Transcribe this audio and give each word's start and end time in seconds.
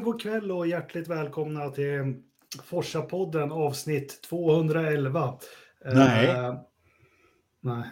men 0.00 0.04
god 0.12 0.20
kväll 0.20 0.52
och 0.52 0.66
hjärtligt 0.66 1.08
välkomna 1.08 1.68
till 1.68 2.14
Forsa-podden 2.64 3.52
avsnitt 3.52 4.22
211. 4.22 5.34
Nej. 5.84 6.28
Eh, 6.28 6.54
nej. 7.60 7.84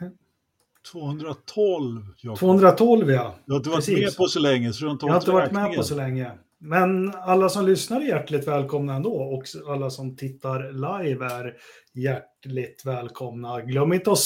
212. 0.92 2.02
Jakob. 2.16 2.38
212 2.38 3.10
ja. 3.10 3.34
Du 3.46 3.52
har 3.52 3.58
inte 3.58 3.70
varit 3.70 3.86
Precis. 3.86 4.04
med 4.04 4.16
på 4.16 4.26
så 4.26 4.40
länge 4.40 4.72
så 4.72 4.80
du 4.80 4.86
har 4.86 4.92
inte 4.92 5.06
Jag 5.06 5.12
har 5.12 5.20
inte 5.20 5.30
varit 5.30 5.52
med 5.52 5.76
på 5.76 5.82
så 5.82 5.94
länge. 5.94 6.32
Men 6.60 7.14
alla 7.14 7.48
som 7.48 7.66
lyssnar 7.66 8.00
är 8.00 8.04
hjärtligt 8.04 8.48
välkomna 8.48 8.94
ändå 8.94 9.12
och 9.12 9.44
alla 9.68 9.90
som 9.90 10.16
tittar 10.16 10.72
live 10.72 11.26
är 11.26 11.56
hjärtligt 11.94 12.82
välkomna. 12.84 13.60
Glöm 13.60 13.92
inte 13.92 14.12
att 14.12 14.18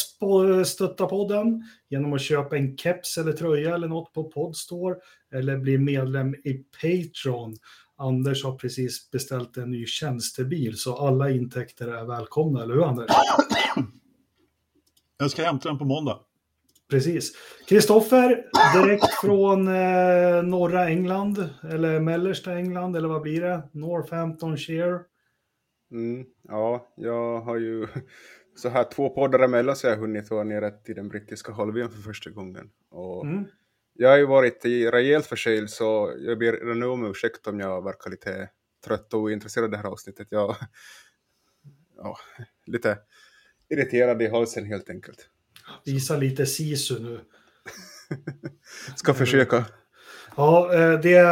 stötta 0.66 1.07
podden 1.07 1.62
genom 1.88 2.12
att 2.12 2.23
köpa 2.23 2.57
en 2.57 2.77
keps 2.77 3.19
eller 3.19 3.33
tröja 3.33 3.74
eller 3.74 3.88
något 3.88 4.12
på 4.12 4.24
Podstore 4.24 4.97
eller 5.34 5.59
bli 5.59 5.79
medlem 5.79 6.34
i 6.34 6.65
Patreon. 6.83 7.57
Anders 7.97 8.45
har 8.45 8.57
precis 8.59 9.10
beställt 9.10 9.57
en 9.57 9.71
ny 9.71 9.87
tjänstebil 9.87 10.79
så 10.79 10.96
alla 10.96 11.30
intäkter 11.30 11.88
är 11.88 12.05
välkomna, 12.05 12.62
eller 12.62 12.74
hur 12.74 12.85
Anders? 12.85 13.10
Jag 15.19 15.30
ska 15.30 15.45
hämta 15.45 15.69
den 15.69 15.79
på 15.79 15.85
måndag. 15.85 16.21
Precis. 16.92 17.32
Kristoffer, 17.69 18.45
direkt 18.74 19.14
från 19.20 19.69
eh, 19.69 20.42
norra 20.42 20.88
England, 20.88 21.51
eller 21.70 22.01
mellersta 22.01 22.52
England, 22.52 22.96
eller 22.96 23.09
vad 23.09 23.23
blir 23.23 23.41
det? 23.41 23.62
Northamptonshire. 23.73 25.01
Mm, 25.91 26.24
ja, 26.42 26.92
jag 26.96 27.41
har 27.41 27.56
ju 27.56 27.87
så 28.56 28.68
här 28.68 28.84
två 28.84 29.09
poddar 29.09 29.38
emellan 29.38 29.76
så 29.76 29.87
jag 29.87 29.95
har 29.95 30.01
hunnit 30.01 30.30
vara 30.30 30.45
nere 30.45 30.71
till 30.71 30.95
den 30.95 31.09
brittiska 31.09 31.52
halvön 31.52 31.90
för 31.90 32.02
första 32.02 32.30
gången. 32.30 32.71
Och 32.90 33.24
Mm. 33.24 33.45
Jag 33.95 34.10
har 34.10 34.18
ju 34.18 34.27
varit 34.27 34.65
i 34.65 34.90
rejält 34.90 35.27
förkyld 35.27 35.71
så 35.71 36.15
jag 36.18 36.38
ber 36.38 36.52
redan 36.52 36.80
nu 36.80 36.87
om 36.87 37.10
ursäkt 37.10 37.46
om 37.46 37.60
jag 37.60 37.84
verkar 37.84 38.10
lite 38.10 38.49
trött 38.84 39.15
och 39.15 39.21
ointresserad 39.21 39.65
av 39.65 39.71
det 39.71 39.77
här 39.77 39.87
avsnittet. 39.87 40.27
Jag 40.30 40.56
ja, 41.96 42.16
lite 42.66 42.99
irriterad 43.68 44.23
i 44.23 44.29
halsen 44.29 44.65
helt 44.65 44.90
enkelt. 44.90 45.29
Visa 45.85 46.16
lite 46.16 46.47
sisu 46.47 46.99
nu. 46.99 47.21
Ska 48.97 49.15
försöka. 49.15 49.65
Ja, 50.37 50.74
eh, 50.74 51.01
det, 51.01 51.23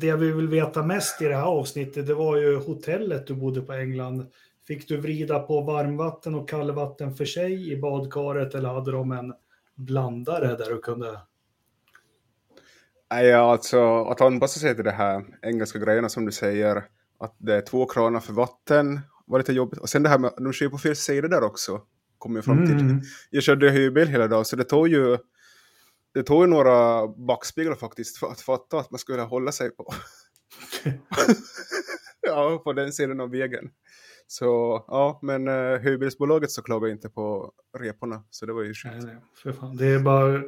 det 0.00 0.16
vi 0.16 0.32
vill 0.32 0.48
veta 0.48 0.82
mest 0.82 1.22
i 1.22 1.24
det 1.24 1.36
här 1.36 1.42
avsnittet, 1.42 2.06
det 2.06 2.14
var 2.14 2.36
ju 2.36 2.56
hotellet 2.56 3.26
du 3.26 3.34
bodde 3.34 3.60
på 3.60 3.72
England. 3.72 4.26
Fick 4.66 4.88
du 4.88 4.96
vrida 4.96 5.38
på 5.38 5.60
varmvatten 5.60 6.34
och 6.34 6.48
kallvatten 6.48 7.14
för 7.14 7.24
sig 7.24 7.72
i 7.72 7.76
badkaret 7.76 8.54
eller 8.54 8.68
hade 8.68 8.92
de 8.92 9.12
en 9.12 9.34
blandare 9.74 10.56
där 10.56 10.70
du 10.70 10.78
kunde... 10.78 11.20
Nej, 13.10 13.32
alltså 13.32 14.04
att 14.04 14.20
anpassa 14.20 14.60
sig 14.60 14.74
till 14.74 14.84
det 14.84 14.90
här 14.90 15.24
engelska 15.42 15.78
grejerna 15.78 16.08
som 16.08 16.26
du 16.26 16.32
säger, 16.32 16.84
att 17.18 17.34
det 17.38 17.54
är 17.54 17.60
två 17.60 17.86
kranar 17.86 18.20
för 18.20 18.32
vatten 18.32 19.00
var 19.26 19.38
lite 19.38 19.52
jobbigt. 19.52 19.78
Och 19.78 19.88
sen 19.88 20.02
det 20.02 20.08
här 20.08 20.18
med, 20.18 20.32
de 20.36 20.52
kör 20.52 20.66
ju 20.66 20.70
på 20.70 20.78
fel 20.78 20.96
sida 20.96 21.28
där 21.28 21.42
också, 21.42 21.80
kommer 22.18 22.36
jag 22.36 22.44
fram 22.44 22.66
till. 22.66 22.80
Mm. 22.80 23.00
Jag 23.30 23.42
körde 23.42 23.70
hyrbil 23.70 24.08
hela 24.08 24.28
dagen, 24.28 24.44
så 24.44 24.56
det 24.56 24.64
tog 24.64 24.88
ju 24.88 25.18
det 26.14 26.22
tog 26.22 26.42
ju 26.42 26.46
några 26.46 27.08
backspeglar 27.08 27.74
faktiskt 27.74 28.18
för 28.18 28.26
att 28.26 28.40
fatta 28.40 28.78
att 28.78 28.90
man 28.90 28.98
skulle 28.98 29.22
hålla 29.22 29.52
sig 29.52 29.70
på. 29.70 29.94
ja, 32.20 32.60
på 32.64 32.72
den 32.72 32.92
sidan 32.92 33.20
av 33.20 33.30
vägen. 33.30 33.70
Så 34.26 34.44
ja, 34.88 35.18
men 35.22 35.48
uh, 35.48 35.78
hyrbilsbolaget 35.78 36.50
så 36.50 36.62
klagade 36.62 36.92
inte 36.92 37.08
på 37.08 37.52
reporna, 37.78 38.24
så 38.30 38.46
det 38.46 38.52
var 38.52 38.62
ju 38.62 38.68
Nej, 38.68 38.74
skönt. 38.74 39.04
nej, 39.04 39.16
för 39.42 39.52
fan. 39.52 39.76
Det 39.76 39.86
är 39.86 39.98
bara 39.98 40.36
att 40.36 40.44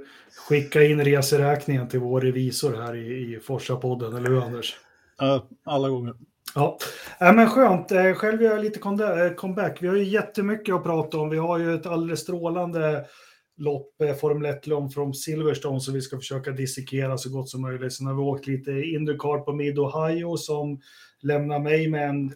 skicka 0.48 0.82
in 0.82 1.04
reseräkningen 1.04 1.88
till 1.88 2.00
vår 2.00 2.20
revisor 2.20 2.76
här 2.76 2.96
i, 2.96 3.34
i 3.34 3.40
Forsa-podden, 3.40 4.16
eller 4.16 4.30
hur 4.30 4.42
Anders? 4.42 4.76
Ja, 5.18 5.48
alla 5.64 5.88
gånger. 5.88 6.14
Ja, 6.54 6.78
äh, 7.20 7.32
men 7.32 7.48
skönt. 7.48 7.92
Äh, 7.92 8.14
själv 8.14 8.42
gör 8.42 8.50
jag 8.50 8.64
lite 8.64 8.80
äh, 8.80 9.34
comeback. 9.34 9.82
Vi 9.82 9.88
har 9.88 9.96
ju 9.96 10.04
jättemycket 10.04 10.74
att 10.74 10.84
prata 10.84 11.18
om. 11.18 11.30
Vi 11.30 11.38
har 11.38 11.58
ju 11.58 11.74
ett 11.74 11.86
alldeles 11.86 12.20
strålande 12.20 13.06
lopp, 13.56 14.00
äh, 14.02 14.14
Formel 14.14 14.52
1-lopp 14.52 14.94
från 14.94 15.14
Silverstone, 15.14 15.80
som 15.80 15.94
vi 15.94 16.00
ska 16.00 16.16
försöka 16.16 16.50
dissekera 16.50 17.18
så 17.18 17.30
gott 17.30 17.48
som 17.48 17.60
möjligt. 17.60 17.92
Sen 17.92 18.06
har 18.06 18.14
vi 18.14 18.20
åkt 18.20 18.46
lite 18.46 18.70
Indycar 18.70 19.38
på 19.38 19.52
Mid-Ohio 19.52 20.36
som 20.36 20.80
lämnar 21.20 21.58
mig 21.58 21.88
med 21.88 22.08
en 22.08 22.32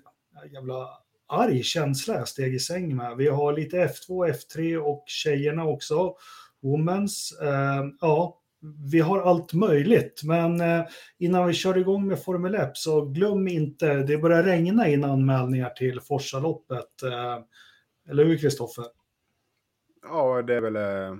jävla 0.52 0.88
arg 1.28 1.62
känsla 1.62 2.14
jag 2.14 2.28
steg 2.28 2.54
i 2.54 2.58
säng 2.58 2.96
med. 2.96 3.16
Vi 3.16 3.28
har 3.28 3.52
lite 3.52 3.76
F2, 3.76 4.32
F3 4.32 4.76
och 4.76 5.04
tjejerna 5.06 5.64
också. 5.64 6.14
Womens. 6.62 7.38
Ja, 8.00 8.41
vi 8.92 9.00
har 9.00 9.20
allt 9.20 9.52
möjligt, 9.52 10.20
men 10.24 10.60
eh, 10.60 10.84
innan 11.18 11.46
vi 11.46 11.52
kör 11.52 11.78
igång 11.78 12.06
med 12.08 12.22
Formel 12.22 12.54
1 12.54 12.70
så 12.74 13.04
glöm 13.04 13.48
inte, 13.48 13.94
det 13.94 14.18
börjar 14.18 14.42
regna 14.42 14.88
in 14.88 15.04
anmälningar 15.04 15.70
till 15.70 16.00
Forsaloppet. 16.00 17.02
Eh, 17.02 17.38
eller 18.10 18.24
hur 18.24 18.38
Kristoffer? 18.38 18.84
Ja, 20.02 20.42
det 20.42 20.54
är 20.54 20.60
väl 20.60 20.76
eh, 20.76 21.18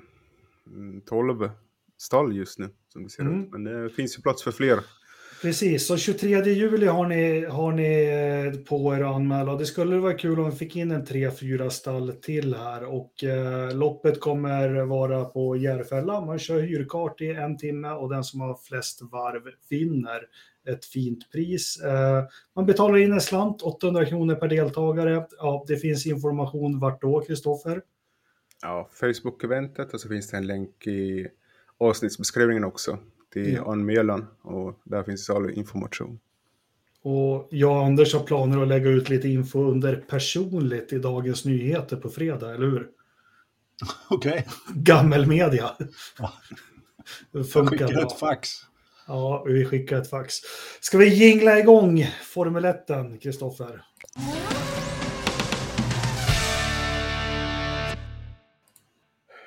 mm, 0.67 1.01
12 1.07 1.51
stall 1.99 2.37
just 2.37 2.59
nu 2.59 2.69
som 2.89 3.03
det 3.03 3.11
ser 3.11 3.23
Mm. 3.23 3.43
ut. 3.45 3.51
Men 3.53 3.65
det 3.65 3.91
finns 3.91 4.19
ju 4.19 4.23
plats 4.23 4.43
för 4.43 4.53
fler. 4.53 4.81
Precis, 5.43 5.87
så 5.87 5.97
23 5.97 6.45
juli 6.45 6.87
har 6.87 7.07
ni, 7.07 7.45
har 7.45 7.73
ni 7.73 8.05
eh, 8.05 8.61
på 8.65 8.95
er 8.95 9.01
att 9.01 9.15
anmäla. 9.15 9.57
Det 9.57 9.67
skulle 9.67 9.97
vara 9.97 10.15
kul 10.15 10.41
om 10.41 10.51
vi 10.51 10.57
fick 10.57 10.77
in 10.77 10.91
en 10.91 11.07
3-4 11.07 11.69
stall 11.69 12.13
till 12.13 12.55
här 12.55 12.85
och 12.85 13.25
eh, 13.25 13.77
loppet 13.77 14.21
kommer 14.21 14.85
vara 14.85 15.25
på 15.25 15.57
Järfälla. 15.57 16.21
Man 16.21 16.39
kör 16.39 16.61
hyrkart 16.61 17.21
i 17.21 17.29
en 17.29 17.59
timme 17.59 17.91
och 17.91 18.11
den 18.11 18.25
som 18.25 18.41
har 18.41 18.55
flest 18.55 19.03
varv 19.03 19.43
vinner 19.69 20.21
ett 20.69 20.85
fint 20.85 21.31
pris. 21.33 21.81
Eh, 21.81 22.25
man 22.57 22.67
betalar 22.67 22.97
in 22.97 23.13
en 23.13 23.21
slant, 23.21 23.63
800 23.63 24.05
kronor 24.05 24.35
per 24.35 24.49
deltagare. 24.49 25.27
Ja, 25.39 25.65
det 25.69 25.77
finns 25.77 26.07
information 26.07 26.81
vart 26.81 27.01
då, 27.01 27.21
Kristoffer? 27.21 27.83
Ja, 28.63 28.91
Facebook-eventet 28.93 29.95
och 29.95 30.01
så 30.01 30.09
finns 30.09 30.31
det 30.31 30.37
en 30.37 30.47
länk 30.47 30.87
i 30.87 31.29
avsnittsbeskrivningen 31.79 32.65
också 32.65 32.99
till 33.33 33.53
Ja. 33.53 33.73
anmälan 33.73 34.27
och 34.43 34.81
där 34.85 35.03
finns 35.03 35.31
all 35.31 35.51
information. 35.51 36.19
Och 37.03 37.49
jag 37.51 37.77
och 37.77 37.85
Anders 37.85 38.15
har 38.15 38.21
planer 38.25 38.63
att 38.63 38.69
lägga 38.69 38.89
ut 38.91 39.09
lite 39.09 39.29
info 39.29 39.65
under 39.65 39.97
personligt 39.97 40.93
i 40.93 40.99
Dagens 40.99 41.45
Nyheter 41.45 41.97
på 41.97 42.09
fredag, 42.09 42.55
eller 42.55 42.67
hur? 42.67 42.89
Okej, 44.11 44.47
Gammelmedia. 44.75 45.71
Ja. 46.19 46.33
Det 47.33 47.39
jag 47.39 47.51
funkar 47.51 47.87
skickar 47.87 48.07
ett 48.07 48.19
fax. 48.19 48.51
Ja, 49.07 49.45
vi 49.47 49.65
skickar 49.65 49.97
ett 49.97 50.11
fax. 50.11 50.35
Ska 50.81 50.99
vi 50.99 51.15
jingla 51.15 51.59
igång 51.59 52.07
Formel 52.23 52.65
1, 52.65 52.87
Kristoffer? 53.23 53.83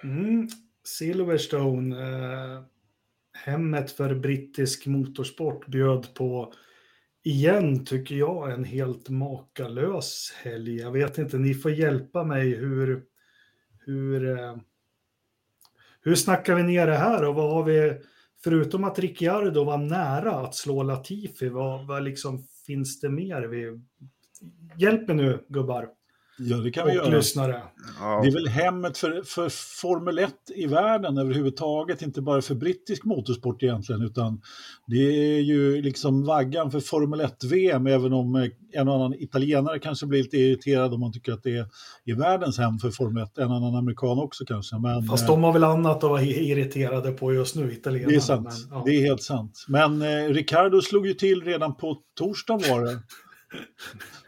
Mm. 0.04 0.48
Silverstone, 0.84 1.96
eh, 2.02 2.62
hemmet 3.46 3.92
för 3.92 4.16
brittisk 4.16 4.86
motorsport, 4.86 5.68
bjöd 5.68 6.14
på, 6.14 6.54
igen 7.24 7.86
tycker 7.86 8.16
jag, 8.16 8.52
en 8.52 8.64
helt 8.64 9.10
makalös 9.10 10.34
helg. 10.44 10.76
Jag 10.76 10.92
vet 10.92 11.18
inte, 11.18 11.38
ni 11.38 11.54
får 11.54 11.72
hjälpa 11.72 12.24
mig 12.24 12.56
hur, 12.56 13.04
hur, 13.80 14.40
eh, 14.40 14.58
hur 16.02 16.16
snackar 16.16 16.56
vi 16.56 16.64
ner 16.64 16.88
det 16.88 16.98
här 16.98 17.28
och 17.28 17.36
vad 17.36 17.54
har 17.54 17.64
vi, 17.64 17.94
förutom 18.44 18.84
att 18.84 19.00
Ricciardo 19.00 19.64
var 19.64 19.78
nära 19.78 20.32
att 20.32 20.56
slå 20.56 20.84
Latifi, 20.84 21.50
vad, 21.50 21.88
vad 21.88 22.04
liksom 22.04 22.44
finns 22.66 23.00
det 23.00 23.10
mer? 23.10 23.42
Vi, 23.42 23.80
hjälp 24.78 25.08
mig 25.08 25.16
nu 25.16 25.46
gubbar 25.50 25.90
Ja, 26.38 26.58
det 26.58 26.72
kan 26.72 26.88
vi 26.88 26.94
göra. 26.94 27.08
lyssnare. 27.08 27.62
Ja, 28.00 28.22
Det 28.22 28.28
är 28.28 28.34
väl 28.34 28.48
hemmet 28.48 28.98
för, 28.98 29.22
för 29.26 29.50
Formel 29.82 30.20
1 30.20 30.32
i 30.56 30.66
världen 30.66 31.18
överhuvudtaget, 31.18 32.02
inte 32.02 32.22
bara 32.22 32.42
för 32.42 32.56
brittisk 32.56 33.04
motorsport 33.04 33.64
egentligen, 33.64 34.02
utan 34.02 34.42
det 34.88 35.36
är 35.36 35.40
ju 35.40 35.82
liksom 35.82 36.26
vaggan 36.26 36.72
för 36.72 36.80
Formel 36.80 37.22
1-VM, 37.22 37.88
även 37.88 38.14
om 38.14 38.36
eh, 38.36 38.50
en 38.74 38.88
och 38.88 38.96
annan 38.96 39.14
italienare 39.14 39.80
kanske 39.80 40.06
blir 40.06 40.24
lite 40.24 40.38
irriterad 40.38 40.94
om 40.94 41.00
man 41.00 41.14
tycker 41.14 41.34
att 41.34 41.44
det 41.44 41.58
är, 41.58 41.68
är 42.06 42.16
världens 42.16 42.58
hem 42.58 42.78
för 42.80 42.90
Formel 42.90 43.24
1, 43.24 43.38
en 43.38 43.52
annan 43.52 43.76
amerikan 43.76 44.20
också 44.20 44.46
kanske. 44.46 44.78
Men, 44.78 45.04
Fast 45.04 45.24
eh, 45.24 45.30
de 45.30 45.44
har 45.44 45.54
väl 45.54 45.64
annat 45.64 46.04
att 46.04 46.10
vara 46.10 46.22
irriterade 46.22 47.12
på 47.12 47.34
just 47.34 47.56
nu, 47.56 47.72
italienarna. 47.74 48.10
det 48.10 48.16
är 48.16 48.20
sant, 48.20 48.48
Men, 48.70 48.78
ja. 48.78 48.84
det 48.86 48.92
är 48.92 49.02
helt 49.02 49.24
sant. 49.24 49.66
Men 49.68 50.02
eh, 50.02 50.34
Ricardo 50.34 50.82
slog 50.82 51.08
ju 51.08 51.14
till 51.14 51.44
redan 51.44 51.76
på 51.76 51.98
torsdag 52.20 52.54
var 52.70 52.86
det. 52.86 53.00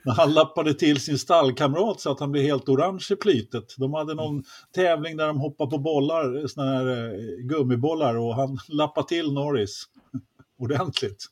När 0.04 0.14
han 0.14 0.34
lappade 0.34 0.74
till 0.74 1.00
sin 1.00 1.18
stallkamrat 1.18 2.02
så 2.02 2.12
att 2.12 2.20
han 2.20 2.32
blev 2.32 2.44
helt 2.44 2.70
orange 2.70 3.08
i 3.12 3.16
plytet. 3.16 3.76
De 3.78 3.94
hade 3.94 4.14
någon 4.14 4.44
tävling 4.76 5.18
där 5.18 5.28
de 5.28 5.40
hoppade 5.40 5.72
på 5.72 5.78
bollar, 5.78 6.48
såna 6.48 6.72
här 6.72 6.88
eh, 6.88 7.46
gummibollar 7.46 8.16
och 8.16 8.36
han 8.36 8.58
lappade 8.68 9.08
till 9.08 9.34
Norris 9.34 9.84
ordentligt. 10.58 11.26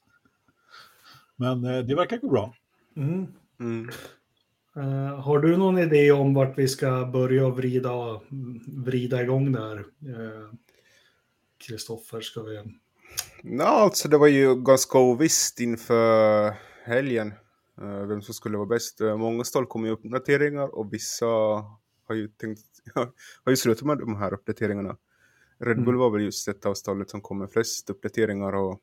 Men 1.36 1.66
eh, 1.66 1.80
det 1.80 1.96
verkar 1.96 2.18
gå 2.18 2.30
bra. 2.30 2.54
Mm. 2.98 3.28
mm. 3.60 3.90
Eh, 4.78 5.20
har 5.20 5.40
du 5.40 5.58
någon 5.58 5.78
idé 5.78 6.12
om 6.12 6.34
vart 6.34 6.58
vi 6.58 6.68
ska 6.68 7.06
börja 7.06 7.50
vrida, 7.50 8.22
vrida 8.68 9.24
igång 9.24 9.52
där? 9.52 9.86
Kristoffer, 11.68 12.22
ska 12.22 12.42
vi... 12.42 12.62
Nå, 13.44 13.64
alltså 13.64 14.08
det 14.08 14.18
var 14.18 14.28
ju 14.28 14.56
ganska 14.56 15.00
ovisst 15.00 15.60
inför 15.60 16.54
helgen, 16.86 17.34
vem 17.84 18.22
som 18.22 18.34
skulle 18.34 18.58
vara 18.58 18.68
bäst. 18.68 19.02
Eh, 19.02 19.18
Många 19.18 19.44
stall 19.44 19.66
kommer 19.66 19.88
ju 19.88 19.94
uppdateringar 19.94 20.76
och 20.76 20.94
vissa 20.94 21.26
har 22.08 22.16
ju, 22.16 22.28
tänkt, 22.28 22.62
har 23.44 23.50
ju 23.50 23.56
slutat 23.56 23.84
med 23.86 23.98
de 23.98 24.16
här 24.16 24.34
uppdateringarna. 24.34 24.98
Red 25.60 25.78
Bull 25.78 25.88
Mm. 25.88 26.00
var 26.00 26.10
väl 26.10 26.22
just 26.22 26.48
ett 26.48 26.66
av 26.66 26.74
stallet 26.74 27.10
som 27.10 27.22
kom 27.22 27.38
med 27.38 27.52
flest 27.52 27.90
uppdateringar 27.90 28.54
och 28.54 28.82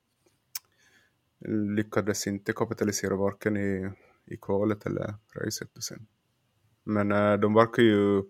lyckades 1.77 2.27
inte 2.27 2.53
kapitalisera 2.53 3.17
varken 3.17 3.57
i, 3.57 3.91
i 4.27 4.37
kvalet 4.37 4.87
eller 4.87 5.15
racet. 5.37 5.69
sen. 5.81 6.07
Men 6.85 7.13
eh, 7.13 7.35
de 7.35 7.55
verkar 7.55 7.83
ju, 7.83 8.23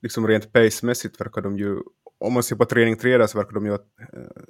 liksom 0.00 0.26
rent 0.28 0.52
pacemässigt 0.52 1.20
verkar 1.20 1.42
de 1.42 1.58
ju, 1.58 1.80
om 2.18 2.32
man 2.32 2.42
ser 2.42 2.56
på 2.56 2.64
träning 2.64 2.96
3 2.96 3.18
där 3.18 3.26
så 3.26 3.38
verkar 3.38 3.52
de 3.52 3.64
ju 3.66 3.70
ha 3.72 3.78
eh, 4.12 4.42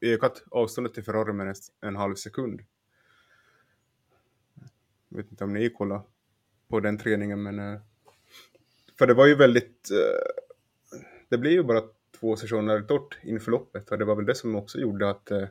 ökat 0.00 0.44
avståndet 0.50 0.94
till 0.94 1.04
Ferrari 1.04 1.32
med 1.32 1.48
en, 1.48 1.54
en 1.80 1.96
halv 1.96 2.14
sekund. 2.14 2.60
Jag 5.12 5.16
vet 5.16 5.30
inte 5.30 5.44
om 5.44 5.52
ni 5.52 5.70
kollade 5.70 6.02
på 6.68 6.80
den 6.80 6.98
träningen 6.98 7.42
men 7.42 7.58
eh, 7.58 7.80
för 8.98 9.06
det 9.06 9.14
var 9.14 9.26
ju 9.26 9.34
väldigt 9.34 9.90
eh, 9.90 10.42
det 11.28 11.38
blev 11.38 11.52
ju 11.52 11.62
bara 11.62 11.82
två 12.20 12.36
sessioner 12.36 12.80
torrt 12.80 13.18
inför 13.22 13.50
loppet 13.50 13.90
och 13.90 13.98
det 13.98 14.04
var 14.04 14.16
väl 14.16 14.26
det 14.26 14.34
som 14.34 14.56
också 14.56 14.78
gjorde 14.78 15.10
att 15.10 15.30
eh, 15.30 15.44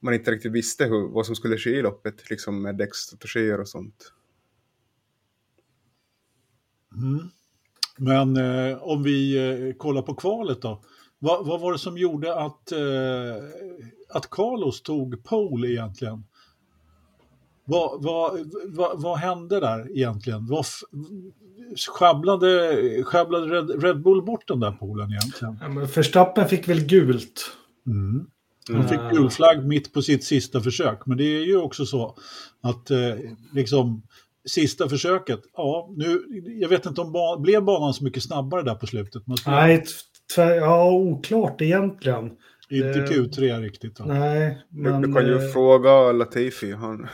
man 0.00 0.14
inte 0.14 0.30
riktigt 0.30 0.52
visste 0.52 0.84
hur, 0.84 1.08
vad 1.08 1.26
som 1.26 1.36
skulle 1.36 1.58
ske 1.58 1.70
i 1.70 1.82
loppet, 1.82 2.30
liksom 2.30 2.62
med 2.62 2.76
däckstrategier 2.76 3.60
och 3.60 3.68
sånt. 3.68 4.12
Mm. 6.96 7.28
Men 7.98 8.36
eh, 8.36 8.82
om 8.82 9.02
vi 9.02 9.36
eh, 9.36 9.74
kollar 9.76 10.02
på 10.02 10.14
kvalet 10.14 10.62
då. 10.62 10.82
Vad, 11.18 11.46
vad 11.46 11.60
var 11.60 11.72
det 11.72 11.78
som 11.78 11.98
gjorde 11.98 12.34
att, 12.34 12.72
eh, 12.72 13.44
att 14.08 14.30
Carlos 14.30 14.82
tog 14.82 15.24
pole 15.24 15.68
egentligen? 15.68 16.24
Vad, 17.68 18.02
vad, 18.02 18.52
vad, 18.66 19.02
vad 19.02 19.18
hände 19.18 19.60
där 19.60 19.96
egentligen? 19.96 20.46
Vad 20.46 20.66
sjabblade, 21.98 22.76
sjabblade 23.04 23.46
Red, 23.46 23.82
Red 23.82 24.02
Bull 24.02 24.22
bort 24.22 24.48
den 24.48 24.60
där 24.60 24.72
polen 24.72 25.10
egentligen? 25.10 25.58
Ja, 25.60 25.68
men 25.68 25.86
Verstappen 25.86 26.48
fick 26.48 26.68
väl 26.68 26.80
gult. 26.80 27.50
Mm. 27.86 28.26
Mm. 28.68 28.80
Han 28.80 28.88
fick 28.88 29.18
gul 29.18 29.30
flagg 29.30 29.64
mitt 29.64 29.92
på 29.92 30.02
sitt 30.02 30.24
sista 30.24 30.60
försök, 30.60 31.06
men 31.06 31.16
det 31.18 31.24
är 31.24 31.44
ju 31.44 31.56
också 31.56 31.86
så 31.86 32.16
att 32.62 32.90
eh, 32.90 32.98
liksom 33.52 34.02
sista 34.48 34.88
försöket, 34.88 35.40
ja, 35.56 35.90
nu, 35.96 36.24
jag 36.60 36.68
vet 36.68 36.86
inte 36.86 37.00
om 37.00 37.12
ba 37.12 37.38
blev 37.38 37.62
banan 37.64 37.94
så 37.94 38.04
mycket 38.04 38.22
snabbare 38.22 38.62
där 38.62 38.74
på 38.74 38.86
slutet. 38.86 39.22
Nej, 39.46 39.84
ja, 40.36 40.90
oklart 40.92 41.60
egentligen. 41.60 42.30
inte 42.70 42.92
det- 42.92 43.06
Q3 43.06 43.60
riktigt. 43.60 43.96
Då. 43.96 44.04
Nej, 44.04 44.58
men... 44.68 45.02
du 45.02 45.12
kan 45.12 45.26
ju 45.26 45.34
eh, 45.34 45.52
fråga 45.52 46.12
Latifi, 46.12 46.72
han, 46.72 47.08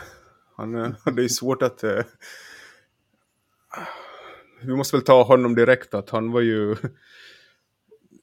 han, 0.56 0.74
eh, 0.74 0.90
det 1.14 1.24
är 1.24 1.28
svårt 1.28 1.62
att... 1.62 1.84
Eh, 1.84 2.04
vi 4.62 4.76
måste 4.76 4.96
väl 4.96 5.04
ta 5.04 5.22
honom 5.22 5.54
direkt, 5.54 5.94
att 5.94 6.10
han 6.10 6.32
var 6.32 6.40
ju... 6.40 6.76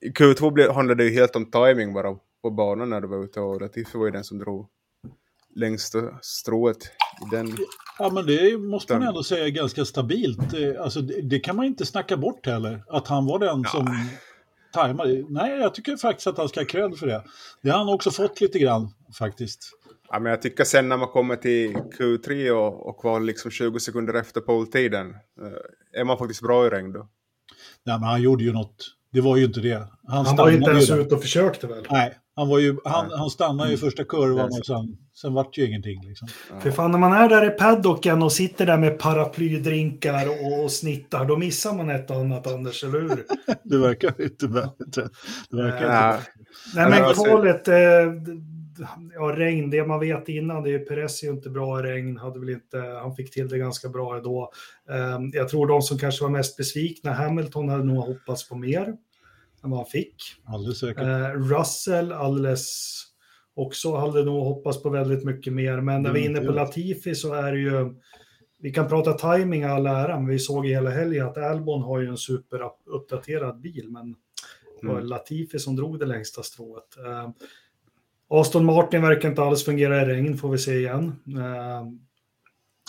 I 0.02 0.10
Q2 0.10 0.52
blev, 0.52 0.72
handlade 0.72 1.04
det 1.04 1.10
ju 1.10 1.16
helt 1.16 1.36
om 1.36 1.52
timing 1.52 1.94
bara 1.94 2.18
på 2.42 2.50
banan 2.52 2.90
när 2.90 3.02
du 3.02 3.08
var 3.08 3.24
ute 3.24 3.40
och 3.40 3.62
Latifi 3.62 3.98
var 3.98 4.06
ju 4.06 4.12
den 4.12 4.24
som 4.24 4.38
drog 4.40 4.68
längsta 5.56 6.00
strået 6.22 6.84
i 6.86 7.36
den. 7.36 7.58
Ja, 8.00 8.10
men 8.10 8.26
det 8.26 8.58
måste 8.58 8.94
man 8.94 9.08
ändå 9.08 9.24
säga 9.24 9.46
är 9.46 9.50
ganska 9.50 9.86
stabilt. 9.86 10.54
Eh, 10.54 10.82
Alltså, 10.82 11.02
det, 11.02 11.22
det 11.22 11.40
kan 11.40 11.56
man 11.56 11.66
inte 11.66 11.86
snacka 11.86 12.18
bort 12.18 12.46
heller, 12.46 12.84
att 12.90 13.08
han 13.08 13.26
var 13.26 13.40
den 13.40 13.64
som 13.64 13.88
tajmade. 14.74 15.26
Nej, 15.30 15.60
jag 15.60 15.74
tycker 15.76 15.98
faktiskt 15.98 16.28
att 16.28 16.38
han 16.38 16.50
ska 16.50 16.60
ha 16.60 16.66
cred 16.66 16.98
för 16.98 17.08
det. 17.08 17.24
Det 17.62 17.70
har 17.70 17.78
han 17.78 17.94
också 17.94 18.12
fått 18.12 18.42
lite 18.42 18.60
grann 18.60 18.90
faktiskt. 19.18 19.72
Ja, 20.12 20.20
men 20.20 20.30
jag 20.30 20.42
tycker 20.42 20.64
sen 20.64 20.90
när 20.90 20.98
man 20.98 21.08
kommer 21.08 21.36
till 21.36 21.74
Q3 21.76 22.50
och, 22.50 22.90
och 22.90 23.00
kval 23.02 23.26
liksom 23.26 23.52
20 23.52 23.80
sekunder 23.80 24.14
efter 24.14 24.42
poltiden, 24.42 25.10
eh, 25.42 26.00
är 26.02 26.04
man 26.04 26.18
faktiskt 26.18 26.42
bra 26.42 26.68
i 26.68 26.70
regn 26.70 26.92
då. 26.94 27.00
Nej, 27.86 28.00
men 28.00 28.04
han 28.10 28.22
gjorde 28.22 28.44
ju 28.44 28.54
något. 28.54 28.76
Det 29.14 29.22
var 29.22 29.38
ju 29.38 29.46
inte 29.46 29.60
det. 29.60 29.88
Han, 30.08 30.26
Han 30.26 30.36
var 30.36 30.50
ju 30.50 30.58
inte 30.58 30.70
ens 30.72 30.88
där. 30.88 31.00
ute 31.00 31.16
och 31.16 31.22
försökte 31.22 31.68
väl. 31.68 31.88
Nej, 31.90 32.14
han, 32.36 32.48
var 32.50 32.60
ju, 32.60 32.78
han, 32.86 33.08
Nej. 33.08 33.18
han 33.18 33.30
stannade 33.30 33.74
i 33.74 33.78
första 33.78 34.04
kurvan 34.04 34.50
Nej, 34.50 34.60
och 34.60 34.66
sen, 34.66 34.98
sen 35.14 35.34
vart 35.34 35.56
det 35.56 35.62
ju 35.62 35.68
ingenting. 35.68 36.02
Liksom. 36.08 36.28
För 36.60 36.72
fan, 36.72 36.92
när 36.92 37.00
man 37.00 37.14
är 37.14 37.30
där 37.30 37.46
i 37.48 37.50
paddocken 37.50 38.24
och 38.24 38.32
sitter 38.32 38.66
där 38.66 38.78
med 38.78 39.00
paraplydrinkar 39.00 40.28
och 40.64 40.72
snittar, 40.72 41.26
då 41.26 41.38
missar 41.38 41.74
man 41.74 41.90
ett 41.90 42.10
och 42.10 42.16
annat, 42.16 42.48
Anders, 42.48 42.84
eller 42.84 43.00
hur? 43.02 43.26
Det 43.64 43.78
verkar 43.78 44.22
inte 44.22 44.48
bättre. 44.48 45.10
Det 45.50 45.58
verkar 45.64 45.86
Ja, 45.86 46.16
inte 46.16 46.26
Nej, 46.76 46.90
Men 46.90 47.14
kvalet, 47.14 47.68
eh, 47.68 47.76
ja, 49.14 49.34
regn, 49.38 49.70
det 49.70 49.88
man 49.88 50.00
vet 50.00 50.30
innan, 50.30 50.64
det 50.64 50.70
är 50.70 50.80
ju 50.80 50.86
Perez 50.86 51.24
är 51.24 51.28
ju 51.28 51.34
inte 51.34 51.50
bra 51.50 51.80
i 51.80 51.84
regn, 51.84 52.18
hade 52.18 52.40
väl 52.40 52.50
inte, 52.50 52.78
han 52.78 53.16
fick 53.16 53.32
till 53.32 53.48
det 53.48 53.58
ganska 53.58 53.90
bra 53.90 54.20
då. 54.20 54.52
Eh, 54.90 55.20
jag 55.34 55.50
tror 55.50 55.68
de 55.68 55.82
som 55.82 55.98
kanske 55.98 56.24
var 56.24 56.32
mest 56.32 56.58
besvikna, 56.58 57.14
Hamilton 57.14 57.70
hade 57.70 57.84
nog 57.84 57.98
hoppats 57.98 58.50
på 58.50 58.56
mer 58.56 58.88
än 59.64 59.70
vad 59.70 59.80
han 59.80 59.86
fick. 59.86 60.16
alldeles 60.46 60.80
säkert. 60.80 61.04
Eh, 61.04 61.30
Russell 61.30 62.12
alldeles 62.12 62.98
också 63.54 63.96
hade 63.96 64.24
nog 64.24 64.44
hoppats 64.44 64.84
på 64.84 64.90
väldigt 64.90 65.24
mycket 65.24 65.54
mer, 65.54 65.82
men 65.82 66.02
när 66.02 66.14
vi 66.14 66.22
är 66.22 66.26
inne 66.26 66.40
på 66.40 66.44
Mm, 66.44 66.56
Latifi 66.56 67.16
så 67.16 67.34
är 67.34 67.52
det 67.52 67.60
ju, 67.60 67.96
vi 68.60 68.72
kan 68.72 68.88
prata 68.88 69.36
timing 69.36 69.64
all 69.64 69.88
ära, 69.88 70.20
men 70.20 70.28
vi 70.28 70.40
såg 70.40 70.66
i 70.66 70.70
hela 70.70 70.90
helgen 70.90 71.28
att 71.28 71.38
Albon 71.38 71.82
har 71.82 72.00
ju 72.00 72.08
en 72.08 72.18
superuppdaterad 72.18 73.62
bil, 73.62 73.86
men 73.90 74.16
det 74.82 74.88
var 74.88 74.94
Mm. 74.96 75.06
Latifi 75.08 75.60
som 75.60 75.76
drog 75.76 76.00
det 76.00 76.06
längsta 76.06 76.44
strået. 76.44 76.98
Aston 78.34 78.66
Martin 78.66 79.02
verkar 79.02 79.30
inte 79.30 79.42
alls 79.42 79.66
fungera 79.66 80.02
i 80.02 80.06
regn, 80.06 80.38
får 80.38 80.50
vi 80.50 80.58
se 80.58 80.74
igen. 80.74 81.16
Eh, 81.38 81.88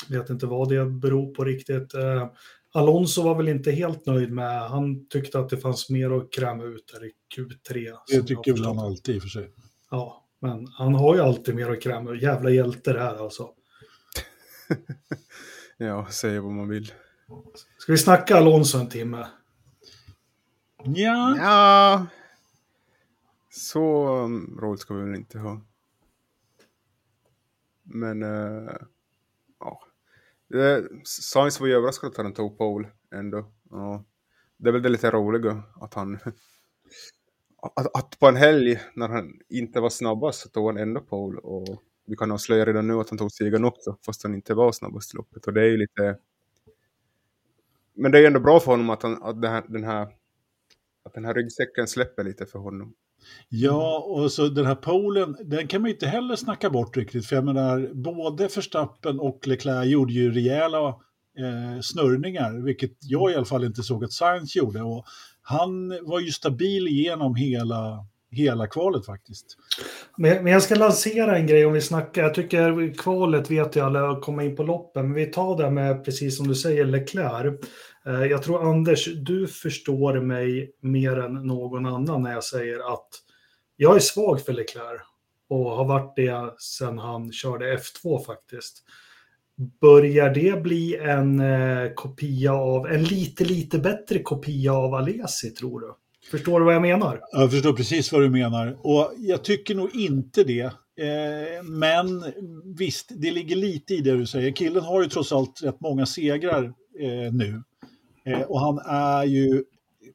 vet 0.08 0.30
inte 0.30 0.46
vad 0.46 0.68
det 0.68 0.84
beror 0.86 1.34
på 1.34 1.44
riktigt. 1.44 1.94
Eh, 1.94 2.26
Alonso 2.74 3.22
var 3.22 3.34
väl 3.34 3.48
inte 3.48 3.70
helt 3.70 4.06
nöjd 4.06 4.32
med, 4.32 4.60
han 4.60 5.08
tyckte 5.08 5.38
att 5.38 5.48
det 5.48 5.56
fanns 5.56 5.90
mer 5.90 6.10
att 6.10 6.32
kräma 6.32 6.64
ut 6.64 6.92
där 6.92 7.04
i 7.04 7.12
Q3. 7.36 7.96
Det 8.08 8.22
tycker 8.22 8.52
väl 8.52 8.64
han 8.64 8.78
alltid 8.78 9.14
i 9.14 9.18
och 9.18 9.22
för 9.22 9.28
sig. 9.28 9.50
Ja, 9.90 10.26
men 10.40 10.66
han 10.66 10.94
har 10.94 11.14
ju 11.14 11.20
alltid 11.20 11.54
mer 11.54 11.70
att 11.70 11.82
kräma 11.82 12.10
ur. 12.10 12.22
Jävla 12.22 12.50
hjälte 12.50 12.92
det 12.92 13.00
här 13.00 13.22
alltså. 13.22 13.48
ja, 15.76 16.06
säga 16.10 16.40
vad 16.40 16.52
man 16.52 16.68
vill. 16.68 16.92
Ska 17.78 17.92
vi 17.92 17.98
snacka 17.98 18.36
Alonso 18.36 18.78
en 18.78 18.88
timme? 18.88 19.26
Ja, 20.84 21.36
Ja, 21.38 22.06
så 23.54 24.06
mm, 24.06 24.58
roligt 24.60 24.80
ska 24.80 24.94
vi 24.94 25.02
väl 25.04 25.14
inte 25.14 25.38
ha. 25.38 25.60
Men, 27.82 28.22
uh, 28.22 28.76
ja. 29.58 29.80
Eh, 30.54 30.58
det- 30.58 30.88
Sainz 31.04 31.60
var 31.60 31.66
ju 31.66 31.74
överraskad 31.74 32.10
att 32.10 32.16
han 32.16 32.34
tog 32.34 32.58
pole 32.58 32.88
ändå. 33.14 33.52
Ja. 33.70 34.04
Det 34.56 34.68
är 34.68 34.72
väl 34.72 34.82
det 34.82 34.88
lite 34.88 35.10
roliga 35.10 35.62
att 35.80 35.94
han... 35.94 36.18
Att, 37.76 37.96
att 37.96 38.18
på 38.18 38.26
en 38.26 38.36
helg 38.36 38.80
när 38.94 39.08
han 39.08 39.40
inte 39.48 39.80
var 39.80 39.90
snabbast 39.90 40.40
så 40.40 40.48
tog 40.48 40.66
han 40.66 40.76
ändå 40.76 41.00
pole 41.00 41.40
och 41.40 41.82
vi 42.06 42.16
kan 42.16 42.32
avslöja 42.32 42.66
redan 42.66 42.86
nu 42.86 42.94
att 42.94 43.10
han 43.10 43.18
tog 43.18 43.32
segern 43.32 43.64
också 43.64 43.96
fast 44.06 44.22
han 44.22 44.34
inte 44.34 44.54
var 44.54 44.72
snabbast 44.72 45.14
i 45.14 45.16
loppet 45.16 45.46
och 45.46 45.52
det 45.52 45.60
är 45.60 45.66
ju 45.66 45.76
lite... 45.76 46.18
Men 47.94 48.12
det 48.12 48.18
är 48.18 48.20
ju 48.20 48.26
ändå 48.26 48.40
bra 48.40 48.60
för 48.60 48.70
honom 48.70 48.90
att, 48.90 49.02
han, 49.02 49.22
att 49.22 49.42
det 49.42 49.48
här, 49.48 49.64
den 49.68 49.84
här 49.84 50.08
att 51.02 51.14
den 51.14 51.24
här 51.24 51.34
ryggsäcken 51.34 51.88
släpper 51.88 52.24
lite 52.24 52.46
för 52.46 52.58
honom 52.58 52.94
ja, 53.48 53.98
och 53.98 54.32
så 54.32 54.48
den 54.48 54.66
här 54.66 54.74
polen, 54.74 55.36
den 55.44 55.66
kan 55.66 55.80
man 55.80 55.88
ju 55.88 55.94
inte 55.94 56.06
heller 56.06 56.36
snacka 56.36 56.70
bort 56.70 56.96
riktigt. 56.96 57.26
För 57.26 57.36
jag 57.36 57.44
menar, 57.44 57.90
både 57.94 58.48
Verstappen 58.48 59.20
och 59.20 59.46
Leclerc 59.46 59.86
gjorde 59.86 60.12
ju 60.12 60.32
rejäla 60.32 60.88
eh, 61.38 61.80
snurrningar, 61.82 62.64
vilket 62.64 62.92
jag 63.00 63.32
i 63.32 63.34
alla 63.34 63.44
fall 63.44 63.64
inte 63.64 63.82
såg 63.82 64.04
att 64.04 64.12
Sainz 64.12 64.56
gjorde. 64.56 64.82
Och 64.82 65.04
han 65.42 65.88
var 66.02 66.20
ju 66.20 66.30
stabil 66.30 66.88
igenom 66.88 67.34
hela, 67.34 68.06
hela 68.30 68.66
kvalet 68.66 69.06
faktiskt. 69.06 69.56
Men, 70.16 70.44
men 70.44 70.52
jag 70.52 70.62
ska 70.62 70.74
lansera 70.74 71.38
en 71.38 71.46
grej 71.46 71.66
om 71.66 71.72
vi 71.72 71.80
snackar. 71.80 72.22
Jag 72.22 72.34
tycker 72.34 72.94
kvalet 72.98 73.50
vet 73.50 73.76
jag 73.76 73.86
alla 73.86 74.10
att 74.10 74.22
komma 74.22 74.44
in 74.44 74.56
på 74.56 74.62
loppen. 74.62 75.06
Men 75.06 75.14
vi 75.14 75.26
tar 75.26 75.56
det 75.56 75.70
med, 75.70 76.04
precis 76.04 76.36
som 76.36 76.48
du 76.48 76.54
säger, 76.54 76.84
Leclerc. 76.84 77.60
Eh, 78.06 78.24
jag 78.24 78.42
tror 78.42 78.70
Anders, 78.70 79.08
du 79.14 79.46
förstår 79.46 80.20
mig 80.20 80.70
mer 80.80 81.18
än 81.18 81.32
någon 81.32 81.86
annan 81.86 82.22
när 82.22 82.32
jag 82.32 82.44
säger 82.44 82.94
att 82.94 83.08
jag 83.76 83.96
är 83.96 84.00
svag 84.00 84.40
för 84.44 84.52
Leclerc. 84.52 85.00
Och 85.48 85.70
har 85.70 85.84
varit 85.84 86.16
det 86.16 86.54
sedan 86.58 86.98
han 86.98 87.32
körde 87.32 87.76
F2 87.76 88.24
faktiskt. 88.24 88.82
Börjar 89.80 90.34
det 90.34 90.62
bli 90.62 90.96
en 90.96 91.40
eh, 91.40 91.92
kopia 91.94 92.52
av, 92.52 92.86
en 92.86 93.04
lite, 93.04 93.44
lite 93.44 93.78
bättre 93.78 94.18
kopia 94.18 94.72
av 94.72 94.94
Alesi 94.94 95.50
tror 95.50 95.80
du? 95.80 95.94
Förstår 96.30 96.60
du 96.60 96.66
vad 96.66 96.74
jag 96.74 96.82
menar? 96.82 97.20
Jag 97.32 97.50
förstår 97.50 97.72
precis 97.72 98.12
vad 98.12 98.22
du 98.22 98.30
menar. 98.30 98.78
Och 98.80 99.12
jag 99.16 99.44
tycker 99.44 99.74
nog 99.74 99.96
inte 99.96 100.44
det. 100.44 100.64
Eh, 101.00 101.62
men 101.62 102.24
visst, 102.76 103.12
det 103.16 103.30
ligger 103.30 103.56
lite 103.56 103.94
i 103.94 104.00
det 104.00 104.16
du 104.16 104.26
säger. 104.26 104.52
Killen 104.52 104.82
har 104.82 105.02
ju 105.02 105.08
trots 105.08 105.32
allt 105.32 105.62
rätt 105.62 105.80
många 105.80 106.06
segrar 106.06 106.64
eh, 107.00 107.32
nu. 107.32 107.62
Eh, 108.24 108.40
och 108.40 108.60
han 108.60 108.78
är 108.78 109.24
ju 109.24 109.64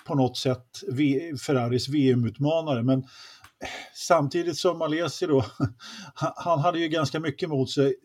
på 0.06 0.16
något 0.16 0.38
sätt 0.38 0.68
v 0.92 1.32
Ferraris 1.46 1.90
VM-utmanare. 1.90 2.84
Men 2.84 3.04
samtidigt 3.96 4.58
som 4.58 4.78
Malesi 4.78 5.26
då, 5.26 5.46
han 6.36 6.60
hade 6.60 6.80
ju 6.80 6.88
ganska 6.88 7.20
mycket 7.20 7.48
emot 7.48 7.72
sig. 7.72 7.96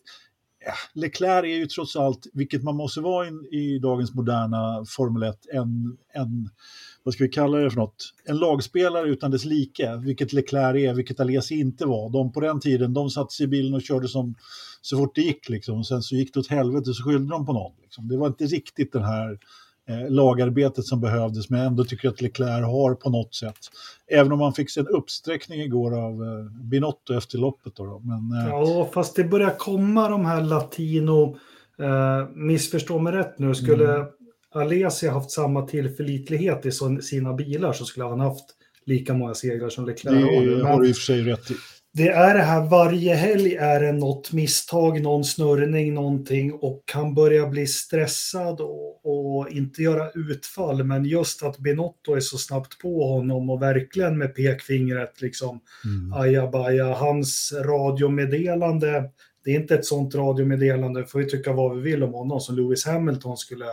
Eh, 0.66 1.00
Leclerc 1.00 1.44
är 1.44 1.56
ju 1.59 1.66
trots 1.66 1.97
allt, 1.97 2.26
vilket 2.32 2.62
man 2.62 2.76
måste 2.76 3.00
vara 3.00 3.28
in, 3.28 3.49
i 3.52 3.78
dagens 3.78 4.14
moderna 4.14 4.85
Formel 4.97 5.23
1, 5.23 5.37
en, 5.52 5.97
en, 6.14 6.50
vad 7.02 7.14
ska 7.14 7.25
vi 7.25 7.30
kalla 7.30 7.59
det 7.59 7.71
för 7.71 7.78
något, 7.78 8.14
en 8.25 8.37
lagspelare 8.37 9.09
utan 9.09 9.30
dess 9.30 9.44
like, 9.44 9.97
vilket 9.97 10.32
Leclerc 10.32 10.76
är, 10.76 10.94
vilket 10.94 11.21
Alesi 11.21 11.61
inte 11.61 11.87
var. 11.87 12.11
De 12.11 12.32
på 12.32 12.40
den 12.40 12.61
tiden, 12.61 12.94
de 12.94 13.11
satte 13.11 13.35
sig 13.35 13.44
i 13.44 13.49
bilen 13.49 13.75
och 13.75 13.82
körde 13.82 14.09
som, 14.09 14.35
så 14.80 14.97
fort 14.99 15.14
det 15.14 15.23
gick 15.23 15.49
liksom, 15.49 15.78
och 15.78 15.87
sen 15.87 16.02
så 16.02 16.16
gick 16.16 16.35
det 16.35 16.40
åt 16.40 16.49
helvete 16.49 16.94
så 16.94 17.02
skyllde 17.02 17.30
de 17.30 17.47
på 17.47 17.52
någon. 17.52 17.73
Liksom. 17.82 18.09
Det 18.09 18.16
var 18.16 18.26
inte 18.26 18.44
riktigt 18.44 18.92
den 18.92 19.04
här 19.04 19.38
eh, 19.93 20.11
lagarbetet 20.11 20.85
som 20.85 21.01
behövdes, 21.01 21.51
men 21.51 21.61
jag 21.61 21.67
ändå 21.67 21.85
tycker 21.85 22.09
att 22.09 22.21
Leclerc 22.21 22.65
har 22.65 22.95
på 22.95 23.11
något 23.11 23.35
sätt. 23.35 23.59
Även 24.11 24.33
om 24.33 24.39
man 24.39 24.53
fick 24.53 24.77
en 24.77 24.87
uppsträckning 24.87 25.61
igår 25.61 25.99
av 25.99 26.13
eh, 26.13 26.63
Binotto 26.63 27.15
efter 27.15 27.39
loppet. 27.39 27.77
Då, 27.77 27.85
då. 27.85 27.99
Men, 27.99 28.41
eh... 28.41 28.49
Ja, 28.49 28.91
fast 28.95 29.17
det 29.17 29.25
börjar 29.25 29.55
komma 29.59 30.09
de 30.09 30.25
här 30.25 30.41
latino, 30.41 31.37
eh, 31.79 32.29
missförstå 32.35 32.99
mig 32.99 33.13
rätt 33.13 33.39
nu, 33.39 33.55
skulle 33.55 33.95
mm. 33.95 34.07
Alesi 34.55 35.09
haft 35.09 35.31
samma 35.31 35.63
tillförlitlighet 35.63 36.67
i 36.67 36.73
sina 37.03 37.33
bilar 37.33 37.73
så 37.73 37.85
skulle 37.85 38.07
han 38.07 38.21
haft 38.21 38.45
lika 38.85 39.15
många 39.15 39.35
segrar 39.35 39.69
som 39.69 39.87
Leclerc 39.87 40.25
har. 40.25 40.57
Det 40.57 40.65
har 40.65 40.81
du 40.81 40.89
i 40.89 40.93
och 40.93 40.97
för 40.97 41.03
sig 41.03 41.23
rätt 41.23 41.51
i 41.51 41.55
det 41.95 42.09
är 42.09 42.35
det 42.35 42.43
här 42.43 42.69
varje 42.69 43.15
helg 43.15 43.57
är 43.57 43.81
det 43.81 43.93
något 43.93 44.33
misstag, 44.33 45.03
någon 45.03 45.25
snurrning, 45.25 45.95
någonting 45.95 46.53
och 46.53 46.83
han 46.93 47.15
börjar 47.15 47.49
bli 47.49 47.67
stressad 47.67 48.61
och, 48.61 49.07
och, 49.07 49.51
inte 49.51 49.83
göra 49.83 50.11
utfall. 50.11 50.85
Men 50.85 51.05
just 51.05 51.43
att 51.43 51.59
Binotto 51.59 52.15
är 52.15 52.21
så 52.21 52.39
snabbt 52.39 52.79
på 52.79 53.07
honom 53.07 53.51
och 53.51 53.63
verkligen 53.63 54.19
med 54.19 54.35
pekfingret 54.35 55.21
liksom 55.21 55.61
mm. 55.85 56.13
ajabaja. 56.13 56.95
Hans 56.95 57.53
radiomeddelande, 57.65 59.11
det 59.45 59.51
är 59.51 59.61
inte 59.61 59.75
ett 59.75 59.87
sånt 59.87 60.15
radiomeddelande, 60.15 61.07
får 61.07 61.19
vi 61.19 61.31
tycka 61.31 61.53
vad 61.53 61.77
vi 61.77 61.83
vill 61.83 62.03
om 62.03 62.13
honom, 62.13 62.41
som 62.41 62.57
Lewis 62.57 62.87
Hamilton 62.87 63.37
skulle, 63.37 63.67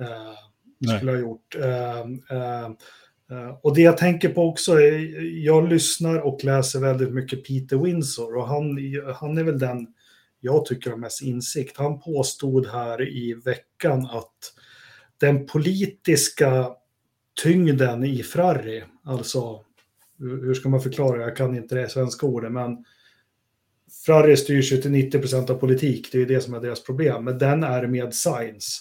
eh, 0.00 0.96
skulle 0.98 1.12
ha 1.12 1.18
gjort. 1.18 1.54
Eh, 1.54 2.04
Eh, 2.30 2.70
Eh, 3.30 3.58
och 3.62 3.74
det 3.74 3.82
jag 3.82 3.96
tänker 3.96 4.28
på 4.28 4.48
också 4.48 4.72
är, 4.72 5.20
jag 5.44 5.68
lyssnar 5.68 6.18
och 6.18 6.44
läser 6.44 6.80
väldigt 6.80 7.12
mycket 7.12 7.44
Peter 7.44 7.76
Windsor 7.76 8.36
och 8.36 8.48
han, 8.48 8.78
han 9.14 9.38
är 9.38 9.44
väl 9.44 9.58
den 9.58 9.86
jag 10.44 10.64
tycker 10.66 10.90
har 10.90 10.96
mest 10.96 11.22
insikt. 11.22 11.76
Han 11.76 12.00
påstod 12.00 12.66
här 12.66 13.08
i 13.08 13.34
veckan 13.44 14.06
att 14.06 14.38
den 15.20 15.46
politiska 15.46 16.70
tyngden 17.42 18.04
i 18.04 18.22
Frarri, 18.22 18.84
alltså 19.04 19.60
hur 20.18 20.54
ska 20.54 20.68
man 20.68 20.80
förklara, 20.80 21.22
jag 21.22 21.36
kan 21.36 21.56
inte 21.56 21.74
det 21.74 21.88
svenska 21.88 22.26
ordet, 22.26 22.52
men 22.52 22.84
Frarri 24.06 24.36
styrs 24.36 24.72
ju 24.72 24.76
till 24.76 24.90
90 24.90 25.18
procent 25.18 25.50
av 25.50 25.54
politik, 25.54 26.08
det 26.12 26.22
är 26.22 26.26
det 26.26 26.40
som 26.40 26.54
är 26.54 26.60
deras 26.60 26.84
problem, 26.84 27.24
men 27.24 27.38
den 27.38 27.62
är 27.62 27.86
med 27.86 28.14
science. 28.14 28.80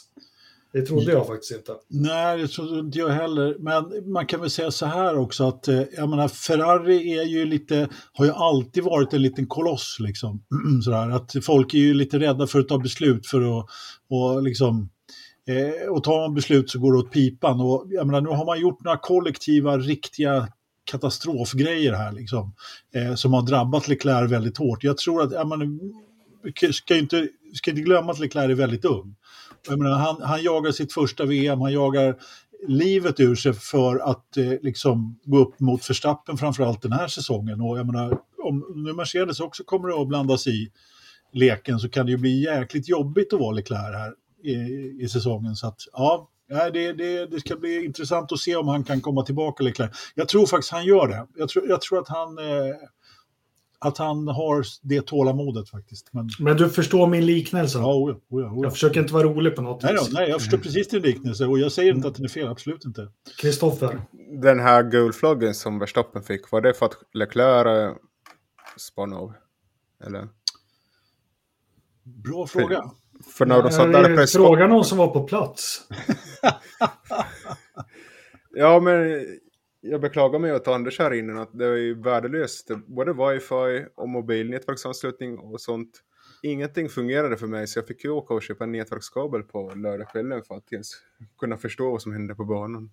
Det 0.74 0.82
trodde 0.82 1.12
jag 1.12 1.28
faktiskt 1.28 1.52
inte. 1.52 1.72
Nej, 1.90 2.38
det 2.38 2.48
trodde 2.48 2.80
inte 2.80 3.00
jag 3.00 3.10
heller. 3.10 3.56
Men 3.60 4.12
man 4.12 4.26
kan 4.26 4.42
väl 4.42 4.50
säga 4.50 4.72
så 4.72 4.86
här 4.86 5.18
också 5.18 5.48
att 5.48 5.68
eh, 5.68 5.82
jag 5.98 6.10
menar, 6.10 6.28
Ferrari 6.28 7.18
är 7.20 7.24
ju 7.24 7.46
lite, 7.46 7.90
har 8.14 8.26
ju 8.26 8.32
alltid 8.32 8.84
varit 8.84 9.14
en 9.14 9.22
liten 9.22 9.48
koloss 9.48 9.98
liksom. 10.00 10.44
Sådär, 10.84 11.10
att 11.10 11.32
folk 11.46 11.74
är 11.74 11.78
ju 11.78 11.94
lite 11.94 12.20
rädda 12.20 12.48
för 12.48 12.60
att 12.60 12.68
ta 12.68 12.78
beslut 12.78 13.28
för 13.28 13.60
att 13.60 13.66
och 14.10 14.44
liksom 14.44 14.90
eh, 15.48 15.90
och 15.90 16.04
tar 16.04 16.22
man 16.22 16.34
beslut 16.34 16.70
så 16.70 16.80
går 16.80 16.94
det 16.94 17.00
åt 17.00 17.12
pipan. 17.12 17.62
Och 17.62 17.86
jag 17.90 18.08
menar, 18.08 18.22
nu 18.22 18.30
har 18.30 18.46
man 18.46 18.62
gjort 18.62 18.84
några 18.84 18.98
kollektiva, 18.98 19.78
riktiga 19.78 20.48
katastrofgrejer 20.84 21.94
här 21.94 22.12
liksom, 22.12 22.56
eh, 22.96 23.16
som 23.16 23.34
har 23.34 23.42
drabbat 23.42 23.88
Leclerc 23.88 24.32
väldigt 24.32 24.58
hårt. 24.58 24.84
Jag 24.84 24.98
tror 24.98 25.22
att, 25.22 25.32
jag 25.32 25.48
menar, 25.48 25.68
ska 26.72 26.98
inte, 26.98 27.28
ska 27.54 27.72
inte 27.72 27.82
glömma 27.82 28.12
att 28.12 28.20
Leclerc 28.20 28.52
är 28.52 28.56
väldigt 28.56 28.86
ung. 28.86 29.16
Jag 29.68 29.80
menar, 29.80 29.98
han, 29.98 30.22
han 30.22 30.44
jagar 30.44 30.72
sitt 30.72 30.94
första 30.94 31.26
VM, 31.26 31.62
han 31.62 31.74
jagar 31.74 32.16
livet 32.68 33.20
ur 33.20 33.36
sig 33.36 33.54
för 33.54 34.00
att 34.00 34.38
eh, 34.38 34.54
liksom 34.62 35.20
gå 35.24 35.38
upp 35.38 35.60
mot 35.60 35.90
Verstappen 35.90 36.38
framförallt 36.38 36.82
den 36.82 36.92
här 36.92 37.08
säsongen. 37.08 37.62
Och 37.62 37.80
jag 37.80 37.86
menar, 37.86 38.18
om 38.44 38.74
nu 38.76 38.94
Mercedes 38.94 39.40
också 39.40 39.64
kommer 39.64 40.02
att 40.02 40.08
blandas 40.08 40.48
i 40.48 40.72
leken 41.34 41.80
så 41.80 41.90
kan 41.90 42.06
det 42.06 42.12
ju 42.12 42.18
bli 42.18 42.44
jäkligt 42.44 42.90
jobbigt 42.90 43.34
att 43.34 43.40
vara 43.40 43.52
Leclerc 43.52 43.96
här 43.96 44.14
i, 44.44 44.54
i 45.04 45.10
säsongen. 45.10 45.56
Så 45.56 45.68
att 45.68 45.80
ja, 45.94 46.30
det, 46.74 46.94
det, 46.94 47.26
det 47.26 47.40
ska 47.40 47.56
bli 47.56 47.86
intressant 47.86 48.32
att 48.32 48.40
se 48.40 48.56
om 48.56 48.68
han 48.68 48.84
kan 48.84 49.02
komma 49.02 49.24
tillbaka 49.24 49.64
Leclerc. 49.64 49.92
Jag 50.16 50.28
tror 50.28 50.46
faktiskt 50.46 50.72
han 50.72 50.86
gör 50.86 51.08
det. 51.08 51.28
Jag 51.36 51.50
tror, 51.50 51.68
jag 51.70 51.82
tror 51.82 52.00
att 52.00 52.10
han 52.10 52.38
eh, 52.38 52.76
att 53.84 53.98
han 53.98 54.28
har 54.28 54.64
det 54.82 55.06
tålamodet 55.06 55.70
faktiskt. 55.70 56.14
Men, 56.14 56.30
men 56.40 56.58
du 56.58 56.70
förstår 56.70 57.08
min 57.08 57.26
liknelse? 57.26 57.78
Ja, 57.78 57.96
oja, 57.96 58.16
oja, 58.30 58.52
oja. 58.52 58.64
Jag 58.64 58.74
försöker 58.74 59.00
inte 59.00 59.14
vara 59.14 59.24
rolig 59.24 59.56
på 59.56 59.62
något 59.62 59.84
nej, 59.84 59.94
vis. 59.94 60.14
nej, 60.14 60.30
jag 60.30 60.42
förstår 60.42 60.58
precis 60.58 60.88
din 60.88 61.02
liknelse 61.02 61.46
och 61.46 61.60
jag 61.60 61.72
säger 61.72 61.94
inte 61.94 62.08
att 62.08 62.16
den 62.16 62.26
är 62.26 62.30
fel, 62.30 62.48
absolut 62.48 62.86
inte. 62.86 63.08
Kristoffer? 63.42 64.02
Den 64.42 64.60
här 64.60 64.84
gulflaggen 64.84 65.54
som 65.54 65.80
Verstappen 65.80 66.24
fick, 66.24 66.52
var 66.52 66.62
det 66.62 66.74
för 66.74 66.86
att 66.86 66.96
Leclerc 67.14 67.68
eh, 67.68 67.96
spann 68.78 69.14
av? 69.14 69.34
Eller? 70.06 70.28
Bra 72.04 72.48
fråga. 72.48 72.92
För, 73.24 73.32
för 73.32 73.46
när 73.46 73.64
de 73.64 73.72
satt 73.72 73.94
där 73.94 74.16
press... 74.16 74.34
Fråga 74.34 74.68
någon 74.68 74.86
som 74.86 74.98
var 74.98 75.08
på 75.08 75.24
plats. 75.24 75.88
ja, 78.56 78.80
men 78.80 79.26
jag 79.86 80.02
beklagar 80.02 80.40
mig 80.40 80.54
åt 80.54 80.68
Anders 80.68 81.00
här 81.00 81.14
innan 81.14 81.38
att 81.38 81.50
det 81.54 81.66
är 81.66 81.76
ju 81.76 82.02
värdelöst. 82.02 82.72
Både 82.88 83.14
wifi 83.14 83.86
och 83.96 84.10
mobilnätverksanslutning 84.10 85.38
och 85.38 85.62
sånt. 85.62 86.04
Ingenting 86.42 86.90
fungerade 86.90 87.38
för 87.38 87.48
mig 87.48 87.68
så 87.68 87.80
jag 87.80 87.88
fick 87.88 88.04
ju 88.04 88.10
åka 88.10 88.34
och 88.34 88.44
köpa 88.44 88.64
en 88.64 88.72
nätverkskabel 88.72 89.44
på 89.44 89.72
lördagskvällen 89.76 90.44
för 90.44 90.56
att 90.56 90.74
ens 90.74 90.90
kunna 91.40 91.58
förstå 91.58 91.92
vad 91.92 92.02
som 92.02 92.12
hände 92.12 92.36
på 92.36 92.46
banan. 92.46 92.92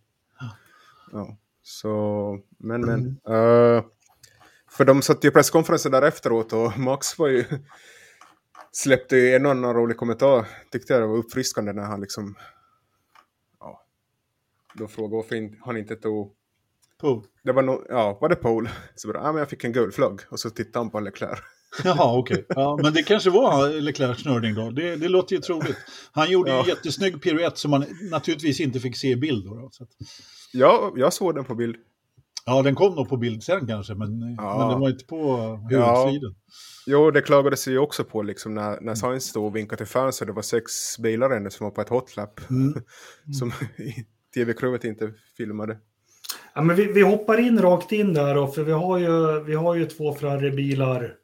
Ja, 1.12 1.36
så, 1.62 2.38
men 2.58 2.80
men. 2.80 3.18
Mm. 3.26 3.40
Uh, 3.40 3.84
för 4.70 4.84
de 4.84 5.02
satt 5.02 5.24
ju 5.24 5.30
presskonferensen 5.30 5.92
där 5.92 6.02
efteråt 6.02 6.52
och 6.52 6.78
Max 6.78 7.18
var 7.18 7.28
ju 7.28 7.44
släppte 8.72 9.16
ju 9.16 9.34
en 9.34 9.46
annan 9.46 9.74
rolig 9.74 9.96
kommentar. 9.96 10.46
Tyckte 10.70 10.92
jag 10.92 11.02
det 11.02 11.06
var 11.06 11.16
uppfriskande 11.16 11.72
när 11.72 11.82
han 11.82 12.00
liksom 12.00 12.34
ja, 13.60 13.84
då 14.74 14.88
frågade 14.88 15.16
varför 15.16 15.64
han 15.64 15.76
inte 15.76 15.96
tog 15.96 16.36
Pool. 17.00 17.22
Det 17.44 17.52
var 17.52 17.62
nog, 17.62 17.84
ja, 17.88 18.18
var 18.20 18.28
det 18.28 18.36
Pool? 18.36 18.68
Så 18.94 19.08
bara, 19.08 19.18
ja 19.18 19.32
men 19.32 19.38
jag 19.38 19.50
fick 19.50 19.64
en 19.64 19.72
guldflagg 19.72 20.20
och 20.30 20.40
så 20.40 20.50
tittade 20.50 20.78
han 20.78 20.90
på 20.90 21.00
Leclerc. 21.00 21.38
Jaha, 21.84 22.18
okej. 22.18 22.34
Okay. 22.34 22.62
Ja, 22.62 22.78
men 22.82 22.92
det 22.92 23.02
kanske 23.02 23.30
var 23.30 23.80
Leclercs 23.80 24.22
snurrning 24.22 24.54
då. 24.54 24.70
Det, 24.70 24.96
det 24.96 25.08
låter 25.08 25.36
ju 25.36 25.42
troligt. 25.42 25.76
Han 26.12 26.30
gjorde 26.30 26.50
ja. 26.50 26.60
en 26.60 26.68
jättesnygg 26.68 27.22
piruett 27.22 27.58
som 27.58 27.70
man 27.70 27.84
naturligtvis 28.10 28.60
inte 28.60 28.80
fick 28.80 28.96
se 28.96 29.08
i 29.10 29.16
bild. 29.16 29.44
Då, 29.44 29.66
att... 29.66 29.88
Ja, 30.52 30.92
jag 30.96 31.12
såg 31.12 31.34
den 31.34 31.44
på 31.44 31.54
bild. 31.54 31.76
Ja, 32.46 32.62
den 32.62 32.74
kom 32.74 32.94
nog 32.94 33.08
på 33.08 33.16
bild 33.16 33.42
sen 33.42 33.66
kanske, 33.66 33.94
men, 33.94 34.34
ja. 34.38 34.58
men 34.58 34.68
den 34.68 34.80
var 34.80 34.90
inte 34.90 35.04
på 35.04 35.36
huvudsidan. 35.70 36.22
Ja. 36.22 36.34
Jo, 36.86 37.10
det 37.10 37.22
klagades 37.22 37.68
ju 37.68 37.78
också 37.78 38.04
på 38.04 38.22
liksom 38.22 38.54
när, 38.54 38.80
när 38.80 38.94
Sainz 38.94 39.24
stod 39.24 39.44
och 39.44 39.56
vinkade 39.56 39.86
till 39.86 39.98
och 40.00 40.26
det 40.26 40.32
var 40.32 40.42
sex 40.42 40.98
bilar 40.98 41.30
ännu 41.30 41.50
som 41.50 41.64
var 41.64 41.70
på 41.70 41.80
ett 41.80 41.88
hotlap. 41.88 42.40
Mm. 42.50 42.74
som 43.38 43.52
tv-crevet 44.34 44.84
inte 44.84 45.12
filmade. 45.36 45.78
Ja, 46.54 46.62
men 46.62 46.76
vi, 46.76 46.92
vi 46.92 47.02
hoppar 47.02 47.40
in 47.40 47.62
rakt 47.62 47.92
in 47.92 48.14
där 48.14 48.34
då, 48.34 48.46
för 48.46 48.62
vi 48.62 48.72
har 48.72 48.98
ju, 48.98 49.44
vi 49.44 49.54
har 49.54 49.74
ju 49.74 49.86
två 49.86 50.14
Ferrari-bilar. 50.14 51.14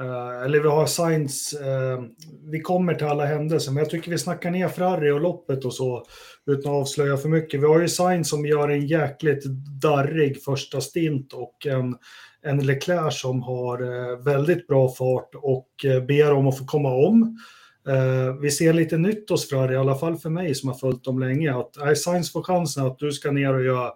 Eh, 0.00 0.42
eller 0.44 0.60
vi 0.60 0.68
har 0.68 0.86
Sainz. 0.86 1.52
Eh, 1.52 2.02
vi 2.50 2.60
kommer 2.60 2.94
till 2.94 3.06
alla 3.06 3.24
händelser, 3.24 3.72
men 3.72 3.82
jag 3.82 3.90
tycker 3.90 4.10
vi 4.10 4.18
snackar 4.18 4.50
ner 4.50 4.68
Ferrari 4.68 5.10
och 5.10 5.20
loppet 5.20 5.64
och 5.64 5.74
så 5.74 6.04
utan 6.46 6.72
att 6.72 6.80
avslöja 6.80 7.16
för 7.16 7.28
mycket. 7.28 7.60
Vi 7.60 7.66
har 7.66 7.80
ju 7.80 7.88
Sainz 7.88 8.30
som 8.30 8.46
gör 8.46 8.68
en 8.68 8.86
jäkligt 8.86 9.44
darrig 9.82 10.42
första 10.42 10.80
stint 10.80 11.32
och 11.32 11.66
en, 11.66 11.96
en 12.42 12.66
Leclerc 12.66 13.20
som 13.20 13.42
har 13.42 13.82
eh, 13.82 14.18
väldigt 14.18 14.66
bra 14.66 14.88
fart 14.88 15.34
och 15.34 15.84
eh, 15.84 16.04
ber 16.04 16.32
om 16.32 16.46
att 16.46 16.58
få 16.58 16.64
komma 16.64 16.92
om. 16.94 17.38
Eh, 17.88 18.34
vi 18.40 18.50
ser 18.50 18.72
lite 18.72 18.98
nytt 18.98 19.30
hos 19.30 19.48
Ferrari, 19.50 19.74
i 19.74 19.76
alla 19.76 19.98
fall 19.98 20.16
för 20.16 20.30
mig 20.30 20.54
som 20.54 20.68
har 20.68 20.76
följt 20.76 21.04
dem 21.04 21.18
länge, 21.18 21.54
att 21.54 21.98
Sainz 21.98 22.32
får 22.32 22.42
chansen 22.42 22.86
att 22.86 22.98
du 22.98 23.12
ska 23.12 23.30
ner 23.30 23.54
och 23.54 23.64
göra 23.64 23.92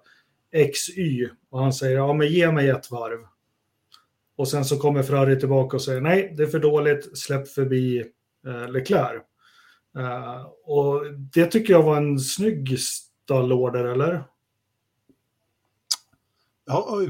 XY 0.72 1.28
och 1.50 1.60
han 1.60 1.72
säger 1.72 1.96
ja 1.96 2.12
men 2.12 2.28
ge 2.28 2.52
mig 2.52 2.68
ett 2.68 2.90
varv. 2.90 3.18
Och 4.36 4.48
sen 4.48 4.64
så 4.64 4.78
kommer 4.78 5.02
Ferrari 5.02 5.40
tillbaka 5.40 5.76
och 5.76 5.82
säger 5.82 6.00
nej 6.00 6.34
det 6.36 6.42
är 6.42 6.46
för 6.46 6.58
dåligt, 6.58 7.18
släpp 7.18 7.48
förbi 7.48 8.04
eh, 8.46 8.68
Leclerc. 8.68 9.22
Uh, 9.98 10.46
och 10.64 11.02
det 11.14 11.46
tycker 11.46 11.72
jag 11.72 11.82
var 11.82 11.96
en 11.96 12.18
snygg 12.18 12.78
stallorder 12.78 13.84
eller? 13.84 14.24
Ja, 16.72 17.00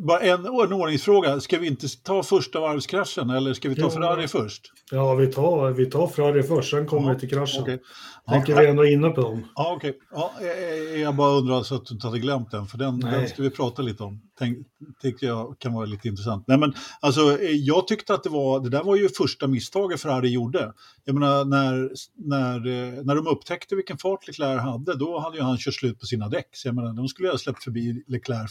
bara 0.00 0.20
en, 0.20 0.46
en 0.46 0.72
ordningsfråga. 0.72 1.40
Ska 1.40 1.58
vi 1.58 1.66
inte 1.66 2.02
ta 2.02 2.22
första 2.22 2.60
varvskraschen 2.60 3.30
eller 3.30 3.54
ska 3.54 3.68
vi 3.68 3.74
ta 3.74 3.82
Ja. 3.82 3.90
Ferrari 3.90 4.28
först? 4.28 4.72
Ja, 4.90 5.14
vi 5.14 5.26
tar, 5.26 5.70
vi 5.70 5.86
tar 5.86 6.06
Ferrari 6.06 6.42
först, 6.42 6.70
sen 6.70 6.86
kommer 6.86 7.14
vi 7.14 7.20
till 7.20 7.30
kraschen. 7.30 7.62
Okej. 7.62 7.80
Tänker 8.28 8.52
Ja, 8.52 8.60
vi 8.60 8.66
ändå 8.66 8.84
inne 8.86 9.10
på 9.10 9.20
dem. 9.20 9.44
Ja, 9.54 9.72
okej. 9.76 9.98
Ja, 10.12 10.32
eh, 10.40 11.00
jag 11.00 11.16
bara 11.16 11.30
undrar 11.30 11.62
så 11.62 11.74
att 11.74 11.86
du 11.86 11.94
inte 11.94 12.06
hade 12.06 12.18
glömt 12.18 12.50
den, 12.50 12.66
för 12.66 12.78
den, 12.78 13.00
den 13.00 13.28
ska 13.28 13.42
vi 13.42 13.50
prata 13.50 13.82
lite 13.82 14.02
om. 14.02 14.20
Tänk, 14.38 14.58
tycker 15.02 15.26
jag 15.26 15.56
kan 15.58 15.74
vara 15.74 15.86
lite 15.86 16.08
intressant. 16.08 16.44
Nej, 16.46 16.58
men 16.58 16.74
alltså, 17.00 17.40
eh, 17.40 17.50
jag 17.50 17.86
tyckte 17.88 18.14
att 18.14 18.22
det 18.22 18.30
var, 18.30 18.60
det 18.60 18.70
där 18.70 18.82
var 18.84 18.96
ju 18.96 19.08
första 19.08 19.46
misstaget 19.46 20.00
Ferrari 20.00 20.28
gjorde. 20.28 20.72
Jag 21.04 21.14
menar, 21.14 21.44
när, 21.44 21.90
när, 22.16 22.56
eh, 22.56 23.04
när 23.04 23.14
de 23.16 23.26
upptäckte 23.26 23.76
vilken 23.76 23.98
fart 23.98 24.26
Leclerc 24.26 24.60
hade, 24.60 24.96
då 24.98 25.18
hade 25.18 25.36
ju 25.36 25.42
han 25.42 25.58
kört 25.58 25.74
slut 25.74 26.00
på 26.00 26.06
sina 26.06 26.28
däck. 26.28 26.48
Så 26.52 26.68
jag 26.68 26.74
menar, 26.74 26.92
de 26.92 27.08
skulle 27.08 27.28
ju 27.28 27.32
ha 27.32 27.38
släppt 27.38 27.64
förbi 27.64 28.04
Leclerc. 28.06 28.50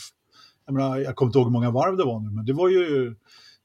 Jag, 0.66 0.74
menar, 0.74 0.98
jag 0.98 1.16
kommer 1.16 1.30
inte 1.30 1.40
ihåg 1.40 1.48
hur 1.48 1.52
många 1.52 1.72
varv 1.72 1.98
det 1.98 2.04
var 2.04 2.20
nu, 2.20 2.30
men 2.30 2.46
det 2.46 2.54
var 2.54 2.70
ju, 2.70 3.16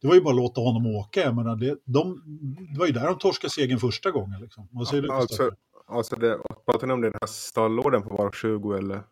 det 0.01 0.09
var 0.09 0.15
ju 0.15 0.21
bara 0.21 0.31
att 0.31 0.37
låta 0.37 0.61
honom 0.61 0.87
åka. 0.87 1.21
Jag 1.21 1.37
menar, 1.37 1.57
det, 1.57 1.79
de, 1.85 2.23
det 2.73 2.79
var 2.79 2.87
ju 2.87 2.93
där 2.93 3.07
de 3.07 3.19
torskade 3.19 3.51
segern 3.51 3.79
första 3.79 4.11
gången. 4.11 4.41
Liksom. 4.41 4.69
Vad 4.71 4.89
säger 4.89 5.03
du? 5.03 5.13
Alltså, 5.13 5.51
alltså 5.87 6.17
det, 6.17 6.39
pratar 6.67 6.87
ni 6.87 6.93
om 6.93 7.01
den 7.01 7.13
här 7.21 7.27
stallorden 7.27 8.03
på 8.03 8.17
varv 8.17 8.33
20 8.33 8.73
eller? 8.73 9.03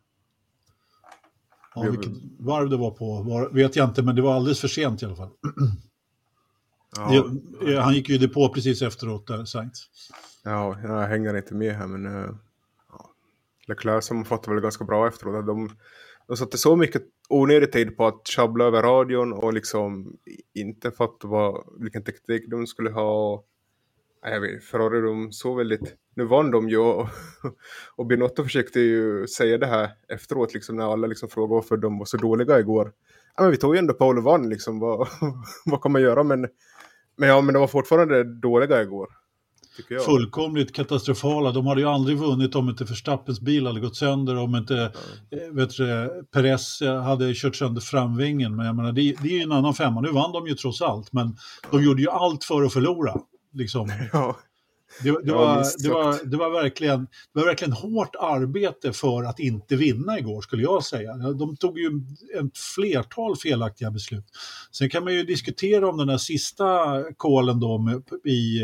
Ja, 1.74 1.82
vilket 1.82 2.12
varv 2.38 2.70
det 2.70 2.76
var 2.76 2.90
på 2.90 3.22
var, 3.22 3.48
vet 3.48 3.76
jag 3.76 3.88
inte, 3.88 4.02
men 4.02 4.16
det 4.16 4.22
var 4.22 4.34
alldeles 4.34 4.60
för 4.60 4.68
sent 4.68 5.02
i 5.02 5.06
alla 5.06 5.16
fall. 5.16 5.30
Ja, 6.96 7.24
Det, 7.60 7.74
eh, 7.74 7.80
han 7.80 7.94
gick 7.94 8.08
ju 8.08 8.14
i 8.14 8.18
depå 8.18 8.48
precis 8.48 8.82
efteråt, 8.82 9.26
där, 9.26 9.44
Sainz. 9.44 9.90
ja, 10.44 10.76
jag 10.82 11.06
hänger 11.06 11.36
inte 11.36 11.54
med 11.54 11.74
här 11.74 11.86
men 11.86 12.06
uh, 12.06 12.30
ja. 12.92 13.10
Leclerc 13.66 14.04
sammanfattar 14.04 14.52
väl 14.52 14.62
ganska 14.62 14.84
bra 14.84 15.08
efteråt. 15.08 15.46
De, 15.46 15.70
de 16.28 16.36
satte 16.36 16.58
så 16.58 16.76
mycket 16.76 17.02
onödig 17.28 17.72
tid 17.72 17.96
på 17.96 18.06
att 18.06 18.28
sjabbla 18.28 18.64
över 18.64 18.82
radion 18.82 19.32
och 19.32 19.52
liksom 19.52 20.16
inte 20.54 20.90
fatta 20.90 21.28
vad, 21.28 21.64
vilken 21.80 22.04
teknik 22.04 22.50
de 22.50 22.66
skulle 22.66 22.90
ha. 22.90 23.32
Och, 23.32 23.46
jag 24.22 24.40
vet, 24.40 24.64
Ferrari 24.64 25.00
de 25.00 25.32
såg 25.32 25.56
väldigt, 25.56 25.94
nu 26.14 26.24
vann 26.24 26.50
de 26.50 26.68
ju 26.68 26.78
och, 26.78 27.08
och 27.96 28.06
Binotto 28.06 28.42
försökte 28.42 28.80
ju 28.80 29.26
säga 29.26 29.58
det 29.58 29.66
här 29.66 29.90
efteråt 30.08 30.54
liksom 30.54 30.76
när 30.76 30.92
alla 30.92 31.06
liksom 31.06 31.28
frågade 31.28 31.54
varför 31.54 31.76
de 31.76 31.98
var 31.98 32.04
så 32.04 32.16
dåliga 32.16 32.58
igår. 32.58 32.92
Ja 33.36 33.42
men 33.42 33.50
vi 33.50 33.56
tog 33.56 33.74
ju 33.74 33.78
ändå 33.78 33.94
Paul 33.94 34.18
och 34.18 34.24
vann 34.24 34.48
liksom, 34.48 34.78
vad, 34.78 35.08
vad 35.66 35.82
kan 35.82 35.92
man 35.92 36.02
göra 36.02 36.22
men, 36.22 36.48
men 37.16 37.28
ja 37.28 37.40
men 37.40 37.54
de 37.54 37.60
var 37.60 37.66
fortfarande 37.66 38.24
dåliga 38.40 38.82
igår. 38.82 39.08
Fullkomligt 40.06 40.74
katastrofala. 40.74 41.52
De 41.52 41.66
hade 41.66 41.80
ju 41.80 41.86
aldrig 41.86 42.18
vunnit 42.18 42.54
om 42.54 42.68
inte 42.68 42.84
Verstappens 42.84 43.40
bil 43.40 43.66
hade 43.66 43.80
gått 43.80 43.96
sönder, 43.96 44.36
om 44.36 44.56
inte 44.56 44.92
eh, 45.30 45.52
vet 45.52 45.70
du, 45.70 46.10
Perez 46.32 46.80
hade 47.04 47.34
kört 47.34 47.56
sönder 47.56 47.80
framvingen. 47.80 48.56
Men 48.56 48.66
jag 48.66 48.76
menar, 48.76 48.92
det, 48.92 49.14
det 49.22 49.28
är 49.28 49.36
ju 49.36 49.42
en 49.42 49.52
annan 49.52 49.74
femma. 49.74 50.00
Nu 50.00 50.12
vann 50.12 50.32
de 50.32 50.46
ju 50.46 50.54
trots 50.54 50.82
allt, 50.82 51.12
men 51.12 51.36
de 51.70 51.84
gjorde 51.84 52.02
ju 52.02 52.10
allt 52.10 52.44
för 52.44 52.62
att 52.62 52.72
förlora. 52.72 53.20
Liksom. 53.52 53.92
Ja. 54.12 54.36
Det, 55.02 55.10
det, 55.10 55.18
Ja, 55.24 55.34
var, 55.34 55.82
det, 55.82 55.88
var, 55.88 56.24
det, 56.24 56.36
var 56.36 56.50
verkligen, 56.50 57.00
det 57.34 57.40
var 57.40 57.46
verkligen 57.46 57.72
hårt 57.72 58.16
arbete 58.20 58.92
för 58.92 59.22
att 59.24 59.38
inte 59.38 59.76
vinna 59.76 60.18
igår, 60.18 60.40
skulle 60.40 60.62
jag 60.62 60.84
säga. 60.84 61.16
De 61.16 61.56
tog 61.56 61.78
ju 61.78 61.86
ett 62.40 62.58
flertal 62.74 63.36
felaktiga 63.36 63.90
beslut. 63.90 64.24
Sen 64.72 64.90
kan 64.90 65.04
man 65.04 65.14
ju 65.14 65.22
diskutera 65.22 65.88
om 65.88 65.96
den 65.96 66.08
här 66.08 66.18
sista 66.18 66.66
kolen 67.16 67.60
då 67.60 67.78
med, 67.78 68.02
i, 68.24 68.60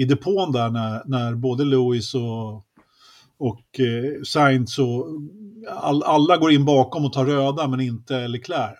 i 0.00 0.04
depån 0.04 0.52
där 0.52 0.70
när, 0.70 1.02
när 1.06 1.34
både 1.34 1.64
Lewis 1.64 2.14
och, 2.14 2.54
och 3.38 3.80
eh, 3.80 4.22
Sainz 4.22 4.78
och 4.78 5.06
all, 5.68 6.02
alla 6.02 6.36
går 6.36 6.52
in 6.52 6.64
bakom 6.64 7.04
och 7.04 7.12
tar 7.12 7.26
röda 7.26 7.68
men 7.68 7.80
inte 7.80 8.28
Leclerc. 8.28 8.78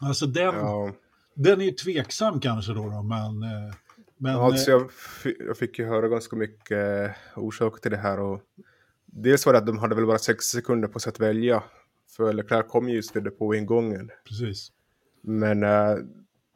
Alltså 0.00 0.26
den, 0.26 0.54
Ja. 0.54 0.92
den 1.34 1.60
är 1.60 1.64
ju 1.64 1.70
tveksam 1.70 2.40
kanske 2.40 2.72
då, 2.72 2.82
då 2.90 3.02
men... 3.02 3.42
eh, 3.42 3.74
men 4.16 4.36
Alltså 4.36 4.70
eh, 4.70 4.76
jag, 4.76 4.90
jag 5.48 5.56
fick 5.56 5.78
ju 5.78 5.86
höra 5.86 6.08
ganska 6.08 6.36
mycket 6.36 7.06
eh, 7.06 7.10
orsaker 7.36 7.80
till 7.80 7.90
det 7.90 7.96
här 7.96 8.20
och 8.20 8.40
dels 9.06 9.46
var 9.46 9.52
det 9.52 9.58
att 9.58 9.66
de 9.66 9.78
hade 9.78 9.94
väl 9.94 10.06
bara 10.06 10.18
sex 10.18 10.44
sekunder 10.44 10.88
på 10.88 10.98
sig 10.98 11.10
att 11.10 11.20
välja 11.20 11.62
för 12.16 12.32
Leclerc 12.32 12.66
kom 12.68 12.88
ju 12.88 12.94
just 12.96 13.16
vid 13.16 13.24
depåingången. 13.24 14.10
precis. 14.28 14.72
Men 15.22 15.64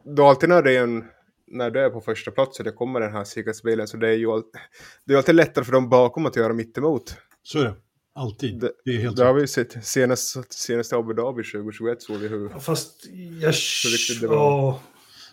då 0.05 0.27
alltid 0.27 0.49
när 0.49 0.63
det 0.63 0.77
är 0.77 0.83
en 0.83 1.05
när 1.51 1.71
det 1.71 1.81
är 1.81 1.91
på 1.91 2.01
första 2.01 2.31
plats 2.31 2.59
och 2.59 2.65
det 2.65 2.73
kommer 2.73 3.01
den 3.01 3.13
här 3.13 3.25
säkerhetsbilen 3.25 3.89
så 3.89 3.97
det 3.97 4.09
är 4.09 4.13
ju 4.17 4.31
all, 4.31 4.43
det 5.07 5.13
är 5.13 5.17
alltid 5.17 5.35
lättare 5.35 5.65
för 5.65 5.73
dem 5.73 5.89
bakom 5.89 6.27
att 6.27 6.37
göra 6.37 6.53
mittemot. 6.53 7.17
Så 7.43 7.59
är 7.59 7.65
det. 7.65 7.75
Alltid. 8.15 8.61
Det, 8.61 8.73
Det 8.85 8.91
är 8.91 8.99
helt 8.99 9.17
det 9.17 9.25
har 9.25 9.35
vi 9.35 9.47
sett 9.47 9.85
senast, 9.87 10.53
senast 10.53 10.93
i 10.93 10.95
Abu 10.97 11.15
Dhabi 11.15 11.43
2021 11.43 12.03
såg 12.03 12.17
vi 12.17 12.29
hur... 12.29 12.49
Fast 12.49 13.07
jag... 13.41 13.49
riktigt 13.53 14.21
det 14.21 14.27
var. 14.27 14.75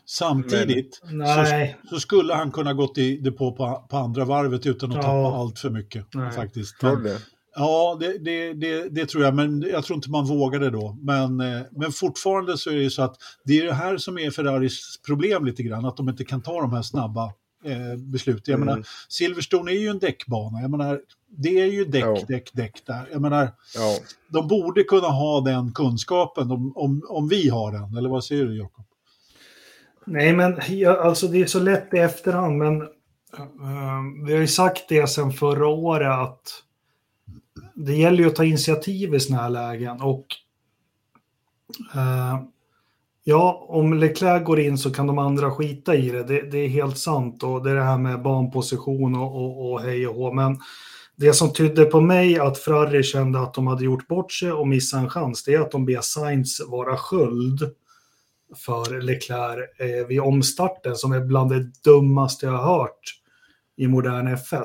Samtidigt 0.07 1.01
nej. 1.03 1.77
så, 1.83 1.95
så 1.95 1.99
skulle 1.99 2.33
han 2.33 2.51
kunna 2.51 2.73
gått 2.73 2.97
i 2.97 3.17
depå 3.17 3.51
på, 3.51 3.87
på 3.89 3.97
andra 3.97 4.25
varvet 4.25 4.65
utan 4.65 4.89
att 4.89 4.95
Ja. 4.95 5.01
tappa 5.01 5.37
allt 5.37 5.59
för 5.59 5.69
mycket. 5.69 6.05
Nej. 6.13 6.31
Faktiskt. 6.31 6.81
Men, 6.81 7.03
du? 7.03 7.17
Ja, 7.55 7.97
det, 7.99 8.17
det, 8.17 8.53
det, 8.53 8.89
det 8.89 9.05
tror 9.05 9.23
jag, 9.23 9.35
men 9.35 9.61
jag 9.71 9.83
tror 9.85 9.95
inte 9.95 10.09
man 10.09 10.25
vågade 10.25 10.69
då. 10.69 10.97
Men, 11.01 11.39
eh, 11.41 11.61
men 11.71 11.91
fortfarande 11.91 12.57
så 12.57 12.69
är 12.69 12.75
det 12.75 12.81
ju 12.81 12.89
så 12.89 13.01
att 13.01 13.15
det 13.43 13.59
är 13.59 13.65
det 13.65 13.73
här 13.73 13.97
som 13.97 14.17
är 14.17 14.31
Ferraris 14.31 14.99
problem 15.05 15.45
lite 15.45 15.63
grann, 15.63 15.85
att 15.85 15.97
de 15.97 16.09
inte 16.09 16.25
kan 16.25 16.41
ta 16.41 16.61
de 16.61 16.73
här 16.73 16.81
snabba 16.81 17.25
eh, 17.65 17.97
besluten. 17.97 18.41
Jag 18.51 18.55
Mm. 18.61 18.65
menar, 18.65 18.85
Silverstone 19.09 19.71
är 19.71 19.79
ju 19.79 19.87
en 19.87 19.99
däckbana. 19.99 20.61
Jag 20.61 20.71
menar, 20.71 21.01
det 21.37 21.59
är 21.61 21.65
ju 21.65 21.85
däck, 21.85 22.03
Ja. 22.03 22.17
däck, 22.27 22.49
däck 22.53 22.81
där. 22.85 23.09
Jag 23.11 23.21
menar, 23.21 23.51
Ja. 23.75 23.97
de 24.29 24.47
borde 24.47 24.83
kunna 24.83 25.07
ha 25.07 25.41
den 25.41 25.73
kunskapen 25.73 26.51
om, 26.51 26.73
om, 26.75 27.01
om 27.09 27.27
vi 27.27 27.49
har 27.49 27.71
den. 27.71 27.97
Eller 27.97 28.09
vad 28.09 28.23
säger 28.23 28.45
du, 28.45 28.57
Jakob? 28.57 28.85
Nej, 30.05 30.33
men 30.33 30.59
ja, 30.69 31.01
alltså 31.01 31.27
det 31.27 31.41
är 31.41 31.45
så 31.45 31.59
lätt 31.59 31.93
i 31.93 31.97
efterhand, 31.97 32.57
men 32.57 32.81
eh, 32.81 34.25
vi 34.25 34.33
har 34.33 34.39
ju 34.39 34.47
sagt 34.47 34.89
det 34.89 35.07
sedan 35.09 35.31
förra 35.33 35.67
året 35.67 36.11
att 36.11 36.41
det 37.75 37.95
gäller 37.95 38.17
ju 38.17 38.27
att 38.27 38.35
ta 38.35 38.43
initiativ 38.43 39.15
i 39.15 39.19
sådana 39.19 39.43
här 39.43 39.49
lägen 39.49 40.01
och 40.01 40.25
eh, 41.95 42.39
ja, 43.23 43.65
om 43.69 43.93
Leclerc 43.93 44.45
går 44.45 44.59
in 44.59 44.77
så 44.77 44.93
kan 44.93 45.07
de 45.07 45.17
andra 45.17 45.51
skita 45.51 45.95
i 45.95 46.09
det. 46.09 46.23
Det, 46.23 46.51
det 46.51 46.57
är 46.57 46.67
helt 46.67 46.97
sant 46.97 47.43
och 47.43 47.63
det 47.63 47.71
är 47.71 47.75
det 47.75 47.83
här 47.83 47.97
med 47.97 48.21
banposition 48.21 49.15
och, 49.15 49.35
och, 49.35 49.71
och 49.71 49.81
hej 49.81 50.07
och 50.07 50.15
hå. 50.15 50.33
Men 50.33 50.59
det 51.15 51.33
som 51.33 51.53
tydde 51.53 51.85
på 51.85 52.01
mig 52.01 52.39
att 52.39 52.57
Ferrari 52.57 53.03
kände 53.03 53.39
att 53.39 53.53
de 53.53 53.67
hade 53.67 53.85
gjort 53.85 54.07
bort 54.07 54.31
sig 54.31 54.51
och 54.51 54.67
missat 54.67 55.01
en 55.01 55.09
chans, 55.09 55.43
det 55.43 55.53
är 55.53 55.59
att 55.59 55.71
de 55.71 55.85
ber 55.85 56.01
Sainz 56.01 56.61
vara 56.67 56.97
sköld 56.97 57.71
för 58.65 59.01
Leclerc 59.01 59.79
eh, 59.79 60.07
vid 60.07 60.21
omstarten 60.21 60.95
som 60.95 61.11
är 61.11 61.19
bland 61.19 61.49
det 61.49 61.71
dummaste 61.83 62.45
jag 62.45 62.53
har 62.53 62.77
hört 62.77 63.21
i 63.77 63.87
modern 63.87 64.27
F1. 64.27 64.63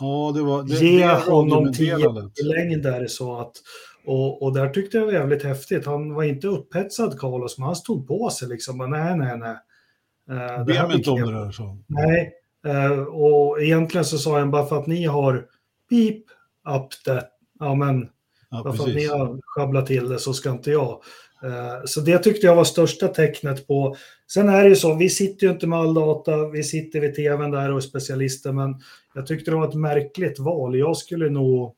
Ja, 0.00 0.32
det 0.34 0.42
var... 0.42 0.62
Det, 0.62 0.74
Ge 0.74 0.98
det 1.06 1.14
honom 1.14 1.72
10 1.72 1.92
radiomeddelandet. 1.94 2.38
i 2.38 2.42
längd 2.42 2.82
där 2.82 3.06
så 3.06 3.40
att 3.40 3.52
och, 4.06 4.42
och 4.42 4.54
där 4.54 4.68
tyckte 4.68 4.96
jag 4.96 5.06
det 5.06 5.12
var 5.12 5.18
jävligt 5.20 5.42
häftigt. 5.42 5.86
Han 5.86 6.14
var 6.14 6.22
inte 6.22 6.46
upphetsad 6.46 7.18
Carlos, 7.20 7.58
men 7.58 7.66
han 7.66 7.76
stod 7.76 8.08
på 8.08 8.30
sig 8.30 8.48
liksom. 8.48 8.78
Bara, 8.78 8.88
nej, 8.88 9.16
nej, 9.16 9.38
nej. 9.38 9.56
Det 10.58 10.64
Be 10.64 10.86
mig 10.86 10.96
inte 10.96 11.10
om 11.10 11.20
det 11.20 11.32
där. 11.44 11.50
Så. 11.50 11.78
Nej, 11.86 12.32
eh, 12.66 12.98
och 13.00 13.62
egentligen 13.62 14.04
så 14.04 14.18
sa 14.18 14.38
han 14.38 14.50
bara 14.50 14.66
för 14.66 14.78
att 14.78 14.86
ni 14.86 15.04
har 15.04 15.46
beep 15.90 16.22
up 16.76 17.04
that, 17.04 17.28
ja 17.58 17.74
men 17.74 18.08
Ja, 18.50 18.62
bara 18.64 18.72
för 18.72 18.88
att 18.88 18.94
ni 18.94 19.06
har 19.06 19.38
sjabblat 19.42 19.86
till 19.86 20.08
det 20.08 20.18
så 20.18 20.32
ska 20.32 20.50
inte 20.50 20.70
jag. 20.70 20.90
Eh, 21.44 21.84
Så 21.84 22.00
det 22.00 22.18
tyckte 22.18 22.46
jag 22.46 22.56
var 22.56 22.64
största 22.64 23.08
tecknet 23.08 23.66
på. 23.66 23.96
Sen 24.32 24.48
är 24.48 24.62
det 24.62 24.68
ju 24.68 24.76
så, 24.76 24.94
vi 24.94 25.08
sitter 25.10 25.46
ju 25.46 25.52
inte 25.52 25.66
med 25.66 25.78
all 25.78 25.94
data, 25.94 26.48
vi 26.48 26.62
sitter 26.62 27.00
vid 27.00 27.14
tvn 27.14 27.50
där 27.50 27.70
och 27.70 27.76
är 27.76 27.80
specialister, 27.80 28.52
men 28.52 28.74
jag 29.14 29.26
tyckte 29.26 29.50
det 29.50 29.56
var 29.56 29.68
ett 29.68 29.74
märkligt 29.74 30.38
val. 30.38 30.78
Jag 30.78 30.96
skulle 30.96 31.30
nog... 31.30 31.76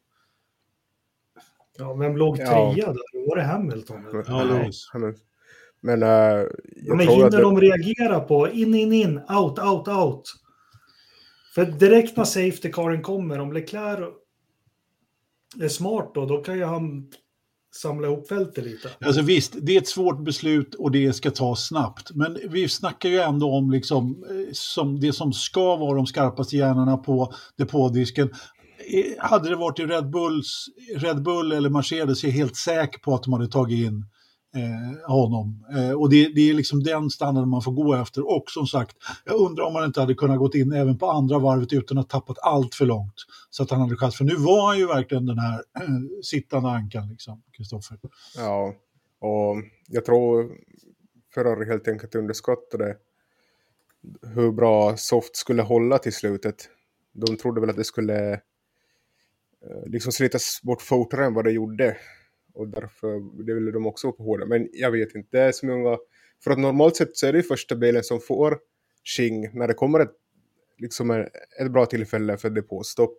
Ja, 1.79 1.95
vem 1.95 2.17
låg 2.17 2.39
Ja. 2.39 2.47
trea 2.47 2.87
där? 2.93 3.29
Var 3.29 3.37
det 3.37 3.43
Hamilton? 3.43 4.07
eller? 4.07 4.25
Ja, 4.29 4.45
Lewis. 4.45 4.91
Men, 4.95 5.15
men, 5.81 6.03
eh, 6.03 6.09
jag 6.09 6.51
Ja, 6.77 6.95
men 6.95 7.07
tror 7.07 7.17
hinner 7.17 7.27
att 7.27 7.33
de 7.33 7.61
reagera 7.61 8.21
på 8.21 8.49
in, 8.49 8.75
in, 8.75 8.93
in, 8.93 9.19
out, 9.19 9.59
out, 9.59 9.89
out? 9.89 10.25
För 11.55 11.65
direkt 11.65 12.17
när 12.17 12.25
safety 12.25 12.73
caren 12.73 13.03
kommer, 13.03 13.39
om 13.39 13.53
Leclerc 13.53 14.15
är 15.61 15.69
smart 15.69 16.11
då, 16.15 16.27
då 16.27 16.43
kan 16.43 16.59
ju 16.59 16.65
han 16.65 17.11
samla 17.75 18.07
ihop 18.07 18.29
fältet 18.29 18.65
lite. 18.65 18.91
Alltså 19.05 19.23
visst, 19.23 19.57
det 19.63 19.77
är 19.77 19.81
ett 19.81 19.89
svårt 19.89 20.25
beslut 20.25 20.75
och 20.75 20.91
det 20.91 21.13
ska 21.13 21.31
tas 21.31 21.67
snabbt. 21.67 22.11
Men 22.15 22.39
vi 22.49 22.69
snackar 22.69 23.09
ju 23.09 23.21
ändå 23.21 23.51
om 23.53 23.71
liksom, 23.71 24.25
eh, 24.31 24.53
som 24.53 25.01
det 25.01 25.13
som 25.13 25.33
ska 25.33 25.77
vara 25.77 25.97
de 25.97 26.07
skarpaste 26.07 26.57
hjärnorna 26.57 26.97
på 26.97 27.33
depådisken. 27.59 28.31
Eh, 28.93 29.29
hade 29.29 29.49
det 29.49 29.57
varit 29.57 29.79
i 29.79 29.83
Red, 29.83 30.11
Bulls, 30.11 30.67
Red 30.97 31.23
Bull 31.23 31.53
eller 31.53 31.71
Mercedes 31.71 32.25
är 32.25 32.29
jag 32.29 32.35
helt 32.35 32.57
säker 32.57 32.99
på 32.99 33.15
att 33.15 33.23
de 33.23 33.33
hade 33.33 33.49
tagit 33.49 33.87
in 33.87 34.05
eh, 34.57 35.13
honom. 35.13 35.67
Eh, 35.75 35.93
och 35.93 36.11
det, 36.11 36.29
det 36.35 36.51
är 36.51 36.55
liksom 36.55 36.83
den 36.83 37.11
standarden 37.11 37.49
man 37.49 37.63
får 37.63 37.73
gå 37.73 37.95
efter. 37.95 38.37
Och 38.37 38.45
som 38.47 38.67
sagt, 38.67 38.97
jag 39.25 39.35
undrar 39.35 39.65
om 39.65 39.73
man 39.73 39.85
inte 39.85 40.01
hade 40.01 40.15
kunnat 40.15 40.39
gått 40.39 40.55
in 40.55 40.73
även 40.73 40.99
på 40.99 41.11
andra 41.11 41.39
varvet 41.39 41.73
utan 41.73 41.99
att 41.99 42.09
tappat 42.09 42.39
allt 42.43 42.75
för 42.75 42.87
långt. 42.87 43.15
Så 43.51 43.63
att 43.63 43.71
han 43.71 43.81
hade 43.81 43.97
chans. 43.97 44.17
För 44.17 44.25
nu 44.25 44.37
var 44.37 44.67
han 44.67 44.79
ju 44.79 44.87
verkligen 44.87 45.27
den 45.27 45.39
här 45.39 45.55
eh, 45.55 46.23
sittande 46.23 46.69
ankan, 46.69 47.09
liksom, 47.09 47.43
Kristoffer. 47.57 47.99
ja, 48.37 48.75
Och 49.21 49.57
jag 49.89 50.05
tror 50.05 50.51
Ferrari 51.35 51.67
helt 51.67 51.89
enkelt 51.89 52.15
underskattade 52.15 52.97
hur 54.35 54.53
bra 54.53 54.97
Soft 54.97 55.37
skulle 55.37 55.63
hålla 55.63 55.99
till 55.99 56.13
slutet. 56.13 56.69
De 57.13 57.37
trodde 57.37 57.61
väl 57.61 57.71
att 57.71 57.77
det 57.77 57.85
skulle 57.85 58.33
eh, 58.33 59.87
liksom 59.87 60.13
slitas 60.13 60.61
bort 60.63 60.83
fortare 60.83 61.25
än 61.27 61.35
vad 61.35 61.45
det 61.45 61.53
gjorde. 61.53 61.97
Och 62.55 62.69
därför 62.69 63.45
det 63.45 63.55
ville 63.55 63.71
de 63.71 63.87
också 63.87 64.07
vara 64.07 64.17
på 64.17 64.23
hårda. 64.23 64.47
Men 64.47 64.69
jag 64.73 64.91
vet 64.91 65.15
inte, 65.15 65.29
det 65.31 65.43
är 65.43 65.53
så 65.53 65.67
många... 65.67 65.99
För 66.45 66.51
att 66.51 66.59
normalt 66.59 66.97
sett 66.97 67.17
så 67.17 67.27
är 67.27 67.33
det 67.33 67.39
ju 67.39 67.43
första 67.43 67.77
bilen 67.77 68.05
som 68.05 68.21
får 68.21 68.59
Xing 69.05 69.59
när 69.59 69.69
det 69.69 69.75
kommer 69.75 70.01
ett, 70.01 70.13
liksom 70.79 71.11
ett 71.61 71.73
bra 71.73 71.87
tillfälle 71.87 72.37
för 72.37 72.51
depåstopp. 72.51 73.19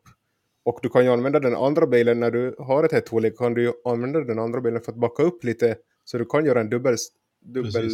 Och 0.64 0.80
du 0.82 0.90
kan 0.90 1.06
ju 1.06 1.12
använda 1.12 1.40
den 1.40 1.56
andra 1.56 1.88
bilen 1.88 2.20
när 2.20 2.32
du 2.32 2.56
har 2.58 2.84
ett 2.84 2.92
hett 2.92 3.38
kan 3.38 3.54
du 3.54 3.62
ju 3.62 3.72
använda 3.86 4.20
den 4.20 4.40
andra 4.40 4.62
bilen 4.62 4.82
för 4.82 4.92
att 4.92 4.98
backa 4.98 5.24
upp 5.24 5.44
lite 5.44 5.78
så 6.04 6.18
du 6.18 6.26
kan 6.26 6.46
göra 6.46 6.62
en 6.62 6.70
dubbel, 6.70 6.96
dubbel 7.42 7.90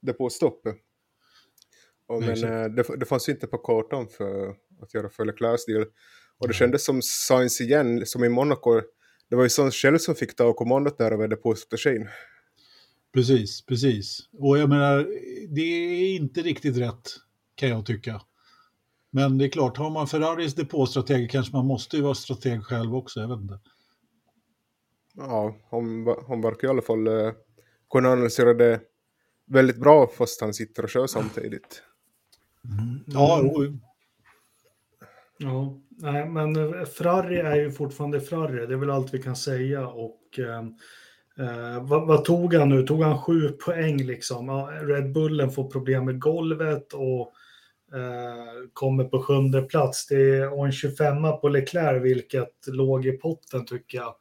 depåstopp. 0.00 0.66
Och, 2.06 2.20
men 2.20 2.44
äh, 2.44 2.64
det, 2.64 2.96
det 2.96 3.06
fanns 3.06 3.28
inte 3.28 3.46
på 3.46 3.58
kartan 3.58 4.08
för 4.08 4.54
att 4.82 4.94
göra 4.94 5.08
för 5.08 5.24
Leclercs 5.24 5.66
del. 5.66 5.86
Och 6.38 6.48
det 6.48 6.54
kändes 6.54 6.84
som 6.84 7.02
Sainz 7.02 7.60
igen, 7.60 8.06
som 8.06 8.24
i 8.24 8.28
Monaco. 8.28 8.80
Det 9.30 9.36
var 9.36 9.42
ju 9.42 9.48
Sainz 9.48 9.74
själv 9.74 9.98
som 9.98 10.14
fick 10.14 10.36
ta 10.36 10.52
kommandot 10.52 10.98
där 10.98 11.12
över 11.12 11.28
depåstrategin. 11.28 12.08
Precis, 13.14 13.66
precis. 13.66 14.28
Och 14.32 14.58
jag 14.58 14.68
menar, 14.68 15.06
det 15.48 15.60
är 15.60 16.16
inte 16.16 16.42
riktigt 16.42 16.76
rätt 16.76 17.08
kan 17.54 17.68
jag 17.68 17.86
tycka. 17.86 18.22
Men 19.10 19.38
det 19.38 19.44
är 19.44 19.48
klart, 19.48 19.76
har 19.76 19.90
man 19.90 20.06
Ferraris 20.06 20.54
depåstrateg 20.54 21.30
kanske 21.30 21.56
man 21.56 21.66
måste 21.66 21.96
ju 21.96 22.02
vara 22.02 22.14
strateg 22.14 22.64
själv 22.64 22.94
också, 22.94 23.20
jag 23.20 23.28
vet 23.28 23.40
inte. 23.40 23.60
Ja, 25.14 25.56
hon, 25.70 26.06
hon 26.26 26.40
verkar 26.40 26.68
i 26.68 26.70
alla 26.70 26.82
fall 26.82 27.08
uh, 27.08 27.32
kunna 27.90 28.08
analysera 28.08 28.54
det 28.54 28.80
väldigt 29.46 29.80
bra 29.80 30.10
fast 30.18 30.40
han 30.40 30.54
sitter 30.54 30.82
och 30.82 30.90
kör 30.90 31.06
samtidigt. 31.06 31.82
Mm. 32.64 33.00
Ja. 33.06 33.52
Ja, 35.42 35.80
nej, 35.88 36.28
men 36.28 36.56
eh, 36.56 36.84
Frarri 36.84 37.38
är 37.38 37.56
ju 37.56 37.70
fortfarande 37.70 38.20
Frarri, 38.20 38.66
det 38.66 38.74
är 38.74 38.78
väl 38.78 38.90
allt 38.90 39.14
vi 39.14 39.22
kan 39.22 39.36
säga. 39.36 39.88
Och 39.88 40.38
ehm, 40.38 40.74
eh, 41.38 41.82
vad, 41.82 42.06
vad, 42.06 42.24
tog 42.24 42.54
han 42.54 42.68
nu? 42.68 42.82
Tog 42.82 43.02
han 43.02 43.18
sju 43.18 43.48
poäng 43.48 43.96
liksom? 43.96 44.48
Ja, 44.48 44.70
Red 44.82 45.12
Bullen 45.12 45.50
får 45.50 45.70
problem 45.70 46.04
med 46.04 46.20
golvet 46.20 46.92
och 46.92 47.32
eh, 47.96 48.68
kommer 48.72 49.04
på 49.04 49.22
sjunde 49.22 49.62
plats. 49.62 50.06
Det 50.06 50.38
är 50.38 50.64
en 50.64 50.72
25 50.72 51.22
på 51.40 51.48
Leclerc, 51.48 52.04
vilket 52.04 52.66
låg 52.66 53.06
i 53.06 53.12
potten 53.12 53.66
tycker 53.66 53.98
jag. 53.98 54.14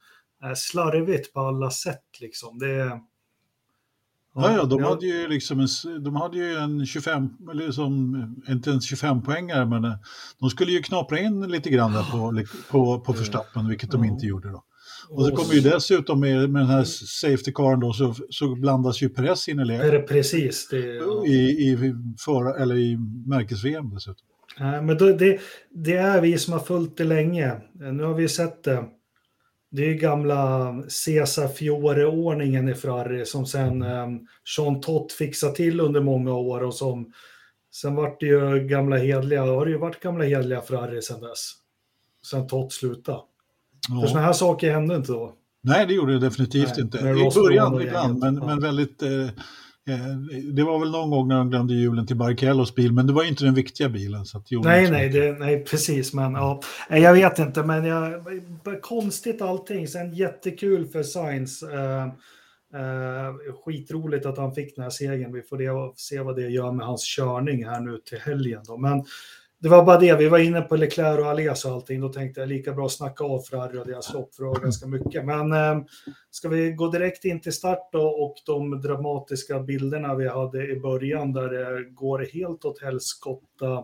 Eh, 0.44 0.54
slarvigt 0.56 1.34
på 1.34 1.40
alla 1.40 1.72
sätt 1.72 2.22
liksom. 2.22 2.60
Det 2.60 3.00
Ja, 4.36 4.54
ja, 4.54 4.64
de 4.64 4.84
hade 4.84 5.06
ju 5.06 5.28
liksom 5.28 5.60
en, 5.60 6.04
de 6.04 6.16
hade 6.16 6.38
ju 6.38 6.56
en 6.56 6.86
25, 6.86 7.30
eller 7.52 7.66
liksom, 7.66 8.36
inte 8.50 8.70
ens 8.70 8.86
25 8.86 9.22
poängare 9.22 9.66
men 9.66 9.86
eh, 9.86 9.94
de 10.40 10.50
skulle 10.50 10.72
ju 10.72 10.82
knapra 10.82 11.20
in 11.20 11.42
lite 11.42 11.70
grann 11.70 11.94
där 11.94 12.12
på, 12.12 12.44
på, 12.72 13.00
på 13.00 13.14
förstappen, 13.14 13.68
vilket 13.68 13.92
de 13.92 14.04
inte 14.04 14.26
gjorde 14.26 14.50
då. 14.50 14.64
Och 15.10 15.26
så 15.26 15.36
kommer 15.36 15.54
ju 15.54 15.62
dessutom 15.62 16.20
med, 16.20 16.50
med 16.50 16.62
den 16.62 16.70
här 16.70 16.84
safety 16.84 17.52
caren 17.52 17.80
då 17.80 17.94
så, 17.94 18.16
så 18.30 18.56
blandas 18.56 19.02
ju 19.02 19.10
Perez 19.10 19.48
in 19.48 19.60
i 19.60 19.66
läget. 19.66 20.08
Precis. 20.08 20.68
Det, 20.72 20.78
ja. 20.78 21.26
I, 21.26 21.38
i, 21.38 21.96
för, 22.26 22.62
eller 22.62 22.76
i 22.76 22.98
märkes-VM 23.26 23.90
dessutom. 23.94 24.26
Nej, 24.60 24.82
men 24.82 24.98
det, 24.98 25.40
det 25.70 25.96
är 25.96 26.22
vi 26.22 26.38
som 26.38 26.54
har 26.54 26.60
följt 26.60 26.98
det 26.98 27.04
länge. 27.04 27.54
Nu 27.74 28.04
har 28.04 28.14
vi 28.14 28.28
sett 28.28 28.64
det 28.64 28.84
det 29.72 29.90
är 29.90 29.94
gamla 29.94 30.74
Cesar 30.88 31.48
Fiore-ordningen 31.48 32.70
i 32.70 32.74
Ferrari 32.74 33.26
som 33.26 33.46
sen 33.46 33.82
eh, 33.82 34.08
Jean 34.58 34.82
Tott 34.82 35.12
fixade 35.12 35.56
till 35.56 35.80
under 35.80 36.02
många 36.02 36.34
år 36.34 36.64
och 36.64 36.74
som 36.74 37.14
sen 37.76 37.96
vart 37.96 38.20
det 38.20 38.26
ju 38.26 38.68
gamla 38.68 38.98
hedliga, 38.98 39.42
har 39.42 39.66
det 39.66 39.72
ju 39.72 39.78
varit 39.78 40.00
gamla 40.00 40.26
hedliga 40.26 40.62
Ferrari 40.62 41.02
sen 41.02 41.22
dess. 41.22 41.52
Sen 42.26 42.48
Tott 42.48 42.74
slutade. 42.74 43.20
Ja. 43.90 44.02
För 44.02 44.08
sådana 44.08 44.26
här 44.26 44.34
saker 44.34 44.72
hände 44.72 44.96
inte 44.96 45.12
då. 45.12 45.36
Nej, 45.62 45.86
det 45.88 45.94
gjorde 45.94 46.14
det 46.14 46.20
definitivt 46.20 46.70
Nej, 46.70 46.82
inte. 46.82 46.98
I 46.98 47.42
början 47.44 47.82
ibland, 47.82 48.20
men, 48.20 48.36
ja. 48.36 48.46
men 48.46 48.60
väldigt 48.60 49.02
Eh, 49.02 49.30
det 50.54 50.64
var 50.64 50.80
väl 50.80 50.92
någon 50.92 51.10
gång 51.10 51.28
när 51.28 51.38
de 51.38 51.50
glömde 51.50 51.74
hjulen 51.74 52.08
till 52.08 52.16
Barrichellos 52.16 52.76
bil, 52.76 52.94
men 52.94 53.08
det 53.08 53.14
var 53.14 53.24
inte 53.24 53.46
den 53.46 53.54
viktiga 53.54 53.90
bilen. 53.90 54.26
Så 54.26 54.44
nej, 54.52 54.92
nej, 54.92 55.10
det, 55.10 55.40
nej, 55.40 55.66
precis. 55.66 56.14
Men 56.14 56.34
ja, 56.34 56.62
jag 56.90 57.14
vet 57.14 57.40
inte, 57.40 57.64
men 57.64 57.86
jag, 57.86 58.24
konstigt 58.82 59.42
allting. 59.42 59.88
Sen 59.88 60.14
jättekul 60.14 60.88
för 60.88 61.04
Sainz. 61.04 61.64
Uh, 61.64 62.08
uh, 62.80 63.54
skitroligt 63.66 64.26
att 64.26 64.38
han 64.38 64.56
fick 64.56 64.76
den 64.76 64.84
här 64.84 64.90
segern. 64.90 65.34
Vi 65.34 65.42
får 65.42 65.58
det, 65.58 65.94
se 65.96 66.20
vad 66.20 66.36
det 66.36 66.50
gör 66.50 66.72
med 66.72 66.86
hans 66.86 67.16
körning 67.16 67.66
här 67.66 67.80
nu 67.80 67.98
till 67.98 68.20
helgen. 68.20 68.62
Då. 68.68 68.78
Men 68.78 69.06
det 69.62 69.70
var 69.70 69.86
bara 69.86 69.98
det, 69.98 70.16
vi 70.16 70.30
var 70.30 70.40
inne 70.40 70.62
på 70.62 70.76
Leclerc 70.76 71.20
och 71.20 71.26
Alias 71.26 71.66
och 71.66 71.72
allting, 71.72 72.02
då 72.02 72.10
tänkte 72.10 72.40
jag 72.40 72.50
lika 72.50 72.74
bra 72.74 72.90
snacka 72.90 73.24
av 73.24 73.42
Ferrari 73.42 73.78
och 73.78 73.88
deras 73.88 74.14
lopp 74.14 74.36
för 74.36 74.44
det 74.44 74.50
var 74.50 74.60
ganska 74.60 74.88
mycket. 74.88 75.26
Men 75.26 75.52
eh, 75.54 75.84
ska 76.32 76.50
vi 76.50 76.72
gå 76.72 76.88
direkt 76.88 77.26
in 77.26 77.42
till 77.42 77.54
start 77.54 77.90
då 77.92 78.08
och 78.08 78.36
de 78.46 78.82
dramatiska 78.82 79.60
bilderna 79.60 80.16
vi 80.16 80.28
hade 80.28 80.68
i 80.68 80.80
början 80.80 81.34
där 81.34 81.50
det 81.50 81.90
går 81.90 82.28
helt 82.34 82.66
åt 82.66 82.82
helskotta. 82.82 83.84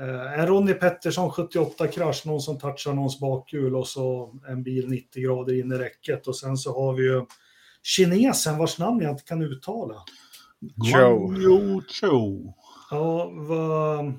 Eh, 0.00 0.40
en 0.40 0.46
Ronnie 0.46 0.74
Pettersson 0.74 1.30
78 1.30 1.88
krasch, 1.88 2.26
någon 2.26 2.40
som 2.40 2.58
touchar 2.58 2.92
någons 2.92 3.20
bakhjul 3.20 3.76
och 3.76 3.86
så 3.86 4.34
en 4.48 4.62
bil 4.62 4.88
90 4.88 5.22
grader 5.22 5.60
in 5.60 5.72
i 5.72 5.76
räcket 5.76 6.26
och 6.26 6.36
sen 6.36 6.56
så 6.56 6.74
har 6.74 6.94
vi 6.94 7.02
ju 7.02 7.26
kinesen 7.82 8.58
vars 8.58 8.78
namn 8.78 9.00
jag 9.00 9.10
inte 9.10 9.24
kan 9.24 9.42
uttala. 9.42 9.94
Joe. 10.94 11.82
Joe. 12.02 12.54
Ja, 12.90 13.30
vad 13.32 14.12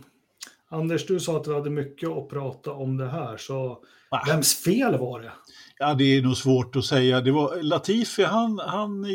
Anders, 0.74 1.06
du 1.06 1.20
sa 1.20 1.38
att 1.38 1.44
du 1.44 1.54
hade 1.54 1.70
mycket 1.70 2.10
att 2.10 2.30
prata 2.30 2.72
om 2.72 2.98
det 2.98 3.08
här, 3.08 3.38
så 3.38 3.80
ah. 4.10 4.26
vems 4.28 4.56
fel 4.64 4.98
var 4.98 5.22
det? 5.22 5.32
Ja, 5.80 5.94
det 5.94 6.04
är 6.04 6.22
nog 6.22 6.38
svårt 6.38 6.76
att 6.76 6.86
säga. 6.86 7.22
Det 7.22 7.32
var 7.32 7.64
Latifi, 7.64 8.24
han, 8.24 8.60
han 8.60 9.06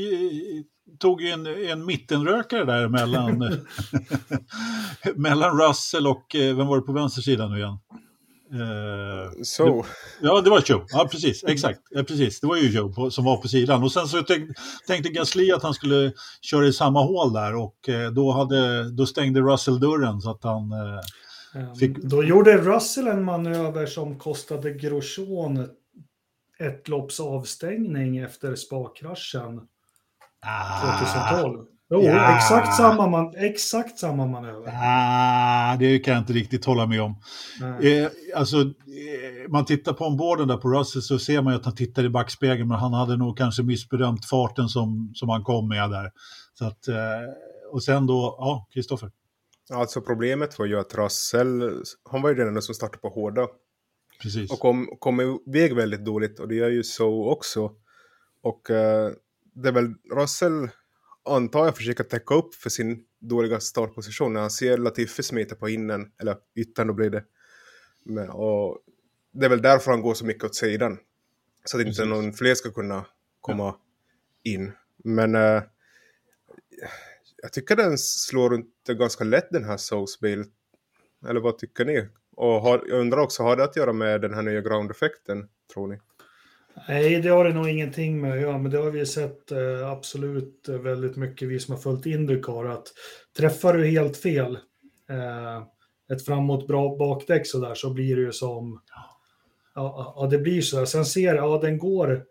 tog 0.98 1.22
en, 1.22 1.46
en 1.46 1.86
mittenrökare 1.86 2.64
där 2.64 2.88
mellan, 2.88 3.38
mellan 5.16 5.60
Russell 5.60 6.06
och, 6.06 6.34
eh, 6.34 6.56
vem 6.56 6.66
var 6.66 6.76
det 6.76 6.82
på 6.82 6.92
vänster 6.92 7.22
sida 7.22 7.48
nu 7.48 7.58
igen? 7.58 7.78
Uh, 8.52 9.42
so. 9.42 9.84
ja, 10.20 10.40
det 10.40 10.50
var 10.50 10.62
Joe. 10.66 10.84
Ja, 10.88 11.08
precis. 11.10 11.44
Exakt. 11.44 11.80
Ja, 11.90 12.02
precis. 12.02 12.40
Det 12.40 12.46
var 12.46 12.56
ju 12.56 12.70
Joe 12.70 12.92
på, 12.92 13.10
som 13.10 13.24
var 13.24 13.36
på 13.36 13.48
sidan. 13.48 13.82
Och 13.82 13.92
sen 13.92 14.08
så 14.08 14.22
tänkte, 14.22 14.54
tänkte 14.86 15.12
Gasly 15.12 15.52
att 15.52 15.62
han 15.62 15.74
skulle 15.74 16.12
köra 16.42 16.66
i 16.66 16.72
samma 16.72 17.02
hål 17.02 17.32
där 17.32 17.54
och 17.54 17.88
eh, 17.88 18.10
då, 18.10 18.32
hade, 18.32 18.90
då 18.90 19.06
stängde 19.06 19.40
Russell 19.40 19.80
dörren 19.80 20.20
så 20.20 20.30
att 20.30 20.44
han 20.44 20.72
eh, 20.72 21.00
Fick... 21.80 21.96
Då 21.96 22.24
gjorde 22.24 22.56
Russell 22.56 23.06
en 23.06 23.24
manöver 23.24 23.86
som 23.86 24.18
kostade 24.18 24.70
Grosjean 24.70 25.68
ett 26.58 26.88
lopps 26.88 27.20
avstängning 27.20 28.18
efter 28.18 28.54
spa-kraschen 28.54 29.60
ah, 30.46 30.98
2012. 31.40 31.66
Jo, 31.90 32.02
ja. 32.02 32.36
exakt, 32.36 32.76
samma 32.76 33.06
man, 33.06 33.34
exakt 33.36 33.98
samma 33.98 34.26
manöver. 34.26 34.72
Ah, 34.74 35.76
det 35.76 35.98
kan 35.98 36.14
jag 36.14 36.22
inte 36.22 36.32
riktigt 36.32 36.64
hålla 36.64 36.86
med 36.86 37.02
om. 37.02 37.16
Eh, 37.82 38.08
alltså, 38.36 38.60
eh, 38.60 39.50
man 39.50 39.64
tittar 39.64 39.92
på 39.92 40.04
omborden 40.04 40.48
där 40.48 40.56
på 40.56 40.68
Russell 40.68 41.02
så 41.02 41.18
ser 41.18 41.42
man 41.42 41.54
att 41.54 41.64
han 41.64 41.74
tittar 41.74 42.04
i 42.04 42.08
backspegeln 42.08 42.68
men 42.68 42.78
han 42.78 42.92
hade 42.92 43.16
nog 43.16 43.38
kanske 43.38 43.62
missbedömt 43.62 44.24
farten 44.24 44.68
som, 44.68 45.12
som 45.14 45.28
han 45.28 45.44
kom 45.44 45.68
med 45.68 45.90
där. 45.90 46.12
Så 46.54 46.64
att, 46.64 46.88
eh, 46.88 46.94
och 47.72 47.82
sen 47.82 48.06
då, 48.06 48.36
ja, 48.38 48.68
Kristoffer. 48.72 49.10
Alltså 49.70 50.00
problemet 50.00 50.58
var 50.58 50.66
ju 50.66 50.78
att 50.78 50.94
Russell, 50.94 51.82
han 52.10 52.22
var 52.22 52.30
ju 52.30 52.34
den 52.34 52.48
enda 52.48 52.60
som 52.60 52.74
startade 52.74 52.98
på 52.98 53.08
hårda. 53.08 53.48
Precis. 54.22 54.50
Och 54.52 54.58
kom, 54.58 54.96
kom 54.98 55.40
iväg 55.46 55.74
väldigt 55.74 56.04
dåligt 56.04 56.40
och 56.40 56.48
det 56.48 56.54
gör 56.54 56.68
ju 56.68 56.82
så 56.82 57.30
också. 57.30 57.72
Och 58.42 58.70
uh, 58.70 59.10
det 59.54 59.68
är 59.68 59.72
väl 59.72 59.94
Russell, 60.14 60.68
antar 61.24 61.64
jag, 61.64 61.76
försöker 61.76 62.04
täcka 62.04 62.34
upp 62.34 62.54
för 62.54 62.70
sin 62.70 63.04
dåliga 63.18 63.60
startposition 63.60 64.32
när 64.32 64.40
han 64.40 64.50
ser 64.50 64.78
Latifi 64.78 65.22
smita 65.22 65.54
på 65.54 65.68
innen, 65.68 66.12
eller 66.20 66.36
yttern 66.54 66.86
då 66.86 66.94
blir 66.94 67.10
det. 67.10 67.24
Men, 68.04 68.30
och 68.30 68.78
det 69.32 69.44
är 69.44 69.50
väl 69.50 69.62
därför 69.62 69.90
han 69.90 70.02
går 70.02 70.14
så 70.14 70.26
mycket 70.26 70.44
åt 70.44 70.54
sidan. 70.54 70.98
Så 71.64 71.76
att 71.76 71.84
Precis. 71.84 72.00
inte 72.00 72.14
någon 72.14 72.32
fler 72.32 72.54
ska 72.54 72.70
kunna 72.70 73.06
komma 73.40 73.64
ja. 73.64 73.80
in. 74.52 74.72
Men 75.04 75.34
uh, 75.34 75.62
jag 77.42 77.52
tycker 77.52 77.76
den 77.76 77.98
slår 77.98 78.50
runt 78.50 78.74
ganska 78.88 79.24
lätt 79.24 79.50
den 79.50 79.64
här 79.64 79.76
Souls-bilen. 79.76 80.46
Eller 81.28 81.40
vad 81.40 81.58
tycker 81.58 81.84
ni? 81.84 82.08
Och 82.36 82.60
har, 82.60 82.84
jag 82.88 83.00
undrar 83.00 83.18
också, 83.18 83.42
har 83.42 83.56
det 83.56 83.64
att 83.64 83.76
göra 83.76 83.92
med 83.92 84.20
den 84.20 84.34
här 84.34 84.42
nya 84.42 84.60
ground-effekten, 84.60 85.48
tror 85.74 85.86
ni? 85.86 85.98
Nej, 86.88 87.20
det 87.20 87.28
har 87.28 87.44
det 87.44 87.54
nog 87.54 87.68
ingenting 87.68 88.20
med 88.20 88.32
att 88.32 88.40
göra, 88.40 88.58
men 88.58 88.70
det 88.70 88.78
har 88.78 88.90
vi 88.90 89.06
sett 89.06 89.52
eh, 89.52 89.90
absolut 89.90 90.68
eh, 90.68 90.78
väldigt 90.78 91.16
mycket, 91.16 91.48
vi 91.48 91.58
som 91.58 91.74
har 91.74 91.80
följt 91.80 92.06
Indycar, 92.06 92.64
att 92.64 92.88
träffar 93.36 93.74
du 93.74 93.86
helt 93.86 94.16
fel, 94.16 94.58
eh, 95.08 95.62
ett 96.12 96.24
framåt 96.24 96.66
bra 96.66 96.96
bakdäck 96.96 97.46
så 97.46 97.58
där, 97.58 97.74
så 97.74 97.92
blir 97.94 98.16
det 98.16 98.22
ju 98.22 98.32
som, 98.32 98.82
ja, 99.74 100.14
ja 100.16 100.26
det 100.26 100.38
blir 100.38 100.62
så 100.62 100.78
där. 100.78 100.84
Sen 100.84 101.04
ser 101.04 101.34
jag, 101.34 101.36
ja 101.36 101.58
den 101.62 101.78
går 101.78 102.24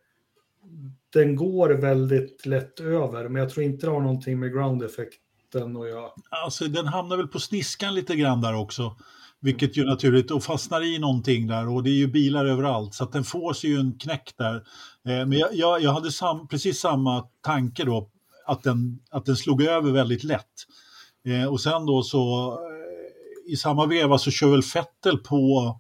den 1.13 1.35
går 1.35 1.69
väldigt 1.69 2.45
lätt 2.45 2.79
över, 2.79 3.29
men 3.29 3.41
jag 3.41 3.49
tror 3.49 3.65
inte 3.65 3.85
det 3.85 3.91
har 3.91 4.01
någonting 4.01 4.39
med 4.39 4.53
ground-effekten 4.53 5.77
att 5.77 5.89
göra. 5.89 6.09
Alltså 6.29 6.65
den 6.65 6.87
hamnar 6.87 7.17
väl 7.17 7.27
på 7.27 7.39
sniskan 7.39 7.95
lite 7.95 8.15
grann 8.15 8.41
där 8.41 8.55
också. 8.55 8.95
Vilket 9.39 9.77
ju 9.77 9.85
naturligt, 9.85 10.31
och 10.31 10.43
fastnar 10.43 10.81
i 10.81 10.99
någonting 10.99 11.47
där 11.47 11.69
och 11.69 11.83
det 11.83 11.89
är 11.89 11.93
ju 11.93 12.07
bilar 12.07 12.45
överallt 12.45 12.93
så 12.93 13.03
att 13.03 13.11
den 13.11 13.23
får 13.23 13.53
sig 13.53 13.69
ju 13.69 13.79
en 13.79 13.97
knäck 13.99 14.33
där. 14.37 14.55
Eh, 15.07 15.25
men 15.25 15.31
jag, 15.31 15.49
jag, 15.53 15.81
jag 15.81 15.93
hade 15.93 16.11
sam, 16.11 16.47
precis 16.47 16.79
samma 16.79 17.23
tanke 17.41 17.83
då, 17.83 18.09
att 18.45 18.63
den, 18.63 18.99
att 19.11 19.25
den 19.25 19.35
slog 19.35 19.61
över 19.63 19.91
väldigt 19.91 20.23
lätt. 20.23 20.53
Eh, 21.25 21.45
och 21.45 21.61
sen 21.61 21.85
då 21.85 22.03
så 22.03 22.51
eh, 22.51 23.53
i 23.53 23.55
samma 23.55 23.85
veva 23.85 24.17
så 24.17 24.31
kör 24.31 24.47
väl 24.47 24.63
Fettel 24.63 25.17
på 25.17 25.79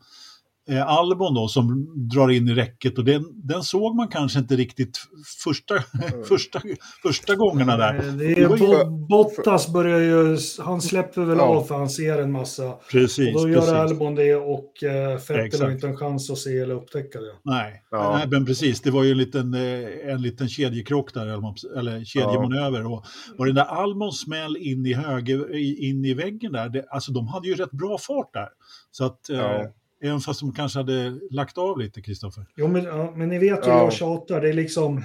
eh, 0.69 0.87
Albon 0.87 1.33
då 1.33 1.47
som 1.47 1.87
drar 2.13 2.29
in 2.31 2.47
i 2.47 2.53
räcket 2.53 2.97
och 2.97 3.05
den, 3.05 3.23
den 3.47 3.63
såg 3.63 3.95
man 3.95 4.07
kanske 4.07 4.39
inte 4.39 4.55
riktigt 4.55 4.97
första, 5.43 5.73
Mm. 5.73 6.23
första, 6.29 6.61
första 7.03 7.35
gångerna 7.35 7.77
där. 7.77 7.95
Eh, 8.07 8.13
Det 8.13 8.25
är, 8.31 8.35
Det 8.35 8.47
var 8.47 8.57
ju- 8.57 8.67
Bo- 8.67 9.07
Bottas 9.07 9.73
börjar 9.73 9.99
ju, 9.99 10.37
han 10.59 10.81
släpper 10.81 11.21
väl 11.21 11.37
Ja. 11.37 11.43
av 11.43 11.63
för 11.63 11.75
han 11.75 11.89
ser 11.89 12.17
en 12.21 12.31
massa. 12.31 12.71
Precis, 12.91 13.35
Och 13.35 13.41
då 13.47 13.53
precis. 13.53 13.69
gör 13.71 13.75
Albon 13.75 14.15
det 14.15 14.35
och 14.35 14.83
eh, 14.83 15.13
Exakt. 15.13 15.59
har 15.63 15.71
inte 15.71 15.87
en 15.87 15.97
chans 15.97 16.29
att 16.31 16.37
se 16.37 16.59
eller 16.59 16.75
upptäcka 16.75 17.19
det. 17.19 17.33
Nej, 17.43 17.83
Ja. 17.91 18.17
nej, 18.17 18.27
men 18.31 18.45
precis. 18.45 18.81
Det 18.81 18.91
var 18.91 19.03
ju 19.03 19.11
en 19.11 19.17
liten, 19.17 19.53
eh, 19.53 20.11
en 20.13 20.21
liten 20.21 20.49
kedjekrock 20.49 21.13
där, 21.13 21.21
eller, 21.27 21.41
man- 21.41 21.55
eller 21.77 22.03
kedjemanöver. 22.05 22.85
Och, 22.85 23.05
och 23.37 23.45
den 23.45 23.55
där 23.55 23.63
Albons 23.65 24.19
smäll 24.21 24.57
in 24.57 24.85
i, 24.85 24.93
höger, 24.93 25.55
in 25.83 26.05
i 26.05 26.13
väggen 26.13 26.51
där, 26.51 26.69
det, 26.69 26.85
alltså 26.89 27.11
de 27.11 27.27
hade 27.27 27.47
ju 27.47 27.55
rätt 27.55 27.71
bra 27.71 27.97
fart 27.97 28.33
där. 28.33 28.47
Så 28.91 29.05
att, 29.05 29.29
eh, 29.29 29.37
Ja. 29.37 29.73
Även 30.03 30.19
fast 30.19 30.39
de 30.39 30.53
kanske 30.53 30.79
hade 30.79 31.19
lagt 31.31 31.57
av 31.57 31.79
lite, 31.79 32.01
Kristoffer. 32.01 32.45
Jo, 32.55 32.67
men, 32.67 32.83
ja, 32.83 33.13
men 33.15 33.29
ni 33.29 33.37
vet 33.39 33.65
hur 33.65 33.71
Ja. 33.71 33.83
jag 33.83 33.93
tjatar. 33.93 34.41
Det 34.41 34.49
är 34.49 34.53
liksom, 34.53 35.03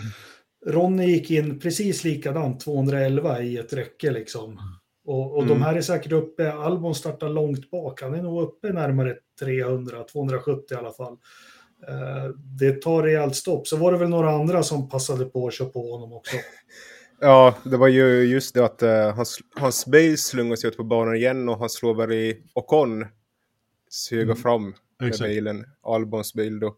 Ronny 0.67 1.07
gick 1.07 1.31
in 1.31 1.59
precis 1.61 2.05
likadant, 2.05 2.61
211 2.61 3.41
i 3.43 3.57
ett 3.59 3.73
räcke 3.73 4.11
liksom. 4.11 4.61
Och, 5.05 5.37
och 5.37 5.47
de 5.47 5.51
Mm. 5.53 5.63
här 5.63 5.75
är 5.75 5.81
säkert 5.81 6.13
uppe, 6.13 6.53
Albon 6.53 6.95
startar 6.95 7.29
långt 7.29 7.71
bak, 7.71 8.03
han 8.03 8.15
är 8.15 8.23
nog 8.23 8.43
uppe 8.43 8.73
närmare 8.73 9.17
300, 9.41 10.05
270 10.13 10.75
i 10.75 10.79
alla 10.79 10.93
fall. 10.93 11.13
Eh, 11.89 12.29
det 12.59 12.83
tar 12.83 13.03
rejält 13.03 13.37
stopp. 13.37 13.67
Så 13.69 13.77
var 13.77 13.93
det 13.93 13.99
väl 13.99 14.09
några 14.09 14.31
andra 14.31 14.63
som 14.63 14.89
passade 14.89 15.25
på 15.25 15.47
att 15.47 15.55
köra 15.55 15.69
på 15.69 15.93
honom 15.93 16.13
också. 16.13 16.37
Ja, 17.25 17.55
det 17.65 17.77
var 17.77 17.89
ju 17.89 18.23
just 18.25 18.55
det 18.55 18.65
att 18.65 18.83
uh, 18.83 18.91
hans, 19.17 19.39
hans 19.57 19.87
bil 19.87 20.19
slungas 20.19 20.65
ut 20.65 20.77
på 20.77 20.85
banan 20.85 21.17
igen 21.17 21.49
och 21.49 21.59
han 21.59 21.71
slår 21.71 21.95
väl 21.95 22.13
i 22.13 22.43
Ocon 22.55 23.07
höga 24.11 24.23
Mm. 24.23 24.37
fram 24.37 24.75
med 25.01 25.09
Exakt. 25.09 25.29
bilen, 25.29 25.65
Albons 25.83 26.35
bil 26.35 26.61
då. 26.61 26.77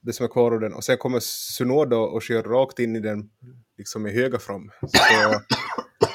Det 0.00 0.12
som 0.12 0.24
är 0.24 0.28
kvar 0.30 0.52
av 0.52 0.60
den. 0.60 0.74
Och 0.74 0.84
sen 0.84 0.98
kommer 0.98 1.20
Sunoda 1.20 1.96
och 1.96 2.22
kör 2.22 2.42
rakt 2.42 2.78
in 2.78 2.96
i 2.96 3.00
den, 3.00 3.30
liksom 3.78 4.06
i 4.06 4.10
höga 4.10 4.38
fram. 4.38 4.70
Så, 4.80 4.88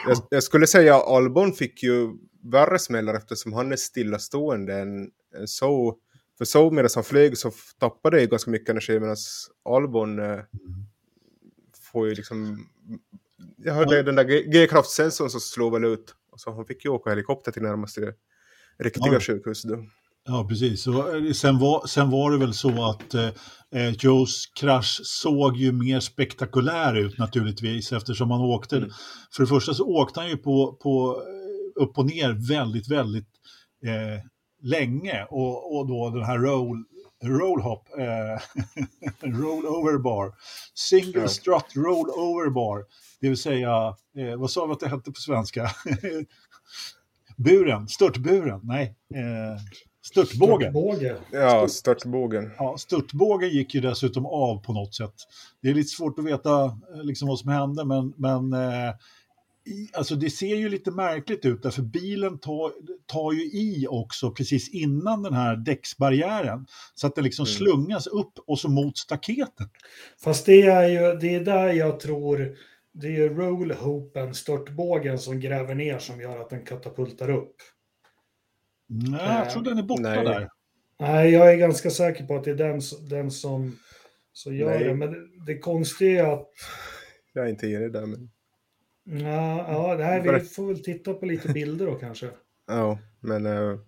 jag, 0.08 0.18
jag 0.30 0.44
skulle 0.44 0.68
säga 0.68 0.96
att 0.96 1.08
Albon 1.08 1.54
fick 1.54 1.84
ju 1.84 2.10
värre 2.44 2.80
smällar 2.80 3.14
eftersom 3.14 3.54
han 3.54 3.72
är 3.72 3.76
stillastående 3.76 4.74
än, 4.74 5.12
än 5.40 5.48
så. 5.48 5.98
För 6.38 6.46
så 6.46 6.72
medan 6.72 6.90
han 6.96 7.04
flög 7.04 7.38
så 7.38 7.52
tappade 7.80 8.18
det 8.20 8.26
ganska 8.26 8.52
mycket 8.52 8.70
energi 8.70 9.00
medan 9.00 9.16
Albon 9.66 10.20
eh, 10.20 10.40
får 11.92 12.08
ju 12.08 12.16
liksom... 12.16 12.68
Jag 13.58 13.74
hörde 13.74 14.04
den 14.04 14.16
där 14.16 14.24
G-kraftsensorn 14.52 15.30
som 15.30 15.40
slår 15.40 15.72
väl 15.72 15.84
ut. 15.86 16.16
Och 16.32 16.40
så 16.40 16.52
han 16.52 16.66
fick 16.66 16.86
ju 16.86 16.92
åka 16.92 17.10
helikopter 17.10 17.52
till 17.52 17.62
närmaste 17.62 18.14
riktiga 18.78 19.14
Ja. 19.14 19.20
sjukhus 19.20 19.64
då. 19.64 19.86
Ja, 20.28 20.46
precis. 20.50 20.88
Och 20.88 21.16
eh, 21.16 21.32
sen, 21.32 21.60
var, 21.60 21.88
sen 21.88 22.10
var 22.10 22.32
det 22.32 22.38
väl 22.38 22.54
så 22.54 22.90
att 22.90 23.14
eh, 23.14 23.30
eh, 23.76 23.90
Joes 24.00 24.46
krasch 24.46 25.02
såg 25.04 25.58
ju 25.58 25.72
mer 25.72 26.00
spektakulär 26.00 26.94
ut 26.94 27.18
naturligtvis 27.18 27.92
eftersom 27.92 28.32
han 28.32 28.42
åkte. 28.42 28.78
Mm. 28.78 28.90
För 29.36 29.44
det 29.44 29.48
första 29.48 29.74
så 29.74 29.86
åkte 29.86 30.20
han 30.20 30.30
ju 30.30 30.38
på, 30.38 30.74
på 30.82 31.22
eh, 31.22 31.84
upp 31.84 31.98
och 31.98 32.06
ner 32.06 32.48
väldigt, 32.50 32.88
väldigt 32.92 33.28
eh, 33.86 34.24
länge 34.62 35.26
och, 35.30 35.78
och 35.78 35.88
då 35.88 36.10
den 36.10 36.24
här 36.24 36.38
roll, 36.38 36.84
roll 37.24 37.62
hop, 37.62 37.88
eh, 38.00 38.42
roll 39.42 39.66
over 39.66 39.98
bar, 39.98 40.34
single 40.74 41.22
Ja. 41.22 41.28
strut 41.28 41.76
roll 41.76 42.10
over 42.10 42.50
bar, 42.50 42.86
det 43.22 43.28
vill 43.30 43.38
säga, 43.38 43.96
eh, 44.18 44.36
vad 44.38 44.52
sa 44.52 44.66
vi 44.66 44.74
att 44.74 44.80
det 44.80 44.90
hette 44.90 45.12
på 45.12 45.22
svenska? 45.22 45.72
buren, 47.38 47.88
störtburen, 47.88 48.60
nej, 48.64 48.96
eh, 49.16 49.62
störtbågen. 50.06 50.74
Båge. 50.74 51.16
Ja, 51.32 51.68
störtbågen. 51.68 52.52
Ja, 52.58 52.78
störtbågen 52.78 53.50
gick 53.50 53.76
ju 53.76 53.82
dessutom 53.82 54.26
av 54.26 54.64
på 54.64 54.74
något 54.74 54.96
sätt. 54.96 55.14
Det 55.62 55.70
är 55.70 55.74
lite 55.74 55.90
svårt 55.90 56.20
att 56.20 56.26
veta 56.26 56.64
eh, 56.66 57.04
liksom, 57.04 57.28
vad 57.28 57.40
som 57.40 57.50
hände, 57.50 57.86
men, 57.86 58.14
men 58.18 58.54
eh, 58.54 58.94
i, 59.68 59.90
alltså, 59.94 60.16
det 60.16 60.30
ser 60.30 60.56
ju 60.56 60.70
lite 60.70 60.92
märkligt 60.92 61.46
ut, 61.46 61.64
därför 61.64 61.82
bilen 61.82 62.38
tar, 62.40 62.72
tar 63.06 63.32
ju 63.32 63.44
i 63.44 63.88
också 63.90 64.32
precis 64.32 64.70
innan 64.70 65.24
den 65.24 65.34
här 65.34 65.56
däcksbarriären. 65.56 66.66
Så 66.96 67.08
att 67.08 67.16
den 67.16 67.24
liksom 67.24 67.46
Mm. 67.46 67.56
slungas 67.56 68.08
upp 68.08 68.34
och 68.48 68.60
så 68.60 68.70
mot 68.70 68.98
staketet. 68.98 69.70
Fast 70.24 70.46
det 70.46 70.62
är 70.62 70.88
ju 70.88 71.20
det 71.20 71.36
är 71.36 71.40
där 71.40 71.74
jag 71.74 72.00
tror 72.00 72.56
det 72.92 73.08
är 73.08 73.12
ju 73.12 73.30
rollhopen, 73.30 74.34
störtbågen 74.34 75.20
som 75.20 75.40
gräver 75.40 75.76
ner 75.76 76.00
som 76.00 76.22
gör 76.22 76.40
att 76.42 76.50
den 76.50 76.66
katapultar 76.66 77.30
upp. 77.30 77.56
Nej, 78.88 79.38
jag 79.40 79.50
tror 79.50 79.64
den 79.64 79.78
är 79.78 79.84
borta 79.84 80.02
Nej. 80.02 80.24
där. 80.24 80.50
Nej, 81.00 81.32
jag 81.32 81.54
är 81.54 81.58
ganska 81.58 81.90
säker 81.90 82.26
på 82.26 82.36
att 82.36 82.44
det 82.44 82.52
är 82.52 82.56
den, 82.56 82.82
den 83.10 83.32
som 83.32 83.78
så 84.34 84.54
gör 84.54 84.70
Nej. 84.70 84.84
det. 84.84 84.94
Men 84.96 85.12
det, 85.12 85.46
det 85.46 85.60
konstiga 85.60 86.26
är 86.28 86.34
att 86.34 86.50
Jag 87.34 87.46
är 87.46 87.50
inte 87.50 87.68
enig 87.68 87.94
där 87.94 88.06
men... 88.06 88.30
ja, 89.04 89.66
ja, 89.72 89.96
nej, 90.00 90.22
vi 90.22 90.28
Berätt. 90.28 90.54
får 90.54 90.68
väl 90.68 90.84
titta 90.84 91.14
på 91.14 91.26
lite 91.26 91.54
bilder 91.54 91.86
då 91.86 91.96
kanske. 91.96 92.30
Ja, 92.68 93.00
men... 93.20 93.46
eh, 93.46 93.80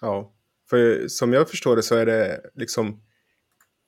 ja. 0.00 0.34
För 0.70 1.08
som 1.08 1.32
jag 1.32 1.50
förstår 1.50 1.76
det 1.76 1.82
så 1.82 1.94
är 1.96 2.06
det 2.06 2.40
liksom 2.54 3.02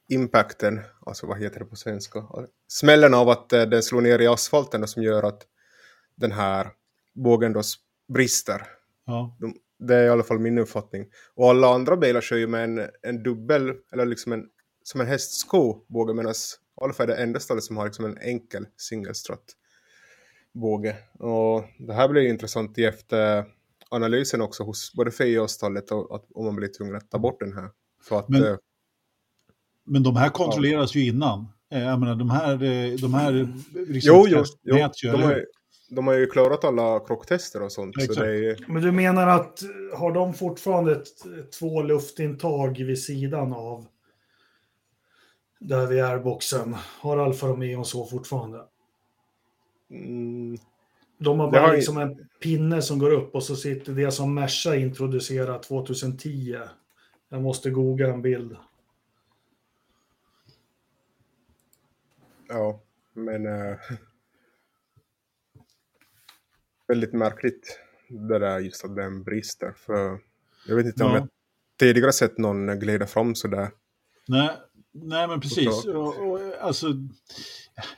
impacten, 0.09 0.81
alltså 1.07 1.26
vad 1.26 1.38
heter 1.38 1.59
det 1.59 1.64
på 1.64 1.76
svenska? 1.76 2.24
Smällen 2.68 3.14
av 3.14 3.29
att 3.29 3.53
eh, 3.53 3.62
den 3.62 3.83
slår 3.83 4.00
ner 4.00 4.18
i 4.18 4.26
asfalten 4.26 4.88
som 4.88 5.03
gör 5.03 5.22
att 5.22 5.46
den 6.16 6.33
här 6.33 6.68
bågen 7.14 7.53
då 7.53 7.62
brister. 8.09 8.62
Ja. 9.07 9.37
De, 9.40 9.55
det 9.80 9.94
är 9.96 10.04
i 10.04 10.08
alla 10.08 10.22
fall 10.22 10.38
min 10.38 10.58
uppfattning. 10.58 11.06
Och 11.34 11.50
alla 11.50 11.74
andra 11.74 11.96
bilar 11.96 12.20
kör 12.20 12.36
ju 12.36 12.46
med 12.46 12.64
en, 12.64 12.88
en 13.02 13.22
dubbel, 13.22 13.72
eller 13.92 14.06
liksom 14.06 14.32
en, 14.32 14.44
som 14.82 15.00
en 15.00 15.06
hästsko 15.06 15.84
båge, 15.88 16.14
medan 16.14 16.34
Alfa 16.80 17.02
är 17.02 17.06
det 17.06 17.16
enda 17.16 17.40
stället 17.40 17.64
som 17.64 17.76
har 17.76 17.84
liksom 17.84 18.04
en 18.04 18.18
enkel 18.18 18.66
singelstrut 18.76 19.56
båge. 20.54 20.96
Och 21.18 21.64
det 21.78 21.92
här 21.92 22.08
blir 22.08 22.22
ju 22.22 22.28
intressant 22.28 22.78
i 22.78 22.84
efteranalysen 22.84 24.40
också 24.40 24.62
hos 24.62 24.92
både 24.92 25.10
FIA 25.10 25.42
och 25.42 25.50
stallet, 25.50 25.90
och 25.90 26.14
att, 26.16 26.24
om 26.34 26.44
man 26.44 26.56
blir 26.56 26.68
tvungen 26.68 26.96
att 26.96 27.10
ta 27.10 27.18
bort 27.18 27.40
den 27.40 27.52
här. 27.52 27.68
För 28.02 28.18
att, 28.18 28.28
Men- 28.28 28.44
eh, 28.44 28.56
Men 29.86 30.02
de 30.02 30.16
här 30.16 30.28
kontrolleras 30.28 30.94
ju 30.94 31.06
innan. 31.06 31.46
Eh, 31.72 31.82
Jag 31.82 32.00
menar, 32.00 32.14
de 32.16 32.30
här, 32.30 32.52
eh, 32.62 32.92
de 33.00 33.14
här 33.14 33.32
jo, 33.74 34.26
jo, 34.28 34.44
jo 34.62 34.76
ju, 35.02 35.10
de, 35.12 35.20
ju- 35.30 35.46
de 35.90 36.07
har 36.07 36.14
ju 36.14 36.26
klarat 36.26 36.64
alla 36.64 37.00
krocktester 37.00 37.62
och 37.62 37.72
sånt. 37.72 37.94
Så 37.94 38.00
Exakt. 38.00 38.20
det 38.20 38.26
är 38.29 38.35
ju, 38.35 38.57
Men 38.68 38.83
du 38.83 38.92
menar 38.92 39.26
att 39.26 39.62
har 39.94 40.12
de 40.12 40.35
fortfarande 40.35 40.92
ett, 40.92 41.07
två 41.59 41.83
luftintag 41.83 42.79
vid 42.79 43.03
sidan 43.03 43.53
av 43.53 43.87
där 45.59 45.87
vid 45.87 46.05
airboxen? 46.05 46.76
Har 47.00 47.18
Alfa 47.18 47.46
Romeo 47.46 47.85
så 47.85 48.07
fortfarande? 48.07 48.64
mm, 49.90 50.59
De 51.18 51.40
har 51.40 51.50
bara 51.50 51.66
har 51.66 51.74
liksom 51.74 51.98
en 51.98 52.29
pinne 52.42 52.83
som 52.83 52.98
går 52.98 53.11
upp 53.11 53.35
och 53.35 53.42
så 53.42 53.57
sitter 53.57 53.92
det 53.92 54.11
som 54.12 54.35
Merca 54.35 54.76
introducerade 54.76 55.62
2010. 55.62 56.59
Jag 57.29 57.42
måste 57.42 57.70
googla 57.70 58.09
en 58.09 58.22
bild. 58.22 58.57
Ja, 62.48 62.81
men... 63.12 63.46
eh, 63.46 63.76
väldigt 66.90 67.12
märkligt 67.12 67.79
det 68.09 68.38
där 68.38 68.59
just 68.59 68.85
att 68.85 68.96
den 68.96 69.22
brister. 69.22 69.72
För 69.87 70.18
jag 70.66 70.76
vet 70.76 70.87
inte 70.87 71.05
om 71.05 71.11
Ja. 71.11 71.16
jag 71.18 71.29
tidigare 71.79 72.12
sett 72.12 72.38
någon 72.38 72.79
glida 72.79 73.07
fram 73.07 73.35
sådär. 73.35 73.68
Nej, 74.29 74.50
nej 74.92 75.29
men 75.29 75.40
precis. 75.40 75.85
Och, 75.87 76.31
och, 76.31 76.40
alltså, 76.61 76.87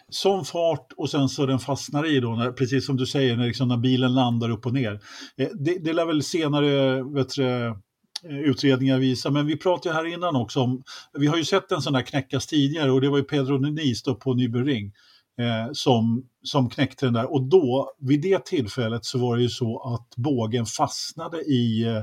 sån 0.08 0.44
fart 0.44 0.92
och 0.96 1.10
sen 1.10 1.28
så 1.28 1.46
den 1.46 1.58
fastnar 1.58 2.06
i 2.06 2.20
då, 2.20 2.34
när, 2.36 2.52
precis 2.52 2.86
som 2.86 2.96
du 2.96 3.06
säger, 3.06 3.36
när, 3.36 3.46
liksom, 3.46 3.68
när 3.68 3.76
bilen 3.76 4.14
landar 4.14 4.50
upp 4.50 4.66
och 4.66 4.72
ner. 4.74 5.00
Eh, 5.36 5.48
Det, 5.54 5.78
det 5.84 5.92
lär 5.92 6.06
väl 6.06 6.22
senare 6.22 7.02
vet 7.02 7.34
du, 7.34 7.44
eh, 7.44 7.74
utredningar 8.44 8.98
visa, 8.98 9.30
men 9.30 9.46
vi 9.46 9.56
pratade 9.56 9.94
här 9.94 10.04
innan 10.14 10.36
också 10.36 10.60
om, 10.60 10.82
vi 11.18 11.26
har 11.26 11.36
ju 11.36 11.44
sett 11.44 11.72
en 11.72 11.82
sån 11.82 11.92
där 11.92 12.02
knäckas 12.02 12.46
tidigare 12.46 12.90
och 12.90 13.00
det 13.00 13.08
var 13.08 13.18
ju 13.18 13.24
Pedro 13.24 13.58
Nis 13.58 14.02
då 14.02 14.14
på 14.14 14.34
Nürburgring 14.34 14.92
eh, 15.38 15.72
som, 15.72 16.26
som 16.42 16.70
knäckte 16.70 17.06
den 17.06 17.12
där 17.12 17.32
och 17.32 17.42
då, 17.42 17.92
vid 17.98 18.20
det 18.22 18.44
tillfället 18.44 19.04
så 19.04 19.18
var 19.18 19.36
det 19.36 19.42
ju 19.42 19.48
så 19.48 19.94
att 19.94 20.16
bågen 20.16 20.66
fastnade 20.66 21.40
i 21.40 21.84
eh, 21.84 22.02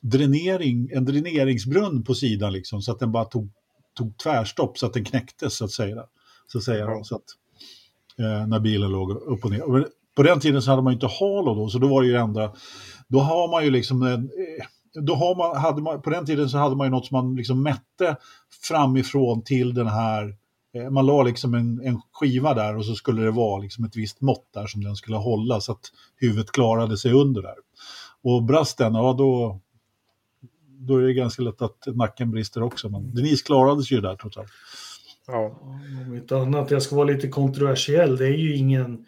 dränering, 0.00 0.90
en 0.92 1.04
dräneringsbrunn 1.04 2.04
på 2.04 2.14
sidan 2.14 2.52
liksom, 2.52 2.82
så 2.82 2.92
att 2.92 2.98
den 2.98 3.12
bara 3.12 3.24
tog, 3.24 3.50
tog 3.96 4.18
tvärstopp 4.18 4.78
så 4.78 4.86
att 4.86 4.92
den 4.92 5.04
knäcktes 5.04 5.56
så 5.56 5.64
att 5.64 5.70
säga. 5.70 6.04
så 6.46 6.58
att 6.58 6.64
säga. 6.64 7.04
Så 7.04 7.16
att, 7.16 7.24
eh, 8.18 8.46
när 8.46 8.60
bilen 8.60 8.90
låg 8.90 9.10
upp 9.10 9.44
och 9.44 9.50
ner. 9.50 9.66
Men 9.66 9.86
på 10.16 10.22
den 10.22 10.40
tiden 10.40 10.62
så 10.62 10.70
hade 10.70 10.82
man 10.82 10.92
ju 10.92 10.94
inte 10.94 11.06
halo 11.20 11.54
då, 11.54 11.68
så 11.68 11.78
då 11.78 11.88
var 11.88 12.02
det 12.02 12.06
ju 12.06 12.12
det 12.12 12.20
enda. 12.20 12.52
Då 13.08 13.20
har 13.20 13.50
man 13.50 13.64
ju 13.64 13.70
liksom 13.70 14.02
en, 14.02 14.24
eh, 14.24 14.66
då 15.02 15.14
har 15.14 15.36
man, 15.36 15.62
hade 15.62 15.82
man, 15.82 16.02
på 16.02 16.10
den 16.10 16.26
tiden 16.26 16.48
så 16.48 16.58
hade 16.58 16.76
man 16.76 16.86
ju 16.86 16.90
något 16.90 17.06
som 17.06 17.16
man 17.16 17.36
liksom 17.36 17.62
mätte 17.62 18.16
framifrån 18.68 19.42
till 19.42 19.74
den 19.74 19.86
här, 19.86 20.36
Eh, 20.74 20.90
man 20.90 21.06
la 21.06 21.22
liksom 21.22 21.54
en, 21.54 21.80
en 21.84 22.00
skiva 22.12 22.54
där 22.54 22.76
och 22.76 22.84
så 22.84 22.94
skulle 22.94 23.22
det 23.22 23.30
vara 23.30 23.58
liksom 23.58 23.84
ett 23.84 23.96
visst 23.96 24.20
mått 24.20 24.48
där 24.54 24.66
som 24.66 24.84
den 24.84 24.96
skulle 24.96 25.16
hålla 25.16 25.60
så 25.60 25.72
att 25.72 25.92
huvudet 26.16 26.52
klarade 26.52 26.98
sig 26.98 27.12
under 27.12 27.42
där. 27.42 27.56
Och 28.22 28.42
brast 28.42 28.78
den, 28.78 28.94
ja 28.94 29.12
då, 29.18 29.60
då 30.66 30.96
är 30.96 31.02
det 31.02 31.12
ganska 31.12 31.42
lätt 31.42 31.62
att 31.62 31.86
nacken 31.86 32.30
brister 32.30 32.62
också. 32.62 32.88
Men 32.88 33.14
Denise 33.14 33.44
klarade 33.44 33.82
sig 33.82 33.96
ju 33.96 34.00
där 34.00 34.16
trots 34.16 34.36
allt. 34.36 34.50
Ja. 35.26 35.60
Om 36.06 36.14
inte 36.14 36.36
annat, 36.36 36.70
jag 36.70 36.82
ska 36.82 36.96
vara 36.96 37.06
lite 37.06 37.28
kontroversiell, 37.28 38.16
det 38.16 38.26
är 38.26 38.36
ju 38.36 38.56
ingen, 38.56 39.06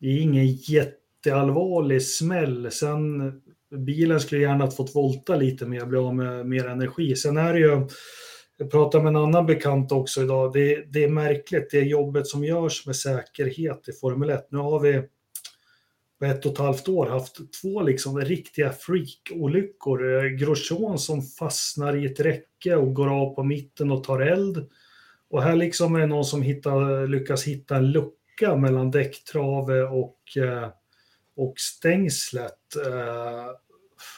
det 0.00 0.06
är 0.06 0.20
ingen 0.20 0.46
jätteallvarlig 0.46 2.02
smäll. 2.02 2.70
Sen 2.70 3.32
bilen 3.70 4.20
skulle 4.20 4.40
gärna 4.40 4.64
ha 4.64 4.70
fått 4.70 4.94
volta 4.94 5.36
lite 5.36 5.66
mer, 5.66 5.86
bli 5.86 5.98
av 5.98 6.14
med 6.14 6.46
mer 6.46 6.68
energi. 6.68 7.16
Sen 7.16 7.36
är 7.36 7.52
det 7.52 7.58
ju, 7.58 7.88
jag 8.56 8.70
pratade 8.70 9.04
med 9.04 9.10
en 9.10 9.22
annan 9.22 9.46
bekant 9.46 9.92
också 9.92 10.22
idag, 10.22 10.52
det, 10.52 10.84
det 10.92 11.04
är 11.04 11.08
märkligt, 11.08 11.70
det 11.70 11.80
jobbet 11.80 12.26
som 12.26 12.44
görs 12.44 12.86
med 12.86 12.96
säkerhet 12.96 13.88
i 13.88 13.92
Formel 13.92 14.30
1. 14.30 14.46
Nu 14.50 14.58
har 14.58 14.80
vi 14.80 15.02
på 16.18 16.24
ett 16.24 16.46
och 16.46 16.52
ett 16.52 16.58
halvt 16.58 16.88
år 16.88 17.06
haft 17.06 17.36
två 17.62 17.82
liksom 17.82 18.20
riktiga 18.20 18.72
freak-olyckor. 18.72 20.24
Eh, 20.24 20.28
Grosjean 20.28 20.98
som 20.98 21.22
fastnar 21.22 21.96
i 21.96 22.06
ett 22.06 22.20
räcke 22.20 22.76
och 22.76 22.94
går 22.94 23.20
av 23.20 23.34
på 23.34 23.42
mitten 23.42 23.90
och 23.90 24.04
tar 24.04 24.20
eld. 24.20 24.70
Och 25.30 25.42
här 25.42 25.56
liksom 25.56 25.94
är 25.94 26.00
det 26.00 26.06
någon 26.06 26.24
som 26.24 26.42
hittar, 26.42 27.06
lyckas 27.06 27.44
hitta 27.44 27.76
en 27.76 27.92
lucka 27.92 28.56
mellan 28.56 28.90
däcktrave 28.90 29.82
och, 29.82 30.18
eh, 30.36 30.68
och 31.36 31.54
stängslet. 31.58 32.76
Eh, 32.86 33.50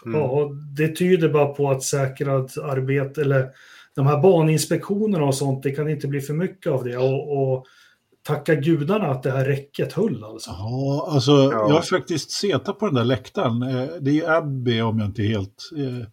Mm. 0.05 0.21
Ja, 0.21 0.51
det 0.77 0.89
tyder 0.89 1.29
bara 1.29 1.47
på 1.47 1.71
att 1.71 1.83
säkrad 1.83 2.51
arbete, 2.63 3.21
eller 3.21 3.51
de 3.97 4.07
här 4.07 4.23
baninspektionerna 4.23 5.25
och 5.25 5.35
sånt, 5.35 5.63
det 5.63 5.71
kan 5.71 5.89
inte 5.91 6.07
bli 6.09 6.21
för 6.21 6.35
mycket 6.35 6.73
av 6.73 6.85
det. 6.85 6.97
Och, 6.97 7.53
och 7.53 7.65
tacka 8.27 8.55
gudarna 8.55 9.07
att 9.07 9.23
det 9.23 9.31
här 9.31 9.45
räcket 9.45 9.93
höll 9.93 10.25
alltså. 10.25 10.51
Ja, 10.51 11.09
alltså 11.11 11.33
Ja. 11.33 11.53
jag 11.53 11.69
har 11.69 11.81
faktiskt 11.83 12.31
setat 12.31 12.79
på 12.79 12.87
den 12.87 12.95
där 12.95 13.05
läktaren. 13.05 13.63
Eh, 13.63 13.89
Det 14.01 14.21
är 14.21 14.31
Abbey 14.31 14.81
om 14.83 14.99
jag 14.99 15.09
inte 15.09 15.23
är 15.23 15.29
helt, 15.29 15.71
eh, 15.77 16.07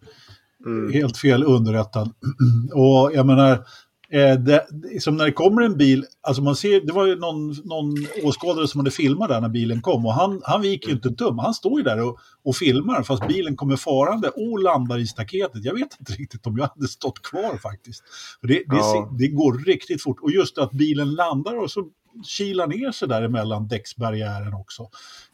Mm. 0.66 0.92
helt 0.92 1.16
fel 1.18 1.44
underrättad. 1.44 2.10
Och 2.74 3.10
jag 3.14 3.26
menar, 3.26 3.64
eh, 4.10 4.34
det, 4.38 4.66
som 5.00 5.16
när 5.16 5.24
det 5.24 5.32
kommer 5.32 5.62
en 5.62 5.76
bil, 5.76 6.04
alltså 6.22 6.42
man 6.42 6.56
ser, 6.56 6.80
det 6.80 6.92
var 6.92 7.06
ju 7.06 7.16
någon, 7.16 7.48
någon 7.64 7.94
åskådare 8.22 8.68
som 8.68 8.80
hade 8.80 8.90
filmat 8.90 9.28
där 9.28 9.40
när 9.40 9.48
bilen 9.48 9.80
kom 9.80 10.06
och 10.06 10.12
han, 10.14 10.40
han 10.44 10.62
viker 10.62 10.88
ju 10.88 10.94
inte 10.94 11.10
tum, 11.10 11.38
han 11.38 11.54
står 11.54 11.78
ju 11.78 11.84
där 11.84 12.02
och, 12.02 12.18
och 12.44 12.56
filmar 12.56 13.02
fast 13.02 13.28
bilen 13.28 13.56
kommer 13.56 13.76
farande 13.76 14.28
och 14.28 14.58
landar 14.62 14.98
i 14.98 15.06
staketet. 15.06 15.64
Jag 15.64 15.74
vet 15.74 15.96
inte 16.00 16.12
riktigt 16.12 16.46
om 16.46 16.58
jag 16.58 16.66
hade 16.74 16.88
stått 16.88 17.22
kvar 17.22 17.58
faktiskt. 17.62 18.02
För 18.40 18.48
det, 18.48 18.54
det, 18.54 18.64
Ja. 18.76 19.10
det 19.18 19.28
går 19.28 19.64
riktigt 19.66 20.02
fort 20.02 20.20
och 20.22 20.30
just 20.30 20.58
att 20.58 20.70
bilen 20.70 21.14
landar 21.14 21.58
och 21.62 21.70
så 21.70 21.84
kilar 22.26 22.66
ner 22.66 22.92
sig 22.92 23.08
där 23.08 23.22
emellan 23.22 23.68
däcksbarriären 23.68 24.54
också. 24.54 24.82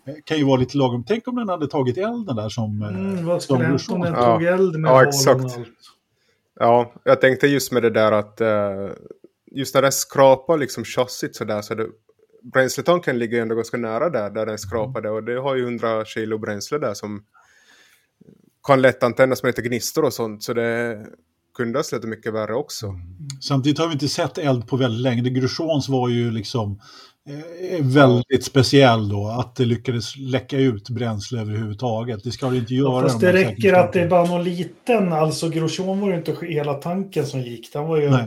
Eh, 0.06 0.14
Kan 0.24 0.38
ju 0.38 0.44
vara 0.44 0.60
lite 0.60 0.76
lagom. 0.78 1.04
Tänk 1.06 1.28
om 1.28 1.36
den 1.36 1.48
hade 1.48 1.66
tagit 1.66 1.98
elden 1.98 2.36
där 2.36 2.48
som... 2.48 2.82
eh, 2.82 2.88
Mm, 2.88 3.26
vad 3.26 3.42
skulle 3.42 3.64
hända 3.64 3.82
om 3.94 4.00
den 4.00 4.14
tog 4.14 4.42
eld 4.42 4.76
med 4.80 4.90
Ja, 4.90 5.02
exakt. 5.02 5.40
och 5.44 5.50
allt? 5.50 5.68
Ja, 6.62 6.92
jag 7.04 7.20
tänkte 7.20 7.46
just 7.46 7.72
med 7.72 7.82
det 7.82 7.90
där 7.90 8.12
att 8.12 8.40
eh, 8.40 8.90
just 9.50 9.74
när 9.74 9.82
det 9.82 9.92
skrapar 9.92 10.58
liksom 10.58 10.84
chassit 10.84 11.36
så 11.36 11.44
där 11.44 11.62
så 11.62 11.74
det, 11.74 11.86
bränsletanken 12.52 13.18
ligger 13.18 13.36
ju 13.36 13.42
ändå 13.42 13.54
ganska 13.54 13.76
nära 13.76 14.10
där, 14.10 14.30
där 14.30 14.46
den 14.46 14.58
skrapade 14.58 15.10
och 15.10 15.24
det 15.24 15.40
har 15.40 15.54
ju 15.54 15.62
100 15.62 16.04
kilo 16.04 16.38
bränsle 16.38 16.78
där 16.78 16.94
som 16.94 17.24
kan 18.66 18.82
lätt 18.82 19.02
antändas 19.02 19.42
med 19.42 19.48
lite 19.48 19.68
gnistor 19.68 20.04
och 20.04 20.12
sånt 20.12 20.42
så 20.42 20.52
det 20.52 21.06
kunde 21.54 21.78
ha 21.78 21.84
släppt 21.84 22.04
mycket 22.04 22.32
värre 22.32 22.54
också. 22.54 22.94
Samtidigt 23.40 23.78
har 23.78 23.86
vi 23.86 23.92
inte 23.92 24.08
sett 24.08 24.38
eld 24.38 24.68
på 24.68 24.76
väldigt 24.76 25.02
länge. 25.02 25.30
Grosjeans 25.30 25.88
var 25.88 26.08
ju 26.08 26.30
liksom 26.30 26.80
eh, 27.30 27.84
väldigt 27.84 28.44
speciell 28.44 29.08
då, 29.08 29.26
att 29.26 29.56
det 29.56 29.64
lyckades 29.64 30.16
läcka 30.16 30.58
ut 30.58 30.90
bränsle 30.90 31.40
överhuvudtaget. 31.40 32.24
Det 32.24 32.32
ska 32.32 32.50
det 32.50 32.56
inte 32.56 32.74
göra. 32.74 33.02
Fast 33.02 33.14
om 33.14 33.20
det 33.20 33.32
räcker 33.32 33.72
att 33.72 33.92
det 33.92 34.00
är 34.00 34.08
bara 34.08 34.24
någon 34.24 34.44
liten, 34.44 35.12
alltså 35.12 35.48
Grosjean 35.48 36.00
var 36.00 36.08
ju 36.08 36.16
inte 36.16 36.36
hela 36.46 36.74
tanken 36.74 37.26
som 37.26 37.40
gick. 37.40 37.72
Den 37.72 37.86
var 37.86 37.96
ju, 37.96 38.10
Nej. 38.10 38.24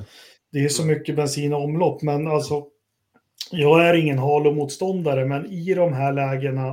det 0.52 0.60
är 0.60 0.70
så 0.70 0.86
mycket 0.86 1.16
bensin 1.16 1.54
och 1.54 1.63
omlopp, 1.63 2.02
men 2.02 2.28
alltså 2.28 2.63
jag 3.52 3.88
är 3.88 3.94
ingen 3.94 4.20
halomotståndare, 4.20 5.26
men 5.26 5.46
i 5.46 5.74
de 5.74 5.94
här 5.94 6.13
lägena, 6.13 6.72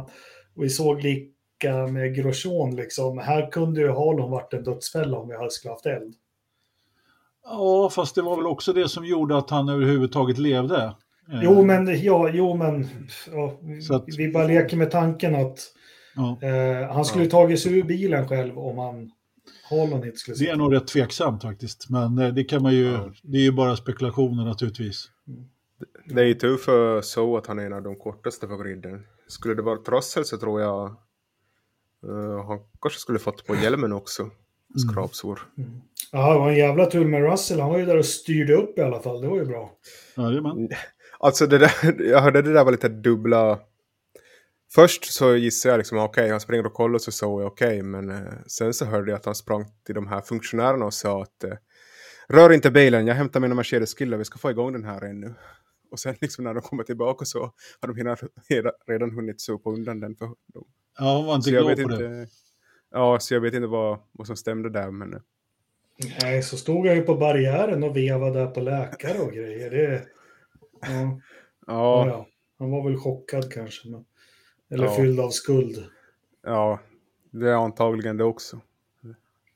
och 0.57 0.65
vi 0.65 0.69
såg 0.69 1.03
lika 1.03 1.87
med 1.91 2.15
Grosjean, 2.15 2.77
liksom, 2.77 3.19
här 3.19 3.51
kunde 3.51 3.81
ju 3.81 3.89
halon 3.89 4.31
varit 4.31 4.55
en 4.55 4.65
dödsfälla 4.65 5.19
om 5.19 5.29
vi 5.29 5.37
hade 5.37 5.51
skulle 5.51 5.73
haft 5.73 5.87
eld. 5.87 6.15
Ja, 7.45 7.91
fast 7.91 8.15
det 8.15 8.23
var 8.23 8.37
väl 8.37 8.47
också 8.47 8.73
det 8.73 8.89
som 8.89 9.05
gjorde 9.05 9.39
att 9.39 9.51
han 9.51 9.69
överhuvudtaget 9.69 10.39
levde. 10.39 10.95
Eh, 11.33 11.41
Jo, 11.45 11.65
men, 11.65 12.03
ja, 12.03 12.31
jo, 12.33 12.57
men 12.57 12.89
ja, 13.33 13.59
att- 13.97 14.05
vi 14.19 14.33
bara 14.33 14.47
leker 14.47 14.77
med 14.77 14.91
tanken 14.91 15.35
att 15.35 15.59
Ja, 16.15 16.39
eh, 16.43 16.93
han 16.93 17.05
skulle 17.05 17.27
tagit 17.27 17.61
sig 17.61 17.79
ur 17.79 17.83
bilen 17.83 18.29
själv 18.29 18.59
om 18.59 18.79
han 18.79 19.11
halon 19.71 20.05
inte 20.05 20.17
skulle 20.19 20.35
det 20.37 20.45
är 20.45 20.47
sitta. 20.47 20.57
nog 20.57 20.75
rätt 20.75 20.87
tveksamt 20.87 21.43
faktiskt. 21.43 21.87
Men 21.91 22.19
eh, 22.19 22.29
det 22.35 22.45
kan 22.45 22.63
man 22.63 22.75
ju, 22.75 22.85
Ja. 22.91 23.11
det 23.23 23.39
är 23.39 23.43
ju 23.43 23.53
bara 23.53 23.77
spekulationer 23.77 24.45
naturligtvis. 24.45 25.11
Det 26.05 26.21
är 26.21 26.25
ju 26.25 26.35
tur 26.35 26.57
för 26.57 27.03
så 27.03 27.37
att 27.37 27.47
han 27.47 27.59
är 27.59 27.67
en 27.67 27.73
av 27.73 27.83
de 27.83 27.97
kortaste 27.97 28.47
på 28.47 28.57
griden. 28.57 29.03
Skulle 29.29 29.55
det 29.55 29.63
vara 29.63 29.77
trassel 29.79 30.25
så 30.25 30.37
tror 30.39 30.61
jag 30.61 30.85
eh, 32.07 32.47
han 32.47 32.59
kanske 32.81 33.01
skulle 33.01 33.19
fått 33.19 33.47
på 33.47 33.55
hjälmen 33.55 33.93
också. 33.93 34.31
Skrapsår. 34.91 35.41
Ja, 36.13 36.33
det 36.33 36.39
var 36.39 36.49
en 36.51 36.57
jävla 36.57 36.87
tur 36.87 37.05
med 37.05 37.23
Russell. 37.31 37.61
Han 37.61 37.71
var 37.71 37.79
ju 37.79 37.87
där 37.87 37.99
och 37.99 38.05
styrde 38.05 38.55
upp 38.55 38.79
i 38.79 38.83
alla 38.83 39.01
fall. 39.01 39.21
Det 39.21 39.29
var 39.29 39.37
ju 39.37 39.45
bra. 39.45 39.73
Jajamän. 40.17 40.69
Alltså 41.23 41.47
det 41.47 41.59
där, 41.59 42.03
jag 42.11 42.21
hörde 42.21 42.43
det 42.43 42.53
där 42.53 42.65
var 42.65 42.73
lite 42.73 42.89
dubbla. 42.89 43.61
Först 44.75 45.05
så 45.13 45.37
gissade 45.37 45.73
jag 45.73 45.79
liksom 45.79 45.99
okej, 45.99 46.31
han 46.31 46.41
springer 46.41 46.67
och 46.67 46.75
kollar 46.75 46.99
så 46.99 47.13
så 47.13 47.41
är 47.41 47.47
okej. 47.47 47.83
men 47.83 48.11
eh, 48.11 48.33
sen 48.47 48.75
så 48.75 48.85
hörde 48.85 49.11
jag 49.11 49.19
att 49.19 49.25
han 49.25 49.35
sprang 49.35 49.65
till 49.87 49.95
de 49.95 50.07
här 50.07 50.21
funktionärerna 50.21 50.85
och 50.85 50.95
sa 50.95 51.23
att 51.23 51.45
eh, 51.45 51.53
rör 52.29 52.53
inte 52.53 52.71
bilen, 52.71 53.07
jag 53.07 53.15
hämtar 53.15 53.41
mina 53.41 53.55
Mercedes-killar, 53.55 54.19
vi 54.19 54.25
ska 54.25 54.39
få 54.39 54.51
igång 54.51 54.73
den 54.73 54.85
här 54.85 55.05
ännu. 55.05 55.35
Och 55.91 55.99
sen 56.01 56.15
liksom 56.21 56.45
när 56.45 56.55
de 56.55 56.61
kommer 56.61 56.83
tillbaka 56.83 57.25
så 57.25 57.41
har 57.81 57.89
de 57.89 58.17
redan, 58.49 58.73
redan 58.87 59.11
hunnit 59.11 59.41
sopa 59.41 59.71
undan 59.71 60.01
den 60.01 60.17
för 60.17 60.27
dem. 60.27 60.37
Ja, 60.99 61.17
han 61.17 61.25
var 61.25 61.35
inte 61.35 61.49
Så 61.49 61.55
jag 61.55 61.65
glad 61.65 61.77
vet 61.79 61.89
på 61.89 61.97
det. 61.97 62.21
inte. 62.21 62.33
Ja, 62.91 63.19
så 63.21 63.35
jag 63.35 63.41
vet 63.41 63.55
inte 63.55 63.67
vad, 63.67 63.99
vad 64.13 64.27
som 64.27 64.37
stämde 64.37 64.71
där, 64.71 64.91
men 64.91 65.15
eh, 65.15 65.21
Nej, 66.23 66.43
så 66.43 66.57
stod 66.57 66.87
jag 66.87 66.97
ju 66.97 67.03
på 67.03 67.15
barriären 67.15 67.83
och 67.83 67.97
vevade 67.97 68.39
där 68.39 68.47
på 68.47 68.61
läkare 68.61 69.19
och 69.19 69.33
grejer. 69.33 69.71
Det, 69.71 70.03
ja, 71.67 72.07
ja. 72.07 72.27
han 72.59 72.71
var 72.71 72.89
väl 72.91 72.99
chockad 72.99 73.53
kanske. 73.53 73.89
Men, 73.89 74.05
eller 74.71 74.85
Ja. 74.85 74.97
fylld 74.97 75.21
av 75.21 75.31
skuld. 75.31 75.85
ja, 76.45 76.81
det 77.31 77.51
är 77.51 77.55
antagligen 77.55 78.17
det 78.17 78.25
också. 78.25 78.61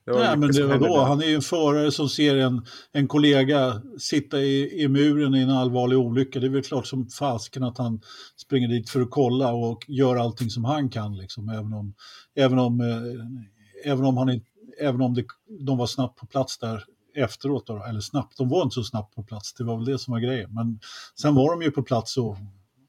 Det 0.05 0.11
Nej, 0.11 0.37
men 0.37 0.51
det 0.51 0.67
var 0.67 0.79
då. 0.79 0.99
Han 0.99 1.21
är 1.21 1.25
ju 1.25 1.35
en 1.35 1.41
förare 1.41 1.91
som 1.91 2.09
ser 2.09 2.37
en, 2.37 2.65
en 2.91 3.07
kollega 3.07 3.81
sitta 3.99 4.39
i, 4.39 4.83
i 4.83 4.87
muren 4.87 5.35
i 5.35 5.41
en 5.41 5.49
allvarlig 5.49 5.97
olycka. 5.97 6.39
Det 6.39 6.45
är 6.45 6.49
väl 6.49 6.63
klart 6.63 6.87
som 6.87 7.07
fasken 7.07 7.63
att 7.63 7.77
han 7.77 8.01
springer 8.35 8.67
dit 8.67 8.89
för 8.89 9.01
att 9.01 9.09
kolla 9.09 9.53
och 9.53 9.85
gör 9.87 10.15
allting 10.15 10.49
som 10.49 10.65
han 10.65 10.89
kan. 10.89 11.17
Liksom, 11.17 11.49
även 11.49 11.73
om, 11.73 11.93
även 12.35 12.59
om, 12.59 12.81
eh, 12.81 13.91
även 13.91 14.05
om, 14.05 14.17
han 14.17 14.41
även 14.79 15.01
om 15.01 15.13
det, 15.13 15.25
de 15.59 15.77
var 15.77 15.87
snabbt 15.87 16.19
på 16.19 16.25
plats 16.25 16.57
där 16.57 16.83
efteråt. 17.15 17.67
Då, 17.67 17.83
eller 17.83 17.99
snabbt, 17.99 18.37
de 18.37 18.49
var 18.49 18.63
inte 18.63 18.73
så 18.73 18.83
snabbt 18.83 19.15
på 19.15 19.23
plats. 19.23 19.53
Det 19.53 19.63
var 19.63 19.75
väl 19.75 19.85
det 19.85 19.99
som 19.99 20.11
var 20.11 20.19
grejen. 20.19 20.53
Men 20.53 20.79
sen 21.21 21.35
var 21.35 21.51
de 21.51 21.61
ju 21.61 21.71
på 21.71 21.83
plats 21.83 22.17
och 22.17 22.37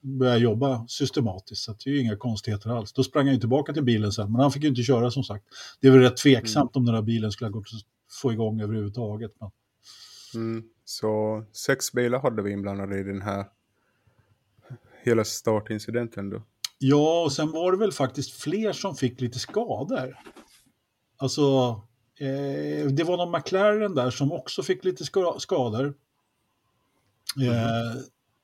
började 0.01 0.39
jobba 0.39 0.87
systematiskt. 0.89 1.63
Så 1.63 1.73
det 1.73 1.91
är 1.91 1.95
ju 1.95 2.01
inga 2.01 2.17
konstigheter 2.17 2.71
alls. 2.71 2.93
Då 2.93 3.03
sprang 3.03 3.25
han 3.25 3.35
ju 3.35 3.41
tillbaka 3.41 3.73
till 3.73 3.85
bilen 3.85 4.13
sen, 4.13 4.33
men 4.33 4.41
han 4.41 4.53
fick 4.53 4.63
ju 4.63 4.69
inte 4.69 4.83
köra 4.83 5.11
som 5.11 5.25
sagt. 5.25 5.45
Det 5.81 5.89
är 5.89 5.93
väl 5.93 6.01
rätt 6.01 6.17
tveksamt 6.17 6.77
om 6.77 6.85
den 6.85 6.95
här 6.95 7.03
bilen 7.03 7.33
skulle 7.33 7.49
ha 7.49 7.53
gått 7.53 7.67
att 7.67 8.15
få 8.21 8.33
igång 8.33 8.61
överhuvudtaget. 8.61 9.33
Men, 9.41 9.51
Mm. 10.35 10.65
Så 10.85 11.45
sex 11.53 11.93
bilar 11.93 12.19
hade 12.19 12.43
vi 12.43 12.53
inblandade 12.53 12.99
i 12.99 13.03
den 13.03 13.23
här 13.23 13.45
hela 15.05 15.25
startincidenten 15.25 16.31
då. 16.31 16.43
ja, 16.79 17.23
och 17.25 17.33
sen 17.33 17.51
var 17.53 17.73
det 17.73 17.79
väl 17.79 17.93
faktiskt 17.93 18.31
fler 18.31 18.73
som 18.73 18.97
fick 18.97 19.21
lite 19.21 19.39
skador. 19.39 20.19
Alltså, 21.17 21.81
eh, 22.19 22.87
det 22.87 23.05
var 23.05 23.17
någon 23.17 23.33
McLaren 23.39 23.95
där 23.95 24.11
som 24.11 24.33
också 24.33 24.63
fick 24.63 24.85
lite 24.85 25.05
skador. 25.39 25.95
Eh, 27.43 28.03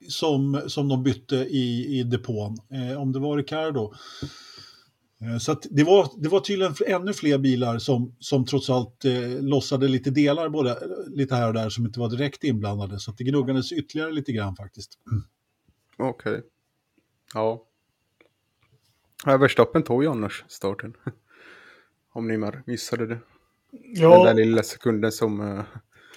som, 0.08 0.62
som 0.66 0.88
de 0.88 1.02
bytte 1.02 1.36
i, 1.36 1.98
i 1.98 2.02
depån. 2.02 2.56
Eh, 2.70 3.00
om 3.00 3.12
det 3.12 3.18
var 3.18 3.36
Ricardo. 3.36 3.92
Eh, 5.20 5.38
Så 5.38 5.52
att 5.52 5.66
det, 5.70 5.84
var, 5.84 6.08
det 6.16 6.28
var 6.28 6.40
tydligen 6.40 6.74
ännu 6.86 7.12
fler 7.12 7.38
bilar 7.38 7.78
som, 7.78 8.16
som 8.18 8.46
trots 8.46 8.70
allt 8.70 9.04
eh, 9.04 9.42
lossade 9.42 9.88
lite 9.88 10.10
delar 10.10 10.48
både, 10.48 10.78
lite 11.06 11.34
här 11.34 11.48
och 11.48 11.54
där 11.54 11.70
som 11.70 11.86
inte 11.86 12.00
var 12.00 12.10
direkt 12.10 12.44
inblandade. 12.44 13.00
Så 13.00 13.10
att 13.10 13.18
det 13.18 13.24
gnuggades 13.24 13.72
ytterligare 13.72 14.12
lite 14.12 14.32
grann 14.32 14.56
faktiskt. 14.56 14.98
Okej. 15.96 16.42
Ja. 17.34 17.66
Ja, 19.24 19.32
Överstoppen 19.32 19.82
tog 19.82 20.02
ju 20.02 20.10
annars 20.10 20.44
starten. 20.48 20.94
Om 22.12 22.28
ni 22.28 22.50
missade 22.66 23.06
det. 23.06 23.18
Den 23.72 23.94
där 23.94 24.26
Ja, 24.26 24.32
lilla 24.32 24.62
sekunden 24.62 25.12
som... 25.12 25.40
eh, 25.40 25.64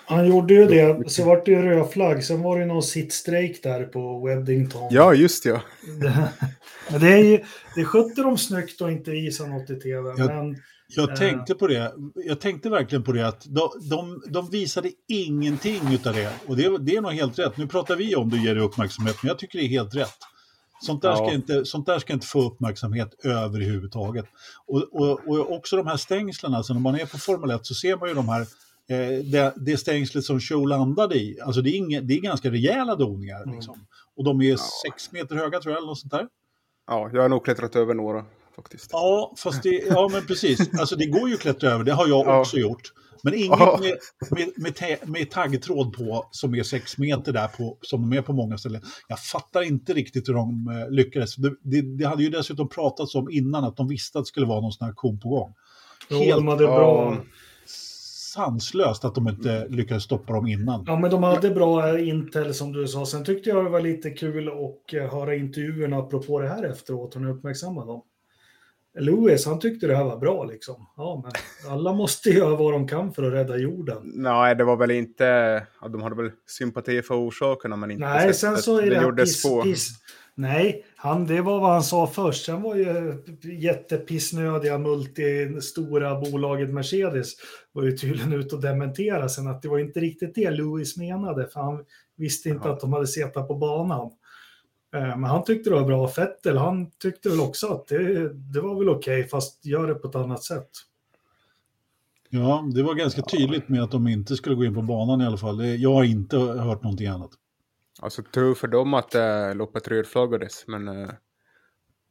han 0.07 0.27
gjorde 0.27 0.53
ju 0.53 0.65
det. 0.65 1.09
Så 1.11 1.23
vart 1.25 1.45
det 1.45 1.51
ju 1.51 1.61
röd 1.61 1.89
flagg. 1.89 2.23
Sen 2.23 2.41
var 2.41 2.55
det 2.55 2.61
ju 2.61 2.67
någon 2.67 2.83
sittstrejk 2.83 3.63
där 3.63 3.83
på 3.83 4.25
Weddington. 4.25 4.87
Ja, 4.91 5.13
just 5.13 5.45
ja. 5.45 5.61
Det, 6.01 6.29
men 6.91 7.01
det, 7.01 7.07
är 7.13 7.23
ju, 7.23 7.39
det 7.75 7.85
skötte 7.85 8.21
de 8.21 8.37
snyggt 8.37 8.81
och 8.81 8.91
inte 8.91 9.11
visa 9.11 9.45
något 9.45 9.69
i 9.69 9.75
tv. 9.75 10.13
Ja. 10.17 10.25
Men 10.27 10.57
Jag 10.95 11.09
Eh. 11.09 11.15
tänkte 11.15 11.55
på 11.55 11.67
det. 11.67 11.93
Jag 12.15 12.39
tänkte 12.41 12.69
verkligen 12.69 13.03
på 13.03 13.11
det 13.11 13.27
att 13.27 13.45
de, 13.45 13.69
de, 13.89 14.21
de 14.29 14.49
visade 14.49 14.91
ingenting 15.07 15.81
utav 15.93 16.13
det. 16.13 16.31
Och 16.47 16.57
det, 16.57 16.77
det 16.79 16.95
är 16.95 17.01
nog 17.01 17.11
helt 17.11 17.39
rätt. 17.39 17.57
Nu 17.57 17.67
pratar 17.67 17.95
vi 17.95 18.15
om 18.15 18.29
det 18.29 18.37
och 18.37 18.43
ger 18.43 18.55
det 18.55 18.61
uppmärksamhet, 18.61 19.15
men 19.23 19.27
jag 19.27 19.39
tycker 19.39 19.59
det 19.59 19.65
är 19.65 19.69
helt 19.69 19.95
rätt. 19.95 20.17
Sånt 20.81 21.01
där, 21.01 21.09
Ja. 21.09 21.15
ska 21.15 21.33
inte, 21.33 21.65
sånt 21.65 21.85
där 21.85 21.99
ska 21.99 22.13
inte 22.13 22.27
få 22.27 22.41
uppmärksamhet 22.47 23.25
överhuvudtaget. 23.25 24.25
Och, 24.67 24.83
och, 24.93 25.19
och 25.27 25.51
också 25.55 25.75
de 25.77 25.87
här 25.87 25.97
stängslen, 25.97 26.53
alltså 26.53 26.73
när 26.73 26.81
man 26.81 26.95
är 26.95 27.05
på 27.05 27.17
Formel 27.17 27.49
1 27.51 27.65
så 27.65 27.73
ser 27.73 27.97
man 27.97 28.09
ju 28.09 28.15
de 28.15 28.29
här, 28.29 28.41
eh, 28.89 29.23
det, 29.23 29.53
det 29.55 29.77
stängslet 29.77 30.23
som 30.23 30.39
Show 30.39 30.67
landade 30.67 31.15
i. 31.15 31.39
Alltså 31.41 31.61
det 31.61 31.69
är, 31.69 31.75
inga, 31.77 32.01
det 32.01 32.13
är 32.13 32.21
ganska 32.21 32.51
rejäla 32.51 32.95
doningar. 32.95 33.43
Mm. 33.43 33.55
Liksom. 33.55 33.85
Och 34.15 34.23
de 34.23 34.41
är 34.41 34.57
sex 34.83 35.11
meter 35.11 35.35
höga 35.35 35.59
tror 35.59 35.71
jag, 35.73 35.77
eller 35.77 35.87
något 35.87 35.99
sånt 35.99 36.11
där. 36.13 36.27
Ja, 36.87 37.09
jag 37.13 37.21
har 37.21 37.29
nog 37.29 37.45
klättrat 37.45 37.75
över 37.75 37.93
några 37.93 38.25
faktiskt. 38.55 38.89
Ja, 38.91 39.33
fast 39.37 39.63
det, 39.63 39.69
ja 39.87 40.09
men 40.11 40.25
precis. 40.25 40.79
Alltså 40.79 40.95
det 40.95 41.05
går 41.05 41.29
ju 41.29 41.35
att 41.35 41.41
klättra 41.41 41.69
över, 41.71 41.83
det 41.83 41.91
har 41.93 42.07
jag 42.07 42.25
Ja. 42.27 42.39
också 42.39 42.57
gjort. 42.57 42.93
Men 43.25 43.33
inget 43.33 43.59
Ja. 43.59 43.79
med, 43.81 43.97
med, 44.31 44.73
med, 44.79 45.09
med 45.09 45.31
taggtråd 45.31 45.93
på 45.93 46.27
som 46.31 46.55
är 46.55 46.63
sex 46.63 46.97
meter 46.97 47.33
där 47.33 47.47
på, 47.47 47.77
som 47.81 48.01
de 48.09 48.17
är 48.17 48.21
på 48.21 48.33
många 48.33 48.57
ställen. 48.57 48.81
Jag 49.07 49.19
fattar 49.19 49.61
inte 49.61 49.93
riktigt 49.93 50.29
hur 50.29 50.33
de 50.33 50.67
eh, 50.67 50.91
lyckades. 50.91 51.35
Det, 51.35 51.53
det, 51.61 51.81
det 51.81 52.05
hade 52.07 52.23
ju 52.23 52.29
dessutom 52.29 52.69
pratats 52.69 53.15
om 53.15 53.29
innan 53.31 53.63
att 53.63 53.77
de 53.77 53.87
visste 53.87 54.17
att 54.19 54.25
det 54.25 54.27
skulle 54.27 54.45
vara 54.45 54.61
någon 54.61 54.71
sån 54.71 54.85
här 54.85 54.91
aktion 54.91 55.19
på 55.19 55.29
gång. 55.29 55.53
jo, 56.09 56.17
Helt 56.17 56.35
de 56.37 56.47
hade 56.47 56.65
bra... 56.65 57.17
sanslöst 58.33 59.05
att 59.05 59.15
de 59.15 59.27
inte 59.27 59.67
lyckades 59.69 60.03
stoppa 60.03 60.33
dem 60.33 60.47
innan. 60.47 60.83
Ja, 60.87 60.99
men 60.99 61.11
de 61.11 61.23
hade 61.23 61.49
bra 61.49 61.99
intel 61.99 62.53
som 62.53 62.73
du 62.73 62.87
sa. 62.87 63.05
Sen 63.05 63.25
tyckte 63.25 63.49
jag 63.49 63.65
det 63.65 63.69
var 63.69 63.81
lite 63.81 64.09
kul 64.09 64.47
att 64.47 64.93
eh, 64.93 65.11
höra 65.11 65.35
intervjuerna 65.35 65.97
apropå 65.97 66.39
det 66.39 66.47
här 66.49 66.63
efteråt 66.63 67.15
och 67.15 67.21
nu 67.21 67.29
uppmärksamma 67.29 67.85
dem. 67.85 68.01
Lewis, 68.99 69.45
han 69.45 69.59
tyckte 69.59 69.87
det 69.87 69.95
här 69.95 70.03
var 70.03 70.17
bra 70.17 70.43
liksom. 70.43 70.87
Ja, 70.97 71.21
men 71.23 71.31
alla 71.71 71.93
måste 71.93 72.29
göra 72.29 72.55
vad 72.55 72.73
de 72.73 72.87
kan 72.87 73.13
för 73.13 73.23
att 73.23 73.33
rädda 73.33 73.57
jorden. 73.57 74.01
Nej, 74.03 74.55
det 74.55 74.63
var 74.63 74.77
väl 74.77 74.91
inte... 74.91 75.23
Ja, 75.81 75.87
de 75.87 76.01
hade 76.01 76.15
väl 76.15 76.31
sympati 76.47 77.01
för 77.01 77.15
orsakerna, 77.15 77.75
men 77.75 77.91
inte 77.91 78.05
Nej, 78.05 78.33
sen 78.33 78.57
så 78.57 78.79
är 78.79 78.89
det, 78.89 79.01
gjordes 79.03 79.29
piss, 79.29 79.43
på. 79.43 79.63
piss. 79.63 79.89
Nej, 80.37 80.85
han, 80.95 81.27
det 81.27 81.41
var 81.41 81.59
vad 81.59 81.71
han 81.71 81.83
sa 81.83 82.07
först. 82.07 82.45
Sen 82.45 82.61
var 82.61 82.75
ju 82.75 83.23
jättepissnödiga 83.59 84.77
multistora 84.77 86.19
bolaget 86.19 86.69
Mercedes 86.69 87.33
var 87.71 87.83
ju 87.83 87.97
tydligen 87.97 88.33
ute 88.33 88.55
och 88.55 88.61
dementera 88.61 89.29
sen 89.29 89.47
att 89.47 89.61
det 89.61 89.67
var 89.67 89.79
inte 89.79 89.99
riktigt 89.99 90.35
det 90.35 90.51
Lewis 90.51 90.97
menade, 90.97 91.47
för 91.47 91.59
han 91.59 91.85
visste 92.17 92.49
inte 92.49 92.67
Jaha. 92.67 92.73
att 92.73 92.79
de 92.81 92.93
hade 92.93 93.07
setat 93.07 93.47
på 93.47 93.55
banan. 93.55 94.11
Eh, 94.95 95.01
Men 95.17 95.23
han 95.23 95.43
tyckte 95.43 95.69
det 95.69 95.75
var 95.75 95.83
bra. 95.85 96.07
Fettel, 96.07 96.57
han 96.57 96.91
tyckte 96.91 97.29
väl 97.29 97.39
också 97.39 97.67
att 97.67 97.87
det, 97.87 98.29
det 98.33 98.61
var 98.61 98.79
väl 98.79 98.89
okej, 98.89 99.27
fast 99.27 99.65
gör 99.65 99.87
det 99.87 99.95
på 99.95 100.07
ett 100.07 100.15
annat 100.15 100.43
sätt. 100.43 100.69
Ja, 102.29 102.65
det 102.75 102.83
var 102.83 102.93
ganska 102.93 103.21
tydligt 103.21 103.69
med 103.69 103.83
att 103.83 103.91
de 103.91 104.07
inte 104.07 104.35
skulle 104.35 104.55
gå 104.55 104.65
in 104.65 104.73
på 104.75 104.81
banan 104.81 105.21
i 105.21 105.25
alla 105.25 105.37
fall. 105.37 105.57
Det- 105.57 105.75
Jag 105.75 105.93
har 105.93 106.03
inte 106.03 106.37
hört 106.37 106.83
någonting 106.83 107.07
annat. 107.07 107.29
Alltså 108.01 108.23
tur 108.23 108.53
för 108.53 108.67
dem 108.67 108.93
att 108.93 109.15
äh, 109.15 109.55
loppet 109.55 109.87
rödflaggades, 109.87 110.67
men... 110.67 110.87
eh, 110.87 111.09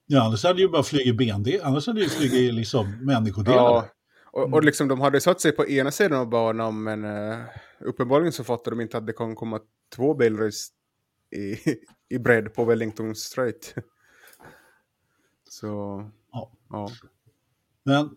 Ja, 0.07 0.23
annars 0.27 0.45
hade 0.45 0.61
ju 0.63 0.69
bara 0.69 0.83
flugit 0.83 1.17
ben. 1.17 1.45
Annars 1.63 1.87
hade 1.87 2.01
ju 2.01 2.09
flugit 2.09 2.55
liksom 2.61 3.05
människodelar. 3.07 3.57
ja. 3.57 3.89
Och, 4.33 4.41
Mm. 4.43 4.55
och 4.55 4.65
liksom 4.65 4.89
de 4.89 5.01
hade 5.01 5.21
satt 5.21 5.41
sig 5.41 5.53
på 5.53 5.67
ena 5.69 5.91
sidan 5.91 6.21
av 6.21 6.29
banan, 6.29 6.83
men 6.83 7.05
uh, 7.05 7.39
uppenbarligen 7.81 8.33
så 8.33 8.45
fattade 8.45 8.77
de 8.77 8.83
inte 8.83 8.99
att 8.99 9.07
det 9.07 9.13
kan 9.13 9.35
komma 9.35 9.61
två 9.97 10.15
bilar 10.15 10.45
i, 10.49 10.51
i, 11.35 11.59
i 12.09 12.19
bredd 12.19 12.55
på 12.55 12.65
Wellington 12.65 13.15
Straight. 13.15 13.75
så... 15.49 15.67
Ja. 16.33 16.53
ja. 16.71 16.89
Men 17.85 18.11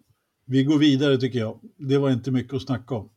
vi 0.46 0.64
går 0.64 0.78
vidare 0.78 1.18
tycker 1.18 1.40
jag. 1.40 1.60
Det 1.78 1.98
var 1.98 2.10
inte 2.10 2.32
mycket 2.32 2.54
att 2.54 2.62
snacka 2.62 2.96
om. 2.96 3.10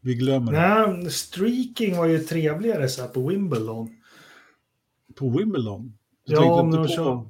Vi 0.00 0.14
glömmer 0.14 0.52
det. 0.52 0.58
Nej, 0.58 1.10
streaking 1.10 1.96
var 1.96 2.06
ju 2.06 2.18
trevligare 2.18 2.88
så 2.88 3.02
här 3.02 3.08
på 3.08 3.28
Wimbledon. 3.28 3.90
På 5.14 5.30
Wimbledon. 5.30 5.98
Du 6.26 6.34
Ja, 6.34 6.60
om 6.60 6.70
de 6.70 6.88
kör. 6.88 7.28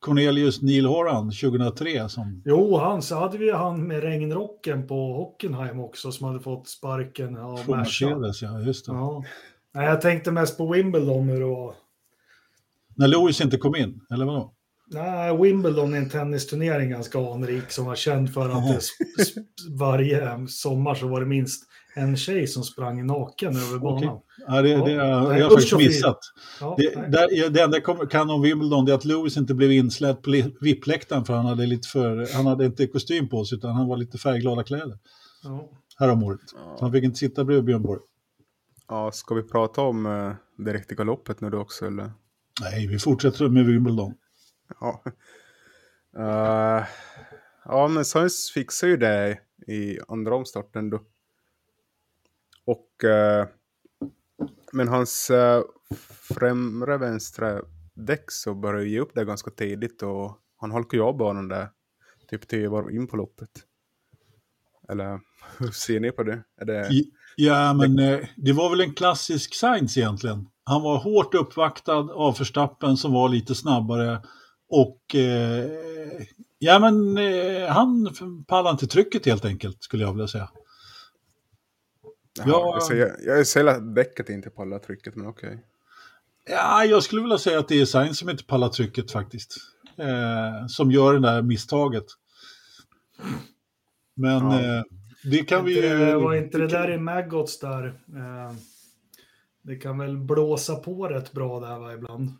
Cornelius 0.00 0.62
Neil 0.62 0.86
Horan 0.86 1.30
2003 1.30 2.08
som... 2.08 2.42
Jo, 2.44 2.76
han, 2.76 3.02
så 3.02 3.16
hade 3.16 3.38
vi 3.38 3.50
han 3.50 3.86
med 3.86 4.02
regnrocken 4.02 4.86
på 4.86 5.12
Hockenheim 5.12 5.80
också 5.80 6.12
som 6.12 6.26
hade 6.26 6.40
fått 6.40 6.68
sparken 6.68 7.36
av 7.36 7.54
Merca. 7.54 7.76
Mercedes, 7.76 8.42
ja 8.42 8.60
just 8.60 8.86
det. 8.86 8.92
Ja. 8.92 9.24
Nej, 9.78 9.86
jag 9.86 10.00
tänkte 10.00 10.30
mest 10.32 10.58
på 10.58 10.72
Wimbledon 10.72 11.26
nu 11.26 11.40
då. 11.40 11.74
När 12.96 13.08
Lewis 13.08 13.40
inte 13.40 13.56
kom 13.56 13.76
in, 13.76 14.00
eller 14.14 14.24
vadå? 14.24 14.52
Nej, 14.90 15.36
Wimbledon 15.36 15.94
är 15.94 15.98
en 15.98 16.08
tennisturnering 16.08 16.90
ganska 16.90 17.18
anrik 17.18 17.70
som 17.70 17.84
var 17.84 17.94
känd 17.94 18.34
för 18.34 18.48
att 18.48 18.68
det 18.68 18.80
varje 19.78 20.46
sommar 20.48 20.94
så 20.94 21.08
var 21.08 21.20
det 21.20 21.26
minst 21.26 21.64
en 21.94 22.16
tjej 22.16 22.46
som 22.46 22.62
sprang 22.62 23.06
naken 23.06 23.56
över 23.56 23.78
banan. 23.78 24.20
Ja, 24.46 24.62
det, 24.62 24.68
Ja, 24.68 24.84
det, 24.84 25.02
har 25.02 25.38
jag 25.38 25.52
faktiskt 25.52 25.76
missat. 25.76 26.18
Ja, 26.60 26.74
Det, 26.78 26.94
där, 26.94 27.50
det 27.50 27.60
enda 27.60 27.78
jag 27.86 28.10
kan 28.10 28.30
om 28.30 28.42
Wimbledon 28.42 28.84
det 28.84 28.92
är 28.92 28.96
att 28.96 29.04
Lewis 29.04 29.36
inte 29.36 29.54
blev 29.54 29.72
insläppt 29.72 30.22
på 30.22 30.30
VIP-läktaren 30.60 31.24
för 31.24 31.34
han 31.34 31.46
hade, 31.46 31.66
lite 31.66 31.88
för, 31.88 32.34
han 32.36 32.46
hade 32.46 32.64
inte 32.64 32.86
kostym 32.86 33.28
på 33.28 33.44
sig 33.44 33.58
utan 33.58 33.70
han 33.74 33.88
var 33.88 33.96
lite 33.96 34.18
färgglada 34.18 34.62
kläder 34.62 34.98
Ja. 35.44 35.70
häromåret. 35.98 36.40
Han 36.80 36.92
fick 36.92 37.04
inte 37.04 37.18
sitta 37.18 37.44
bredvid 37.44 37.64
Björn 37.64 37.82
Borg. 37.82 38.00
Ja, 38.88 39.12
ska 39.12 39.34
vi 39.34 39.42
prata 39.42 39.82
om 39.82 40.06
uh, 40.06 40.34
det 40.56 40.72
riktiga 40.72 41.04
loppet 41.04 41.40
nu 41.40 41.50
då 41.50 41.58
också, 41.58 41.86
eller? 41.86 42.12
Nej, 42.60 42.86
vi 42.86 42.98
fortsätter 42.98 43.48
med 43.48 43.66
Wimbledon. 43.66 44.14
Ja. 44.80 45.02
Eh, 46.16 46.86
ja, 47.64 47.88
men 47.88 48.04
Sainz 48.04 48.50
fixar 48.54 48.88
ju 48.88 48.96
det 48.96 49.40
i 49.66 49.98
andra 50.08 50.34
omstarten 50.34 50.90
då. 50.90 51.00
Och... 52.64 53.04
eh, 53.04 53.48
men 54.72 54.88
hans 54.88 55.30
uh, 55.30 55.62
främre 56.20 56.98
vänstra 56.98 57.62
däck 57.94 58.30
så 58.30 58.54
börjar 58.54 58.82
ge 58.82 59.00
upp 59.00 59.14
det 59.14 59.24
ganska 59.24 59.50
tidigt 59.50 60.02
och 60.02 60.38
han 60.56 60.70
halkar 60.70 60.98
ju 60.98 61.04
av 61.04 61.16
banan 61.16 61.48
där 61.48 61.68
typ 62.28 62.48
tio 62.48 62.68
varv 62.68 62.90
in 62.90 63.06
på 63.06 63.16
loppet. 63.16 63.50
Eller 64.88 65.20
hur 65.58 65.70
ser 65.70 66.00
ni 66.00 66.12
på 66.12 66.22
det? 66.22 66.42
Är 66.56 66.64
det... 66.64 66.88
I- 66.88 67.12
Ja, 67.40 67.72
men 67.72 67.98
eh, 67.98 68.18
det 68.36 68.52
var 68.52 68.70
väl 68.70 68.80
en 68.80 68.94
klassisk 68.94 69.54
Sainz 69.54 69.96
egentligen. 69.98 70.48
Han 70.64 70.82
var 70.82 70.98
hårt 70.98 71.34
uppvaktad 71.34 71.92
av 72.12 72.38
Verstappen 72.38 72.96
som 72.96 73.12
var 73.12 73.28
lite 73.28 73.54
snabbare 73.54 74.22
och 74.68 75.14
eh, 75.14 75.64
ja, 76.58 76.78
men 76.78 77.18
eh, 77.18 77.68
han 77.68 78.14
pallade 78.48 78.72
inte 78.72 78.86
trycket 78.86 79.26
helt 79.26 79.44
enkelt 79.44 79.82
skulle 79.82 80.02
jag 80.04 80.12
vilja 80.12 80.28
säga. 80.28 80.50
Ja, 82.46 82.78
Ja. 82.90 82.94
jag, 82.94 83.10
jag 83.24 83.46
säger 83.46 83.66
att 83.66 83.94
däcket 83.94 84.28
inte 84.28 84.50
pallar 84.50 84.78
trycket, 84.78 85.16
men 85.16 85.26
okej. 85.26 85.64
Ja, 86.50 86.84
jag 86.84 87.02
skulle 87.02 87.22
vilja 87.22 87.38
säga 87.38 87.58
att 87.58 87.68
det 87.68 87.80
är 87.80 87.84
Sainz 87.84 88.18
som 88.18 88.30
inte 88.30 88.44
pallar 88.44 88.68
trycket 88.68 89.10
faktiskt. 89.10 89.56
Eh, 89.98 90.66
som 90.68 90.90
gör 90.92 91.14
det 91.14 91.20
där 91.20 91.42
misstaget. 91.42 92.04
Men 94.16 94.50
Ja. 94.50 94.60
eh, 94.60 94.82
det 95.24 95.38
kan 95.44 95.64
vi 95.64 95.76
Inte, 95.76 95.88
ju... 95.88 96.14
var 96.14 96.34
inte 96.34 96.58
det 96.58 96.66
där 96.68 96.90
i 96.90 96.98
Maggots 96.98 97.58
där. 97.58 97.86
Eh, 98.16 98.52
Det 99.62 99.76
kan 99.76 99.98
väl 99.98 100.18
blåsa 100.18 100.76
på 100.76 101.08
rätt 101.08 101.32
bra 101.32 101.60
där 101.60 101.78
va, 101.78 101.92
ibland. 101.94 102.30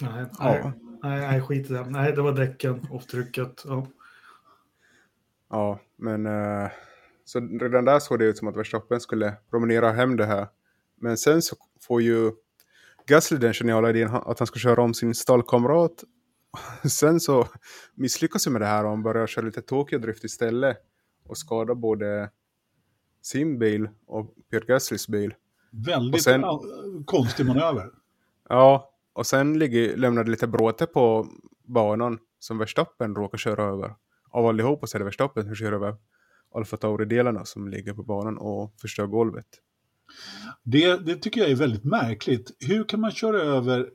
Nej, 0.00 0.12
nej, 0.40 0.60
Ja. 0.62 0.72
nej, 1.02 1.20
nej, 1.20 1.40
skit 1.40 1.70
i 1.70 1.72
det. 1.72 1.90
Nej, 1.90 2.12
det 2.12 2.22
var 2.22 2.32
däcken 2.32 2.86
och 2.90 3.08
trycket. 3.08 3.62
Ja. 3.64 3.86
Ja, 5.50 5.78
men 5.96 6.26
eh, 6.26 6.70
så 7.24 7.40
redan 7.40 7.84
där 7.84 7.98
såg 7.98 8.18
det 8.18 8.24
ut 8.24 8.38
som 8.38 8.48
att 8.48 8.56
Verstappen 8.56 9.00
skulle 9.00 9.34
promenera 9.50 9.92
hem 9.92 10.16
det 10.16 10.26
här. 10.26 10.46
Men 10.96 11.16
sen 11.16 11.42
så 11.42 11.56
får 11.80 12.02
ju 12.02 12.32
Gasly 13.06 13.38
den 13.38 13.52
geniala 13.54 13.90
idén 13.90 14.10
att 14.10 14.38
han 14.38 14.46
ska 14.46 14.58
köra 14.58 14.82
om 14.82 14.94
sin 14.94 15.14
stallkamrat. 15.14 16.04
Sen 16.88 17.20
så 17.20 17.48
misslyckas 17.94 18.46
han 18.46 18.52
med 18.52 18.62
det 18.62 18.66
här 18.66 18.84
och 18.84 18.90
han 18.90 19.02
börjar 19.02 19.26
köra 19.26 19.44
lite 19.44 19.62
Tokyo-drift 19.62 20.24
istället 20.24 20.76
och 21.24 21.38
skadar 21.38 21.74
både 21.74 22.30
sin 23.22 23.58
bil 23.58 23.88
och 24.06 24.34
Pierre 24.50 24.64
Gaslys 24.66 25.08
bil. 25.08 25.34
Väldigt 25.70 26.22
sen- 26.22 26.44
konstig 27.04 27.46
manöver. 27.46 27.90
Ja, 28.48 28.94
och 29.12 29.26
sen 29.26 29.58
ligger, 29.58 29.96
lämnade 29.96 30.30
lite 30.30 30.46
bråte 30.46 30.86
på 30.86 31.26
banan 31.64 32.18
som 32.38 32.58
Verstappen 32.58 33.14
råkar 33.14 33.38
köra 33.38 33.64
över. 33.64 33.94
Av 34.30 34.46
allihopa 34.46 34.86
så 34.86 34.96
är 34.96 34.98
det 34.98 35.04
Verstappen 35.04 35.44
som 35.44 35.54
kör 35.54 35.72
över 35.72 35.96
Alfa 36.54 36.76
Tauri-delarna 36.76 37.44
som 37.44 37.68
ligger 37.68 37.94
på 37.94 38.02
banan 38.02 38.38
och 38.38 38.74
förstör 38.80 39.06
golvet. 39.06 39.46
Det, 40.62 41.06
det 41.06 41.16
tycker 41.16 41.40
jag 41.40 41.50
är 41.50 41.56
väldigt 41.56 41.84
märkligt. 41.84 42.56
Hur 42.60 42.84
kan 42.84 43.00
man 43.00 43.10
köra 43.10 43.40
över 43.42 43.90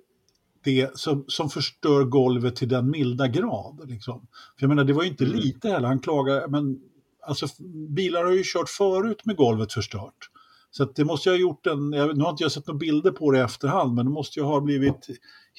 det 0.64 0.97
som, 0.97 1.26
som 1.28 1.49
förstör 1.49 2.03
golvet 2.03 2.55
till 2.55 2.70
den 2.70 2.89
milda 2.89 3.28
grad? 3.28 3.89
Liksom? 3.89 4.20
För 4.60 4.64
jag 4.64 4.70
menar, 4.70 4.84
det 4.84 4.93
var 4.93 5.03
ju 5.03 5.10
inte 5.10 5.24
Mm. 5.26 5.39
lite 5.39 5.70
heller. 5.70 5.88
Han 5.88 5.99
klagar, 5.99 6.47
men 6.47 6.80
alltså, 7.22 7.47
bilar 7.89 8.24
har 8.24 8.32
ju 8.32 8.43
kört 8.45 8.70
förut 8.70 9.26
med 9.26 9.36
golvet 9.36 9.74
förstört. 9.74 10.30
Så 10.72 10.86
det 10.86 11.05
måste 11.05 11.30
ju 11.30 11.34
ha 11.36 11.39
gjort 11.39 11.68
en, 11.68 11.93
jag, 11.93 12.18
nu 12.18 12.24
har 12.24 12.32
inte 12.32 12.43
jag 12.43 12.51
sett 12.51 12.68
några 12.68 12.78
bilder 12.78 13.12
på 13.12 13.32
det 13.32 13.38
i 13.38 13.41
efterhand, 13.41 13.93
men 13.93 14.05
det 14.05 14.12
måste 14.12 14.39
ju 14.39 14.45
ha 14.45 14.62
blivit 14.62 15.07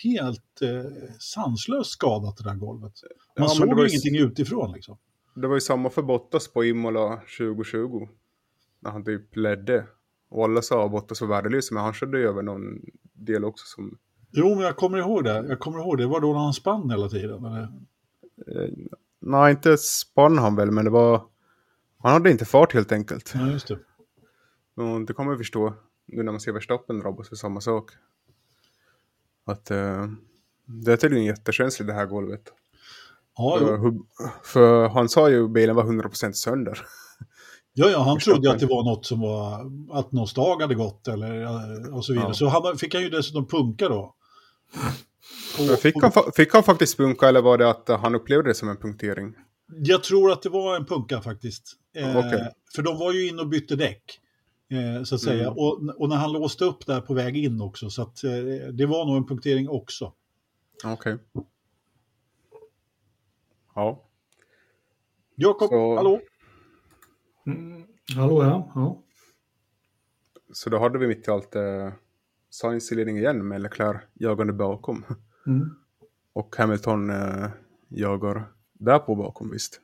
helt 0.04 0.62
eh, 0.62 0.90
sanslöst 1.18 1.90
skadat 1.90 2.36
det 2.36 2.44
där 2.44 2.54
golvet. 2.54 2.92
Man 3.38 3.48
Ja, 3.48 3.54
såg 3.54 3.78
ju- 3.78 3.88
ingenting 3.88 4.16
utifrån 4.16 4.72
liksom. 4.72 4.98
Det 5.34 5.46
var 5.48 5.54
ju 5.54 5.60
samma 5.60 5.90
för 5.90 6.02
Bottas 6.02 6.48
på 6.52 6.64
Imola 6.64 7.20
2020. 7.38 8.08
När 8.80 8.90
han 8.90 9.04
typ 9.04 9.36
ledde. 9.36 9.86
Och 10.30 10.44
alla 10.44 10.62
sa 10.62 10.84
att 10.84 10.90
Bottas 10.90 11.20
var 11.20 11.28
värdelös, 11.28 11.70
men 11.70 11.82
han 11.82 11.94
körde 11.94 12.18
ju 12.18 12.28
över 12.28 12.42
någon 12.42 12.62
del 13.12 13.44
också 13.44 13.64
som... 13.66 13.98
Jo, 14.30 14.54
men 14.54 14.64
jag 14.64 14.76
kommer 14.76 14.98
ihåg 14.98 15.24
det. 15.24 15.44
Jag 15.48 15.60
kommer 15.60 15.78
ihåg 15.78 15.98
det. 15.98 16.06
Var 16.06 16.20
då 16.20 16.32
när 16.32 16.40
han 16.40 16.52
spann 16.52 16.90
hela 16.90 17.08
tiden. 17.08 17.44
Eller? 17.44 17.62
Eh, 17.62 18.70
nej, 19.20 19.50
inte 19.50 19.76
spann 19.76 20.38
han 20.38 20.56
väl, 20.56 20.70
men 20.70 20.84
det 20.84 20.90
var... 20.90 21.22
Han 21.98 22.12
hade 22.12 22.30
inte 22.30 22.44
fart 22.44 22.74
helt 22.74 22.92
enkelt. 22.92 23.32
Ja, 23.34 23.50
just 23.50 23.68
det. 23.68 23.78
Och 24.82 25.06
det 25.06 25.12
kommer 25.12 25.30
jag 25.30 25.38
förstå 25.38 25.74
nu 26.06 26.22
när 26.22 26.32
man 26.32 26.40
ser 26.40 26.52
Verstappen 26.52 26.98
drabbas 26.98 27.28
för 27.28 27.36
samma 27.36 27.60
sak. 27.60 27.90
Att 29.46 29.70
eh, 29.70 30.06
det 30.66 30.92
är 30.92 30.96
tydligen 30.96 31.24
jättekänsligt 31.26 31.88
det 31.88 31.94
här 31.94 32.06
golvet. 32.06 32.42
Ja, 33.36 33.58
För, 33.58 33.92
för 34.44 34.88
han 34.88 35.08
sa 35.08 35.30
ju 35.30 35.44
att 35.44 35.50
bilen 35.50 35.76
var 35.76 35.84
100% 35.84 36.32
sönder. 36.32 36.78
ja, 37.72 37.90
ja 37.90 38.02
han 38.02 38.18
trodde 38.18 38.50
att 38.50 38.58
det 38.58 38.66
var 38.66 38.84
något 38.84 39.06
som 39.06 39.20
var 39.20 39.70
att 39.98 40.12
någon 40.12 40.26
stag 40.26 40.62
hade 40.62 40.74
gått 40.74 41.08
eller 41.08 41.94
och 41.94 42.04
så 42.04 42.12
vidare. 42.12 42.28
Ja. 42.28 42.34
Så 42.34 42.48
han, 42.48 42.76
fick 42.78 42.94
han 42.94 43.02
ju 43.02 43.10
dessutom 43.10 43.46
punka 43.46 43.88
då. 43.88 44.14
Men 45.58 45.76
Fick 45.76 45.94
han, 46.02 46.12
fick 46.36 46.52
han 46.52 46.62
faktiskt 46.62 46.96
punka 46.96 47.28
eller 47.28 47.42
var 47.42 47.58
det 47.58 47.70
att 47.70 47.88
han 47.88 48.14
upplevde 48.14 48.50
det 48.50 48.54
som 48.54 48.68
en 48.68 48.76
punktering? 48.76 49.34
Jag 49.66 50.02
tror 50.04 50.32
att 50.32 50.42
det 50.42 50.48
var 50.48 50.76
en 50.76 50.86
punka 50.86 51.20
faktiskt. 51.20 51.72
Eh, 51.96 52.18
Okej. 52.18 52.52
För 52.74 52.82
de 52.82 52.98
var 52.98 53.12
ju 53.12 53.28
in 53.28 53.38
och 53.40 53.48
bytte 53.48 53.76
däck. 53.76 54.20
Eh, 54.70 55.02
så 55.04 55.14
att 55.14 55.20
säga. 55.20 55.42
Mm. 55.42 55.58
Och, 55.58 56.00
och 56.00 56.08
när 56.08 56.16
han 56.16 56.32
låste 56.32 56.64
upp 56.64 56.86
där 56.86 57.00
på 57.00 57.14
väg 57.14 57.36
in 57.36 57.60
också. 57.60 57.90
Så 57.90 58.02
att, 58.02 58.24
eh, 58.24 58.30
det 58.72 58.86
var 58.86 59.06
nog 59.06 59.16
en 59.16 59.26
punktering 59.26 59.68
också. 59.68 60.12
Okej. 60.84 61.18
Ja. 63.74 64.04
Jakob, 65.34 65.68
Så- 65.68 65.96
hallå? 65.96 66.20
Mm. 67.46 67.86
Hallå 68.16 68.42
ja. 68.44 68.72
ja. 68.74 69.02
Så 70.52 70.70
då 70.70 70.78
hade 70.78 70.98
vi 70.98 71.06
mitt 71.06 71.28
i 71.28 71.30
allt 71.30 71.54
eh, 71.54 71.92
Sainz 72.50 72.92
i 72.92 72.94
ledning 72.94 73.18
igen 73.18 73.48
med 73.48 73.60
Leclerc 73.62 74.00
jagande 74.14 74.52
bakom. 74.52 75.04
Mm. 75.46 75.70
Och 76.32 76.56
Hamilton 76.58 77.10
eh, 77.10 77.48
jagar 77.88 78.44
där 78.78 78.98
på 78.98 79.14
bakom 79.14 79.50
visst. 79.50 79.80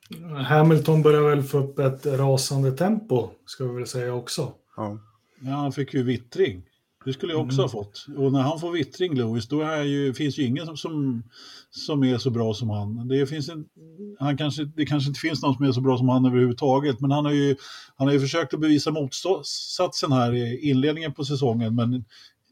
Hamilton 0.46 1.02
börjar 1.02 1.22
väl 1.30 1.42
få 1.42 1.58
upp 1.58 1.78
ett 1.78 2.06
rasande 2.06 2.72
tempo, 2.72 3.28
ska 3.46 3.64
vi 3.64 3.74
väl 3.74 3.86
säga 3.86 4.14
också. 4.14 4.52
Ja. 4.76 4.98
Ja, 5.40 5.50
han 5.50 5.72
fick 5.72 5.94
ju 5.94 6.02
vittring. 6.02 6.62
Det 7.04 7.12
skulle 7.12 7.32
jag 7.32 7.42
också 7.42 7.58
Mm. 7.58 7.62
ha 7.62 7.68
fått. 7.68 8.06
Och 8.16 8.32
när 8.32 8.40
han 8.40 8.60
får 8.60 8.72
vittring, 8.72 9.14
Lewis, 9.14 9.48
då 9.48 9.60
är 9.60 9.82
ju, 9.82 10.14
finns 10.14 10.38
ju 10.38 10.42
ingen 10.42 10.66
som, 10.66 10.76
som, 10.76 11.22
som 11.70 12.04
är 12.04 12.18
så 12.18 12.30
bra 12.30 12.54
som 12.54 12.70
han. 12.70 13.08
Det, 13.08 13.26
finns 13.26 13.48
en, 13.48 13.64
han 14.18 14.36
kanske, 14.36 14.64
det 14.64 14.86
kanske 14.86 15.08
inte 15.08 15.20
finns 15.20 15.42
någon 15.42 15.54
som 15.54 15.64
är 15.64 15.72
så 15.72 15.80
bra 15.80 15.98
som 15.98 16.08
han 16.08 16.26
överhuvudtaget, 16.26 17.00
men 17.00 17.10
han 17.10 17.24
har 17.24 17.32
ju, 17.32 17.56
han 17.96 18.06
har 18.06 18.14
ju 18.14 18.20
försökt 18.20 18.54
att 18.54 18.60
bevisa 18.60 18.90
motsatsen 18.90 20.12
här 20.12 20.34
i 20.34 20.70
inledningen 20.70 21.12
på 21.12 21.24
säsongen. 21.24 21.74
Men 21.74 22.04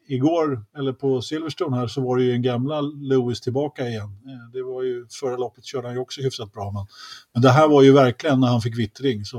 igår, 0.06 0.64
eller 0.78 0.92
på 0.92 1.22
Silverstone 1.22 1.76
här, 1.76 1.86
så 1.86 2.00
var 2.00 2.16
det 2.16 2.24
ju 2.24 2.32
en 2.32 2.42
gamla 2.42 2.80
Lewis 2.80 3.40
tillbaka 3.40 3.88
igen. 3.88 4.04
Eh, 4.26 4.50
Det 4.52 4.62
var 4.62 4.82
ju, 4.82 5.06
förra 5.20 5.36
loppet 5.36 5.64
körde 5.64 5.86
han 5.88 5.94
ju 5.94 6.00
också 6.00 6.20
hyfsat 6.22 6.52
bra, 6.52 6.70
men, 6.70 6.86
men 7.32 7.42
det 7.42 7.50
här 7.50 7.68
var 7.68 7.82
ju 7.82 7.92
verkligen 7.92 8.40
när 8.40 8.48
han 8.48 8.60
fick 8.60 8.78
vittring. 8.78 9.24
Så, 9.24 9.38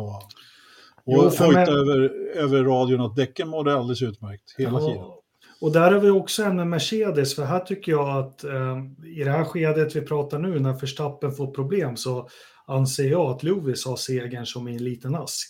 och 1.06 1.14
hojta 1.14 1.48
mig- 1.52 1.70
över, 1.70 2.00
över 2.36 2.64
radion 2.64 3.02
att 3.02 3.16
däcken 3.16 3.48
mådde 3.50 3.74
alldeles 3.76 4.02
utmärkt 4.02 4.56
hela 4.58 4.80
tiden. 4.80 4.96
Ja, 4.96 5.22
Och 5.62 5.72
där 5.72 5.92
är 5.92 6.00
vi 6.00 6.10
också 6.10 6.54
med 6.54 6.68
Mercedes, 6.68 7.36
för 7.36 7.44
här 7.44 7.60
tycker 7.60 7.92
jag 7.92 8.18
att 8.18 8.44
eh, 8.44 8.78
i 9.20 9.24
det 9.24 9.32
här 9.32 9.44
skedet 9.44 9.96
vi 9.96 10.02
pratar 10.02 10.40
nu, 10.40 10.60
när 10.60 10.74
Verstappen 10.74 11.32
får 11.32 11.48
problem, 11.52 11.98
så 11.98 12.30
anser 12.68 13.10
jag 13.12 13.26
att 13.32 13.44
Lewis 13.44 13.86
har 13.86 13.96
segern 13.96 14.46
som 14.46 14.68
i 14.68 14.76
en 14.76 14.84
liten 14.84 15.16
ask. 15.16 15.50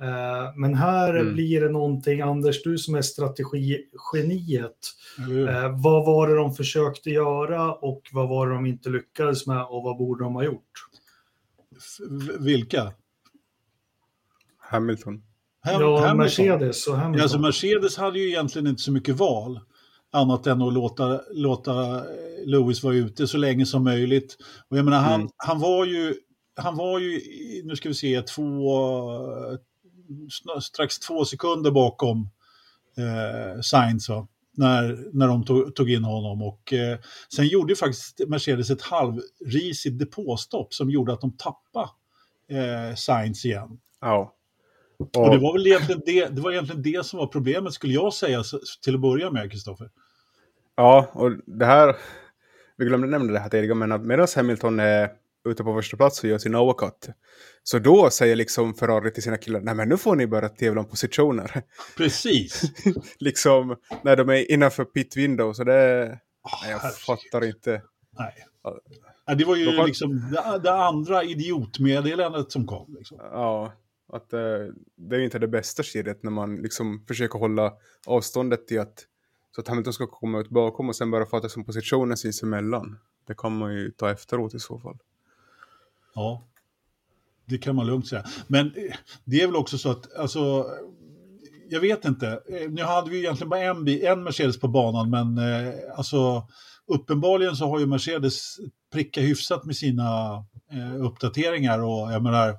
Eh, 0.00 0.54
men 0.56 0.74
här 0.74 1.14
Mm. 1.14 1.34
blir 1.34 1.60
det 1.60 1.68
någonting, 1.68 2.20
Anders, 2.20 2.62
du 2.62 2.78
som 2.78 2.94
är 2.94 3.02
strategigeniet, 3.02 4.76
Eller 5.18 5.26
hur? 5.28 5.48
eh, 5.48 5.80
vad 5.82 6.06
var 6.06 6.28
det 6.28 6.34
de 6.34 6.54
försökte 6.54 7.10
göra 7.10 7.72
och 7.74 8.02
vad 8.12 8.28
var 8.28 8.48
det 8.48 8.54
de 8.54 8.66
inte 8.66 8.88
lyckades 8.88 9.46
med 9.46 9.62
och 9.64 9.82
vad 9.82 9.96
borde 9.98 10.24
de 10.24 10.34
ha 10.34 10.44
gjort? 10.44 10.72
Vilka? 12.38 12.92
Hamilton. 14.58 15.14
Ham- 15.14 15.80
ja, 15.80 15.96
Hamilton. 16.00 16.16
Mercedes 16.16 16.86
och 16.86 16.94
Hamilton. 16.96 17.18
Ja, 17.18 17.22
alltså 17.22 17.38
Mercedes 17.38 17.96
hade 17.96 18.18
ju 18.18 18.28
egentligen 18.28 18.66
inte 18.66 18.82
så 18.82 18.92
mycket 18.92 19.16
val. 19.16 19.60
Annat 20.10 20.46
än 20.46 20.62
att 20.62 20.72
låta, 20.74 21.20
låta 21.32 21.96
eh, 21.96 22.02
Lewis 22.46 22.82
vara 22.82 22.94
ute 22.94 23.26
så 23.28 23.38
länge 23.38 23.66
som 23.66 23.84
möjligt. 23.84 24.36
Och 24.68 24.78
jag 24.78 24.84
menar, 24.84 24.98
han, 25.00 25.20
Mm. 25.20 25.28
han 25.36 25.60
var 25.60 25.84
ju, 25.84 26.14
han 26.56 26.76
var 26.76 26.98
ju, 26.98 27.20
nu 27.64 27.76
ska 27.76 27.88
vi 27.88 27.94
se, 27.94 28.22
två, 28.22 28.70
strax 30.62 30.98
två 30.98 31.24
sekunder 31.24 31.70
bakom 31.70 32.28
eh, 32.96 33.60
Sainz? 33.60 34.08
När, 34.52 35.08
när 35.12 35.28
de 35.28 35.44
tog, 35.44 35.74
tog 35.74 35.90
in 35.90 36.04
honom. 36.04 36.42
Och, 36.42 36.72
eh, 36.72 36.98
sen 37.34 37.46
gjorde 37.46 37.72
ju 37.72 37.76
faktiskt 37.76 38.20
Mercedes 38.28 38.70
ett 38.70 38.82
halvrisigt 38.82 39.98
depåstopp 39.98 40.74
som 40.74 40.90
gjorde 40.90 41.12
att 41.12 41.20
de 41.20 41.36
tappade 41.36 41.88
eh, 42.50 42.94
Sainz 42.94 43.44
igen. 43.44 43.78
Ja. 44.00 44.34
Och 44.98 45.30
det 45.30 45.38
var 45.38 45.52
väl 45.52 45.66
egentligen 45.66 46.02
det, 46.06 46.26
det 46.26 46.40
var 46.40 46.52
egentligen 46.52 46.82
det 46.82 47.06
som 47.06 47.18
var 47.18 47.26
problemet 47.26 47.72
skulle 47.72 47.92
jag 47.92 48.14
säga 48.14 48.42
till 48.84 48.94
att 48.94 49.00
börja 49.00 49.30
med, 49.30 49.50
Kristoffer. 49.50 49.90
Ja, 50.76 51.10
och 51.12 51.32
det 51.46 51.66
här... 51.66 51.96
Vi 52.76 52.84
glömde 52.84 53.06
nämna 53.06 53.32
det 53.32 53.38
här 53.38 53.48
tidigare, 53.48 53.74
men 53.74 53.92
att 53.92 54.02
medan 54.02 54.26
Hamilton 54.36 54.80
är 54.80 55.10
ute 55.48 55.64
på 55.64 55.74
första 55.74 55.96
plats 55.96 56.24
och 56.24 56.30
gör 56.30 56.38
sin 56.38 56.54
overcut. 56.54 57.08
Så 57.62 57.78
då 57.78 58.10
säger 58.10 58.36
liksom 58.36 58.74
Ferrari 58.74 59.12
till 59.12 59.22
sina 59.22 59.36
killar, 59.36 59.60
nej 59.60 59.74
men 59.74 59.88
nu 59.88 59.96
får 59.96 60.16
ni 60.16 60.26
börja 60.26 60.48
tävla 60.48 60.80
om 60.80 60.88
positioner. 60.88 61.62
Precis. 61.96 62.62
liksom 63.18 63.76
när 64.02 64.16
de 64.16 64.28
är 64.28 64.52
innanför 64.52 64.84
pit 64.84 65.16
window, 65.16 65.52
så 65.52 65.64
det... 65.64 66.02
Oh, 66.42 66.62
Nej, 66.62 66.70
jag 66.70 66.98
fattar 66.98 67.44
inte. 67.44 67.82
Nej. 68.18 68.34
Ja, 69.26 69.34
det 69.34 69.44
var 69.44 69.56
ju 69.56 69.76
kan- 69.76 69.86
liksom 69.86 70.30
det, 70.30 70.60
det 70.62 70.72
andra 70.72 71.24
idiotmeddelandet 71.24 72.52
som 72.52 72.66
kom. 72.66 72.94
Liksom. 72.98 73.18
Ja, 73.20 73.72
att 74.12 74.32
eh, 74.32 74.38
det 74.96 75.16
är 75.16 75.18
ju 75.18 75.24
inte 75.24 75.38
det 75.38 75.48
bästa 75.48 75.82
skedet 75.82 76.22
när 76.22 76.30
man 76.30 76.56
liksom 76.56 77.04
försöker 77.08 77.38
hålla 77.38 77.72
avståndet 78.06 78.66
till 78.66 78.80
att 78.80 79.06
så 79.54 79.60
att 79.60 79.68
Hamilton 79.68 79.92
ska 79.92 80.06
komma 80.06 80.40
ut 80.40 80.48
bakom 80.48 80.88
och 80.88 80.96
sen 80.96 81.10
bara 81.10 81.26
fatta 81.26 81.48
som 81.48 81.64
positionen 81.64 82.16
sinsemellan. 82.16 82.98
Det 83.26 83.34
kan 83.36 83.58
man 83.58 83.74
ju 83.74 83.90
ta 83.90 84.10
efteråt 84.10 84.54
i 84.54 84.58
så 84.58 84.78
fall. 84.78 84.98
Ja, 86.18 86.42
det 87.46 87.58
kan 87.58 87.76
man 87.76 87.86
lugnt 87.86 88.08
säga. 88.08 88.24
Men 88.46 88.66
eh, 88.66 88.96
det 89.24 89.42
är 89.42 89.46
väl 89.46 89.56
också 89.56 89.78
så 89.78 89.90
att, 89.90 90.14
alltså, 90.14 90.66
jag 91.70 91.80
vet 91.80 92.04
inte. 92.04 92.28
Eh, 92.28 92.70
nu 92.70 92.82
hade 92.82 93.10
vi 93.10 93.18
egentligen 93.18 93.48
bara 93.48 93.60
en, 93.60 93.88
en 93.88 94.22
Mercedes 94.22 94.60
på 94.60 94.68
banan, 94.68 95.10
men 95.10 95.38
eh, 95.38 95.74
alltså, 95.96 96.48
uppenbarligen 96.86 97.56
så 97.56 97.66
har 97.66 97.78
ju 97.78 97.86
Mercedes 97.86 98.56
prickat 98.92 99.24
hyfsat 99.24 99.64
med 99.64 99.76
sina 99.76 100.34
eh, 100.72 101.04
uppdateringar 101.04 101.78
och 101.78 102.12
jag 102.12 102.22
menar, 102.22 102.56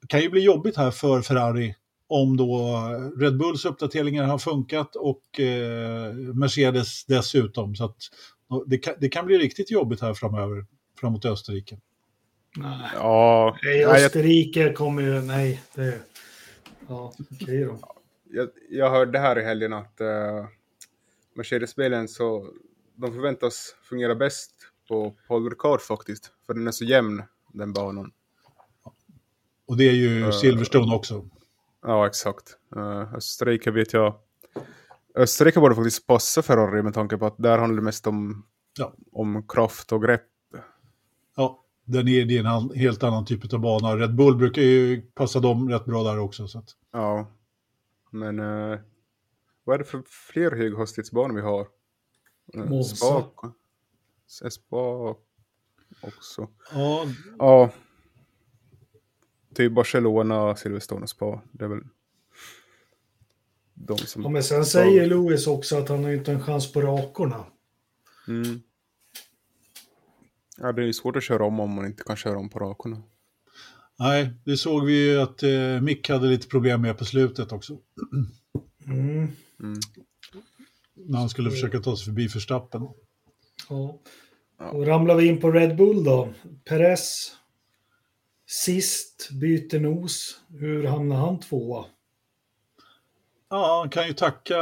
det 0.00 0.06
kan 0.06 0.20
ju 0.20 0.30
bli 0.30 0.40
jobbigt 0.40 0.76
här 0.76 0.90
för 0.90 1.22
Ferrari 1.22 1.74
om 2.08 2.36
då 2.36 2.78
Red 3.16 3.38
Bulls 3.38 3.64
uppdateringar 3.64 4.24
har 4.24 4.38
funkat 4.38 4.96
och 4.96 5.40
eh, 5.40 6.12
Mercedes 6.14 7.04
dessutom. 7.04 7.74
Så 7.74 7.84
att, 7.84 7.96
det, 8.66 8.78
kan, 8.78 8.94
det 9.00 9.08
kan 9.08 9.26
bli 9.26 9.38
riktigt 9.38 9.70
jobbigt 9.70 10.00
här 10.00 10.14
framöver, 10.14 10.66
framåt 11.00 11.24
Österrike. 11.24 11.78
Nej. 12.56 12.90
Ja, 12.94 13.56
Nej, 13.62 13.72
nej, 13.74 13.80
jag, 13.80 14.04
Österrike 14.04 14.72
kommer 14.72 15.02
ju, 15.02 15.20
nej, 15.22 15.62
det... 15.74 15.98
Ja, 16.88 17.12
okej 17.32 17.64
då. 17.64 17.78
jag, 18.30 18.48
jag 18.70 18.90
hörde 18.90 19.18
här 19.18 19.38
i 19.38 19.44
helgen 19.44 19.72
att 19.72 20.00
uh, 20.00 20.46
Mercedes-bilen 21.34 22.08
så 22.08 22.48
de 22.94 23.12
förväntas 23.12 23.74
fungera 23.82 24.14
bäst 24.14 24.52
på 24.88 25.14
Paul 25.28 25.50
Ricard 25.50 25.80
faktiskt. 25.80 26.32
För 26.46 26.54
den 26.54 26.66
är 26.66 26.72
så 26.72 26.84
jämn, 26.84 27.22
den 27.52 27.72
banan. 27.72 28.12
Och 29.66 29.76
det 29.76 29.84
är 29.88 29.92
ju 29.92 30.24
Eh, 30.24 30.30
Silverstone 30.30 30.94
också. 30.94 31.28
Ja, 31.82 32.06
exakt. 32.06 32.56
Uh, 32.76 33.14
Österrike 33.14 33.70
vet 33.70 33.92
jag. 33.92 34.14
Österrike 35.14 35.60
borde 35.60 35.74
faktiskt 35.74 36.06
passa 36.06 36.42
Ferrari 36.42 36.82
med 36.82 36.94
tanke 36.94 37.16
på 37.16 37.26
att 37.26 37.38
där 37.38 37.58
handlar 37.58 37.76
det 37.76 37.84
mest 37.84 38.06
om, 38.06 38.46
Ja. 38.78 38.92
om 39.12 39.48
kraft 39.48 39.92
och 39.92 40.02
grepp. 40.02 40.26
Ja, 41.36 41.62
den 41.86 42.08
är, 42.08 42.24
det 42.24 42.38
är 42.38 42.44
en 42.44 42.70
helt 42.78 43.02
annan 43.02 43.24
typ 43.24 43.52
av 43.54 43.60
bana. 43.60 43.96
Red 43.96 44.14
Bull 44.14 44.36
brukar 44.36 44.62
ju 44.62 45.02
passa 45.02 45.40
dem 45.40 45.68
rätt 45.68 45.84
bra 45.84 46.02
där 46.02 46.18
också. 46.18 46.48
Så 46.48 46.58
att, 46.58 46.68
Ja. 46.92 47.32
Men 48.10 48.38
eh, 48.38 48.78
vad 49.64 49.74
är 49.74 49.78
det 49.78 49.84
för 49.84 50.02
fler 50.06 50.50
höghastighetsbanor 50.56 51.34
vi 51.34 51.40
har? 51.40 51.66
Eh, 52.54 52.64
Monza. 52.64 52.96
Spa, 52.96 54.50
Spa 54.50 55.14
också. 56.02 56.48
ja, 56.72 57.06
Ja. 57.38 57.70
Typ 59.54 59.72
Barcelona, 59.72 60.56
Silverstone 60.56 61.02
och 61.02 61.10
Spa. 61.10 61.42
Det 61.52 61.64
är 61.64 61.68
väl 61.68 61.82
de 63.74 63.98
som... 63.98 64.22
Ja, 64.22 64.28
men 64.28 64.42
sen 64.42 64.64
säger 64.64 65.06
Lewis 65.06 65.46
också 65.46 65.78
att 65.78 65.88
han 65.88 66.04
har 66.04 66.10
inte 66.10 66.32
en 66.32 66.42
chans 66.42 66.72
på 66.72 66.80
rakorna. 66.80 67.46
Mm. 68.28 68.60
Ja, 70.58 70.72
det 70.72 70.82
är 70.82 70.86
ju 70.86 70.92
svårt 70.92 71.16
att 71.16 71.22
köra 71.22 71.44
om 71.44 71.60
om 71.60 71.70
man 71.70 71.86
inte 71.86 72.02
kan 72.02 72.16
köra 72.16 72.38
om 72.38 72.48
på 72.48 72.58
rakorna. 72.58 73.02
nej, 73.98 74.30
det 74.44 74.56
såg 74.56 74.84
vi 74.84 75.10
ju 75.10 75.20
att 75.20 75.42
eh, 75.42 75.80
Mick 75.80 76.08
hade 76.08 76.26
lite 76.26 76.48
problem 76.48 76.82
med 76.82 76.98
på 76.98 77.04
slutet 77.04 77.52
också. 77.52 77.78
Mm. 78.86 79.28
Mm. 79.60 79.80
När 80.94 81.18
han 81.18 81.28
skulle 81.28 81.50
försöka 81.50 81.78
ta 81.78 81.96
sig 81.96 82.04
förbi 82.04 82.26
Verstappen. 82.26 82.82
Ja. 83.68 83.98
Ja. 84.58 84.70
Och 84.70 84.86
ramlar 84.86 85.14
vi 85.14 85.26
in 85.26 85.40
på 85.40 85.50
Red 85.50 85.76
Bull 85.76 86.04
då. 86.04 86.28
Perez 86.64 87.36
sist, 88.46 89.28
byter 89.32 89.80
nos. 89.80 90.40
Hur 90.48 90.84
hamnar 90.84 91.16
han 91.16 91.40
tvåa? 91.40 91.84
Ja, 93.50 93.78
han 93.80 93.90
kan 93.90 94.06
ju 94.06 94.12
tacka... 94.12 94.54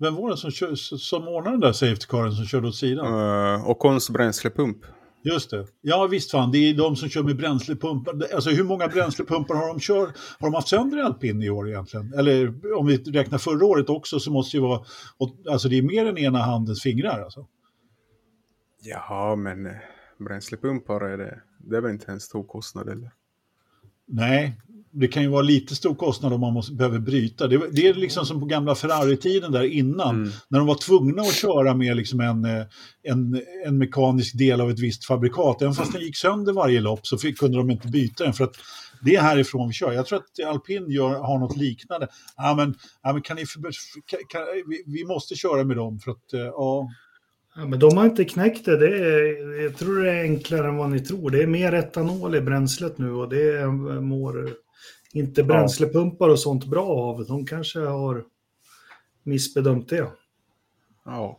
Vem 0.00 0.14
var 0.14 0.30
det 0.30 0.36
som, 0.36 0.50
kör, 0.50 0.74
som 0.74 1.28
ordnade 1.28 1.54
den 1.54 1.60
där 1.60 1.72
safety 1.72 2.06
caren 2.08 2.32
som 2.32 2.46
körde 2.46 2.68
åt 2.68 2.76
sidan? 2.76 3.06
Uh, 3.06 3.70
och 3.70 3.78
Kons 3.78 4.10
bränslepump. 4.10 4.78
Just 5.22 5.50
det. 5.50 5.66
Ja, 5.80 6.06
visst 6.06 6.30
fan. 6.30 6.50
Det 6.50 6.58
är 6.58 6.74
de 6.74 6.96
som 6.96 7.08
kör 7.08 7.22
med 7.22 7.36
bränslepumpar. 7.36 8.34
Alltså 8.34 8.50
hur 8.50 8.64
många 8.64 8.88
bränslepumpar 8.88 9.54
har 9.54 9.68
de 9.68 9.78
kört? 9.80 10.16
Har 10.40 10.46
de 10.48 10.54
haft 10.54 10.68
sönder 10.68 10.98
i 10.98 11.02
alpin 11.02 11.42
i 11.42 11.50
år 11.50 11.68
egentligen? 11.68 12.12
Eller 12.14 12.54
om 12.78 12.86
vi 12.86 12.96
räknar 12.96 13.38
förra 13.38 13.66
året 13.66 13.88
också 13.88 14.20
så 14.20 14.30
måste 14.30 14.56
det 14.56 14.60
vara... 14.60 14.84
Alltså 15.50 15.68
det 15.68 15.78
är 15.78 15.82
mer 15.82 16.06
än 16.06 16.18
ena 16.18 16.38
handens 16.38 16.82
fingrar 16.82 17.22
alltså. 17.22 17.46
Ja, 18.82 19.36
men 19.36 19.66
eh, 19.66 19.72
bränslepumpar 20.18 21.00
är 21.00 21.18
det. 21.18 21.40
Det 21.58 21.76
är 21.76 21.80
väl 21.80 21.90
inte 21.90 22.12
en 22.12 22.20
stor 22.20 22.44
kostnad 22.44 22.88
eller? 22.88 23.10
Nej, 24.06 24.60
det 24.98 25.08
kan 25.08 25.22
ju 25.22 25.28
vara 25.28 25.42
lite 25.42 25.74
stor 25.74 25.94
kostnad 25.94 26.32
om 26.32 26.40
man 26.40 26.52
måste, 26.52 26.72
behöver 26.72 26.98
bryta. 26.98 27.46
Det, 27.46 27.60
det 27.72 27.86
är 27.86 27.94
liksom 27.94 28.26
som 28.26 28.40
på 28.40 28.46
gamla 28.46 28.74
Ferrari-tiden 28.74 29.52
där 29.52 29.62
innan. 29.62 30.16
Mm. 30.16 30.30
När 30.48 30.58
de 30.58 30.68
var 30.68 30.74
tvungna 30.74 31.22
att 31.22 31.34
köra 31.34 31.74
med 31.74 31.96
liksom 31.96 32.20
en, 32.20 32.44
eh, 32.44 32.64
en, 33.02 33.42
en 33.66 33.78
mekanisk 33.78 34.38
del 34.38 34.60
av 34.60 34.70
ett 34.70 34.78
visst 34.78 35.04
fabrikat. 35.04 35.62
Även 35.62 35.74
fast 35.74 35.92
den 35.92 36.02
gick 36.02 36.16
sönder 36.16 36.52
varje 36.52 36.80
lopp 36.80 37.06
så 37.06 37.18
fick, 37.18 37.38
kunde 37.38 37.58
de 37.58 37.70
inte 37.70 37.88
byta 37.88 38.24
den. 38.24 38.32
För 38.32 38.44
att 38.44 38.54
det 39.02 39.14
är 39.14 39.22
härifrån 39.22 39.68
vi 39.68 39.74
kör. 39.74 39.92
Jag 39.92 40.06
tror 40.06 40.18
att 40.18 40.46
Alpin 40.46 40.90
gör, 40.90 41.18
har 41.18 41.38
något 41.38 41.56
liknande. 41.56 42.08
Ja, 42.36 42.54
men, 42.54 42.74
ja, 43.02 43.12
men 43.12 43.22
kan 43.22 43.36
ni 43.36 43.46
för, 43.46 43.60
kan, 44.06 44.20
kan, 44.28 44.42
vi, 44.66 44.82
vi 44.86 45.04
måste 45.04 45.34
köra 45.34 45.64
med 45.64 45.76
dem 45.76 45.98
för 45.98 46.10
att, 46.10 46.32
eh, 46.32 46.40
ja. 46.40 46.88
Ja, 47.56 47.66
men 47.66 47.78
de 47.78 47.96
har 47.96 48.04
inte 48.04 48.24
knäckt 48.24 48.64
det. 48.64 48.76
det 48.76 48.88
är, 48.88 49.62
jag 49.62 49.76
tror 49.76 50.02
det 50.02 50.12
är 50.12 50.22
enklare 50.22 50.68
än 50.68 50.76
vad 50.76 50.90
ni 50.90 51.00
tror. 51.00 51.30
Det 51.30 51.42
är 51.42 51.46
mer 51.46 51.72
etanol 51.72 52.34
i 52.34 52.40
bränslet 52.40 52.98
nu 52.98 53.12
och 53.12 53.28
det 53.28 53.66
mår 54.00 54.48
inte 55.12 55.42
bränslepumpar 55.44 56.28
och 56.28 56.38
sånt 56.38 56.64
bra 56.66 56.86
av. 56.86 57.26
De 57.26 57.46
kanske 57.46 57.80
har 57.80 58.24
missbedömt 59.22 59.88
det. 59.88 60.10
Ja. 61.04 61.38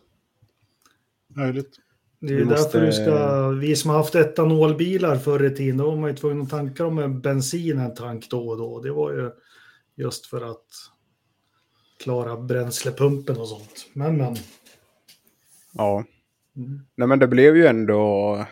Möjligt. 1.28 1.78
Det 2.20 2.34
är 2.34 2.38
Vi 2.38 2.46
måste- 2.46 2.80
därför 2.80 2.86
du 2.86 2.92
ska, 2.94 3.48
vi 3.50 3.76
som 3.76 3.90
har 3.90 3.98
haft 3.98 4.16
etanolbilar 4.16 5.16
förr 5.16 5.44
i 5.46 5.56
tiden, 5.56 5.78
då 5.78 5.90
var 5.90 5.98
man 5.98 6.10
ju 6.10 6.16
tvungen 6.16 6.42
att 6.42 6.50
tanka 6.50 6.84
dem 6.84 6.96
med 6.96 7.22
bensin 7.22 7.80
en 7.80 7.96
tank 7.96 8.30
då 8.30 8.50
och 8.50 8.58
då. 8.58 8.80
Det 8.82 8.92
var 8.92 9.12
ju 9.12 9.32
just 9.96 10.26
för 10.26 10.52
att 10.52 10.66
klara 12.04 12.38
bränslepumpen 12.38 13.38
och 13.38 13.48
sånt. 13.48 13.90
Men 13.94 14.18
men. 14.18 14.36
Ja. 15.74 16.04
Mm. 16.56 16.80
Nej 16.96 17.08
men 17.08 17.20
det 17.20 17.28
blev 17.28 17.58
ju 17.58 17.66
ändå 17.68 18.46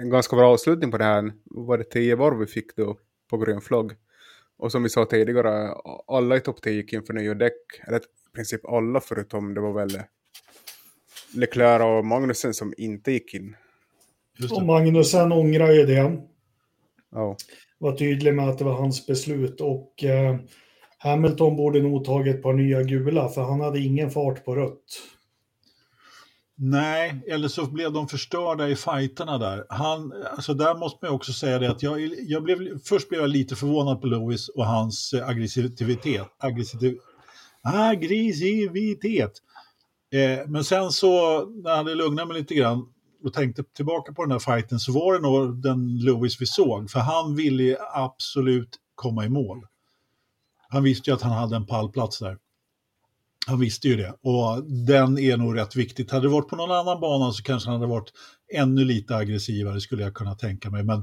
en 0.00 0.10
ganska 0.10 0.36
bra 0.36 0.52
avslutning 0.52 0.90
på 0.90 0.98
det 0.98 1.04
här. 1.04 1.32
Var 1.44 1.78
det 1.78 1.84
tio 1.84 2.16
varv 2.16 2.38
vi 2.38 2.46
fick 2.46 2.76
då 2.76 2.96
på 3.28 3.36
grön 3.36 3.60
flagg? 3.60 3.92
Och 4.58 4.72
som 4.72 4.82
vi 4.82 4.88
sa 4.88 5.04
tidigare, 5.04 5.74
alla 6.06 6.36
i 6.36 6.40
topp 6.40 6.62
10 6.62 6.72
gick 6.72 6.92
in 6.92 7.02
för 7.02 7.14
nya 7.14 7.34
däck. 7.34 7.80
Eller 7.86 7.98
i 7.98 8.34
princip 8.34 8.66
alla 8.66 9.00
förutom 9.00 9.54
det 9.54 9.60
var 9.60 9.72
väl 9.72 10.02
Leclerc 11.34 11.82
och 11.82 12.04
Magnussen 12.04 12.54
som 12.54 12.74
inte 12.76 13.12
gick 13.12 13.34
in. 13.34 13.56
Och 14.50 14.60
det. 14.60 14.66
Magnusen 14.66 15.32
ångrar 15.32 15.72
ju 15.72 15.86
det. 15.86 16.22
Ja, 17.10 17.36
Var 17.78 17.92
tydlig 17.92 18.34
med 18.34 18.48
att 18.48 18.58
det 18.58 18.64
var 18.64 18.72
hans 18.72 19.06
beslut 19.06 19.60
och 19.60 20.04
eh, 20.04 20.36
Hamilton 20.98 21.56
borde 21.56 21.82
nog 21.82 22.04
tagit 22.04 22.36
ett 22.36 22.42
par 22.42 22.52
nya 22.52 22.82
gula 22.82 23.28
för 23.28 23.42
han 23.42 23.60
hade 23.60 23.78
ingen 23.78 24.10
fart 24.10 24.44
på 24.44 24.56
rött. 24.56 24.84
Nej, 26.60 27.22
eller 27.26 27.48
så 27.48 27.66
blev 27.66 27.92
de 27.92 28.08
förstörda 28.08 28.68
i 28.68 28.76
fighterna 28.76 29.38
där. 29.38 29.66
Han, 29.68 30.12
alltså 30.30 30.54
där 30.54 30.74
måste 30.74 30.98
man 31.04 31.14
också 31.14 31.32
säga 31.32 31.58
det 31.58 31.70
att 31.70 31.82
jag, 31.82 32.00
jag 32.22 32.42
blev, 32.42 32.78
först 32.84 33.08
blev 33.08 33.20
jag 33.20 33.30
lite 33.30 33.56
förvånad 33.56 34.00
på 34.00 34.06
Lewis 34.06 34.48
och 34.48 34.66
hans 34.66 35.12
eh, 35.12 35.28
aggressivitet. 35.28 36.26
Aggressiv, 36.38 36.98
aggressivitet. 37.62 39.32
Eh, 40.12 40.46
men 40.46 40.64
sen 40.64 40.90
så, 40.90 41.44
när 41.46 41.70
jag 41.70 41.76
hade 41.76 41.94
lugnat 41.94 42.28
mig 42.28 42.36
lite 42.36 42.54
grann 42.54 42.86
och 43.24 43.32
tänkte 43.32 43.62
tillbaka 43.62 44.12
på 44.12 44.22
den 44.24 44.32
här 44.32 44.38
fighten 44.38 44.78
så 44.78 44.92
var 44.92 45.14
det 45.14 45.20
nog 45.20 45.62
den 45.62 45.98
Lewis 45.98 46.40
vi 46.40 46.46
såg. 46.46 46.90
För 46.90 47.00
han 47.00 47.36
ville 47.36 47.76
absolut 47.94 48.76
komma 48.94 49.24
i 49.24 49.28
mål. 49.28 49.66
Han 50.68 50.82
visste 50.82 51.10
ju 51.10 51.14
att 51.14 51.22
han 51.22 51.32
hade 51.32 51.56
en 51.56 51.66
pallplats 51.66 52.18
där. 52.18 52.38
Han 53.46 53.60
visste 53.60 53.88
ju 53.88 53.96
det 53.96 54.14
och 54.22 54.64
den 54.86 55.18
är 55.18 55.36
nog 55.36 55.56
rätt 55.56 55.76
viktigt. 55.76 56.10
Hade 56.10 56.26
det 56.26 56.32
varit 56.32 56.48
på 56.48 56.56
någon 56.56 56.70
annan 56.70 57.00
bana 57.00 57.32
så 57.32 57.42
kanske 57.42 57.70
han 57.70 57.80
hade 57.80 57.92
varit 57.92 58.12
ännu 58.54 58.84
lite 58.84 59.16
aggressivare 59.16 59.80
skulle 59.80 60.02
jag 60.02 60.14
kunna 60.14 60.34
tänka 60.34 60.70
mig. 60.70 60.84
Men 60.84 60.98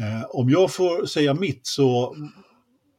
eh, 0.00 0.24
om 0.28 0.50
jag 0.50 0.74
får 0.74 1.06
säga 1.06 1.34
mitt 1.34 1.66
så 1.66 2.16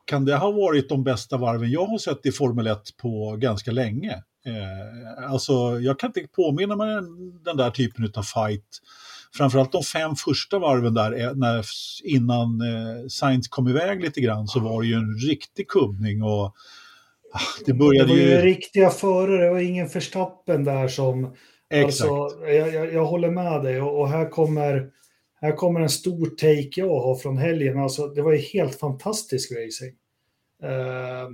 kan 0.05 0.25
det 0.25 0.35
ha 0.35 0.51
varit 0.51 0.89
de 0.89 1.03
bästa 1.03 1.37
varven 1.37 1.71
jag 1.71 1.85
har 1.85 1.97
sett 1.97 2.25
i 2.25 2.31
Formel 2.31 2.67
1 2.67 2.81
på 3.01 3.35
ganska 3.39 3.71
länge. 3.71 4.11
Eh, 4.45 5.31
alltså 5.31 5.79
jag 5.79 5.99
kan 5.99 6.09
inte 6.09 6.27
påminna 6.35 6.75
mig 6.75 6.95
den, 6.95 7.43
den 7.43 7.57
där 7.57 7.71
typen 7.71 8.11
av 8.15 8.23
fight. 8.23 8.81
Framförallt 9.33 9.71
de 9.71 9.83
fem 9.83 10.15
första 10.15 10.59
varven 10.59 10.93
där, 10.93 11.21
eh, 11.21 11.33
när, 11.35 11.65
innan 12.03 12.61
eh, 12.61 13.07
Sainz 13.09 13.47
kom 13.47 13.67
iväg 13.67 14.01
lite 14.01 14.21
grann, 14.21 14.47
så 14.47 14.59
var 14.59 14.81
det 14.81 14.87
ju 14.87 14.93
en 14.93 15.17
riktig 15.29 15.67
kubbning 15.67 16.23
och 16.23 16.55
det 17.65 17.73
började 17.73 18.07
det 18.07 18.13
var 18.13 18.19
ju 18.19 18.29
ju... 18.29 18.41
riktiga 18.41 18.89
förare, 18.89 19.43
det 19.43 19.49
var 19.51 19.59
ingen 19.59 19.89
förstappen 19.89 20.63
där 20.63 20.87
som... 20.87 21.35
Exakt. 21.69 22.11
Alltså, 22.11 22.45
jag, 22.45 22.73
jag, 22.73 22.93
jag 22.93 23.05
håller 23.05 23.29
med 23.29 23.63
dig 23.63 23.81
och, 23.81 23.99
och 23.99 24.09
här, 24.09 24.29
kommer, 24.29 24.89
här 25.41 25.51
kommer 25.51 25.79
en 25.79 25.89
stor 25.89 26.25
take 26.25 26.69
jag 26.75 26.99
har 26.99 27.15
från 27.15 27.37
helgen. 27.37 27.79
Alltså, 27.79 28.07
det 28.07 28.21
var 28.21 28.31
ju 28.31 28.37
helt 28.37 28.79
fantastisk 28.79 29.51
racing. 29.51 29.95
Eh, 30.63 31.27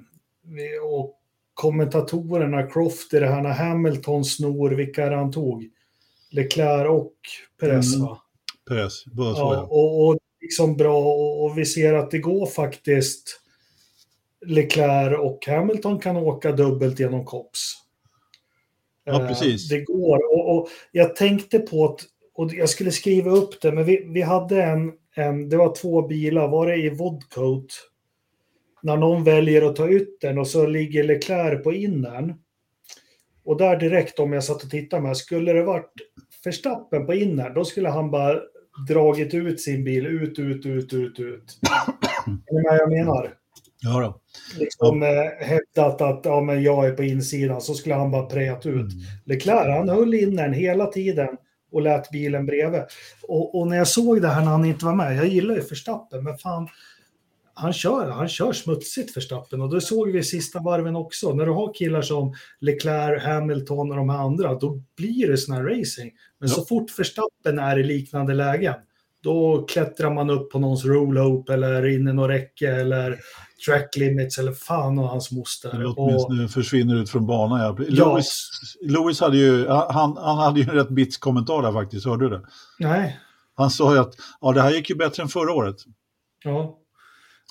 och 0.84 1.18
kommentatorerna, 1.54 2.64
Croft 2.64 3.14
i 3.14 3.20
det 3.20 3.28
här 3.28 3.42
när 3.42 3.54
Hamilton 3.54 4.26
snor, 4.26 4.70
vilka 4.72 5.16
han 5.16 5.32
tog? 5.32 5.70
Leclerc 6.32 6.90
och 6.90 7.14
Perez 7.60 7.96
Mm. 7.96 8.08
va? 8.08 8.18
Perez, 8.70 9.06
båda 9.06 9.34
två 9.34 9.40
Ja, 9.40 9.54
ja. 9.54 9.62
och, 9.62 10.08
och 10.08 10.18
liksom 10.42 10.78
bra 10.78 10.98
och, 10.98 11.46
och 11.46 11.58
vi 11.58 11.66
ser 11.66 11.94
att 11.94 12.12
det 12.12 12.20
går 12.20 12.46
faktiskt 12.46 13.41
Leclerc 14.46 15.20
och 15.20 15.46
Hamilton 15.48 16.00
kan 16.00 16.18
åka 16.18 16.52
dubbelt 16.52 17.00
genom 17.00 17.26
Cops. 17.26 17.74
Ja, 19.04 19.22
Eh, 19.22 19.28
precis. 19.28 19.70
Det 19.70 19.82
går 19.82 20.18
och, 20.34 20.56
och 20.58 20.70
jag 20.92 21.16
tänkte 21.16 21.60
på 21.60 21.86
att 21.86 22.00
och 22.34 22.54
jag 22.54 22.70
skulle 22.70 22.92
skriva 22.92 23.32
upp 23.32 23.62
det, 23.62 23.72
men 23.72 23.86
vi, 23.86 24.06
vi 24.14 24.22
hade 24.22 24.64
en, 24.64 24.92
en, 25.16 25.50
det 25.50 25.58
var 25.58 25.76
två 25.76 26.08
bilar, 26.08 26.48
var 26.48 26.68
det 26.68 26.76
i 26.76 26.90
Vodcoat? 26.90 27.88
När 28.84 28.98
någon 28.98 29.24
väljer 29.24 29.62
att 29.62 29.76
ta 29.76 29.90
yttern 29.90 30.38
och 30.38 30.48
så 30.48 30.66
ligger 30.66 31.04
Leclerc 31.04 31.64
på 31.64 31.74
innern. 31.74 32.34
Och 33.44 33.58
där 33.58 33.78
direkt 33.78 34.20
om 34.20 34.34
jag 34.34 34.44
satt 34.44 34.64
och 34.64 34.70
tittade 34.70 35.02
med, 35.02 35.18
skulle 35.18 35.54
det 35.54 35.64
varit 35.64 35.92
Verstappen 36.46 37.06
på 37.06 37.14
innern, 37.14 37.54
då 37.54 37.66
skulle 37.66 37.90
han 37.90 38.12
bara 38.12 38.40
dragit 38.88 39.34
ut 39.34 39.62
sin 39.62 39.84
bil, 39.84 40.06
ut, 40.06 40.40
ut, 40.40 40.66
ut, 40.66 40.94
ut, 40.94 41.20
ut. 41.20 41.60
Är 42.48 42.54
ni 42.54 42.62
med 42.62 42.78
jag 42.80 42.90
menar? 42.90 43.34
Ja 43.82 44.00
då. 44.00 44.22
Liksom 44.60 45.04
eh, 45.04 45.48
hävdat 45.48 46.02
att 46.02 46.22
ja, 46.24 46.42
men 46.42 46.64
jag 46.64 46.88
är 46.88 46.92
på 46.92 47.04
insidan, 47.04 47.62
så 47.62 47.74
skulle 47.74 47.96
han 47.96 48.12
bara 48.12 48.26
prejat 48.26 48.66
ut. 48.66 48.94
Mm. 48.94 49.04
Leclerc, 49.26 49.78
han 49.78 49.90
höll 49.90 50.14
innern 50.14 50.54
hela 50.54 50.86
tiden 50.86 51.30
och 51.72 51.82
lät 51.82 52.10
bilen 52.10 52.46
bredvid. 52.46 52.82
Och, 53.22 53.60
och 53.60 53.68
när 53.68 53.78
jag 53.78 53.88
såg 53.88 54.22
det 54.22 54.28
här 54.28 54.42
när 54.42 54.52
han 54.52 54.66
inte 54.66 54.86
var 54.86 54.96
med, 54.96 55.16
jag 55.16 55.28
gillar 55.28 55.56
ju 55.56 55.62
Verstappen, 55.62 56.24
men 56.24 56.38
fan, 56.38 56.68
han 57.54 57.74
kör, 57.74 58.10
han 58.10 58.30
kör 58.30 58.54
smutsigt 58.54 59.14
för 59.14 59.22
stappen 59.22 59.62
och 59.62 59.70
det 59.70 59.82
såg 59.82 60.12
vi 60.12 60.20
i 60.20 60.24
sista 60.24 60.60
varven 60.60 60.96
också. 60.96 61.34
När 61.34 61.46
du 61.46 61.52
har 61.52 61.74
killar 61.74 62.02
som 62.02 62.34
Leclerc, 62.60 63.24
Hamilton 63.24 63.92
och 63.92 63.98
de 63.98 64.10
här 64.10 64.18
andra, 64.18 64.56
då 64.56 64.82
blir 64.98 65.28
det 65.28 65.38
sån 65.38 65.56
här 65.56 65.64
racing. 65.64 66.12
Men 66.40 66.50
ja. 66.50 66.56
så 66.56 66.66
fort 66.66 67.00
Verstappen 67.00 67.60
är 67.60 67.80
i 67.80 67.84
liknande 67.84 68.34
lägen, 68.34 68.74
då 69.24 69.66
klättrar 69.66 70.14
man 70.14 70.30
upp 70.30 70.52
på 70.52 70.60
någons 70.60 70.86
roll 70.86 71.18
hope 71.18 71.54
eller 71.54 71.88
in 71.88 72.08
i 72.08 72.14
något 72.14 72.30
räcke 72.30 72.72
eller 72.76 73.20
track 73.66 73.98
limits 73.98 74.38
eller 74.38 74.52
fan 74.52 75.00
och 75.00 75.08
hans 75.08 75.32
moster. 75.32 75.70
Eller 75.70 75.94
åtminstone 75.98 76.44
och... 76.44 76.52
försvinner 76.52 76.96
ut 76.96 77.10
från 77.10 77.26
banan. 77.26 77.60
Ja. 77.60 77.86
Lewis. 77.90 78.50
Lewis 78.82 79.20
hade 79.20 79.38
ju, 79.38 79.68
han, 79.68 80.18
han 80.18 80.38
hade 80.38 80.60
ju 80.60 80.70
en 80.70 80.76
rätt 80.76 80.90
bits 80.90 81.18
kommentar 81.18 81.62
där 81.62 81.72
faktiskt, 81.72 82.06
hörde 82.06 82.30
du 82.30 82.30
det? 82.30 82.42
Nej. 82.80 83.20
Han 83.56 83.70
sa 83.70 83.94
ju 83.94 84.00
att 84.00 84.14
ja, 84.42 84.52
det 84.52 84.62
här 84.62 84.72
gick 84.72 84.90
ju 84.90 84.96
bättre 84.96 85.24
än 85.24 85.30
förra 85.30 85.54
året. 85.54 85.76
Ja. 86.44 86.78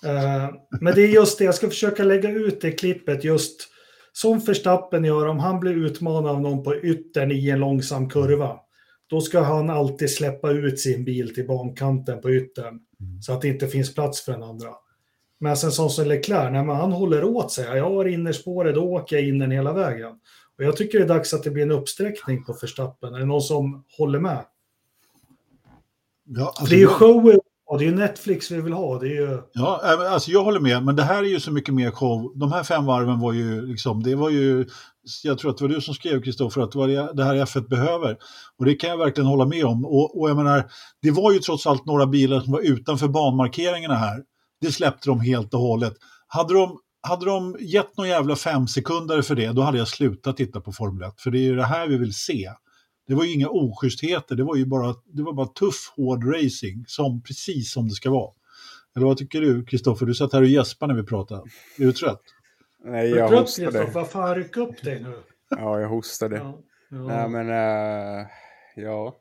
Uh, 0.04 0.54
men 0.80 0.94
det 0.94 1.02
är 1.02 1.08
just 1.08 1.38
det, 1.38 1.44
jag 1.44 1.54
ska 1.54 1.68
försöka 1.68 2.04
lägga 2.04 2.30
ut 2.30 2.60
det 2.60 2.72
klippet 2.72 3.24
just 3.24 3.68
som 4.12 4.38
Verstappen 4.38 5.04
gör 5.04 5.26
om 5.26 5.38
han 5.38 5.60
blir 5.60 5.86
utmanad 5.86 6.26
av 6.26 6.40
någon 6.40 6.64
på 6.64 6.76
yttern 6.76 7.30
i 7.30 7.50
en 7.50 7.60
långsam 7.60 8.08
kurva. 8.08 8.56
Då 9.10 9.20
ska 9.20 9.40
han 9.40 9.70
alltid 9.70 10.10
släppa 10.10 10.50
ut 10.50 10.80
sin 10.80 11.04
bil 11.04 11.34
till 11.34 11.46
bankanten 11.46 12.20
på 12.20 12.30
yttern 12.30 12.78
mm. 13.00 13.22
så 13.22 13.32
att 13.32 13.40
det 13.40 13.48
inte 13.48 13.68
finns 13.68 13.94
plats 13.94 14.24
för 14.24 14.32
den 14.32 14.42
andra. 14.42 14.68
Men 15.40 15.56
sen 15.56 15.72
sån 15.72 15.90
som 15.90 16.06
Leclerc, 16.08 16.52
när 16.52 16.74
han 16.74 16.92
håller 16.92 17.24
åt 17.24 17.52
sig, 17.52 17.76
jag 17.76 17.90
har 17.90 18.04
innerspåret, 18.04 18.74
då 18.74 18.82
åker 18.82 19.16
jag 19.16 19.28
in 19.28 19.38
den 19.38 19.50
hela 19.50 19.72
vägen. 19.72 20.12
Och 20.58 20.64
jag 20.64 20.76
tycker 20.76 20.98
det 20.98 21.04
är 21.04 21.08
dags 21.08 21.34
att 21.34 21.42
det 21.42 21.50
blir 21.50 21.62
en 21.62 21.70
uppsträckning 21.70 22.44
på 22.44 22.56
Verstappen. 22.62 23.14
Är 23.14 23.18
det 23.18 23.26
någon 23.26 23.42
som 23.42 23.84
håller 23.98 24.18
med? 24.18 24.44
Ja, 26.24 26.46
alltså 26.46 26.64
det 26.64 26.74
är 26.74 26.78
ju 26.78 26.86
show 26.86 27.40
och 27.70 27.78
det 27.78 27.84
är 27.84 27.86
ju 27.86 27.94
Netflix 27.94 28.50
vi 28.50 28.60
vill 28.60 28.72
ha. 28.72 28.98
Det 28.98 29.06
är 29.06 29.20
ju... 29.20 29.42
Ja, 29.52 29.80
alltså 30.08 30.30
jag 30.30 30.44
håller 30.44 30.60
med, 30.60 30.84
men 30.84 30.96
det 30.96 31.02
här 31.02 31.22
är 31.22 31.28
ju 31.28 31.40
så 31.40 31.52
mycket 31.52 31.74
mer 31.74 31.90
show. 31.90 32.32
De 32.34 32.52
här 32.52 32.62
fem 32.62 32.86
varven 32.86 33.20
var 33.20 33.32
ju 33.32 33.66
liksom, 33.66 34.02
det 34.02 34.14
var 34.14 34.30
ju, 34.30 34.66
jag 35.24 35.38
tror 35.38 35.50
att 35.50 35.58
det 35.58 35.64
var 35.64 35.68
du 35.68 35.80
som 35.80 35.94
skrev 35.94 36.22
Kristoffer, 36.22 36.60
att 36.60 36.72
det 36.72 36.78
var 36.78 37.14
det 37.14 37.24
här 37.24 37.34
F1 37.34 37.68
behöver. 37.68 38.16
Och 38.58 38.64
det 38.64 38.74
kan 38.74 38.90
jag 38.90 38.98
verkligen 38.98 39.26
hålla 39.26 39.46
med 39.46 39.64
om. 39.64 39.84
Och, 39.84 40.20
och 40.20 40.30
jag 40.30 40.36
menar, 40.36 40.70
det 41.02 41.10
var 41.10 41.32
ju 41.32 41.38
trots 41.38 41.66
allt 41.66 41.86
några 41.86 42.06
bilar 42.06 42.40
som 42.40 42.52
var 42.52 42.60
utanför 42.60 43.08
banmarkeringarna 43.08 43.94
här. 43.94 44.22
Det 44.60 44.72
släppte 44.72 45.08
de 45.08 45.20
helt 45.20 45.54
och 45.54 45.60
hållet. 45.60 45.94
Hade 46.26 46.54
de, 46.54 46.78
hade 47.02 47.26
de 47.26 47.56
gett 47.60 47.96
någon 47.96 48.08
jävla 48.08 48.36
fem 48.36 48.66
sekunder 48.66 49.22
för 49.22 49.34
det, 49.34 49.52
då 49.52 49.62
hade 49.62 49.78
jag 49.78 49.88
slutat 49.88 50.36
titta 50.36 50.60
på 50.60 50.72
Formel 50.72 51.08
1. 51.08 51.20
För 51.20 51.30
det 51.30 51.38
är 51.38 51.42
ju 51.42 51.56
det 51.56 51.64
här 51.64 51.88
vi 51.88 51.98
vill 51.98 52.14
se. 52.14 52.52
Det 53.06 53.14
var 53.14 53.24
ju 53.24 53.32
inga 53.32 53.48
oschystheter, 53.48 54.36
det 54.36 54.44
var 54.44 54.56
ju 54.56 54.66
bara, 54.66 54.94
det 55.04 55.22
var 55.22 55.32
bara 55.32 55.46
tuff, 55.46 55.92
hård 55.96 56.34
racing, 56.34 56.84
som, 56.86 57.22
precis 57.22 57.72
som 57.72 57.88
det 57.88 57.94
ska 57.94 58.10
vara. 58.10 58.32
Eller 58.96 59.06
vad 59.06 59.16
tycker 59.16 59.40
du, 59.40 59.64
Kristoffer? 59.64 60.06
Du 60.06 60.14
satt 60.14 60.32
här 60.32 60.42
och 60.42 60.48
gäspade 60.48 60.94
när 60.94 61.00
vi 61.00 61.06
pratade. 61.06 61.42
Är 61.78 61.84
du 61.84 61.92
trött? 61.92 62.22
Nej, 62.84 63.10
jag 63.10 63.28
hostade. 63.28 63.90
Vad 63.94 64.10
fan, 64.10 64.34
ryck 64.34 64.56
upp 64.56 64.82
dig 64.82 65.02
nu. 65.02 65.22
Ja, 65.50 65.80
jag 65.80 65.88
hostade. 65.88 66.36
Ja, 66.36 66.58
ja. 66.90 66.96
Nej, 66.98 67.28
men 67.28 67.48
uh, 67.48 68.26
ja. 68.76 69.16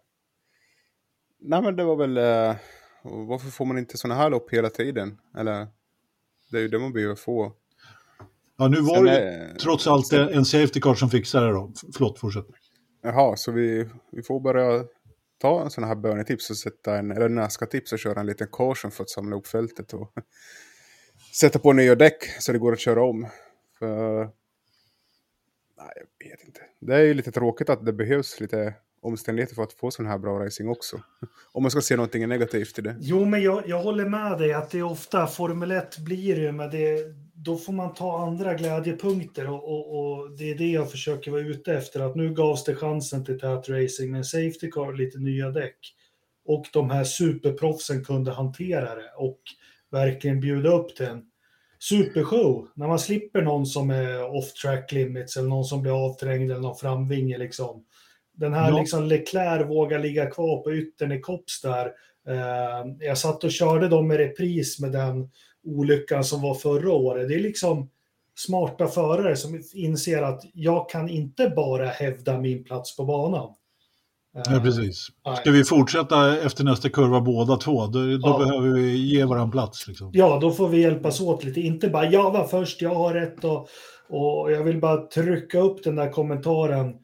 Nej, 1.42 1.62
men 1.62 1.76
det 1.76 1.84
var 1.84 1.96
väl... 1.96 2.18
Uh, 3.06 3.28
varför 3.28 3.50
får 3.50 3.66
man 3.66 3.78
inte 3.78 3.98
sådana 3.98 4.22
här 4.22 4.30
lopp 4.30 4.54
hela 4.54 4.70
tiden? 4.70 5.18
Eller, 5.38 5.68
det 6.52 6.58
är 6.58 6.62
ju 6.62 6.68
det 6.68 6.80
man 6.80 6.94
behöver 6.94 7.16
få. 7.16 7.54
Ja, 8.58 8.68
nu 8.68 8.82
var 8.82 8.96
Sen 8.96 9.04
det 9.04 9.20
är, 9.20 9.56
trots 9.56 9.88
allt 9.88 10.14
en 10.14 10.46
safety 10.46 10.80
car 10.80 10.96
som 10.96 11.10
fixade 11.10 11.46
det 11.46 11.54
då. 11.54 11.74
Förlåt, 11.94 12.20
fortsätt. 12.20 12.46
Jaha, 13.02 13.36
så 13.36 13.52
vi, 13.52 13.90
vi 14.12 14.24
får 14.24 14.40
börja 14.40 14.84
ta 15.38 15.62
en 15.64 15.70
sån 15.70 15.84
här 15.84 15.96
bönetips 15.96 16.50
och 16.50 16.58
sätta 16.58 16.98
en, 16.98 17.12
eller 17.12 17.30
Nazca-tips 17.30 17.94
och 17.94 18.00
köra 18.00 18.20
en 18.20 18.26
liten 18.26 18.48
caution 18.52 18.92
för 18.92 19.04
att 19.04 19.10
samla 19.10 19.36
upp 19.36 19.48
fältet 19.48 19.94
och 19.94 20.14
sätta 21.40 21.60
på 21.60 21.74
nya 21.74 21.96
däck 21.96 22.24
så 22.40 22.52
det 22.52 22.60
går 22.60 22.74
att 22.74 22.80
köra 22.80 23.04
om. 23.04 23.28
För, 23.80 24.18
nej, 25.78 25.94
jag 25.96 26.30
vet 26.30 26.46
inte. 26.46 26.62
Det 26.80 26.96
är 26.96 27.04
ju 27.04 27.14
lite 27.14 27.32
tråkigt 27.32 27.70
att 27.70 27.86
det 27.86 27.94
behövs 27.94 28.40
lite 28.40 28.76
omständigheter 29.02 29.56
för 29.56 29.64
att 29.64 29.74
få 29.74 29.92
sån 29.92 30.06
här 30.06 30.18
bra 30.18 30.46
racing 30.46 30.70
också. 30.70 31.02
Om 31.52 31.64
man 31.64 31.72
ska 31.72 31.82
se 31.82 31.96
någonting 31.96 32.28
negativt 32.28 32.80
i 32.80 32.82
det. 32.82 32.96
Jo, 33.00 33.26
men 33.26 33.44
jag, 33.44 33.64
jag 33.68 33.84
håller 33.84 34.06
med 34.06 34.38
dig 34.38 34.54
att 34.54 34.70
det 34.70 34.80
är 34.80 34.84
ofta 34.84 35.28
Formel 35.28 35.72
1 35.72 35.98
blir 35.98 36.42
det, 36.42 36.52
men 36.52 36.70
det, 36.70 37.04
då 37.34 37.58
får 37.58 37.74
man 37.74 37.94
ta 37.94 38.26
andra 38.28 38.54
glädjepunkter 38.54 39.50
och, 39.50 39.64
och, 39.64 40.00
och, 40.00 40.32
det 40.32 40.52
är 40.52 40.56
det 40.56 40.72
jag 40.72 40.92
försöker 40.92 41.32
vara 41.32 41.42
ute 41.42 41.74
efter. 41.74 42.00
Att 42.00 42.16
nu 42.16 42.34
gavs 42.34 42.64
det 42.64 42.76
chansen 42.76 43.26
till 43.26 43.40
tät 43.40 43.70
racing 43.70 44.12
med 44.12 44.26
Safety 44.26 44.72
Car, 44.72 44.94
lite 44.94 45.18
nya 45.20 45.50
däck. 45.50 45.78
Och 46.46 46.66
de 46.74 46.90
här 46.90 47.04
superproffsen 47.04 48.06
kunde 48.06 48.32
hantera 48.32 48.96
det 48.96 49.12
och 49.18 49.40
verkligen 49.92 50.40
bjuda 50.40 50.70
upp 50.70 50.96
till 50.96 51.06
en 51.06 51.24
supershow. 51.80 52.68
När 52.76 52.88
man 52.88 53.00
slipper 53.00 53.42
någon 53.42 53.66
som 53.66 53.90
är 53.90 54.36
off 54.36 54.54
track 54.54 54.92
limits 54.92 55.38
eller 55.38 55.50
någon 55.50 55.66
som 55.66 55.82
blir 55.82 56.06
avträngd 56.06 56.52
eller 56.52 56.62
någon 56.62 56.78
framvinge 56.78 57.38
liksom. 57.38 57.84
Den 58.40 58.54
här 58.54 58.70
ja. 58.70 58.80
liksom 58.80 59.06
Leclerc 59.06 59.70
vågar 59.70 60.00
ligga 60.00 60.26
kvar 60.26 60.64
på 60.64 60.74
yttern 60.74 61.12
i 61.12 61.20
Kops 61.20 61.62
där. 61.62 61.86
Eh, 62.28 62.88
jag 63.00 63.18
satt 63.18 63.44
och 63.44 63.52
körde 63.52 63.88
dem 63.88 64.08
med 64.08 64.18
repris 64.18 64.80
med 64.80 64.92
den 64.92 65.30
olyckan 65.66 66.24
som 66.24 66.42
var 66.42 66.56
förra 66.56 66.92
året. 66.92 67.28
Det 67.28 67.36
är 67.36 67.40
liksom 67.40 67.90
smarta 68.36 68.88
förare 68.88 69.36
som 69.36 69.62
inser 69.74 70.22
att 70.22 70.42
jag 70.54 70.90
kan 70.90 71.10
inte 71.10 71.50
bara 71.56 71.86
hävda 71.86 72.40
min 72.40 72.64
plats 72.64 72.98
på 72.98 73.06
banan. 73.06 73.56
Ja, 74.34 74.60
precis. 74.64 75.08
Ska 75.38 75.52
vi 75.52 75.64
fortsätta 75.64 76.40
efter 76.40 76.64
nästa 76.64 76.90
kurva 76.90 77.22
båda 77.22 77.56
två, 77.56 77.88
då, 77.88 78.00
då 78.00 78.20
ja. 78.22 78.38
behöver 78.38 78.70
vi 78.70 78.98
ge 78.98 79.26
varandra 79.26 79.52
plats. 79.52 79.88
Liksom. 79.88 80.10
Ja, 80.14 80.40
då 80.42 80.52
får 80.52 80.70
vi 80.70 80.82
hjälpas 80.82 81.22
åt 81.22 81.44
lite. 81.44 81.62
Inte 81.62 81.90
bara 81.90 82.06
jag 82.06 82.32
var 82.32 82.48
först, 82.48 82.82
jag 82.82 82.96
har 82.96 83.14
rätt 83.14 83.44
och, 83.44 83.68
och 84.10 84.52
jag 84.52 84.64
vill 84.64 84.80
bara 84.80 84.98
trycka 84.98 85.60
upp 85.60 85.84
den 85.84 85.96
där 85.96 86.10
kommentaren 86.10 86.96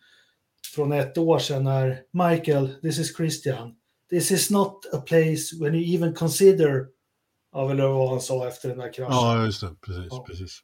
från 0.75 0.91
ett 0.91 1.17
år 1.17 1.39
sedan 1.39 1.63
när 1.63 1.99
Michael, 2.13 2.69
this 2.81 2.99
is 2.99 3.15
Christian. 3.15 3.71
This 4.09 4.31
is 4.31 4.49
not 4.49 4.85
a 4.93 4.97
place 4.97 5.55
when 5.59 5.75
you 5.75 5.95
even 5.95 6.13
consider 6.13 6.85
Ja, 7.51 7.71
eller 7.71 7.87
vad 7.87 8.09
han 8.09 8.21
sa 8.21 8.47
efter 8.47 8.69
den 8.69 8.77
där 8.77 8.93
kraschen. 8.93 9.13
Ja, 9.15 9.45
just 9.45 9.61
det. 9.61 9.75
Precis. 9.85 10.07
Ja. 10.09 10.25
precis. 10.27 10.61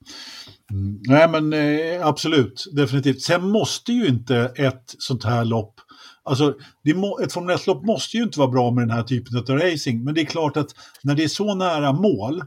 Mm. 0.72 1.00
Nej, 1.08 1.30
men 1.30 1.54
eh, 1.54 2.08
absolut. 2.08 2.66
Definitivt. 2.76 3.22
Sen 3.22 3.50
måste 3.50 3.94
ju 3.94 4.08
inte 4.08 4.54
ett 4.56 4.96
sånt 4.98 5.24
här 5.24 5.46
lopp 5.46 5.80
Alltså, 6.24 6.54
må, 6.96 7.20
ett 7.20 7.34
Formel 7.34 7.58
1-lopp 7.58 7.86
måste 7.86 8.18
ju 8.18 8.24
inte 8.24 8.40
vara 8.40 8.52
bra 8.52 8.72
med 8.72 8.84
den 8.88 8.92
här 8.98 9.04
typen 9.04 9.38
av 9.38 9.60
racing, 9.60 10.04
men 10.04 10.14
det 10.14 10.22
är 10.22 10.26
klart 10.26 10.58
att 10.58 10.70
när 11.04 11.16
det 11.16 11.24
är 11.24 11.28
så 11.28 11.56
nära 11.56 11.94
mål 11.94 12.42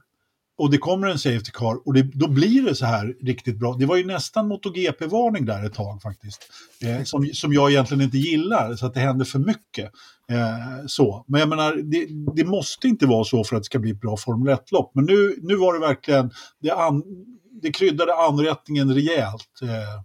och 0.59 0.71
det 0.71 0.79
kommer 0.79 1.07
en 1.07 1.19
Safety 1.19 1.51
Car 1.51 1.87
och 1.87 1.95
det, 1.95 2.03
då 2.03 2.29
blir 2.29 2.63
det 2.63 2.75
så 2.75 2.87
här 2.87 3.15
riktigt 3.21 3.59
bra. 3.59 3.75
Det 3.79 3.87
var 3.87 3.97
ju 3.97 4.07
nästan 4.07 4.49
MotoGP-varning 4.49 5.47
där 5.47 5.67
ett 5.67 5.75
tag 5.75 6.03
faktiskt, 6.03 6.49
eh, 6.83 7.03
som, 7.03 7.27
som 7.33 7.53
jag 7.53 7.71
egentligen 7.71 8.03
inte 8.05 8.19
gillar, 8.19 8.77
så 8.77 8.87
att 8.87 8.95
det 8.95 9.01
händer 9.01 9.25
för 9.25 9.39
mycket. 9.39 9.93
Eh, 10.31 10.87
så. 10.87 11.25
Men 11.29 11.41
jag 11.41 11.49
menar, 11.49 11.77
det, 11.77 12.07
det, 12.37 12.45
måste 12.45 12.89
inte 12.89 13.07
vara 13.07 13.25
så 13.25 13.45
för 13.45 13.57
att 13.57 13.63
det 13.63 13.67
ska 13.67 13.79
bli 13.79 13.91
ett 13.91 14.01
bra 14.01 14.17
Formel 14.17 14.55
1-lopp. 14.55 14.91
Men 14.95 15.05
nu, 15.05 15.37
nu 15.43 15.57
var 15.57 15.75
det 15.75 15.81
verkligen, 15.81 16.31
det, 16.61 16.71
an, 16.71 17.03
det 17.63 17.73
kryddade 17.73 18.15
anrättningen 18.15 18.95
rejält. 18.95 19.61
Eh, 19.63 20.03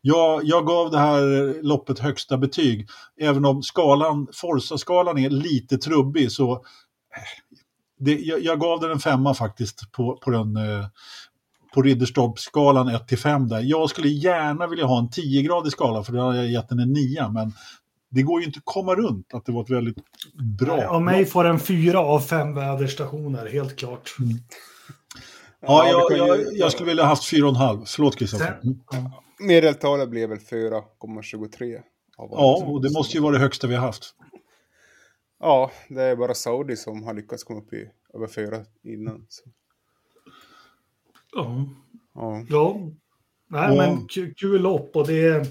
jag, 0.00 0.44
jag 0.44 0.66
gav 0.66 0.90
det 0.90 0.98
här 0.98 1.62
loppet 1.62 1.98
högsta 1.98 2.38
betyg, 2.38 2.88
även 3.20 3.44
om 3.44 3.62
skalan, 3.62 4.26
Forza-skalan 4.32 5.18
är 5.18 5.30
lite 5.30 5.78
trubbig 5.78 6.32
så 6.32 6.52
eh, 6.52 7.41
det, 8.04 8.18
jag, 8.18 8.40
jag, 8.40 8.60
gav 8.60 8.80
den 8.80 8.90
en 8.90 8.98
femma 8.98 9.34
faktiskt 9.34 9.92
på, 9.92 10.16
på 10.16 10.30
den 10.30 10.56
eh, 10.56 10.86
på 11.74 11.82
Ridderstolpsskalan 11.82 12.88
1 12.88 13.08
till 13.08 13.18
5 13.18 13.48
där. 13.48 13.60
Jag 13.60 13.90
skulle 13.90 14.08
gärna 14.08 14.66
vilja 14.66 14.84
ha 14.84 14.98
en 14.98 15.08
10-gradig 15.08 15.70
skala 15.70 16.04
för 16.04 16.12
då 16.12 16.20
har 16.20 16.34
jag 16.34 16.50
gett 16.50 16.68
den 16.68 16.78
en 16.78 16.92
9 16.92 17.28
men 17.28 17.52
det 18.10 18.22
går 18.22 18.40
ju 18.40 18.46
inte 18.46 18.58
att 18.58 18.64
komma 18.64 18.94
runt 18.94 19.34
att 19.34 19.46
det 19.46 19.52
var 19.52 19.62
ett 19.62 19.70
väldigt 19.70 19.96
bra... 20.60 20.76
Nej, 20.76 20.86
av 20.86 21.02
mig 21.02 21.24
får 21.24 21.44
den 21.44 21.58
4 21.58 21.98
av 21.98 22.20
5 22.20 22.54
väderstationer, 22.54 23.46
helt 23.52 23.76
klart. 23.76 24.16
Mm. 24.18 24.38
Ja, 25.60 25.88
jag, 25.88 26.18
jag, 26.18 26.38
jag, 26.52 26.72
skulle 26.72 26.88
vilja 26.88 27.04
haft 27.04 27.32
4,5. 27.32 27.84
Förlåt 27.86 28.18
Kristoffer. 28.18 28.60
Mm. 28.64 29.10
Medeltalet 29.40 30.08
blev 30.08 30.28
väl 30.28 30.38
4,23. 30.38 31.78
Ja, 32.16 32.64
och 32.66 32.82
det 32.82 32.92
måste 32.92 33.16
ju 33.16 33.22
vara 33.22 33.32
det 33.32 33.38
högsta 33.38 33.66
vi 33.66 33.74
har 33.74 33.86
haft. 33.86 34.14
Ja, 35.42 35.70
det 35.88 36.02
är 36.02 36.16
bara 36.16 36.34
Saudi 36.34 36.76
som 36.76 37.02
har 37.02 37.14
lyckats 37.14 37.44
komma 37.44 37.60
upp 37.60 37.72
i 37.72 37.90
över 38.14 38.26
4 38.26 38.64
innan. 38.82 39.26
Så. 39.28 39.42
Ja. 41.32 41.68
Ja. 42.14 42.44
ja. 42.48 42.76
Nej, 43.48 43.76
men 43.76 44.08
kul 44.36 44.62
lopp 44.62 44.96
och 44.96 45.06
det 45.06 45.24
är 45.24 45.46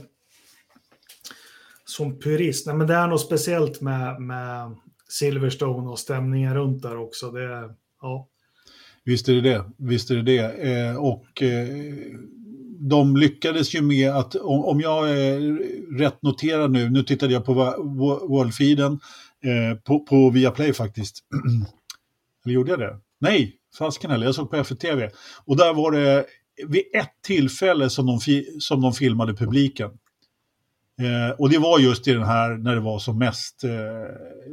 som 1.85 2.19
purist, 2.19 2.67
nej 2.67 2.75
men 2.75 2.87
det 2.87 2.93
är 2.93 3.07
något 3.07 3.21
speciellt 3.21 3.81
med, 3.81 4.21
med 4.21 4.75
Silverstone 5.09 5.89
och 5.89 5.99
stämningen 5.99 6.53
runt 6.53 6.81
där 6.81 6.97
också. 6.97 7.31
Det, 7.31 7.75
ja. 8.01 8.27
Visst 9.03 9.29
är 9.29 9.33
det 9.33 9.41
det, 9.41 9.71
visst 9.77 10.11
är 10.11 10.15
det 10.15 10.21
det. 10.21 10.71
Eh, 10.71 10.95
och 10.95 11.41
eh, 11.41 11.67
de 12.79 13.17
lyckades 13.17 13.75
ju 13.75 13.81
med 13.81 14.11
att, 14.11 14.35
om, 14.35 14.65
om 14.65 14.81
jag 14.81 15.09
är 15.09 15.39
rätt 15.97 16.21
noterad 16.21 16.71
nu, 16.71 16.89
nu 16.89 17.03
tittade 17.03 17.33
jag 17.33 17.45
på 17.45 17.53
Worldfeeden 18.27 18.99
eh, 19.45 19.77
på, 19.77 19.99
på 19.99 20.29
Viaplay 20.29 20.73
faktiskt. 20.73 21.19
Eller 22.45 22.53
gjorde 22.55 22.71
jag 22.71 22.79
det? 22.79 22.99
Nej, 23.19 23.55
fasken 23.77 24.11
heller. 24.11 24.25
Jag 24.25 24.35
såg 24.35 24.49
på 24.51 24.55
FTV. 24.57 25.09
Och 25.45 25.57
där 25.57 25.73
var 25.73 25.91
det 25.91 26.25
vid 26.67 26.83
ett 26.93 27.11
tillfälle 27.23 27.89
som 27.89 28.05
de, 28.05 28.19
fi- 28.19 28.59
som 28.59 28.81
de 28.81 28.93
filmade 28.93 29.33
publiken. 29.33 29.89
Eh, 31.01 31.35
och 31.37 31.49
det 31.49 31.57
var 31.57 31.79
just 31.79 32.07
i 32.07 32.13
den 32.13 32.23
här 32.23 32.49
när 32.49 32.75
det 32.75 32.81
var 32.81 32.99
som 32.99 33.19
mest 33.19 33.63
eh, 33.63 33.71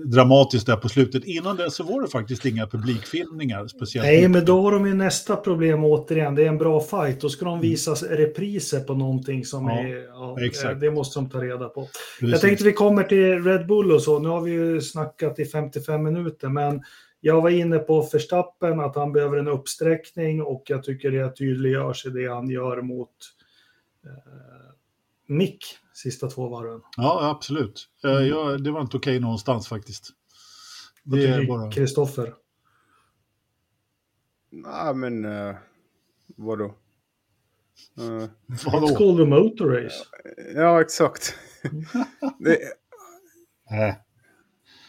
dramatiskt 0.05 0.67
där 0.67 0.77
på 0.77 0.89
slutet. 0.89 1.25
Innan 1.25 1.57
det 1.57 1.71
så 1.71 1.85
var 1.85 2.03
det 2.03 2.09
faktiskt 2.09 2.47
inga 2.47 2.67
publikfilmningar. 2.67 3.67
Speciellt 3.67 4.07
Nej, 4.07 4.29
men 4.29 4.45
då 4.45 4.63
har 4.63 4.73
de 4.73 4.87
ju 4.87 4.95
nästa 4.95 5.37
problem 5.37 5.85
återigen. 5.85 6.35
Det 6.35 6.43
är 6.43 6.49
en 6.49 6.59
bra 6.59 6.81
fight. 6.81 7.21
Då 7.21 7.29
ska 7.29 7.45
de 7.45 7.61
visa 7.61 7.93
repriser 7.93 8.81
på 8.81 8.95
någonting 8.95 9.45
som 9.45 9.67
Ja, 9.67 9.79
är... 9.79 10.07
Ja, 10.07 10.37
exakt. 10.41 10.81
Det 10.81 10.91
måste 10.91 11.19
de 11.19 11.31
ta 11.31 11.43
reda 11.43 11.69
på. 11.69 11.89
Precis. 12.21 12.33
Jag 12.33 12.41
tänkte 12.41 12.65
vi 12.65 12.73
kommer 12.73 13.03
till 13.03 13.45
Red 13.45 13.67
Bull 13.67 13.93
och 13.93 14.03
så. 14.03 14.19
Nu 14.19 14.29
har 14.29 14.41
vi 14.41 14.51
ju 14.51 14.81
snackat 14.81 15.39
i 15.39 15.45
55 15.45 16.03
minuter, 16.03 16.49
men 16.49 16.83
jag 17.21 17.43
var 17.43 17.51
inne 17.51 17.79
på 17.79 18.09
Verstappen, 18.13 18.81
att 18.81 18.97
han 18.97 19.13
behöver 19.13 19.37
en 19.37 19.49
uppsträckning 19.49 20.43
och 20.43 20.63
jag 20.67 20.83
tycker 20.83 21.11
det 21.11 21.37
tydliggörs 21.37 22.07
i 22.07 22.11
det 22.11 22.27
han 22.27 22.51
gör 22.51 22.83
mot 22.83 23.11
eh, 24.05 24.11
Mick 25.27 25.65
sista 26.03 26.29
två 26.31 26.49
varven. 26.49 26.81
Ja, 26.97 27.31
absolut. 27.37 27.89
Eh, 28.05 28.11
Mm. 28.11 28.29
jag, 28.29 28.65
det 28.65 28.71
var 28.71 28.81
inte 28.81 28.97
okej 28.97 29.21
någonstans 29.21 29.69
faktiskt. 29.69 30.09
Vad 31.05 31.19
Det 31.19 31.27
är 31.29 31.39
tycker 31.41 31.49
bara... 31.59 31.71
Kristoffer? 31.71 32.35
Nej, 34.51 34.95
men 34.95 35.25
uh, 35.25 35.57
vadå? 36.37 36.75
It's 37.97 38.65
Vadå? 38.73 38.87
called 38.97 39.21
a 39.21 39.27
motor 39.41 39.67
race. 39.71 40.05
ja, 40.55 40.81
exakt. 40.81 41.35
det, 42.39 42.59
Äh. 43.71 43.95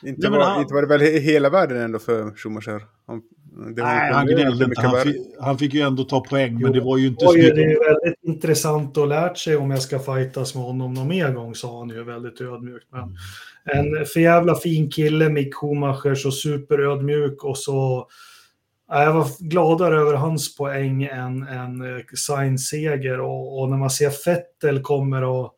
inte, 0.09 0.29
var, 0.29 0.39
han- 0.45 0.61
inte 0.61 0.73
var 0.73 0.81
det 0.81 0.87
väl 0.87 1.01
he- 1.01 1.19
hela 1.19 1.49
världen 1.49 1.77
ändå 1.77 1.99
för 1.99 2.31
Schumacher? 2.35 2.87
Han, 3.07 3.21
Nej, 3.51 4.13
han 4.13 4.27
gnällde 4.27 4.65
inte. 4.65 4.81
Han, 4.81 5.01
fick, 5.01 5.15
han 5.39 5.57
fick 5.57 5.73
ju 5.73 5.81
ändå 5.81 6.03
ta 6.03 6.19
poäng, 6.21 6.53
men 6.53 6.61
Jo, 6.61 6.73
det 6.73 6.81
var 6.81 6.97
ju 6.97 7.07
inte 7.07 7.25
Oj, 7.25 7.41
det 7.41 7.63
är 7.63 7.93
väldigt 7.93 8.23
intressant 8.23 8.97
och 8.97 9.07
lärt 9.07 9.37
sig 9.37 9.57
om 9.57 9.71
jag 9.71 9.81
ska 9.81 9.99
fightas 9.99 10.55
med 10.55 10.63
honom 10.63 10.93
någon 10.93 11.07
mer 11.07 11.33
gång, 11.33 11.55
sa 11.55 11.79
han 11.79 11.89
ju 11.89 12.03
väldigt 12.03 12.41
ödmjukt. 12.41 12.85
Men 12.91 13.17
en 13.65 14.05
för 14.05 14.19
jävla 14.19 14.55
fin 14.55 14.91
kille, 14.91 15.29
Mick 15.29 15.55
Schumacher, 15.55 16.15
så 16.15 16.31
superödmjuk 16.31 17.43
och 17.43 17.57
så... 17.57 18.07
Ja, 18.91 19.03
Jag 19.03 19.13
var 19.13 19.49
gladare 19.49 19.99
över 19.99 20.13
hans 20.13 20.55
poäng 20.57 21.03
än, 21.03 21.47
än 21.47 21.81
eh, 21.81 22.03
Sainz 22.15 22.67
seger 22.67 23.19
och, 23.19 23.61
och 23.61 23.69
när 23.69 23.77
man 23.77 23.89
ser 23.89 24.25
Vettel 24.25 24.81
kommer 24.81 25.23
och... 25.23 25.55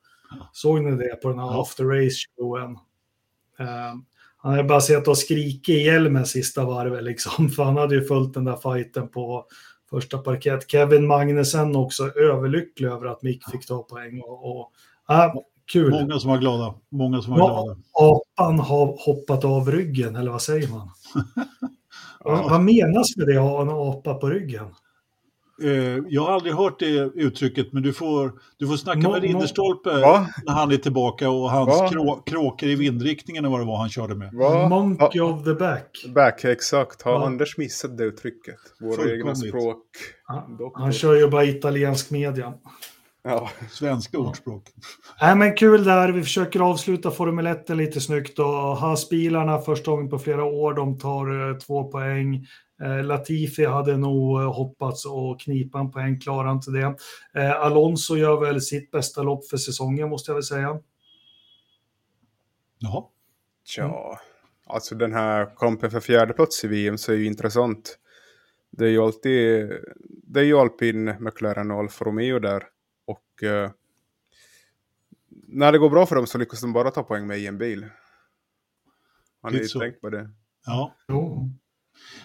Såg 0.53 0.83
ni 0.83 0.91
det 0.91 1.21
på 1.21 1.29
den 1.29 1.39
här 1.39 1.45
Ja. 1.45 1.61
after 1.61 1.83
race-showen? 1.83 2.71
Eh, 3.59 3.93
han 4.41 4.51
hade 4.51 4.63
bara 4.63 4.81
sett 4.81 5.07
och 5.07 5.17
skrikit 5.17 5.69
i 5.75 5.81
hjälmen 5.81 6.25
sista 6.25 6.65
varvet 6.65 7.03
liksom, 7.03 7.49
för 7.55 7.63
han 7.63 7.77
hade 7.77 7.95
ju 7.95 8.03
följt 8.05 8.33
den 8.33 8.45
där 8.45 8.55
fighten 8.73 9.07
på 9.07 9.45
första 9.89 10.17
parkett. 10.17 10.71
Kevin 10.71 11.07
Magnussen 11.07 11.75
också 11.75 12.03
överlycklig 12.09 12.87
över 12.87 13.05
att 13.07 13.21
Mick 13.23 13.43
fick 13.51 13.65
ta 13.67 13.83
poäng. 13.83 14.21
Och, 14.21 14.57
och, 14.59 14.71
ja, 15.07 15.43
kul. 15.71 15.91
Många 15.91 16.19
som 16.19 16.29
var 16.29 16.37
glada. 16.37 16.73
Många 16.91 17.21
som 17.21 17.31
var 17.31 17.39
Ja. 17.39 17.63
glada. 17.63 17.79
Apan 17.93 18.59
har 18.59 19.05
hoppat 19.05 19.45
av 19.45 19.71
ryggen, 19.71 20.15
eller 20.15 20.31
vad 20.31 20.41
säger 20.41 20.67
man? 20.67 20.89
Vad- 22.23 22.49
Vad 22.49 22.61
menas 22.61 23.17
med 23.17 23.27
det, 23.27 23.37
att 23.37 23.41
ha 23.49 23.61
en 23.61 23.69
apa 23.69 24.13
på 24.13 24.29
ryggen? 24.29 24.65
Eh, 25.63 26.03
jag 26.09 26.21
har 26.21 26.31
aldrig 26.33 26.53
hört 26.53 26.79
det 26.79 27.11
uttrycket, 27.15 27.73
men 27.73 27.83
du 27.83 27.93
får, 27.93 28.31
du 28.57 28.67
får 28.67 28.75
snacka 28.77 28.99
Nå- 28.99 29.11
med 29.11 29.21
Rinderstolpe 29.21 29.89
Va? 29.89 30.27
när 30.45 30.53
han 30.53 30.71
är 30.71 30.77
tillbaka 30.77 31.29
och 31.29 31.51
hans 31.51 31.91
krå, 31.91 32.15
kråkor 32.25 32.69
i 32.69 32.75
vindriktningen 32.75 33.45
och 33.45 33.51
vad 33.51 33.61
det 33.61 33.65
var 33.65 33.77
han 33.77 33.89
körde 33.89 34.15
med. 34.15 34.33
Va? 34.33 34.67
Monkey 34.69 35.19
Ha- 35.21 35.29
of 35.33 35.43
the 35.43 35.53
back. 35.53 36.05
Back, 36.15 36.43
exakt. 36.43 37.01
Har 37.01 37.11
Ja. 37.11 37.25
Anders 37.25 37.57
missat 37.57 37.97
det 37.97 38.03
uttrycket? 38.03 38.55
Våra 38.79 39.11
egna 39.13 39.35
språk. 39.35 39.83
Han, 40.23 40.57
han 40.73 40.93
kör 40.93 41.13
ju 41.15 41.27
bara 41.29 41.45
italiensk 41.45 42.11
media. 42.11 42.53
Ja. 43.23 43.49
Svenska 43.69 44.17
ordspråk. 44.17 44.63
Nej, 45.21 45.35
men 45.35 45.55
kul 45.55 45.83
där. 45.83 46.09
Vi 46.11 46.23
försöker 46.23 46.59
avsluta 46.59 47.11
Formel 47.11 47.47
1 47.47 47.69
lite 47.69 48.01
snyggt. 48.01 48.39
Och 48.39 48.45
Haas-bilarna 48.77 49.57
första 49.61 49.91
gången 49.91 50.09
på 50.09 50.19
flera 50.19 50.43
år, 50.43 50.73
de 50.73 50.99
tar 50.99 51.49
eh, 51.51 51.57
två 51.57 51.83
poäng. 51.91 52.45
Eh, 52.82 53.03
Latifi 53.03 53.65
hade 53.65 53.97
nog 53.97 54.41
eh, 54.41 54.53
hoppats 54.53 55.05
och 55.05 55.41
knipa 55.41 55.79
en 55.79 55.91
poäng, 55.91 56.19
klarar 56.19 56.51
inte 56.51 56.71
det. 56.71 56.95
Eh, 57.34 57.51
Alonso 57.51 58.15
gör 58.15 58.39
väl 58.39 58.61
sitt 58.61 58.91
bästa 58.91 59.23
lopp 59.23 59.45
för 59.45 59.57
säsongen, 59.57 60.09
måste 60.09 60.32
jag 60.32 60.36
väl 60.36 60.43
säga. 60.43 60.79
Jaha. 62.77 63.03
Tja, 63.63 64.19
alltså 64.65 64.95
den 64.95 65.13
här 65.13 65.55
kampen 65.55 65.91
för 65.91 65.99
fjärde 65.99 66.34
plats 66.34 66.63
i 66.63 66.67
VM 66.67 66.97
så 66.97 67.11
är 67.11 67.15
ju 67.15 67.25
intressant. 67.25 67.97
Det 68.69 68.86
är 68.86 68.89
ju 68.89 68.99
alltid, 68.99 69.71
det 70.05 70.39
är 70.39 70.43
ju 70.43 70.57
Alpin, 70.57 71.15
McLaren 71.19 71.71
och 71.71 71.79
Alfa 71.79 72.05
Romeo 72.05 72.39
där. 72.39 72.63
Och 73.05 73.43
eh, 73.43 73.71
när 75.47 75.71
det 75.71 75.77
går 75.77 75.89
bra 75.89 76.05
för 76.05 76.15
dem 76.15 76.27
så 76.27 76.38
lyckas 76.38 76.61
de 76.61 76.73
bara 76.73 76.91
ta 76.91 77.03
poäng 77.03 77.27
med 77.27 77.39
i 77.39 77.47
en 77.47 77.57
bil. 77.57 77.86
Har 79.41 79.51
ni 79.51 79.67
tänkt 79.67 80.01
på 80.01 80.09
det? 80.09 80.29
Ja. 80.65 80.95
Jo. 81.07 81.49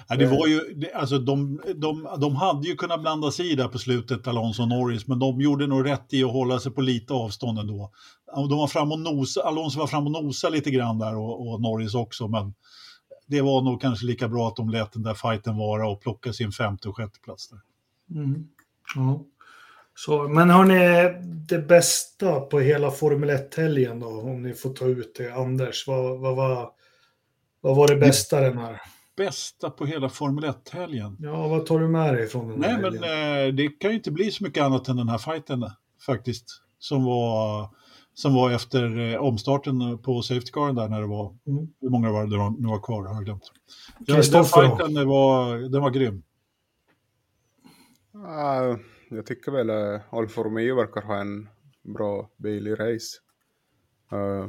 Ja, 0.09 0.17
det 0.17 0.27
var 0.27 0.47
ju, 0.47 0.61
det, 0.75 0.93
alltså 0.93 1.19
de, 1.19 1.61
de, 1.75 2.09
de 2.21 2.37
hade 2.37 2.69
ju 2.69 2.77
kunnat 2.77 3.01
blanda 3.01 3.31
sig 3.31 3.53
i 3.53 3.55
där 3.55 3.69
på 3.69 3.79
slutet, 3.79 4.29
Alonso 4.29 4.63
och 4.63 4.69
Norris, 4.69 5.07
men 5.07 5.19
de 5.19 5.41
gjorde 5.41 5.67
nog 5.67 5.87
rätt 5.87 6.15
i 6.15 6.25
att 6.25 6.33
hålla 6.33 6.61
sig 6.61 6.73
på 6.73 6.81
lite 6.81 7.15
avstånd 7.15 7.59
ändå. 7.59 7.91
De 8.35 8.59
var 8.59 8.67
fram 8.67 8.93
och 8.93 9.01
nosa, 9.01 9.43
Alonso 9.43 9.79
var 9.79 9.87
fram 9.87 10.07
och 10.07 10.13
nosa 10.13 10.49
lite 10.49 10.71
grann 10.71 10.99
där 10.99 11.17
och, 11.17 11.49
och 11.49 11.61
Norris 11.61 11.95
också, 11.95 12.29
men 12.29 12.55
det 13.27 13.41
var 13.41 13.63
nog 13.63 13.81
kanske 13.81 14.07
lika 14.07 14.29
bra 14.29 14.49
att 14.49 14.57
de 14.57 14.71
lät 14.71 14.93
den 14.93 15.03
där 15.03 15.15
fighten 15.15 15.57
vara 15.57 15.89
och 15.89 16.01
plocka 16.01 16.33
sin 16.33 16.53
femte 16.53 16.89
och 16.89 16.97
sjätte 16.97 17.21
plats 17.21 17.49
där. 17.49 17.61
Mm. 18.21 18.49
Ja. 18.95 19.25
Så, 19.95 20.29
men 20.29 20.51
har 20.51 20.65
ni 20.65 20.79
det 21.49 21.59
bästa 21.59 22.41
på 22.41 22.61
hela 22.61 22.91
Formel 22.91 23.31
1-helgen 23.31 24.01
då? 24.01 24.07
Om 24.07 24.43
ni 24.43 24.55
får 24.55 24.71
ta 24.71 24.85
ut 24.85 25.15
det. 25.15 25.35
Anders, 25.35 25.87
vad, 25.87 26.19
vad, 26.19 26.37
var, 26.37 26.71
vad 27.61 27.77
var 27.77 27.89
det 27.89 27.97
bästa 27.97 28.41
den 28.41 28.59
här? 28.59 28.81
Bästa 29.17 29.71
på 29.71 29.87
hela 29.87 30.09
Formel 30.09 30.45
1-helgen? 30.45 31.17
Ja, 31.21 31.49
vad 31.49 31.67
tar 31.67 31.79
du 31.79 31.89
med 31.89 32.15
dig 32.15 32.27
från 32.27 32.49
den 32.49 32.63
här 32.63 32.73
Nej, 32.73 32.83
men 32.83 33.05
helgen? 33.05 33.49
eh, 33.49 33.55
det 33.55 33.69
kan 33.69 33.91
ju 33.91 33.97
inte 33.97 34.11
bli 34.11 34.31
så 34.31 34.45
mycket 34.45 34.63
annat 34.63 34.89
än 34.89 34.97
den 34.97 35.09
här 35.09 35.19
fighten 35.19 35.65
faktiskt. 36.07 36.63
Som 36.79 37.05
var, 37.05 37.69
som 38.15 38.35
var 38.35 38.51
efter 38.51 38.99
eh, 39.15 39.21
omstarten 39.21 39.99
på 39.99 40.23
Safety 40.23 40.51
Caren 40.53 40.75
där 40.75 40.89
när 40.89 41.01
det 41.01 41.07
var, 41.07 41.37
Mm. 41.47 41.69
hur 41.81 41.89
många 41.91 42.13
var 42.13 42.27
det 42.27 42.61
nu 42.63 42.69
var 42.69 42.81
kvar, 42.83 43.03
har 43.07 43.15
jag 43.15 43.25
glömt. 43.25 43.53
Ja, 43.99 44.15
den 44.15 44.45
fighten 44.45 45.09
var, 45.09 45.57
den 45.69 45.83
var 45.83 45.91
grym. 45.91 46.23
Ah, 48.15 48.77
jag 49.11 49.27
tycker 49.27 49.53
väl 49.53 49.71
uh, 49.71 50.01
Alfa 50.11 50.43
Romeo 50.43 50.77
verkar 50.77 51.03
ha 51.03 51.17
en 51.17 51.49
bra 51.83 52.31
bil 52.37 52.67
i 52.67 52.75
race. 52.75 53.17
Uh, 54.13 54.49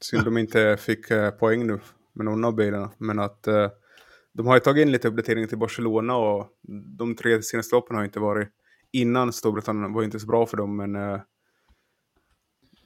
synd 0.00 0.24
de 0.24 0.38
inte 0.38 0.76
fick 0.80 1.10
eh, 1.10 1.30
poäng 1.30 1.66
nu 1.66 1.80
med 2.12 2.24
någon 2.24 2.44
av 2.44 2.54
bilarna. 2.54 2.92
Men 2.98 3.18
att 3.18 3.46
eh, 3.46 3.70
de 4.32 4.46
har 4.46 4.54
ju 4.54 4.60
tagit 4.60 4.82
in 4.82 4.92
lite 4.92 5.08
uppdateringar 5.08 5.48
till 5.48 5.58
Barcelona 5.58 6.16
och 6.16 6.48
de 6.98 7.16
tre 7.16 7.42
senaste 7.42 7.74
loppen 7.74 7.96
har 7.96 8.04
inte 8.04 8.20
varit 8.20 8.48
innan 8.92 9.32
Storbritannien 9.32 9.92
var 9.92 10.02
inte 10.02 10.20
så 10.20 10.26
bra 10.26 10.46
för 10.46 10.56
dem. 10.56 10.76
Men, 10.76 10.96
eh, 10.96 11.20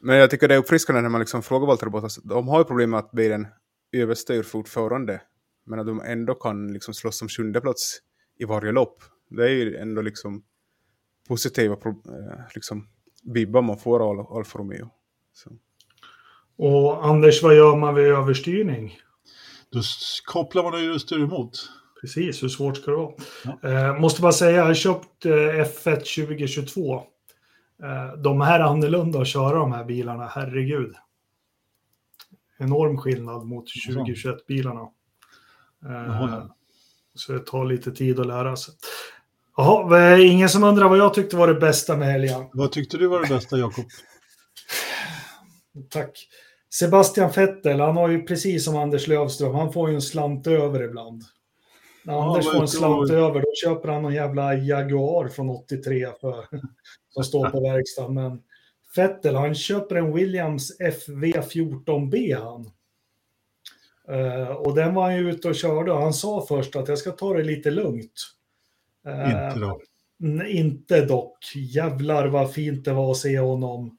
men 0.00 0.16
jag 0.16 0.30
tycker 0.30 0.48
det 0.48 0.54
är 0.54 0.58
uppfriskande 0.58 1.00
när 1.00 1.08
man 1.08 1.20
liksom 1.20 1.42
frågar 1.42 1.66
Valtteri 1.66 1.90
Bottas. 1.90 2.16
De 2.16 2.48
har 2.48 2.58
ju 2.58 2.64
problem 2.64 2.90
med 2.90 2.98
att 2.98 3.10
bilen 3.10 3.46
överstyr 3.92 4.42
fortfarande. 4.42 5.20
Men 5.64 5.78
att 5.78 5.86
de 5.86 6.00
ändå 6.00 6.34
kan 6.34 6.72
liksom 6.72 6.94
slåss 6.94 7.22
om 7.22 7.28
sjunde 7.28 7.60
plats 7.60 7.98
i 8.38 8.44
varje 8.44 8.72
lopp. 8.72 9.02
Det 9.30 9.44
är 9.44 9.48
ju 9.48 9.76
ändå 9.76 10.02
liksom 10.02 10.44
positiva 11.28 11.74
eh, 11.74 12.40
liksom, 12.54 12.88
vibbar 13.22 13.62
man 13.62 13.78
får 13.78 14.00
av 14.00 14.32
Alfa 14.36 14.58
Romeo. 14.58 14.90
Så. 15.32 15.50
Och 16.56 17.06
Anders, 17.06 17.42
vad 17.42 17.56
gör 17.56 17.76
man 17.76 17.94
vid 17.94 18.04
överstyrning? 18.04 18.98
Då 19.72 19.80
kopplar 20.24 20.62
man 20.62 20.84
ju 20.84 20.98
styr 20.98 21.18
emot. 21.18 21.70
Precis, 22.00 22.42
hur 22.42 22.48
svårt 22.48 22.76
ska 22.76 22.90
det 22.90 22.96
vara? 22.96 23.14
Eh, 23.62 24.00
måste 24.00 24.22
bara 24.22 24.32
säga, 24.32 24.56
jag 24.56 24.64
har 24.64 24.74
köpt 24.74 25.24
eh, 25.24 25.30
F1 25.30 26.26
2022. 26.26 26.94
Eh, 27.82 28.20
de 28.22 28.40
här 28.40 28.60
är 28.60 28.64
annorlunda 28.64 29.20
att 29.20 29.28
köra 29.28 29.58
de 29.58 29.72
här 29.72 29.84
bilarna, 29.84 30.26
herregud. 30.26 30.94
Enorm 32.58 32.98
skillnad 32.98 33.46
mot 33.46 33.64
2021-bilarna. 33.88 34.80
Eh, 35.84 35.90
Jaha. 35.90 36.50
så 37.14 37.32
det 37.32 37.46
tar 37.46 37.64
lite 37.64 37.92
tid 37.92 38.20
att 38.20 38.26
lära 38.26 38.56
sig. 38.56 38.74
Jaha, 39.56 40.18
ingen 40.18 40.48
som 40.48 40.64
undrar 40.64 40.88
vad 40.88 40.98
jag 40.98 41.14
tyckte 41.14 41.36
var 41.36 41.48
det 41.48 41.54
bästa 41.54 41.96
med 41.96 42.12
helgen. 42.12 42.44
Vad 42.52 42.72
tyckte 42.72 42.98
du 42.98 43.06
var 43.06 43.20
det 43.20 43.28
bästa, 43.28 43.58
Jakob? 43.58 43.84
Tack. 45.90 46.28
Sebastian 46.74 47.30
Vettel, 47.36 47.80
han 47.80 47.96
har 47.96 48.08
ju 48.08 48.22
precis 48.22 48.64
som 48.64 48.76
Anders 48.76 49.06
Lövström, 49.06 49.54
han 49.54 49.72
får 49.72 49.88
ju 49.88 49.94
en 49.94 50.02
slant 50.02 50.46
över 50.46 50.82
ibland. 50.82 51.22
När 52.04 52.14
Ja, 52.14 52.28
Anders 52.28 52.44
får 52.52 52.60
en 52.60 52.68
slant 52.68 53.10
över, 53.10 53.40
då 53.40 53.52
köper 53.64 53.88
han 53.88 54.02
någon 54.02 54.14
jävla 54.14 54.54
Jaguar 54.54 55.28
från 55.28 55.50
83 55.50 56.06
för, 56.20 56.46
som 57.10 57.24
står 57.24 57.50
på 57.50 57.60
verkstaden. 57.60 58.14
Men 58.14 58.42
Vettel, 58.96 59.34
han 59.34 59.54
köper 59.54 59.96
en 59.96 60.12
Williams 60.14 60.78
FV14B 60.80 62.36
han. 62.42 62.70
Eh, 64.08 64.48
och 64.48 64.74
den 64.74 64.94
var 64.94 65.02
han 65.02 65.16
ju 65.16 65.30
ute 65.30 65.48
och 65.48 65.54
körde 65.54 65.92
och 65.92 65.98
han 66.02 66.14
sa 66.14 66.46
först 66.48 66.76
att 66.76 66.88
jag 66.88 66.98
ska 66.98 67.10
ta 67.10 67.34
det 67.34 67.42
lite 67.42 67.70
lugnt. 67.70 68.12
Eh, 69.06 69.24
Inte 69.48 69.58
då. 69.60 69.80
n- 70.22 70.46
inte 70.46 71.06
dock. 71.06 71.38
Jävlar 71.54 72.26
vad 72.26 72.52
fint 72.52 72.84
det 72.84 72.92
var 72.92 73.10
att 73.10 73.16
se 73.16 73.38
honom 73.38 73.98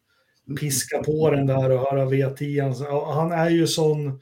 piska 0.60 1.04
på 1.04 1.32
den 1.32 1.46
där 1.48 1.70
och 1.70 1.80
höra 1.80 2.06
V10. 2.06 2.76
Ja, 2.80 3.14
Han 3.14 3.32
är 3.32 3.50
ju 3.50 3.68
sån 3.68 4.20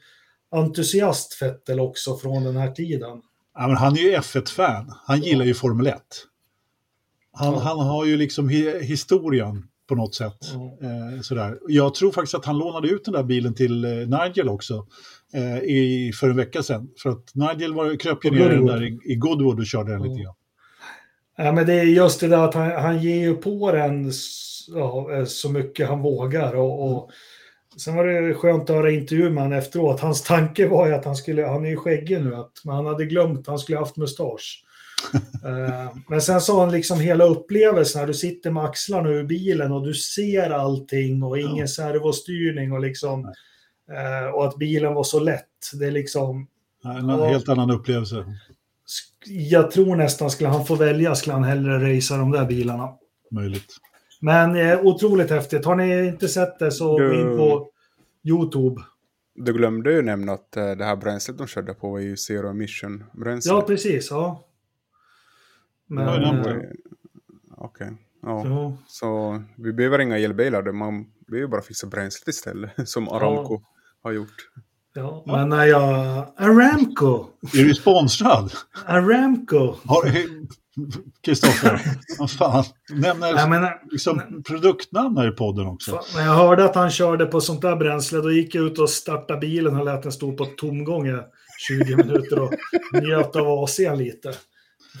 entusiast 0.50 1.42
Vettel 1.42 1.80
också 1.80 2.16
från 2.16 2.44
den 2.44 2.56
här 2.56 2.70
tiden. 2.70 3.22
Ja, 3.54 3.66
men 3.68 3.76
han 3.76 3.92
är 3.92 4.00
ju 4.00 4.16
F1-fan. 4.16 4.92
Han 5.06 5.20
gillar 5.20 5.44
ju 5.44 5.54
Formel 5.54 5.86
1. 5.86 6.02
Han, 7.32 7.52
Ja. 7.54 7.60
han 7.60 7.78
har 7.78 8.04
ju 8.06 8.16
liksom 8.16 8.48
hi 8.48 8.84
historien 8.84 9.68
på 9.88 9.94
något 9.94 10.14
sätt. 10.14 10.38
Ja. 10.54 10.78
Eh, 10.88 11.20
sådär. 11.22 11.58
Jag 11.68 11.94
tror 11.94 12.12
faktiskt 12.12 12.34
att 12.34 12.44
han 12.44 12.58
lånade 12.58 12.88
ut 12.88 13.04
den 13.04 13.14
där 13.14 13.22
bilen 13.22 13.54
till 13.54 13.84
eh, 13.84 13.90
Nigel 13.90 14.48
också 14.48 14.86
eh, 15.34 15.58
i, 15.58 16.12
för 16.14 16.30
en 16.30 16.36
vecka 16.36 16.62
sedan. 16.62 16.88
För 17.02 17.10
att 17.10 17.34
Nigel 17.34 17.74
var, 17.74 17.96
kröp 17.96 18.24
ju 18.24 18.30
ner 18.30 18.48
den 18.48 18.66
där 18.66 18.82
i, 18.84 18.98
i 19.12 19.14
Goodwood 19.16 19.58
och 19.60 19.66
körde 19.66 19.92
den 19.92 20.02
lite 20.02 20.22
grann. 20.22 20.34
Ja, 21.36 21.52
men 21.52 21.66
det 21.66 21.72
är 21.74 21.82
just 21.84 22.20
det 22.20 22.28
där 22.28 22.44
att 22.44 22.54
han, 22.54 22.70
han 22.70 22.98
ger 23.02 23.16
ju 23.16 23.34
på 23.36 23.72
den 23.72 24.12
ja, 24.74 25.12
eh, 25.12 25.24
så 25.24 25.50
mycket 25.50 25.88
han 25.88 26.02
vågar. 26.02 26.54
Och, 26.56 26.92
och 26.92 27.10
sen 27.76 27.96
var 27.96 28.04
det 28.06 28.34
skönt 28.34 28.70
att 28.70 28.76
höra 28.76 28.90
intervju 28.90 29.30
med 29.30 29.42
honom 29.42 29.58
efteråt. 29.58 30.00
Hans 30.00 30.22
tanke 30.22 30.68
var 30.68 30.86
ju 30.86 30.94
att 30.94 31.04
han 31.04 31.16
skulle, 31.16 31.46
han 31.46 31.64
är 31.64 31.68
ju 31.70 31.76
skäggig 31.76 32.20
nu, 32.24 32.34
att, 32.34 32.52
men 32.64 32.74
han 32.74 32.86
hade 32.86 33.06
glömt 33.06 33.38
att 33.40 33.46
han 33.46 33.58
skulle 33.58 33.78
haft 33.78 33.96
mustasch. 33.96 34.62
Eh, 35.44 35.96
men 36.08 36.20
sen 36.22 36.40
sa 36.40 36.60
han 36.60 36.72
liksom 36.72 37.00
hela 37.00 37.24
upplevelsen 37.24 38.00
när 38.00 38.06
du 38.06 38.14
sitter 38.14 38.50
med 38.50 38.64
axlarna 38.64 39.08
ur 39.08 39.24
bilen 39.24 39.72
och 39.72 39.86
du 39.86 39.94
ser 39.94 40.50
allting 40.50 41.22
och 41.22 41.38
ingen 41.38 41.56
Ja. 41.56 41.66
servostyrning 41.66 42.72
och 42.72 42.80
liksom 42.80 43.24
eh, 43.92 44.34
och 44.34 44.46
att 44.46 44.56
bilen 44.56 44.94
var 44.94 45.04
så 45.04 45.20
lätt. 45.20 45.44
Det 45.74 45.86
är 45.86 45.90
liksom 45.90 46.46
En 46.84 47.08
Ja. 47.08 47.24
helt 47.26 47.48
annan 47.48 47.70
upplevelse. 47.70 48.24
Jag 49.26 49.70
tror 49.70 49.96
nästan 49.96 50.30
skulle 50.30 50.48
han 50.48 50.64
få 50.64 50.74
välja 50.74 51.14
skulle 51.14 51.34
han 51.34 51.44
hellre 51.44 51.96
racea 51.96 52.16
de 52.16 52.30
där 52.30 52.46
bilarna. 52.46 52.88
Möjligt. 53.30 53.76
Men 54.20 54.56
eh, 54.56 54.80
otroligt 54.80 55.30
häftigt. 55.30 55.64
Har 55.64 55.76
ni 55.76 56.06
inte 56.06 56.28
sett 56.28 56.58
det 56.58 56.70
så 56.70 56.96
gå 56.96 57.14
in 57.14 57.36
på 57.36 57.70
YouTube. 58.24 58.82
Du 59.34 59.52
glömde 59.52 59.92
ju 59.92 60.02
nämna 60.02 60.32
att 60.32 60.56
eh, 60.56 60.70
det 60.70 60.84
här 60.84 60.96
bränslet 60.96 61.38
de 61.38 61.46
körde 61.46 61.74
på 61.74 61.90
var 61.90 61.98
ju 61.98 62.16
Zero 62.16 62.48
Emission 62.48 63.04
bränsle. 63.12 63.52
Ja, 63.52 63.62
precis. 63.62 64.10
Ja. 64.10 64.44
Men, 65.86 66.24
eh, 66.24 66.56
Okej. 67.56 67.92
Ja. 68.22 68.46
ja. 68.46 68.76
Så 68.86 69.42
vi 69.56 69.72
behöver 69.72 69.98
inga 69.98 70.18
elbilar, 70.18 70.72
man 70.72 71.06
behöver 71.26 71.48
bara 71.48 71.62
fixa 71.62 71.86
bränslet 71.86 72.28
istället, 72.28 72.70
som 72.88 73.08
Aramco 73.08 73.62
har 74.02 74.12
gjort. 74.12 74.50
Ja. 74.96 75.22
Men 75.26 75.48
när 75.48 75.64
jag... 75.64 76.26
Aramco! 76.38 77.26
Är 77.54 77.64
du 77.64 77.74
sponsrad? 77.74 78.52
Aramco! 78.86 79.74
Har- 79.84 80.12
Kristoffer, 81.24 81.80
vad 82.18 82.30
fan, 82.30 82.64
nämner 82.90 83.26
Jag 83.28 83.50
menar, 83.50 83.82
liksom 83.90 84.42
produktnamn 84.46 85.16
här 85.16 85.28
i 85.28 85.30
podden 85.30 85.66
också. 85.66 85.90
fan, 85.90 86.04
när 86.14 86.24
jag 86.26 86.34
hörde 86.34 86.64
att 86.64 86.74
han 86.74 86.90
körde 86.90 87.26
på 87.26 87.40
sånt 87.40 87.62
där 87.62 87.76
bränsle, 87.76 88.18
då 88.18 88.32
gick 88.32 88.54
jag 88.54 88.64
ut 88.66 88.78
och 88.78 88.90
startade 88.90 89.40
bilen 89.40 89.76
och 89.76 89.84
lät 89.84 90.02
den 90.02 90.12
stå 90.12 90.32
på 90.32 90.44
tomgång 90.44 91.08
i 91.08 91.16
20 91.68 91.96
minuter 92.04 92.38
och 92.38 92.52
njöt 92.92 93.36
av 93.36 93.46
AC'n 93.46 93.96
lite. 93.96 94.32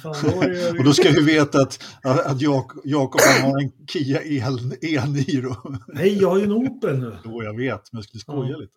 Fan, 0.02 0.14
då 0.22 0.78
Och 0.78 0.84
då 0.84 0.92
ska 0.92 1.10
vi 1.10 1.22
veta 1.24 1.60
att, 1.60 1.78
att 2.04 2.40
Jak- 2.40 2.80
Jakob 2.84 3.20
har 3.42 3.62
en 3.62 3.72
Kia 3.88 4.22
El- 4.22 4.74
E-Niro. 4.82 5.76
Nej, 5.88 6.18
jag 6.20 6.30
har 6.30 6.38
ju 6.38 6.44
en 6.44 6.52
Opel 6.52 6.98
nu. 6.98 7.16
Jo, 7.24 7.42
jag 7.42 7.56
vet, 7.56 7.92
men 7.92 7.98
jag 7.98 8.04
skulle 8.04 8.20
skoja 8.20 8.50
Ja. 8.50 8.56
lite. 8.56 8.72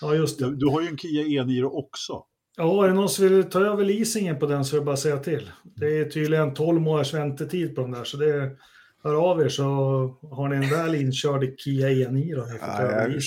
Ja, 0.00 0.14
just 0.14 0.38
det. 0.38 0.44
Du, 0.44 0.56
du 0.56 0.66
har 0.66 0.80
ju 0.80 0.88
en 0.88 0.98
Kia 0.98 1.42
E-Niro 1.42 1.66
också. 1.66 2.24
Ja, 2.56 2.84
är 2.84 2.88
det 2.88 2.94
någon 2.94 3.08
som 3.08 3.28
vill 3.28 3.44
ta 3.44 3.60
över 3.60 3.84
leasingen 3.84 4.38
på 4.38 4.46
den 4.46 4.64
så 4.64 4.76
är 4.76 4.80
det 4.80 4.84
bara 4.84 4.92
att 4.92 4.98
säga 4.98 5.18
till. 5.18 5.50
Det 5.76 5.98
är 5.98 6.04
tydligen 6.04 6.54
12 6.54 6.80
månaders 6.80 7.14
väntetid 7.14 7.74
på 7.74 7.80
den 7.80 7.90
där, 7.90 8.04
så 8.04 8.16
det 8.16 8.50
hör 9.02 9.30
av 9.30 9.40
er 9.40 9.48
så 9.48 9.64
har 10.22 10.48
ni 10.48 10.56
en 10.56 10.70
väl 10.70 10.94
inkörd 10.94 11.58
Kia 11.58 11.88
E9 11.88 12.36
då. 12.36 12.46
Ja, 12.60 12.82
jag-. 12.82 13.20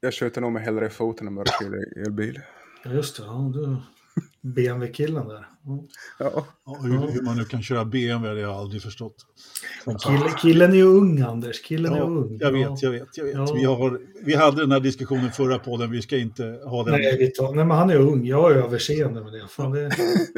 Jag 0.00 0.14
skjuter 0.14 0.40
nog 0.40 0.52
med 0.52 0.62
hellre 0.62 0.86
i 0.86 0.90
foten 0.90 1.26
än 1.26 1.34
mörkhylla 1.34 1.76
elbil. 2.06 2.40
Ja, 2.84 2.90
just 2.90 3.16
det. 3.16 3.22
Ja, 3.22 3.50
du 3.54 3.76
BMW-killen 4.40 5.28
där. 5.28 5.46
Ja. 5.64 5.84
Ja. 6.18 6.46
Ja, 6.66 6.78
hur, 6.82 7.12
hur 7.12 7.22
man 7.22 7.36
nu 7.36 7.44
kan 7.44 7.62
köra 7.62 7.84
BMW, 7.84 8.40
det 8.40 8.46
har 8.46 8.52
jag 8.52 8.60
aldrig 8.60 8.82
förstått. 8.82 9.14
Kille, 10.04 10.30
killen 10.42 10.70
är 10.72 10.76
ju 10.76 10.82
ung, 10.84 11.20
Anders. 11.20 11.62
Killen 11.62 11.92
är 11.92 11.96
Ja, 11.98 12.04
ung. 12.04 12.38
jag 12.40 12.56
Ja. 12.58 12.70
vet, 12.70 12.82
jag 12.82 12.90
vet, 12.90 13.16
jag 13.16 13.24
vet. 13.24 13.34
Ja. 13.34 13.52
Vi, 13.54 13.64
har, 13.64 14.00
vi 14.24 14.34
hade 14.34 14.60
den 14.62 14.72
här 14.72 14.80
diskussionen 14.80 15.30
förra 15.32 15.58
podden, 15.58 15.90
vi 15.90 16.02
ska 16.02 16.16
inte 16.16 16.44
ha 16.66 16.84
den. 16.84 16.92
Nej, 16.94 17.18
vi 17.18 17.30
tar, 17.30 17.54
nej, 17.54 17.64
men 17.64 17.76
han 17.76 17.90
är 17.90 17.96
ung. 18.00 18.26
Jag 18.26 18.42
har 18.42 18.50
överseende 18.50 19.24
med 19.24 19.32
det. 19.32 19.48
Fan, 19.48 19.70
det 19.70 19.90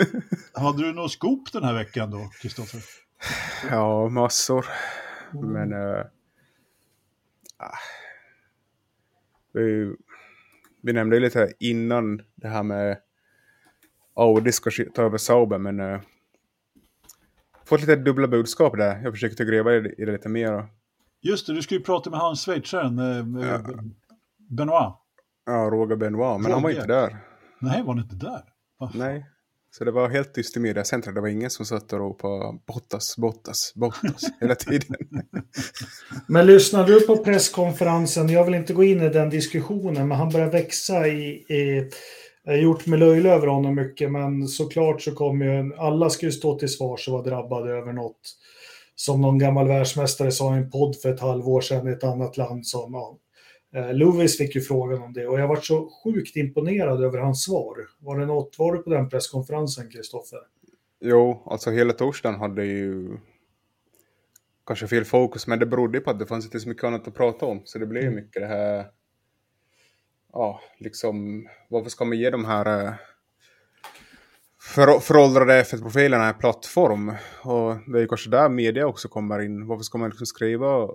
Hade 0.54 0.82
du 0.82 0.92
något 0.92 1.12
scoop 1.12 1.52
den 1.52 1.64
här 1.64 1.74
veckan 1.74 2.10
då, 2.10 2.30
Kristoffer? 2.42 2.80
ja, 3.70 4.08
massor. 4.08 4.66
Men... 5.32 5.72
eh, 5.72 6.00
ah. 7.56 7.76
vi, 9.52 9.94
vi 10.82 10.92
nämnde 10.92 11.16
ju 11.16 11.22
lite 11.22 11.52
innan 11.58 12.20
det 12.34 12.48
här 12.48 12.62
med 12.62 12.98
Audi 14.16 14.52
ska 14.52 14.70
sk- 14.70 14.92
ta 14.94 15.02
över 15.02 15.18
Sauber, 15.18 15.58
men... 15.58 15.80
Uh, 15.80 16.00
fått 17.66 17.80
lite 17.80 17.96
dubbla 17.96 18.28
budskap 18.28 18.76
där. 18.76 19.00
Jag 19.02 19.12
försökte 19.12 19.44
gräva 19.44 19.74
i 19.74 19.80
det, 19.80 19.92
i 19.98 20.04
det 20.04 20.12
lite 20.12 20.28
mer. 20.28 20.52
och- 20.52 20.64
Just 21.22 21.46
det, 21.46 21.54
du 21.54 21.62
skulle 21.62 21.78
ju 21.80 21.84
prata 21.84 22.10
med 22.10 22.18
han 22.20 22.36
schweizaren, 22.36 22.98
eh, 22.98 23.48
Ja. 23.48 23.60
Benoit. 24.50 24.94
Ja, 25.46 25.52
Roger 25.52 25.96
Benoit, 25.96 26.40
men 26.40 26.52
han 26.52 26.62
var 26.62 26.70
Roger. 26.70 26.80
inte 26.82 26.92
där. 26.92 27.16
Nej, 27.58 27.82
var 27.82 27.94
han 27.94 28.02
inte 28.04 28.16
där? 28.16 28.42
Va? 28.80 28.90
Nej. 28.94 29.26
Så 29.70 29.84
det 29.84 29.90
var 29.90 30.08
helt 30.08 30.34
tyst 30.34 30.56
i 30.56 30.60
mediacentret. 30.60 31.14
Det 31.14 31.20
var 31.20 31.28
ingen 31.28 31.50
som 31.50 31.66
satt 31.66 31.92
och 31.92 31.98
ropade 31.98 32.58
Bottas, 32.66 33.16
Bottas, 33.16 33.72
Bottas 33.74 34.22
hela 34.40 34.54
tiden. 34.54 34.96
Men 36.28 36.46
lyssnade 36.46 36.92
du 36.94 37.06
på 37.06 37.16
presskonferensen? 37.16 38.28
Jag 38.28 38.44
vill 38.44 38.54
inte 38.54 38.72
gå 38.74 38.84
in 38.84 39.00
i 39.02 39.08
den 39.08 39.30
diskussionen, 39.30 40.08
men 40.08 40.18
han 40.18 40.28
börjar 40.30 40.50
växa 40.50 41.06
i... 41.08 41.28
i 41.34 41.90
gjort 42.46 42.86
mig 42.86 42.98
löjlig 42.98 43.30
över 43.30 43.46
honom 43.46 43.74
mycket, 43.74 44.12
men 44.12 44.48
såklart 44.48 45.02
så 45.02 45.14
kommer 45.14 45.46
ju... 45.46 45.74
Alla 45.76 46.10
ska 46.10 46.26
ju 46.26 46.32
stå 46.32 46.58
till 46.58 46.68
svars 46.68 47.08
och 47.08 47.12
vara 47.12 47.22
drabbade 47.22 47.70
över 47.72 47.92
något. 47.92 48.20
Som 48.94 49.20
någon 49.20 49.38
gammal 49.38 49.68
världsmästare 49.68 50.30
sa 50.30 50.54
i 50.54 50.58
en 50.58 50.70
podd 50.70 50.96
för 50.96 51.14
ett 51.14 51.20
halvår 51.20 51.60
sedan 51.60 51.88
i 51.88 51.90
ett 51.90 52.04
annat 52.04 52.36
land 52.36 52.66
som... 52.66 52.94
Ja, 52.94 53.18
eh, 53.80 53.94
Lewis 53.94 54.38
fick 54.38 54.54
ju 54.54 54.60
frågan 54.60 55.02
om 55.02 55.12
det 55.12 55.26
och 55.26 55.40
jag 55.40 55.48
var 55.48 55.56
så 55.56 55.90
sjukt 56.04 56.36
imponerad 56.36 57.04
över 57.04 57.18
hans 57.18 57.44
svar. 57.44 57.76
Var 57.98 58.18
det 58.18 58.26
något, 58.26 58.58
var 58.58 58.72
du 58.72 58.82
på 58.82 58.90
den 58.90 59.08
presskonferensen, 59.08 59.90
Kristoffer? 59.90 60.38
Jo, 61.00 61.42
alltså 61.46 61.70
hela 61.70 61.92
torsdagen 61.92 62.40
hade 62.40 62.64
ju 62.64 63.16
kanske 64.66 64.86
fel 64.86 65.04
fokus, 65.04 65.46
men 65.46 65.58
det 65.58 65.66
berodde 65.66 66.00
på 66.00 66.10
att 66.10 66.18
det 66.18 66.26
fanns 66.26 66.44
inte 66.44 66.60
så 66.60 66.68
mycket 66.68 66.84
annat 66.84 67.08
att 67.08 67.14
prata 67.14 67.46
om. 67.46 67.60
Så 67.64 67.78
det 67.78 67.86
blev 67.86 68.02
ju 68.02 68.08
Mm. 68.08 68.24
mycket 68.24 68.42
det 68.42 68.48
här, 68.48 68.84
ja, 70.34 70.60
liksom, 70.78 71.46
varför 71.68 71.90
ska 71.90 72.04
man 72.04 72.18
ge 72.18 72.30
de 72.30 72.44
här 72.44 72.84
eh, 72.86 72.92
för, 74.60 75.00
föråldrade 75.00 75.62
F1-profilerna 75.62 76.28
en 76.28 76.38
plattform? 76.38 77.08
Och 77.42 77.76
det 77.92 77.98
är 77.98 78.00
ju 78.02 78.08
kanske 78.08 78.30
där 78.30 78.48
media 78.48 78.86
också 78.86 79.08
kommer 79.08 79.40
in. 79.40 79.66
Varför 79.66 79.82
ska 79.84 79.98
man 79.98 80.08
liksom 80.10 80.26
skriva? 80.26 80.88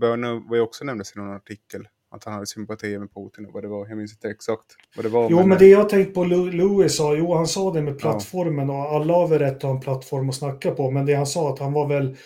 Böne 0.00 0.42
var 0.48 0.56
ju 0.56 0.62
också 0.62 0.84
nämndes 0.84 1.16
i 1.16 1.18
någon 1.18 1.36
artikel, 1.36 1.88
att 2.10 2.24
han 2.24 2.34
hade 2.34 2.46
sympati 2.46 2.98
med 2.98 3.14
Putin 3.14 3.46
och 3.46 3.52
vad 3.52 3.62
det 3.64 3.68
var. 3.68 3.88
Jag 3.88 3.98
minns 3.98 4.12
inte 4.12 4.28
exakt 4.28 4.64
vad 4.96 5.04
det 5.04 5.08
var. 5.08 5.30
Jo, 5.30 5.46
men 5.46 5.58
det 5.58 5.66
jag 5.66 5.88
tänkt 5.88 6.14
på 6.14 6.24
Louis 6.24 6.96
sa, 6.96 7.14
jo 7.14 7.34
han 7.34 7.46
sa 7.46 7.72
det 7.72 7.82
med 7.82 7.94
Ja. 7.94 7.98
plattformen 7.98 8.70
och 8.70 8.76
alla 8.76 9.14
har 9.14 9.28
väl 9.28 9.38
rätt 9.38 9.56
att 9.56 9.62
ha 9.62 9.70
en 9.70 9.80
plattform 9.80 10.28
att 10.28 10.34
snacka 10.34 10.70
på, 10.70 10.90
men 10.90 11.06
det 11.06 11.14
han 11.14 11.26
sa 11.26 11.52
att 11.52 11.58
han 11.58 11.72
var 11.72 11.88
väl 11.88 12.16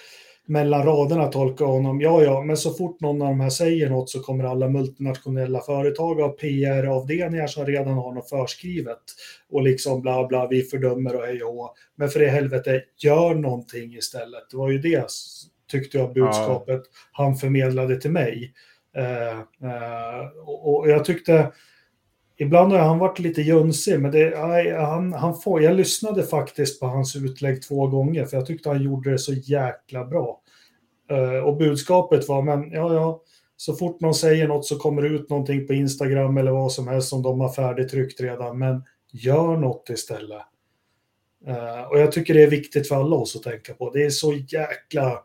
mellan 0.49 0.82
raderna 0.82 1.26
tolka 1.26 1.64
honom, 1.64 2.01
ja 2.01 2.22
ja, 2.22 2.42
men 2.42 2.57
så 2.57 2.74
fort 2.74 3.01
någon 3.01 3.22
av 3.22 3.28
de 3.28 3.40
här 3.40 3.51
säger 3.51 3.90
något 3.90 4.11
så 4.11 4.20
kommer 4.20 4.44
alla 4.44 4.68
multinationella 4.68 5.61
företag 5.61 6.14
ha 6.14 6.28
PR-avdelningar 6.28 7.46
som 7.46 7.66
redan 7.66 7.94
har 7.94 8.12
något 8.12 8.28
förskrivet 8.28 9.03
och 9.51 9.62
liksom 9.62 10.03
bla 10.03 10.26
bla, 10.26 10.46
vi 10.46 10.62
fördömer 10.62 11.16
och 11.16 11.22
hej 11.22 11.42
och. 11.42 11.74
Men 11.96 12.09
för 12.09 12.22
i 12.22 12.26
helvete, 12.26 12.82
gör 12.96 13.34
någonting 13.34 13.94
istället. 13.94 14.51
Det 14.51 14.57
var 14.57 14.70
ju 14.70 14.78
det 14.78 15.07
tyckte 15.70 15.99
jag 15.99 16.12
budskapet 16.14 16.82
han 17.12 17.36
förmedlade 17.36 18.01
till 18.01 18.11
mig. 18.11 18.53
Eh, 18.96 19.38
eh, 19.38 20.26
och, 20.46 20.78
och 20.78 20.88
jag 20.90 21.05
tyckte 21.05 21.53
Ibland 22.41 22.72
har 22.72 22.78
han 22.78 22.99
varit 22.99 23.18
lite 23.18 23.43
jönsig, 23.43 24.01
men 24.01 24.11
det, 24.11 24.36
han, 24.76 25.12
han 25.12 25.41
får, 25.41 25.62
jag 25.62 25.76
lyssnade 25.76 26.22
faktiskt 26.22 26.80
på 26.80 26.86
hans 26.86 27.16
utlägg 27.16 27.62
två 27.62 27.86
gånger, 27.86 28.24
för 28.24 28.36
jag 28.36 28.47
tyckte 28.47 28.68
han 28.68 28.82
gjorde 28.82 29.11
det 29.11 29.18
så 29.18 29.32
jäkla 29.32 30.05
bra. 30.05 30.41
Eh, 31.11 31.45
och 31.45 31.57
budskapet 31.57 32.28
var, 32.28 32.43
men 32.43 32.70
ja, 32.70 32.95
ja, 32.95 33.22
så 33.57 33.74
fort 33.74 34.01
någon 34.01 34.14
säger 34.14 34.49
något 34.49 34.66
så 34.66 34.76
kommer 34.76 35.03
det 35.03 35.09
ut 35.09 35.30
någonting 35.30 35.66
på 35.66 35.72
Instagram 35.72 36.36
eller 36.36 36.51
vad 36.51 36.72
som 36.72 36.89
helst 36.89 37.09
som 37.09 37.22
de 37.22 37.41
har 37.41 37.53
färdigtryckt 37.53 38.20
redan, 38.20 38.59
men 38.59 38.82
gör 39.12 39.57
något 39.57 39.91
istället. 39.91 40.43
Eh, 41.47 41.82
och 41.91 41.99
jag 41.99 42.12
tycker 42.12 42.34
det 42.34 42.43
är 42.43 42.51
viktigt 42.51 42.89
för 42.89 42.97
alla 42.97 43.16
oss 43.16 43.36
att 43.36 43.43
tänka 43.43 43.74
på. 43.74 43.91
Det 43.91 44.05
är 44.05 44.11
så 44.11 44.32
jäkla 44.32 45.12
Eh, 45.12 45.18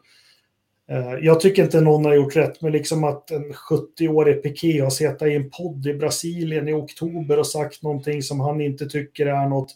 Eh, 0.94 1.14
jag 1.22 1.40
tycker 1.40 1.64
inte 1.64 1.82
någon 1.82 2.06
har 2.06 2.14
gjort 2.14 2.36
rätt, 2.36 2.62
men 2.62 2.72
liksom 2.72 3.04
att 3.04 3.32
en 3.32 3.54
70-årig 3.54 4.44
Piqué 4.44 4.82
har 4.82 4.90
suttit 4.90 5.22
i 5.22 5.36
en 5.36 5.50
podd 5.50 5.88
i 5.88 5.94
Brasilien 5.94 6.68
i 6.68 6.74
oktober 6.74 7.40
och 7.40 7.48
sagt 7.48 7.84
någonting 7.84 8.24
som 8.24 8.40
han 8.40 8.62
inte 8.62 8.86
tycker 8.86 9.26
är 9.26 9.50
något. 9.50 9.76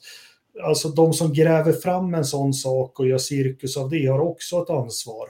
Alltså 0.64 0.90
de 0.90 1.14
som 1.14 1.34
gräver 1.34 1.72
fram 1.72 2.14
en 2.14 2.26
sån 2.26 2.54
sak 2.54 3.00
och 3.00 3.08
gör 3.08 3.18
cirkus 3.18 3.78
av 3.78 3.90
det 3.90 4.06
har 4.06 4.20
också 4.20 4.62
ett 4.62 4.70
ansvar. 4.70 5.28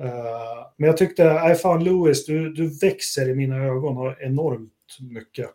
Eh, 0.00 0.66
men 0.76 0.86
jag 0.86 0.96
tyckte, 0.96 1.32
nej 1.32 1.54
fan 1.54 1.84
Lewis, 1.84 2.26
du, 2.26 2.52
du 2.52 2.78
växer 2.78 3.28
i 3.28 3.34
mina 3.34 3.56
ögon 3.56 4.14
enormt 4.20 4.98
mycket. 5.10 5.50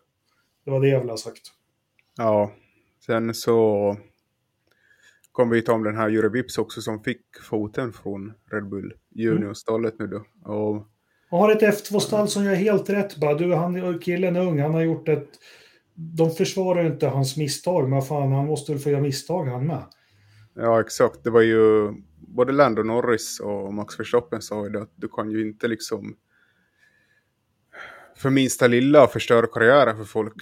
Det 0.64 0.70
var 0.70 0.80
det 0.80 0.88
jag 0.88 1.00
ville 1.00 1.12
ha 1.12 1.16
sagt. 1.16 1.42
Ja, 2.16 2.52
sen 3.06 3.34
så 3.34 3.96
kom 5.32 5.50
vi 5.50 5.62
ta 5.62 5.72
om 5.72 5.82
den 5.82 5.96
här 5.96 6.08
Jure 6.08 6.28
Vips 6.28 6.58
också 6.58 6.80
som 6.80 7.02
fick 7.02 7.20
foten 7.42 7.92
från 7.92 8.32
Red 8.50 8.68
Bull 8.68 8.94
Junior-stallet 9.14 9.94
nu 9.98 10.06
då. 10.06 10.24
Och... 10.52 10.88
Han 11.30 11.40
har 11.40 11.50
ett 11.50 11.62
F2-stall 11.62 12.28
som 12.28 12.44
gör 12.44 12.54
helt 12.54 12.90
rätt 12.90 13.16
bara. 13.16 13.34
Du, 13.34 13.54
han, 13.54 13.98
killen 13.98 14.36
är 14.36 14.40
ung, 14.40 14.60
han 14.60 14.74
har 14.74 14.82
gjort 14.82 15.08
ett... 15.08 15.28
De 15.94 16.30
försvarar 16.30 16.86
inte 16.86 17.06
hans 17.06 17.36
misstag, 17.36 17.88
men 17.88 18.02
fan, 18.02 18.32
han 18.32 18.46
måste 18.46 18.72
väl 18.72 18.80
få 18.80 18.90
göra 18.90 19.00
misstag 19.00 19.44
han 19.44 19.66
med. 19.66 19.82
Ja, 20.54 20.80
exakt. 20.80 21.24
Det 21.24 21.30
var 21.30 21.40
ju 21.40 21.92
både 22.16 22.52
Lando 22.52 22.82
Norris 22.82 23.40
och 23.40 23.74
Max 23.74 24.00
Verstappen 24.00 24.42
sa 24.42 24.64
ju 24.64 24.70
det 24.70 24.82
att 24.82 24.92
du 24.96 25.08
kan 25.08 25.30
ju 25.30 25.42
inte 25.48 25.68
liksom 25.68 26.16
för 28.16 28.30
minsta 28.30 28.66
lilla 28.66 29.06
förstöra 29.06 29.46
karriären 29.46 29.96
för 29.96 30.04
folk. 30.04 30.34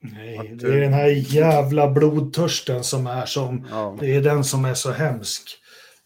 Nej, 0.00 0.56
det 0.60 0.66
är 0.66 0.80
den 0.80 0.92
här 0.92 1.08
jävla 1.08 1.90
blodtörsten 1.90 2.84
som 2.84 3.06
är 3.06 3.26
som, 3.26 3.66
ja. 3.70 3.96
det 4.00 4.16
är 4.16 4.22
den 4.22 4.44
som 4.44 4.64
är 4.64 4.74
så 4.74 4.90
hemsk. 4.90 5.58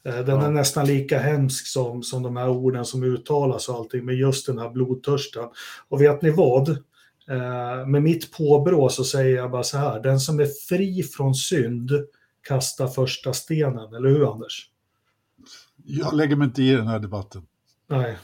Eh, 0.05 0.18
den 0.18 0.40
ja. 0.40 0.47
är 0.47 0.51
nästan 0.51 0.86
lika 0.86 1.18
hemsk 1.18 1.66
som, 1.66 2.03
som 2.03 2.22
de 2.22 2.36
här 2.36 2.49
orden 2.49 2.84
som 2.84 3.03
uttalas 3.03 3.68
och 3.68 3.74
allting, 3.74 4.05
med 4.05 4.14
just 4.14 4.47
den 4.47 4.59
här 4.59 4.70
blodtörsten. 4.70 5.49
Och 5.88 6.03
vet 6.03 6.22
ni 6.22 6.30
vad? 6.30 6.68
Eh, 7.28 7.86
med 7.86 8.03
mitt 8.03 8.32
påbrå 8.32 8.88
så 8.88 9.05
säger 9.05 9.36
jag 9.36 9.51
bara 9.51 9.62
så 9.62 9.78
här, 9.78 10.01
den 10.01 10.20
som 10.20 10.40
är 10.40 10.49
fri 10.68 11.03
från 11.03 11.34
synd 11.34 11.90
kastar 12.49 12.88
första 12.88 13.32
stenen, 13.32 13.95
eller 13.95 14.09
hur 14.09 14.32
Anders? 14.32 14.68
Jag 15.84 16.14
lägger 16.14 16.36
mig 16.36 16.45
inte 16.45 16.62
i 16.62 16.70
den 16.70 16.86
här 16.86 16.99
debatten. 16.99 17.47
Nej. 17.88 18.18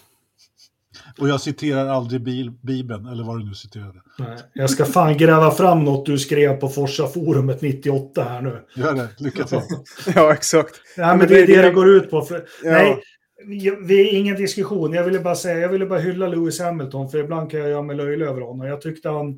Och 1.18 1.28
jag 1.28 1.40
citerar 1.40 1.86
aldrig 1.86 2.22
bil, 2.22 2.50
Bibeln, 2.50 3.06
eller 3.06 3.24
vad 3.24 3.38
du 3.40 3.44
nu 3.44 3.54
citerade. 3.54 4.02
Nej, 4.18 4.38
jag 4.52 4.70
ska 4.70 4.84
fan 4.84 5.16
gräva 5.16 5.50
fram 5.50 5.84
något 5.84 6.06
du 6.06 6.18
skrev 6.18 6.60
på 6.60 6.68
Forsa-forumet 6.68 7.60
98 7.62 8.24
här 8.24 8.40
nu. 8.40 8.60
Gör 8.76 8.94
det, 8.94 9.08
lycka 9.18 9.44
till. 9.44 9.60
ja, 10.14 10.32
exakt. 10.32 10.74
Nej, 10.96 11.16
men 11.16 11.28
det 11.28 11.40
är 11.40 11.46
det 11.46 11.62
det 11.62 11.70
går 11.70 11.88
ut 11.88 12.10
på. 12.10 12.22
För, 12.22 12.44
ja. 12.62 12.70
Nej, 12.70 13.02
vi 13.84 14.08
är 14.08 14.14
ingen 14.14 14.36
diskussion. 14.36 14.92
Jag 14.92 15.04
ville 15.04 15.20
bara 15.20 15.34
säga, 15.34 15.58
jag 15.58 15.68
ville 15.68 15.86
bara 15.86 15.98
hylla 15.98 16.28
Lewis 16.28 16.60
Hamilton, 16.60 17.10
för 17.10 17.18
ibland 17.18 17.50
kan 17.50 17.60
jag 17.60 17.68
göra 17.70 17.82
mig 17.82 17.96
löjlig 17.96 18.26
över 18.26 18.40
honom. 18.40 18.66
Jag 18.66 18.80
tyckte 18.80 19.08
han, 19.08 19.28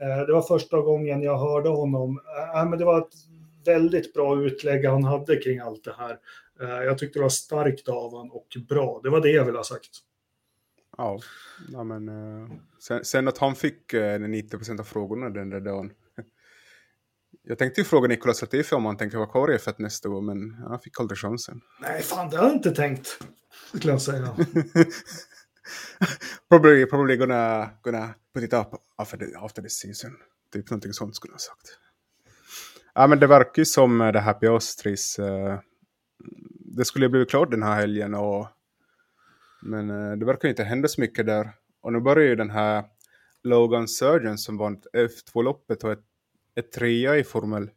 eh, 0.00 0.26
det 0.26 0.32
var 0.32 0.42
första 0.42 0.80
gången 0.80 1.22
jag 1.22 1.38
hörde 1.38 1.68
honom, 1.68 2.20
äh, 2.54 2.68
men 2.68 2.78
det 2.78 2.84
var 2.84 2.98
ett 2.98 3.12
väldigt 3.66 4.14
bra 4.14 4.42
utlägg 4.42 4.84
han 4.84 5.04
hade 5.04 5.36
kring 5.36 5.58
allt 5.58 5.84
det 5.84 5.94
här. 5.98 6.16
Eh, 6.62 6.84
jag 6.84 6.98
tyckte 6.98 7.18
det 7.18 7.22
var 7.22 7.28
starkt 7.28 7.88
av 7.88 8.10
honom 8.10 8.32
och 8.32 8.46
bra. 8.68 9.00
Det 9.02 9.10
var 9.10 9.20
det 9.20 9.30
jag 9.30 9.44
ville 9.44 9.58
ha 9.58 9.64
sagt. 9.64 9.90
Ja, 10.98 11.20
ja 11.68 11.84
men 11.84 12.08
uh, 12.08 12.50
sen, 12.78 13.04
sen, 13.04 13.28
att 13.28 13.38
han 13.38 13.54
fick 13.54 13.94
uh, 13.94 14.00
eh, 14.00 14.18
90% 14.18 14.80
av 14.80 14.84
frågorna 14.84 15.30
den 15.30 15.50
där 15.50 15.60
dagen. 15.60 15.92
Jag 17.42 17.58
tänkte 17.58 17.80
ju 17.80 17.84
fråga 17.84 18.08
Nicolas 18.08 18.42
Latifi 18.42 18.74
om 18.74 18.84
han 18.84 18.96
tänker 18.96 19.18
vara 19.18 19.28
kvar 19.28 19.52
i 19.52 19.56
F1 19.56 19.74
nästa 19.78 20.08
år, 20.08 20.20
men 20.20 20.52
han 20.52 20.80
fick 20.80 21.00
aldrig 21.00 21.18
chansen. 21.18 21.60
Nej, 21.80 22.02
fan 22.02 22.30
det 22.30 22.36
har 22.36 22.44
jag 22.44 22.54
inte 22.54 22.70
tänkt, 22.70 23.18
skulle 23.74 23.92
jag 23.92 24.02
säga. 24.02 24.36
probably, 26.48 26.86
probably 26.86 27.16
gonna, 27.16 27.70
gonna 27.82 28.14
put 28.34 28.44
it 28.44 28.52
up 28.52 28.68
after 28.96 29.16
the, 29.16 29.36
after 29.36 29.62
the 29.62 29.70
season. 29.70 30.10
Typ 30.52 30.70
någonting 30.70 30.92
sånt 30.92 31.16
skulle 31.16 31.30
jag 31.30 31.34
ha 31.34 31.38
sagt. 31.38 31.78
Ja, 32.94 33.06
men 33.06 33.20
det 33.20 33.26
verkar 33.26 33.62
ju 33.62 33.66
som 33.66 33.98
det 33.98 34.20
här 34.20 34.34
Piastris. 34.34 35.18
Uh, 35.18 35.60
det 36.76 36.84
skulle 36.84 37.08
blivit 37.08 37.30
klart 37.30 37.50
den 37.50 37.62
här 37.62 37.74
helgen 37.74 38.14
och 38.14 38.46
men 39.60 39.90
uh, 39.90 40.18
det 40.18 40.26
verkar 40.26 40.48
inte 40.48 40.64
hända 40.64 40.88
så 40.88 41.00
mycket 41.00 41.26
där. 41.26 41.50
Och 41.80 41.92
nu 41.92 42.00
börjar 42.00 42.28
ju 42.28 42.36
den 42.36 42.50
här 42.50 42.84
Logan 43.42 43.88
Surgeon 43.88 44.38
som 44.38 44.56
vann 44.56 44.80
F2-loppet 44.92 45.84
och 45.84 45.92
ett, 45.92 46.04
ett 46.54 46.72
trea 46.72 47.16
i 47.16 47.24
Formel 47.24 47.70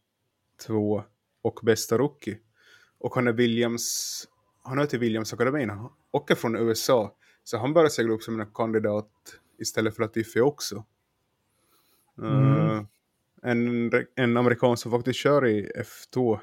2 0.68 1.04
och 1.42 1.60
bästa 1.64 1.98
rookie. 1.98 2.38
Och 3.00 3.16
han 3.16 3.28
är 3.28 3.34
Williams, 3.34 4.28
han 4.64 4.80
är 4.80 4.86
till 4.86 5.00
Williams-akademin 5.00 5.90
och 6.12 6.32
är 6.32 6.36
från 6.36 6.56
USA. 6.56 7.16
Så 7.44 7.58
han 7.58 7.74
börjar 7.74 7.90
segla 7.90 8.14
upp 8.14 8.24
som 8.24 8.40
en 8.40 8.52
kandidat 8.54 9.12
istället 9.58 9.96
för 9.96 10.02
Latifi 10.02 10.40
också. 10.40 10.86
Mm. 12.18 12.34
Uh, 12.34 12.84
en, 13.44 13.92
en 14.16 14.38
amerikan 14.38 14.78
som 14.78 14.92
faktiskt 14.92 15.20
kör 15.20 15.48
i 15.48 15.72
F2. 15.78 16.40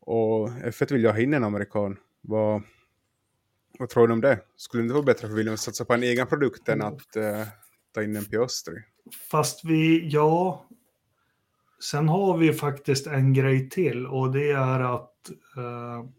Och 0.00 0.48
F1 0.48 0.92
vill 0.92 1.02
ju 1.02 1.08
ha 1.08 1.18
in 1.18 1.34
en 1.34 1.44
amerikan. 1.44 1.96
Vad, 2.20 2.62
vad 3.78 3.88
tror 3.88 4.08
du 4.08 4.12
om 4.12 4.20
det? 4.20 4.40
Skulle 4.56 4.82
det 4.82 4.84
inte 4.84 4.94
vara 4.94 5.04
bättre 5.04 5.28
för 5.28 5.34
William 5.34 5.54
att 5.54 5.60
satsa 5.60 5.84
på 5.84 5.94
en 5.94 6.02
egen 6.02 6.26
produkt 6.26 6.68
än 6.68 6.82
att 6.82 7.16
uh, 7.16 7.46
ta 7.94 8.02
in 8.02 8.16
en 8.16 8.24
Piastri? 8.24 8.74
Fast 9.30 9.64
vi, 9.64 10.08
ja. 10.08 10.64
Sen 11.90 12.08
har 12.08 12.36
vi 12.36 12.52
faktiskt 12.52 13.06
en 13.06 13.32
grej 13.34 13.70
till 13.70 14.06
och 14.06 14.32
det 14.32 14.50
är 14.50 14.80
att 14.80 15.30
uh, 15.56 16.10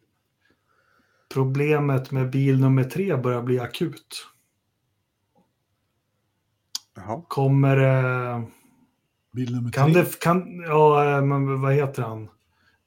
problemet 1.33 2.11
med 2.11 2.29
bil 2.29 2.59
nummer 2.59 2.83
tre 2.83 3.17
börjar 3.17 3.41
bli 3.41 3.59
akut. 3.59 4.27
Jaha. 6.95 7.23
Kommer 7.27 7.77
uh, 7.77 8.45
Bil 9.31 9.55
nummer 9.55 9.71
kan 9.71 9.93
tre? 9.93 10.01
det, 10.01 10.19
kan, 10.19 10.59
ja, 10.59 11.21
men 11.21 11.61
vad 11.61 11.73
heter 11.73 12.03
han? 12.03 12.29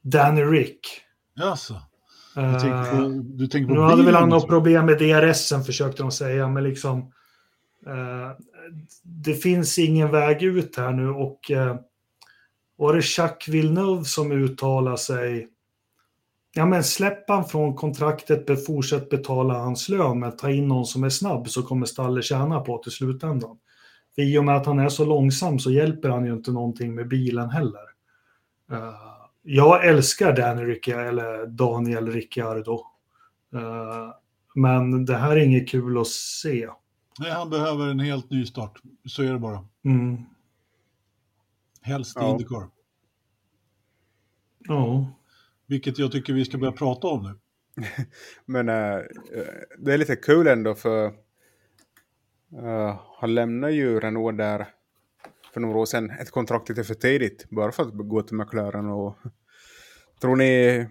Danny 0.00 0.42
Rick. 0.42 0.80
Jaså? 1.34 1.82
Du 2.34 2.60
tänker 2.60 2.90
på, 2.90 3.22
du 3.24 3.46
tänker 3.46 3.68
på 3.68 3.74
nu 3.74 3.80
hade 3.80 4.02
väl 4.02 4.14
han 4.14 4.28
något 4.28 4.48
problem 4.48 4.86
med 4.86 4.98
DRSen 4.98 5.64
försökte 5.64 6.02
de 6.02 6.10
säga, 6.10 6.48
men 6.48 6.64
liksom 6.64 6.98
uh, 7.86 8.30
det 9.02 9.34
finns 9.34 9.78
ingen 9.78 10.10
väg 10.10 10.42
ut 10.42 10.76
här 10.76 10.92
nu 10.92 11.08
och 11.08 11.50
uh, 11.50 11.76
var 12.76 12.94
det 12.94 13.02
Jacques 13.18 13.48
Villeneuve 13.48 14.04
som 14.04 14.32
uttalade 14.32 14.98
sig 14.98 15.48
Ja 16.54 16.66
men 16.66 16.84
släpp 16.84 17.28
han 17.28 17.44
från 17.44 17.74
kontraktet, 17.74 18.66
fortsätt 18.66 19.10
betala 19.10 19.54
hans 19.54 19.88
lön, 19.88 20.20
men 20.20 20.36
ta 20.36 20.50
in 20.50 20.68
någon 20.68 20.86
som 20.86 21.04
är 21.04 21.08
snabb 21.08 21.48
så 21.48 21.62
kommer 21.62 21.86
stallet 21.86 22.24
tjäna 22.24 22.60
på 22.60 22.78
till 22.78 22.92
slutändan. 22.92 23.58
För 24.14 24.22
i 24.22 24.38
och 24.38 24.44
med 24.44 24.56
att 24.56 24.66
han 24.66 24.78
är 24.78 24.88
så 24.88 25.04
långsam 25.04 25.58
så 25.58 25.70
hjälper 25.70 26.08
han 26.08 26.24
ju 26.26 26.32
inte 26.32 26.50
någonting 26.50 26.94
med 26.94 27.08
bilen 27.08 27.50
heller. 27.50 27.84
Uh, 28.72 29.21
jag 29.42 29.86
älskar 29.86 30.36
Danny 30.36 30.64
Ricciardo, 30.64 31.08
eller 31.08 31.46
Daniel 31.46 32.12
Ricciardo. 32.12 32.86
Uh, 33.54 34.14
men 34.54 35.04
det 35.04 35.16
här 35.16 35.36
är 35.36 35.40
inget 35.40 35.68
kul 35.68 35.98
att 35.98 36.08
se. 36.08 36.68
Nej, 37.18 37.30
han 37.30 37.50
behöver 37.50 37.88
en 37.88 38.00
helt 38.00 38.30
ny 38.30 38.46
start. 38.46 38.80
Så 39.04 39.22
är 39.22 39.32
det 39.32 39.38
bara. 39.38 39.68
Mm. 39.84 40.16
Helst 41.80 42.16
ja. 42.20 42.30
Indycar. 42.30 42.68
Ja. 44.58 45.06
Vilket 45.66 45.98
jag 45.98 46.12
tycker 46.12 46.32
vi 46.32 46.44
ska 46.44 46.58
börja 46.58 46.72
prata 46.72 47.06
om 47.06 47.22
nu. 47.22 47.38
men 48.44 48.68
uh, 48.68 49.02
det 49.78 49.94
är 49.94 49.98
lite 49.98 50.16
kul 50.16 50.46
ändå 50.46 50.74
för 50.74 51.06
uh, 52.52 53.00
han 53.20 53.34
lämnar 53.34 53.68
ju 53.68 54.00
Renault 54.00 54.38
där 54.38 54.66
för 55.52 55.60
några 55.60 55.78
år 55.78 55.86
sedan 55.86 56.10
ett 56.10 56.30
kontrakt 56.30 56.68
lite 56.68 56.84
för 56.84 56.94
tidigt. 56.94 57.50
Bara 57.50 57.72
för 57.72 57.82
att 57.82 57.92
gå 57.94 58.22
till 58.22 58.36
McLaren 58.36 58.88
och... 58.88 59.16
Tror 60.20 60.36
ni... 60.36 60.86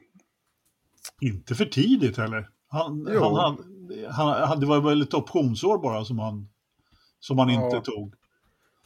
Inte 1.21 1.55
för 1.55 1.65
tidigt 1.65 2.17
heller. 2.17 2.49
Han, 2.67 3.07
han, 3.07 3.57
han, 4.09 4.47
han, 4.47 4.59
det 4.59 4.65
var 4.65 4.81
väl 4.81 5.01
ett 5.01 5.13
optionsår 5.13 5.77
bara 5.77 6.05
som 6.05 6.19
han, 6.19 6.49
som 7.19 7.37
han 7.37 7.49
ja. 7.49 7.65
inte 7.65 7.91
tog. 7.91 8.13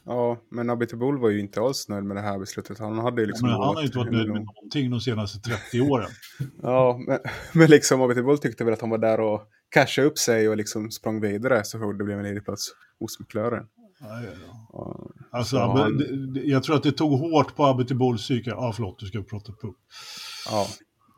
Ja, 0.06 0.38
men 0.52 0.69
Abiti 0.69 0.95
Bull 0.95 1.18
var 1.18 1.30
ju 1.30 1.39
inte 1.39 1.61
alls 1.61 1.89
nöjd 1.89 2.03
med 2.03 2.18
det 2.18 2.22
här 2.22 2.39
beslutet. 2.39 2.80
Han 2.80 2.99
hade 2.99 3.22
ju 3.22 3.27
liksom... 3.27 3.49
Ja, 3.49 3.65
han 3.65 3.76
har 3.76 3.81
ju 3.81 3.85
inte 3.85 3.97
varit 3.97 4.11
nöjd 4.11 4.27
med 4.27 4.45
någonting 4.45 4.91
de 4.91 5.02
senaste 5.02 5.39
30 5.39 5.81
åren. 5.81 6.10
ja, 6.61 6.99
men, 7.07 7.19
men 7.53 7.69
liksom 7.69 8.02
Abiti 8.02 8.22
Bull 8.22 8.38
tyckte 8.38 8.64
väl 8.64 8.73
att 8.73 8.81
han 8.81 8.89
var 8.89 8.97
där 8.97 9.19
och 9.19 9.41
cashade 9.69 10.07
upp 10.07 10.18
sig 10.18 10.49
och 10.49 10.57
liksom 10.57 10.91
sprang 10.91 11.22
vidare 11.22 11.64
så 11.64 11.80
fort 11.80 11.97
det 11.97 12.03
blev 12.03 12.18
en 12.18 12.23
ledig 12.23 12.45
plats 12.45 12.68
hos 12.99 13.19
McLaren. 13.19 13.68
Ja, 14.10 14.22
ja, 14.23 14.32
ja. 14.72 15.10
Alltså, 15.32 15.57
han... 15.57 16.07
jag 16.44 16.64
tror 16.64 16.76
att 16.76 16.84
det 16.84 16.91
tog 16.91 17.19
hårt 17.19 17.56
på 17.56 17.65
Abiti 17.65 17.94
Bulls 17.94 18.22
psyke. 18.22 18.49
Ja, 18.49 18.73
förlåt, 18.76 18.99
du 18.99 19.06
ska 19.06 19.23
prata 19.23 19.52
på. 19.52 19.76
Ja, 20.49 20.68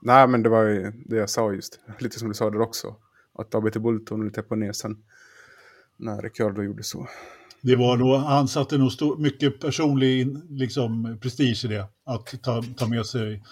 nej 0.02 0.28
men 0.28 0.44
det 0.44 0.50
var 0.50 0.64
ju 0.64 0.92
det 1.06 1.16
jag 1.16 1.30
sa 1.30 1.54
just. 1.54 1.80
Lite 2.00 2.20
som 2.20 2.28
du 2.28 2.34
sa 2.34 2.50
där 2.50 2.62
också. 2.62 2.96
Att 3.40 3.56
Abiti 3.56 3.80
Bull 3.80 4.06
tog 4.06 4.24
lite 4.24 4.42
på 4.42 4.56
näsan 4.56 4.98
när 5.98 6.22
Ricciardo 6.22 6.62
gjorde 6.62 6.84
så. 6.84 7.08
det 7.62 7.76
var 7.76 7.98
nog, 7.98 8.16
han 8.16 8.48
satte 8.48 8.78
nog 8.78 8.92
stor, 8.92 9.18
mycket 9.18 9.60
personlig 9.60 10.38
liksom, 10.50 11.18
prestige 11.22 11.66
i 11.66 11.68
det, 11.68 11.88
att 12.06 12.44
ta, 12.44 12.64
ta 12.78 12.88
med 12.88 13.06
sig 13.06 13.44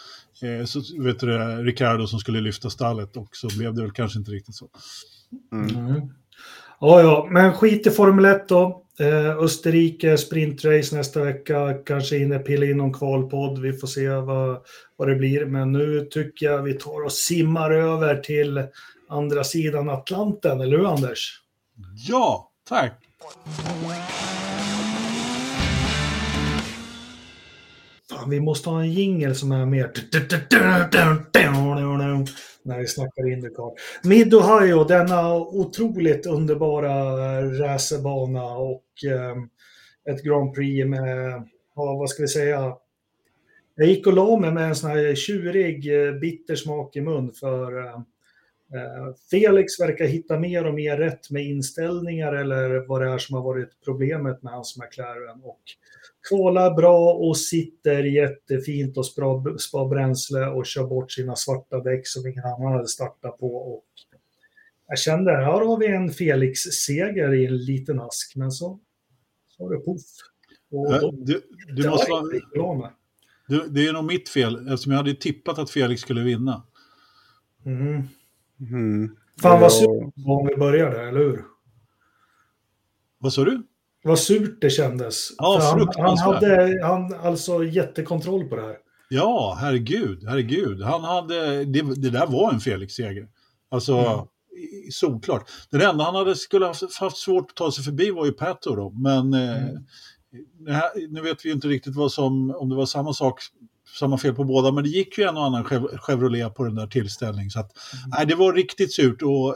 eh, 0.42 0.66
så, 0.66 0.82
vet 1.04 1.20
du, 1.20 1.38
Ricardo 1.64 2.08
som 2.08 2.20
skulle 2.20 2.42
lyfta 2.42 2.70
stallet 2.70 3.18
och 3.18 3.30
så 3.32 3.48
blev 3.58 3.74
det 3.74 3.82
väl 3.82 3.92
kanske 3.92 4.20
inte 4.20 4.32
riktigt 4.32 4.56
så. 4.56 4.70
Mm. 5.52 5.70
Mm. 5.70 6.10
Ja, 6.80 7.02
ja, 7.02 7.28
men 7.32 7.54
skit 7.54 7.88
i 7.88 7.90
Formel 7.90 8.26
1 8.26 8.50
då. 8.50 8.85
Eh, 9.00 9.38
Österrike, 9.38 10.18
sprintrace 10.18 10.96
nästa 10.96 11.24
vecka, 11.24 11.74
kanske 11.74 12.18
hinner 12.18 12.40
pilla 12.40 12.66
in 12.66 12.78
någon 12.78 12.94
kvalpodd. 12.94 13.60
Vi 13.60 13.74
får 13.74 13.88
se 13.88 14.10
vad, 14.10 14.58
vad 14.96 15.08
det 15.08 15.16
blir. 15.16 15.46
Men 15.46 15.72
nu 15.72 16.08
tycker 16.12 16.46
jag 16.46 16.62
vi 16.62 16.74
tar 16.74 17.06
och 17.06 17.12
simmar 17.12 17.72
över 17.72 18.16
till 18.16 18.64
andra 19.10 19.44
sidan 19.44 19.90
Atlanten, 19.90 20.62
eller 20.62 20.78
hur 20.78 20.94
Anders? 20.94 21.42
Ja, 22.08 22.52
tack! 22.70 23.02
Fan, 28.10 28.30
vi 28.30 28.40
måste 28.40 28.70
ha 28.70 28.80
en 28.80 28.94
jingel 28.94 29.36
som 29.36 29.52
är 29.52 29.66
mer 29.66 29.92
när 32.66 32.80
vi 32.80 32.88
snackar 32.88 33.32
Indycar. 33.32 33.72
Mid 34.04 34.34
Ohio, 34.34 34.84
denna 34.84 35.36
otroligt 35.36 36.26
underbara 36.26 36.94
racerbana 37.42 38.46
och 38.46 38.86
eh, 39.08 39.36
ett 40.14 40.24
Grand 40.24 40.54
Prix 40.54 40.88
med, 40.88 41.44
ja, 41.76 41.96
vad 41.96 42.10
ska 42.10 42.24
vi 42.24 42.28
säga, 42.28 42.76
jag 43.76 43.88
gick 43.88 44.08
och 44.08 44.14
la 44.14 44.38
mig 44.38 44.52
med 44.52 44.68
en 44.68 44.76
sån 44.76 44.90
här 44.90 45.16
tjurig, 45.16 46.08
eh, 46.08 46.14
bitter 46.14 46.56
smak 46.56 46.96
i 46.96 47.02
mun 47.02 47.32
för 47.32 47.86
eh, 47.86 47.94
eh, 48.74 49.16
Felix 49.32 49.80
verkar 49.80 50.06
hitta 50.06 50.40
mer 50.40 50.66
och 50.66 50.74
mer 50.74 50.98
rätt 50.98 51.30
med 51.30 51.46
inställningar 51.46 52.34
eller 52.34 52.88
vad 52.88 53.02
det 53.02 53.10
är 53.10 53.18
som 53.18 53.36
har 53.36 53.44
varit 53.44 53.70
problemet 53.86 54.44
med 54.44 54.54
hans 54.54 54.78
McLaren. 54.78 55.42
Och 55.44 55.62
kvalar 56.30 56.74
bra 56.74 57.14
och 57.14 57.38
sitter 57.38 58.04
jättefint 58.04 58.98
och 58.98 59.06
spar 59.06 59.90
bränsle 59.90 60.46
och 60.48 60.66
kör 60.66 60.88
bort 60.88 61.12
sina 61.12 61.36
svarta 61.36 61.80
däck 61.80 62.08
som 62.08 62.28
ingen 62.28 62.44
annan 62.44 62.74
hade 62.74 62.88
startat 62.88 63.40
på. 63.40 63.56
Och 63.56 63.86
jag 64.88 65.00
kände, 65.00 65.32
här 65.32 65.44
har 65.44 65.80
vi 65.80 65.88
en 65.88 66.10
Felix-seger 66.10 67.34
i 67.34 67.46
en 67.46 67.58
liten 67.58 68.00
ask, 68.00 68.36
men 68.36 68.52
så, 68.52 68.80
så 69.48 69.64
var 69.64 69.76
det 69.76 69.80
poff. 69.80 70.02
Du, 71.14 71.42
du 71.68 71.90
måste 71.90 72.12
vara... 72.12 72.92
Du, 73.48 73.68
det 73.70 73.88
är 73.88 73.94
nog 73.94 74.04
mitt 74.04 74.30
fel, 74.30 74.56
eftersom 74.56 74.92
jag 74.92 74.98
hade 74.98 75.14
tippat 75.14 75.60
att 75.60 75.70
Felix 75.70 76.02
skulle 76.02 76.24
vinna. 76.24 76.64
Mm. 77.66 78.04
Mm. 78.60 79.16
Fan 79.42 79.62
vad 79.62 79.74
surt 79.74 80.14
var 80.16 80.40
om 80.40 80.48
vi 80.48 80.56
började, 80.56 81.08
eller 81.08 81.20
hur? 81.20 81.44
Vad 83.18 83.34
sa 83.34 83.44
du? 83.44 83.64
Vad 84.08 84.20
surt 84.20 84.62
det 84.62 84.70
kändes. 84.70 85.30
Ja, 85.38 85.60
han, 85.62 85.88
han 85.98 86.18
hade 86.18 86.80
han, 86.84 87.14
alltså 87.14 87.64
jättekontroll 87.64 88.44
på 88.44 88.56
det 88.56 88.62
här. 88.62 88.76
Ja, 89.10 89.58
herregud, 89.60 90.24
herregud. 90.28 90.82
Han 90.82 91.04
hade, 91.04 91.66
det, 91.66 91.82
det 91.82 92.10
där 92.10 92.28
var 92.28 92.54
en 92.54 92.60
Felix-seger. 92.60 93.28
Alltså, 93.72 93.98
mm. 93.98 94.26
solklart. 94.92 95.50
Det 95.72 95.86
enda 95.86 96.04
han 96.04 96.16
hade, 96.16 96.36
skulle 96.36 96.66
haft, 96.66 97.00
haft 97.00 97.18
svårt 97.18 97.50
att 97.50 97.56
ta 97.56 97.72
sig 97.72 97.84
förbi 97.84 98.12
var 98.12 98.26
ju 98.26 98.32
Pato 98.32 98.76
då, 98.76 98.90
men 98.90 99.34
eh, 99.34 99.64
mm. 99.64 99.76
eh, 100.68 100.74
här, 100.74 101.08
nu 101.10 101.22
vet 101.22 101.46
vi 101.46 101.52
inte 101.52 101.68
riktigt 101.68 101.96
vad 101.96 102.12
som, 102.12 102.56
om 102.56 102.70
det 102.70 102.76
var 102.76 102.86
samma 102.86 103.14
sak 103.14 103.40
samma 104.00 104.18
fel 104.18 104.34
på 104.34 104.44
båda, 104.44 104.72
men 104.72 104.84
det 104.84 104.90
gick 104.90 105.18
ju 105.18 105.24
en 105.24 105.38
och 105.38 105.46
annan 105.46 105.64
Chevrolet 105.98 106.56
på 106.56 106.64
den 106.64 106.76
där 106.76 106.88
tillställningen. 106.88 107.52
Så 107.52 107.60
att, 107.60 107.72
mm. 107.94 108.10
nej, 108.18 108.26
det 108.26 108.36
var 108.36 108.54
riktigt 108.54 108.94
surt 108.94 109.22
och 109.22 109.56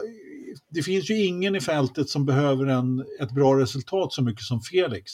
det 0.68 0.82
finns 0.82 1.10
ju 1.10 1.24
ingen 1.24 1.56
i 1.56 1.60
fältet 1.60 2.08
som 2.08 2.26
behöver 2.26 2.66
en, 2.66 3.04
ett 3.20 3.30
bra 3.30 3.58
resultat 3.58 4.12
så 4.12 4.22
mycket 4.22 4.44
som 4.44 4.60
Felix. 4.60 5.12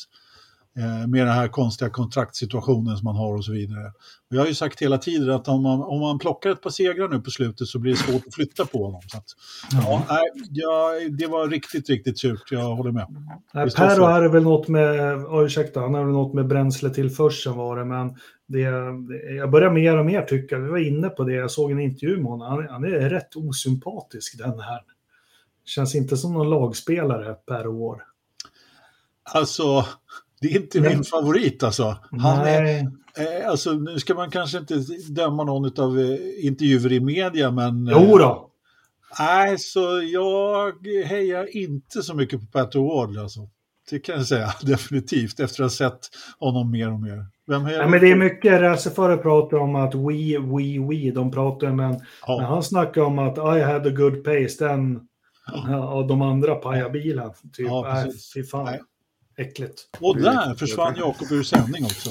Eh, 0.79 1.07
med 1.07 1.27
den 1.27 1.35
här 1.35 1.49
konstiga 1.49 1.91
kontraktssituationen 1.91 2.97
som 2.97 3.05
man 3.05 3.17
har 3.17 3.35
och 3.35 3.45
så 3.45 3.53
vidare. 3.53 3.87
Och 4.31 4.37
jag 4.37 4.41
har 4.41 4.47
ju 4.47 4.55
sagt 4.55 4.83
hela 4.83 4.99
tiden 4.99 5.31
att 5.31 5.49
om 5.49 5.63
man, 5.63 5.83
om 5.83 6.01
man 6.01 6.19
plockar 6.19 6.51
ett 6.51 6.63
par 6.63 6.71
segrar 6.71 7.09
nu 7.09 7.21
på 7.21 7.31
slutet 7.31 7.67
så 7.67 7.79
blir 7.79 7.93
det 7.93 7.99
svårt 7.99 8.27
att 8.27 8.35
flytta 8.35 8.65
på 8.65 8.85
honom. 8.85 9.01
Så 9.07 9.19
att, 9.19 9.25
ja, 9.73 10.07
nej, 10.09 10.23
ja, 10.51 10.93
det 11.19 11.27
var 11.27 11.49
riktigt, 11.49 11.91
riktigt 11.91 12.19
surt, 12.19 12.43
jag 12.51 12.75
håller 12.77 12.93
med. 12.93 13.07
Nej, 13.55 13.71
per 13.77 14.01
har 14.01 14.29
väl 14.29 14.43
något 14.43 14.69
med, 14.69 15.15
oh, 15.15 15.45
ursäkta, 15.45 15.81
han 15.81 15.95
har 15.95 16.05
väl 16.05 16.13
något 16.13 16.35
med 16.35 16.47
bränsletillförseln 16.47 17.57
var 17.57 17.77
det, 17.77 17.85
men 17.85 18.15
det, 18.49 18.61
jag 19.37 19.51
börjar 19.51 19.71
mer 19.71 19.99
och 19.99 20.07
mer 20.07 20.23
tycka, 20.23 20.59
vi 20.59 20.69
var 20.69 20.79
inne 20.79 21.09
på 21.09 21.25
det, 21.25 21.33
jag 21.33 21.51
såg 21.51 21.71
en 21.71 21.81
intervju 21.81 22.17
med 22.17 22.27
honom, 22.27 22.49
han, 22.49 22.69
han 22.69 22.85
är 22.85 23.11
rätt 23.11 23.37
osympatisk 23.37 24.39
den 24.39 24.61
här. 24.61 24.81
Känns 25.67 25.95
inte 25.95 26.17
som 26.17 26.35
någon 26.35 26.51
lagspelare 26.51 27.35
per 27.35 27.67
år. 27.67 28.03
Alltså, 29.23 29.85
det 30.41 30.49
är 30.49 30.57
inte 30.57 30.81
min 30.81 31.05
favorit 31.05 31.63
alltså. 31.63 31.97
Han 32.11 32.47
är, 32.47 32.79
eh, 33.17 33.51
alltså. 33.51 33.73
Nu 33.73 33.99
ska 33.99 34.15
man 34.15 34.31
kanske 34.31 34.59
inte 34.59 34.75
döma 35.09 35.45
någon 35.45 35.81
av 35.81 36.01
eh, 36.01 36.47
intervjuer 36.47 36.93
i 36.93 37.01
media, 37.01 37.51
men... 37.51 37.87
Jo 37.87 38.19
då. 38.19 38.51
Eh, 39.21 39.27
nej, 39.27 39.59
så 39.59 40.03
jag 40.13 40.87
hejar 41.07 41.57
inte 41.57 42.03
så 42.03 42.15
mycket 42.15 42.41
på 42.41 42.47
Pat 42.47 42.75
Ward 42.75 43.19
alltså. 43.19 43.41
Det 43.91 43.99
kan 43.99 44.17
jag 44.17 44.27
säga 44.27 44.49
definitivt 44.63 45.41
efter 45.41 45.65
att 45.65 45.71
ha 45.71 45.77
sett 45.77 46.01
honom 46.39 46.71
mer 46.71 46.93
och 46.93 47.01
mer. 47.01 47.27
Vem 47.47 47.67
ja, 47.67 47.89
men 47.89 48.01
det 48.01 48.11
är 48.11 48.17
mycket 48.17 48.61
racerförare 48.61 49.17
pratar 49.17 49.57
om 49.57 49.77
att 49.77 49.95
we, 49.95 50.39
we, 50.39 50.87
we. 50.89 51.11
De 51.11 51.31
pratar 51.31 51.73
men 51.73 52.01
ja. 52.27 52.39
när 52.41 52.47
han 52.47 52.63
snackar 52.63 53.03
om 53.03 53.19
att 53.19 53.39
I 53.39 53.61
had 53.63 53.87
a 53.87 53.91
good 53.91 54.25
pace, 54.25 54.69
den 54.69 55.01
ja. 55.47 55.77
av 55.77 56.07
de 56.07 56.23
andra 56.23 56.55
pajabilen. 56.55 57.31
Typ, 57.53 57.67
ja, 57.67 58.03
äh, 58.03 58.13
fy 58.35 58.45
fan. 58.45 58.65
Nej. 58.65 58.81
Äckligt. 59.39 59.81
Och 60.01 60.17
där 60.17 60.55
försvann 60.55 60.95
Jakob 60.97 61.33
ur 61.33 61.43
sändning 61.43 61.85
också. 61.85 62.11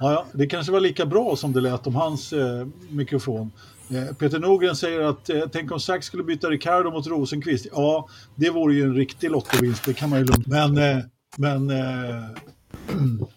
Ja, 0.00 0.12
ja, 0.12 0.26
det 0.32 0.46
kanske 0.46 0.72
var 0.72 0.80
lika 0.80 1.06
bra 1.06 1.36
som 1.36 1.52
det 1.52 1.60
lät 1.60 1.86
om 1.86 1.94
hans 1.94 2.32
eh, 2.32 2.66
mikrofon. 2.90 3.52
Eh, 3.90 4.14
Peter 4.14 4.38
Nogren 4.38 4.76
säger 4.76 5.00
att 5.00 5.30
eh, 5.30 5.42
tänk 5.52 5.72
om 5.72 5.80
Sax 5.80 6.06
skulle 6.06 6.22
byta 6.22 6.50
Ricardo 6.50 6.90
mot 6.90 7.06
Rosenqvist. 7.06 7.66
Ja, 7.72 8.08
det 8.34 8.50
vore 8.50 8.74
ju 8.74 8.82
en 8.82 8.94
riktig 8.94 9.30
lottovinst, 9.30 9.84
det 9.84 9.94
kan 9.94 10.10
man 10.10 10.18
ju 10.18 10.24
lugnt. 10.24 10.46
Men, 10.46 10.78
eh, 10.78 10.98
men 11.36 11.70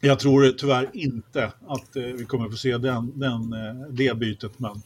jag 0.00 0.18
tror 0.18 0.50
tyvärr 0.50 0.90
inte 0.92 1.52
att 1.66 1.88
vi 1.94 2.24
kommer 2.24 2.50
få 2.50 2.56
se 2.56 2.78
den, 2.78 3.18
den, 3.18 3.54
det 3.90 4.16
bytet. 4.16 4.58
Men 4.58 4.82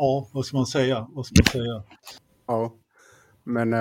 ja, 0.00 0.28
vad 0.32 0.46
ska 0.46 0.56
man 0.56 0.66
säga? 0.66 1.06
Vad 1.10 1.26
ska 1.26 1.34
man 1.38 1.52
säga? 1.52 1.82
Ja, 2.46 2.74
men 3.44 3.72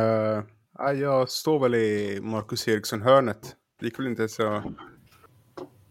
Ja, 0.81 0.93
jag 0.93 1.29
står 1.29 1.59
väl 1.59 1.75
i 1.75 2.19
Marcus 2.21 2.67
Eriksson-hörnet. 2.67 3.55
Det 3.79 3.85
gick 3.85 3.99
väl 3.99 4.07
inte 4.07 4.29
så, 4.29 4.63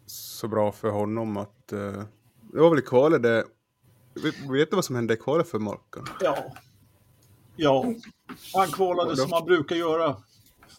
så 0.06 0.48
bra 0.48 0.72
för 0.72 0.90
honom 0.90 1.36
att... 1.36 1.72
Uh, 1.72 2.02
det 2.52 2.60
var 2.60 2.70
väl 2.70 2.78
i 2.78 2.82
kvalet 2.82 3.22
det... 3.22 3.44
Vet 4.50 4.70
du 4.70 4.76
vad 4.76 4.84
som 4.84 4.94
hände 4.94 5.14
i 5.14 5.16
kvalet 5.16 5.48
för 5.48 5.59
Marcus? 5.59 6.09
Ja. 6.20 6.36
Ja, 7.56 7.94
han 8.55 8.66
kvalade 8.66 9.16
som 9.16 9.32
han 9.32 9.44
brukar 9.44 9.76
göra 9.76 10.16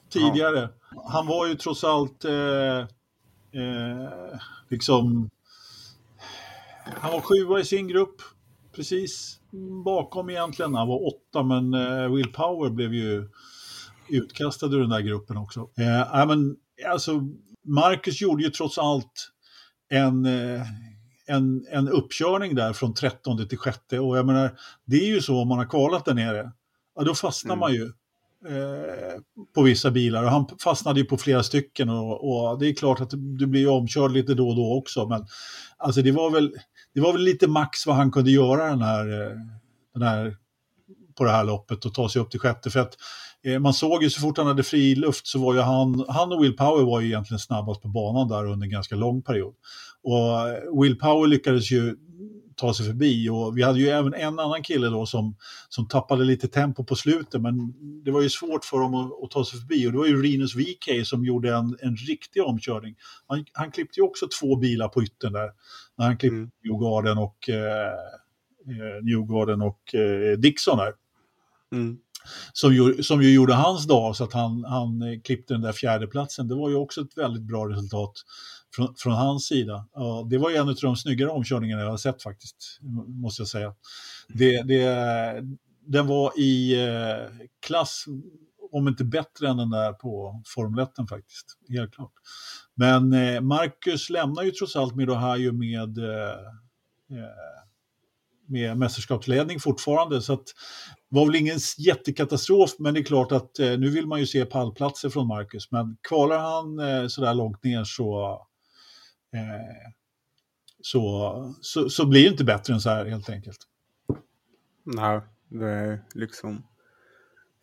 tidigare. 0.10 0.70
Ja. 0.96 1.10
Han 1.10 1.28
var 1.28 1.48
ju 1.48 1.56
trots 1.56 1.84
allt 1.84 2.26
eh, 2.26 2.80
eh, 3.52 4.40
liksom... 4.68 5.30
Han 6.86 7.12
var 7.12 7.22
sjua 7.22 7.60
i 7.60 7.66
sin 7.66 7.88
grupp, 7.88 8.22
precis 8.72 9.39
bakom 9.86 10.30
egentligen. 10.30 10.76
Han 10.76 10.88
var 10.88 11.08
åtta, 11.08 11.44
men 11.44 11.74
eh, 11.74 12.14
Will 12.14 12.32
Power 12.32 12.70
blev 12.70 12.94
ju 12.94 13.30
utkastad 14.10 14.66
ur 14.66 14.80
den 14.80 14.90
där 14.90 15.02
gruppen 15.02 15.38
också. 15.38 15.60
Eh, 15.60 16.28
men, 16.28 16.56
alltså, 16.88 17.12
Marcus 17.64 18.22
gjorde 18.22 18.44
ju 18.44 18.50
trots 18.50 18.78
allt 18.78 19.32
en, 19.90 20.26
eh, 20.26 20.62
en, 21.28 21.66
en 21.72 21.90
uppkörning 21.90 22.56
där 22.56 22.74
från 22.74 22.94
13 22.94 23.48
till 23.48 23.60
6 23.60 23.78
och 23.92 24.18
jag 24.18 24.26
menar, 24.26 24.60
det 24.86 24.96
är 24.96 25.08
ju 25.08 25.22
så 25.22 25.42
om 25.42 25.48
man 25.48 25.58
har 25.58 25.66
kvalat 25.66 26.06
där 26.06 26.14
nere, 26.14 26.52
ja, 26.96 27.04
då 27.04 27.16
fastnar 27.16 27.54
mm. 27.54 27.60
man 27.60 27.74
ju 27.74 27.84
eh, 28.48 29.22
på 29.56 29.62
vissa 29.62 29.92
bilar 29.92 30.24
och 30.24 30.32
han 30.32 30.48
fastnade 30.64 31.00
ju 31.00 31.06
på 31.06 31.18
flera 31.18 31.44
stycken 31.44 31.90
och, 31.90 32.50
och, 32.50 32.60
det 32.60 32.68
är 32.68 32.74
klart 32.74 33.02
att 33.02 33.10
du 33.12 33.48
blir 33.48 33.70
omkörd 33.70 34.12
lite 34.12 34.34
då 34.34 34.50
och 34.50 34.56
då 34.56 34.78
också 34.78 35.08
men 35.08 35.26
alltså 35.78 36.02
det 36.02 36.12
var 36.12 36.30
väl, 36.30 36.52
det 36.94 37.02
var 37.02 37.14
väl 37.14 37.22
lite 37.22 37.48
max 37.48 37.86
vad 37.86 37.96
han 37.96 38.12
kunde 38.12 38.32
göra 38.32 38.70
den 38.70 38.82
här, 38.82 39.22
eh, 39.22 39.38
den 39.94 40.04
här 40.04 40.36
på 41.18 41.24
det 41.24 41.32
här 41.32 41.44
loppet 41.44 41.86
och 41.86 41.94
ta 41.94 42.10
sig 42.10 42.22
upp 42.22 42.32
till 42.32 42.40
sjätte. 42.40 42.70
För 42.70 42.80
att 42.80 42.96
Eh, 43.44 43.60
man 43.60 43.74
såg 43.74 44.04
ju 44.04 44.10
så 44.10 44.22
fort 44.22 44.38
han 44.38 44.48
hade 44.48 44.64
fri 44.64 44.96
luft 44.96 45.28
så 45.28 45.40
var 45.40 45.54
ju 45.54 45.60
han, 45.60 46.06
han 46.08 46.32
och 46.32 46.44
Will 46.44 46.58
Power 46.58 46.86
var 46.86 47.00
ju 47.00 47.08
egentligen 47.08 47.40
snabbast 47.40 47.82
på 47.82 47.88
banan 47.88 48.28
där 48.28 48.46
under 48.46 48.66
en 48.66 48.72
ganska 48.72 48.96
lång 48.96 49.22
period. 49.22 49.56
Och 50.04 50.50
eh, 50.50 50.82
Will 50.82 51.00
Power 51.00 51.28
lyckades 51.28 51.72
ju 51.72 51.96
ta 52.56 52.74
sig 52.74 52.86
förbi 52.86 53.30
och 53.30 53.58
vi 53.58 53.64
hade 53.64 53.80
ju 53.80 53.90
även 53.90 54.14
en 54.14 54.40
annan 54.40 54.64
kille 54.64 54.88
då 54.88 55.06
som, 55.06 55.36
som 55.70 55.88
tappade 55.88 56.24
lite 56.24 56.48
tempo 56.48 56.84
på 56.84 56.96
slutet 56.96 57.42
men 57.42 57.74
det 58.04 58.12
var 58.12 58.22
ju 58.22 58.30
svårt 58.30 58.66
för 58.66 58.80
dem 58.80 58.96
att, 58.96 59.24
att 59.24 59.32
ta 59.32 59.46
sig 59.46 59.60
förbi 59.60 59.88
och 59.88 59.92
det 59.92 59.98
var 59.98 60.06
ju 60.06 60.22
Rinus 60.22 60.56
VK 60.56 61.08
som 61.08 61.26
gjorde 61.26 61.56
en, 61.56 61.78
en 61.82 61.96
riktig 61.96 62.44
omkörning. 62.44 62.96
Han, 63.28 63.46
han 63.54 63.72
klippte 63.72 64.00
ju 64.00 64.04
också 64.04 64.28
två 64.40 64.56
bilar 64.56 64.88
på 64.88 65.04
yttern 65.04 65.34
där 65.34 65.50
när 66.00 66.06
han 66.06 66.18
klippte 66.18 66.36
mm. 66.36 66.52
Newgarden 66.64 67.18
och, 67.18 67.50
eh, 67.50 67.94
eh 68.68 69.04
Newgarden 69.04 69.62
och 69.62 69.96
eh, 69.96 70.38
Dixon 70.38 70.78
där. 70.78 70.94
Mm. 71.72 71.98
som 72.54 72.74
ju, 72.74 73.04
som 73.04 73.22
ju 73.22 73.34
gjorde 73.34 73.54
hans 73.54 73.88
dag 73.88 74.16
så 74.16 74.24
att 74.24 74.34
han, 74.34 74.64
han 74.64 75.02
eh, 75.02 75.20
klippte 75.22 75.54
den 75.54 75.62
där 75.62 75.72
fjärdeplatsen. 75.72 76.48
Det 76.48 76.56
var 76.56 76.70
ju 76.70 76.76
också 76.76 77.02
ett 77.02 77.18
väldigt 77.18 77.44
bra 77.44 77.70
resultat 77.70 78.14
från, 78.76 78.96
från 78.98 79.14
hans 79.14 79.48
sida. 79.48 79.88
Ja, 79.94 80.28
det 80.30 80.38
var 80.38 80.50
ju 80.50 80.56
en 80.56 80.70
av 80.70 80.76
de 80.82 80.96
snyggare 80.96 81.30
omkörningarna 81.30 81.82
jag 81.82 81.90
har 81.90 81.98
sett 81.98 82.24
faktiskt, 82.24 82.80
måste 83.08 83.42
jag 83.42 83.48
säga. 83.48 83.74
Det, 84.28 84.62
det, 84.62 84.84
den 85.86 86.08
var 86.08 86.40
i 86.40 86.86
eh, 86.88 87.48
klass, 87.66 88.06
om 88.72 88.88
inte 88.88 89.04
bättre 89.04 89.50
än 89.50 89.58
den 89.58 89.70
där 89.70 89.94
på 89.94 90.42
Formel 90.46 90.84
1 90.84 90.90
faktiskt, 91.10 91.58
helt 91.70 91.94
klart. 91.94 92.14
Men 92.76 93.14
eh, 93.14 93.42
Marcus 93.42 94.10
lämnar 94.10 94.44
ju 94.44 94.52
trots 94.52 94.76
allt 94.76 94.96
med 94.96 95.10
Ohio 95.10 95.52
med 95.52 95.98
eh, 95.98 96.30
eh 97.20 97.60
med 98.50 98.78
mästerskapsledning 98.78 99.60
fortfarande. 99.60 100.22
Så 100.22 100.34
att, 100.34 100.46
det 101.10 101.16
var 101.16 101.26
väl 101.26 101.36
ingen 101.36 101.60
jättekatastrof, 101.78 102.76
men 102.80 102.94
det 102.94 103.00
är 103.00 103.04
klart 103.04 103.32
att 103.32 103.60
eh, 103.60 103.78
nu 103.78 103.90
vill 103.90 104.08
man 104.08 104.20
ju 104.20 104.26
se 104.26 104.46
pallplatser 104.46 105.10
från 105.10 105.28
Marcus. 105.28 105.72
Men 105.72 105.98
kvalar 106.02 106.40
han 106.40 106.80
eh, 106.80 107.08
sådär 107.08 107.34
långt 107.34 107.64
ner 107.64 107.84
så, 107.84 108.32
eh, 109.34 109.92
så, 110.82 111.54
så, 111.62 111.90
så, 111.90 112.06
blir 112.06 112.24
det 112.24 112.30
inte 112.30 112.44
bättre 112.44 112.74
än 112.74 112.82
så 112.82 112.90
här 112.90 113.06
helt 113.06 113.30
enkelt. 113.30 113.60
Nej, 114.84 115.22
det 115.50 115.70
är 115.70 116.04
liksom 116.14 116.64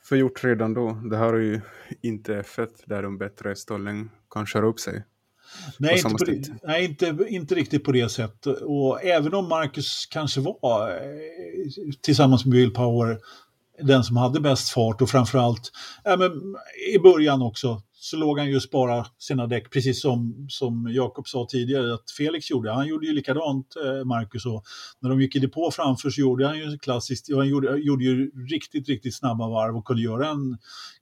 förgjort 0.09 0.45
redan 0.45 0.75
då. 0.75 1.01
Det 1.11 1.17
här 1.17 1.33
är 1.33 1.39
ju 1.39 1.61
inte 2.03 2.43
F1 2.43 2.69
där 2.87 3.03
de 3.03 3.19
bättre 3.19 3.57
stollen 3.57 4.11
kan 4.31 4.47
köra 4.47 4.67
upp 4.67 4.81
sig. 4.81 5.05
Nej, 5.79 6.03
inte, 6.07 6.25
det, 6.25 6.59
nej 6.63 6.85
inte, 6.85 7.27
inte 7.29 7.55
riktigt 7.55 7.85
på 7.85 7.93
det 7.93 8.09
sättet. 8.09 8.59
Och 8.63 9.05
även 9.05 9.35
om 9.35 9.49
Marcus 9.49 10.07
kanske 10.11 10.41
var 10.41 10.91
eh, 10.91 10.97
tillsammans 12.01 12.45
med 12.45 12.55
Will 12.55 12.75
Power 12.75 13.19
den 13.83 14.05
som 14.05 14.17
hade 14.17 14.41
bäst 14.41 14.69
fart 14.69 15.03
och 15.03 15.11
framförallt 15.11 15.73
ja, 16.05 16.17
men, 16.17 16.31
i 16.95 16.99
början 16.99 17.43
också 17.43 17.83
så 18.07 18.17
låg 18.17 18.39
han 18.39 18.51
ju 18.51 18.61
spara 18.61 19.07
sina 19.19 19.47
däck, 19.47 19.71
precis 19.71 20.03
som, 20.03 20.47
som 20.49 20.89
Jakob 20.91 21.29
sa 21.29 21.47
tidigare 21.51 21.95
att 21.95 22.11
Felix 22.11 22.51
gjorde. 22.51 22.73
Han 22.73 22.87
gjorde 22.87 23.07
ju 23.07 23.13
likadant, 23.13 23.77
eh, 23.85 24.05
Marcus, 24.05 24.47
och 24.47 24.65
när 25.01 25.11
de 25.11 25.21
gick 25.21 25.37
i 25.37 25.39
depå 25.39 25.71
framför 25.71 26.11
så 26.11 26.21
gjorde 26.21 26.47
han 26.47 26.59
ju 26.59 26.79
klassiskt, 26.79 27.35
han 27.35 27.49
gjorde, 27.49 27.77
gjorde 27.77 28.05
ju 28.05 28.31
riktigt, 28.51 28.89
riktigt 28.89 29.15
snabba 29.15 29.49
varv 29.49 29.77
och 29.77 29.85
kunde 29.85 30.03
göra 30.03 30.29
en 30.29 30.59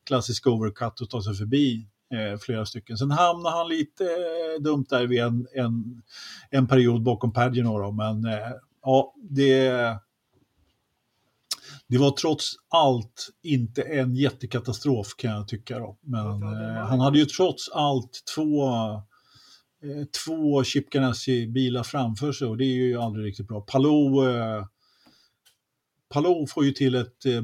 klassisk 0.06 0.46
overcut 0.46 1.00
och 1.00 1.10
ta 1.10 1.22
sig 1.22 1.34
förbi 1.34 1.86
eh, 2.14 2.38
flera 2.38 2.66
stycken. 2.66 2.98
Sen 2.98 3.10
hamnade 3.10 3.56
han 3.56 3.68
lite 3.68 4.04
eh, 4.04 4.62
dumt 4.62 4.86
där 4.88 5.06
vid 5.06 5.20
en, 5.20 5.46
en, 5.54 6.02
en 6.50 6.66
period 6.66 7.02
bakom 7.02 7.32
Pagino 7.32 7.92
men 7.92 8.24
eh, 8.24 8.50
ja, 8.82 9.14
det, 9.30 9.70
det 11.94 12.00
var 12.00 12.10
trots 12.10 12.54
allt 12.68 13.28
inte 13.42 13.82
en 13.82 14.14
jättekatastrof 14.14 15.14
kan 15.16 15.30
jag 15.30 15.48
tycka. 15.48 15.78
Då. 15.78 15.98
Men 16.00 16.42
eh, 16.42 16.86
han 16.86 17.00
hade 17.00 17.18
ju 17.18 17.24
trots 17.24 17.68
allt 17.68 18.22
två, 18.34 18.68
eh, 19.82 20.04
två 20.24 20.64
Chip 20.64 20.90
Ganassi-bilar 20.90 21.82
framför 21.82 22.32
sig 22.32 22.48
och 22.48 22.56
det 22.56 22.64
är 22.64 22.74
ju 22.74 23.00
aldrig 23.00 23.26
riktigt 23.26 23.48
bra. 23.48 23.60
Palou 23.60 24.28
eh, 24.28 24.66
Palou 26.08 26.46
får 26.46 26.64
ju 26.64 26.72
till 26.72 26.94
ett 26.94 27.26
eh, 27.26 27.42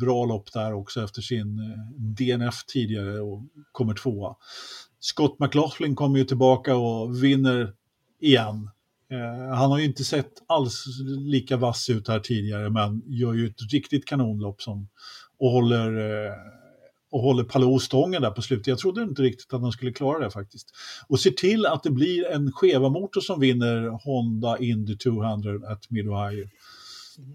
bra 0.00 0.24
lopp 0.24 0.52
där 0.52 0.72
också 0.72 1.04
efter 1.04 1.22
sin 1.22 1.58
eh, 1.58 2.00
DNF 2.00 2.64
tidigare 2.66 3.20
och 3.20 3.42
kommer 3.72 3.94
tvåa. 3.94 4.36
Scott 5.00 5.38
McLaughlin 5.38 5.94
kommer 5.94 6.18
ju 6.18 6.24
tillbaka 6.24 6.76
och 6.76 7.24
vinner 7.24 7.72
igen. 8.20 8.70
Eh, 9.10 9.54
han 9.54 9.70
har 9.70 9.78
ju 9.78 9.84
inte 9.84 10.04
sett 10.04 10.32
alls 10.46 10.84
lika 11.18 11.56
vass 11.56 11.90
ut 11.90 12.08
här 12.08 12.20
tidigare 12.20 12.70
men 12.70 13.02
gör 13.06 13.34
ju 13.34 13.46
ett 13.46 13.72
riktigt 13.72 14.04
kanonlopp 14.04 14.62
som, 14.62 14.88
och 15.38 15.50
håller, 15.50 15.92
och 17.12 17.20
håller 17.20 17.44
Palou 17.44 17.78
stången 17.78 18.22
där 18.22 18.30
på 18.30 18.42
slutet. 18.42 18.66
Jag 18.66 18.78
trodde 18.78 19.02
inte 19.02 19.22
riktigt 19.22 19.54
att 19.54 19.60
han 19.60 19.72
skulle 19.72 19.92
klara 19.92 20.24
det 20.24 20.30
faktiskt. 20.30 20.68
Och 21.08 21.20
ser 21.20 21.30
till 21.30 21.66
att 21.66 21.82
det 21.82 21.90
blir 21.90 22.30
en 22.30 22.52
skeva 22.52 22.88
motor 22.88 23.20
som 23.20 23.40
vinner 23.40 23.88
Honda 24.04 24.58
Indy 24.58 24.96
200 24.96 25.72
at 25.72 25.90
Mid-Ohio. 25.90 26.48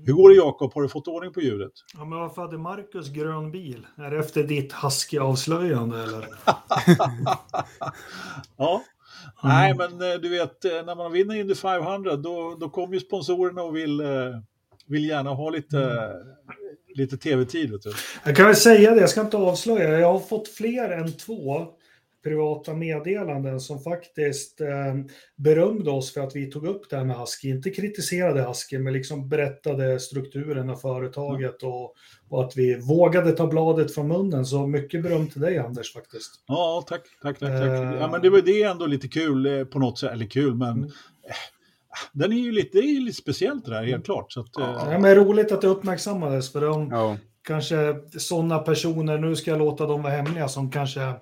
Hur 0.05 0.13
går 0.13 0.29
det 0.29 0.35
Jakob? 0.35 0.73
Har 0.73 0.81
du 0.81 0.89
fått 0.89 1.07
ordning 1.07 1.33
på 1.33 1.41
ljudet? 1.41 1.71
Ja, 1.93 2.05
men 2.05 2.19
varför 2.19 2.41
hade 2.41 2.57
Marcus 2.57 3.09
grön 3.09 3.51
bil? 3.51 3.87
Är 3.97 4.11
det 4.11 4.19
efter 4.19 4.43
ditt 4.43 4.73
husky-avslöjande 4.73 6.03
eller? 6.03 6.27
ja. 8.57 8.83
Mm. 9.43 9.55
Nej, 9.55 9.73
men 9.73 10.11
eh, 10.11 10.19
du 10.19 10.29
vet, 10.29 10.65
eh, 10.65 10.85
när 10.85 10.95
man 10.95 11.11
vinner 11.11 11.35
Indy 11.35 11.55
500 11.55 12.15
då, 12.15 12.57
då 12.59 12.69
kommer 12.69 12.93
ju 12.93 12.99
sponsorerna 12.99 13.61
och 13.63 13.75
vill, 13.75 13.99
eh, 13.99 14.07
vill 14.87 15.09
gärna 15.09 15.29
ha 15.29 15.49
lite, 15.49 15.77
mm. 15.77 16.17
lite 16.95 17.17
tv-tid. 17.17 17.73
Jag 18.25 18.35
kan 18.35 18.45
väl 18.45 18.55
säga 18.55 18.91
det, 18.91 19.01
jag 19.01 19.09
ska 19.09 19.21
inte 19.21 19.37
avslöja. 19.37 19.99
Jag 19.99 20.13
har 20.13 20.19
fått 20.19 20.47
fler 20.47 20.89
än 20.89 21.13
två 21.13 21.67
privata 22.23 22.73
meddelanden 22.73 23.59
som 23.59 23.79
faktiskt 23.79 24.61
eh, 24.61 24.67
berömde 25.35 25.91
oss 25.91 26.13
för 26.13 26.21
att 26.21 26.35
vi 26.35 26.51
tog 26.51 26.67
upp 26.67 26.89
det 26.89 26.97
här 26.97 27.05
med 27.05 27.17
Husky. 27.17 27.49
Inte 27.49 27.69
kritiserade 27.69 28.41
Husky, 28.41 28.79
men 28.79 28.93
liksom 28.93 29.29
berättade 29.29 29.99
strukturen 29.99 30.69
av 30.69 30.75
företaget 30.75 31.63
och, 31.63 31.95
och, 32.29 32.43
att 32.45 32.57
vi 32.57 32.79
vågade 32.79 33.31
ta 33.31 33.47
bladet 33.47 33.93
från 33.93 34.07
munnen. 34.07 34.45
Så 34.45 34.67
mycket 34.67 35.03
beröm 35.03 35.27
till 35.27 35.41
dig 35.41 35.57
Anders 35.57 35.93
faktiskt. 35.93 36.31
Ja, 36.47 36.85
tack, 36.87 37.01
tack, 37.21 37.39
tack. 37.39 37.49
tack. 37.49 37.61
Eh, 37.61 37.97
ja, 37.99 38.09
men 38.11 38.21
det, 38.21 38.29
var, 38.29 38.41
det 38.41 38.63
är 38.63 38.71
ändå 38.71 38.85
lite 38.85 39.07
kul 39.07 39.45
eh, 39.45 39.63
på 39.63 39.79
något 39.79 39.99
sätt, 39.99 40.11
eller 40.11 40.25
kul, 40.25 40.55
men 40.55 40.69
mm. 40.69 40.89
Eh, 41.23 41.35
den 42.13 42.31
är 42.31 42.37
ju 42.37 42.51
lite, 42.51 42.77
det 42.77 42.83
är 42.83 43.01
lite 43.01 43.21
speciellt 43.21 43.65
det 43.65 43.71
där, 43.71 43.83
helt 43.83 44.05
klart. 44.05 44.31
Så 44.31 44.39
att, 44.39 44.47
ja, 44.53 44.99
men 44.99 45.15
roligt 45.15 45.51
att 45.51 45.61
det 45.61 45.67
uppmärksammades, 45.67 46.51
för 46.51 46.61
de, 46.61 46.89
ja. 46.91 47.17
kanske 47.43 47.95
sådana 48.17 48.59
personer, 48.59 49.17
nu 49.17 49.35
ska 49.35 49.51
jag 49.51 49.59
låta 49.59 49.85
dem 49.85 50.03
vara 50.03 50.13
hemliga, 50.13 50.47
som 50.47 50.71
kanske 50.71 51.13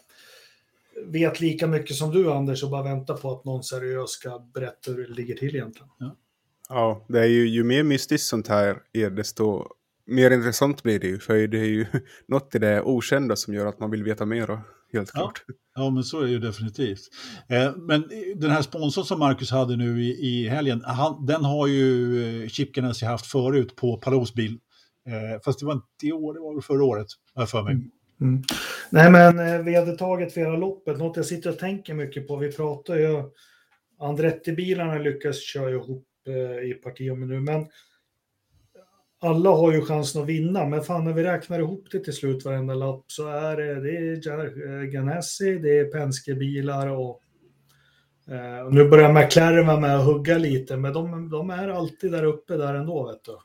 vet 1.05 1.39
lika 1.39 1.67
mycket 1.67 1.95
som 1.95 2.11
du 2.11 2.31
Anders 2.31 2.63
och 2.63 2.69
bara 2.69 2.83
väntar 2.83 3.17
på 3.17 3.31
att 3.31 3.45
någon 3.45 3.63
seriös 3.63 4.09
ska 4.09 4.39
berätta 4.53 4.91
hur 4.91 5.07
det 5.07 5.13
ligger 5.13 5.35
till 5.35 5.55
egentligen. 5.55 5.89
Ja, 5.99 6.15
ja 6.69 7.05
det 7.07 7.19
är 7.19 7.27
ju, 7.27 7.47
ju 7.47 7.63
mer 7.63 7.83
mystiskt 7.83 8.27
sånt 8.27 8.47
här 8.47 8.77
är 8.93 9.09
desto 9.09 9.65
mer 10.07 10.31
intressant 10.31 10.83
blir 10.83 10.99
det 10.99 11.07
ju. 11.07 11.19
För 11.19 11.47
det 11.47 11.59
är 11.59 11.65
ju 11.65 11.85
något 12.27 12.55
i 12.55 12.59
det 12.59 12.81
okända 12.81 13.35
som 13.35 13.53
gör 13.53 13.65
att 13.65 13.79
man 13.79 13.91
vill 13.91 14.03
veta 14.03 14.25
mer. 14.25 14.59
Helt 14.93 15.11
klart. 15.11 15.43
Ja, 15.47 15.53
ja 15.75 15.89
men 15.89 16.03
så 16.03 16.19
är 16.19 16.23
det 16.23 16.31
ju 16.31 16.39
definitivt. 16.39 16.99
Eh, 17.49 17.75
men 17.75 18.09
den 18.35 18.51
här 18.51 18.61
sponsorn 18.61 19.05
som 19.05 19.19
Marcus 19.19 19.51
hade 19.51 19.75
nu 19.75 20.03
i, 20.03 20.09
i 20.09 20.47
helgen, 20.47 20.81
han, 20.85 21.25
den 21.25 21.45
har 21.45 21.67
ju 21.67 22.43
eh, 22.43 22.49
Chip 22.49 22.73
Ganassi 22.73 23.05
haft 23.05 23.25
förut 23.25 23.75
på 23.75 23.97
Palos 23.97 24.33
bil. 24.33 24.59
Eh, 25.07 25.41
fast 25.45 25.59
det 25.59 25.65
var 25.65 25.73
inte 25.73 25.85
i 26.03 26.11
år, 26.11 26.33
det 26.33 26.39
var 26.39 26.53
väl 26.53 26.61
förra 26.61 26.83
året, 26.83 27.07
har 27.33 27.41
jag 27.41 27.49
för 27.49 27.63
mig. 27.63 27.73
Mm. 27.73 27.89
Mm. 28.21 28.43
Nej, 28.89 29.11
men 29.11 29.39
eh, 29.39 29.63
vedertaget 29.63 30.33
för 30.33 30.41
hela 30.41 30.55
loppet, 30.55 30.97
något 30.97 31.17
jag 31.17 31.25
sitter 31.25 31.49
och 31.49 31.59
tänker 31.59 31.93
mycket 31.93 32.27
på. 32.27 32.35
Vi 32.35 32.51
pratar 32.51 32.95
ju, 32.95 33.23
Andretti-bilarna 33.99 34.97
lyckas 34.97 35.41
köra 35.41 35.69
ihop 35.69 36.07
eh, 36.27 36.69
i 36.69 36.73
parti 36.73 37.11
om 37.11 37.27
nu, 37.27 37.39
men 37.39 37.65
alla 39.19 39.49
har 39.49 39.73
ju 39.73 39.81
chansen 39.81 40.21
att 40.21 40.27
vinna, 40.27 40.65
men 40.65 40.83
fan 40.83 41.03
när 41.03 41.13
vi 41.13 41.23
räknar 41.23 41.59
ihop 41.59 41.87
det 41.91 41.99
till 41.99 42.13
slut 42.13 42.45
varenda 42.45 42.73
lapp 42.73 43.03
så 43.07 43.27
är 43.27 43.57
det, 43.57 43.81
det 43.81 43.97
är 43.97 44.81
eh, 44.81 44.83
Ganassi, 44.83 45.57
det 45.57 45.79
är 45.79 45.85
Penske-bilar 45.85 46.87
och 46.87 47.21
eh, 48.27 48.69
nu 48.71 48.89
börjar 48.89 49.13
McLaren 49.13 49.67
vara 49.67 49.79
med 49.79 49.97
och 49.97 50.03
hugga 50.03 50.37
lite, 50.37 50.77
men 50.77 50.93
de, 50.93 51.29
de 51.29 51.49
är 51.49 51.67
alltid 51.67 52.11
där 52.11 52.23
uppe 52.23 52.57
där 52.57 52.75
ändå, 52.75 53.07
vet 53.07 53.23
du. 53.23 53.37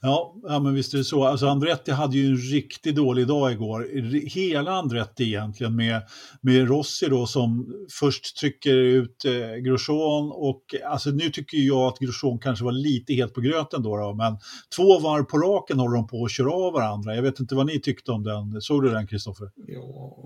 Ja, 0.00 0.34
ja, 0.42 0.58
men 0.58 0.74
visst 0.74 0.94
är 0.94 0.98
det 0.98 1.04
så. 1.04 1.24
Alltså 1.24 1.46
Andretti 1.46 1.90
hade 1.90 2.16
ju 2.16 2.26
en 2.26 2.36
riktigt 2.36 2.96
dålig 2.96 3.26
dag 3.26 3.52
igår. 3.52 3.88
Hela 4.28 4.72
Andretti 4.72 5.24
egentligen 5.24 5.76
med, 5.76 6.02
med 6.40 6.68
Rossi 6.68 7.06
då 7.08 7.26
som 7.26 7.74
först 8.00 8.36
trycker 8.36 8.74
ut 8.74 9.24
eh, 9.24 9.56
Grosjean 9.56 10.32
och 10.32 10.62
alltså 10.86 11.10
nu 11.10 11.30
tycker 11.30 11.58
jag 11.58 11.78
att 11.78 11.98
Grosjean 11.98 12.38
kanske 12.38 12.64
var 12.64 12.72
lite 12.72 13.14
helt 13.14 13.34
på 13.34 13.40
gröten 13.40 13.82
då, 13.82 13.96
då 13.96 14.14
men 14.14 14.38
två 14.76 14.98
varv 14.98 15.24
på 15.24 15.38
raken 15.38 15.78
håller 15.78 15.96
de 15.96 16.06
på 16.06 16.24
att 16.24 16.32
köra 16.32 16.52
av 16.52 16.72
varandra. 16.72 17.14
Jag 17.14 17.22
vet 17.22 17.40
inte 17.40 17.54
vad 17.54 17.66
ni 17.66 17.80
tyckte 17.80 18.12
om 18.12 18.22
den. 18.22 18.60
Såg 18.60 18.82
du 18.82 18.90
den 18.90 19.06
Kristoffer? 19.06 19.50
Ja, 19.66 20.16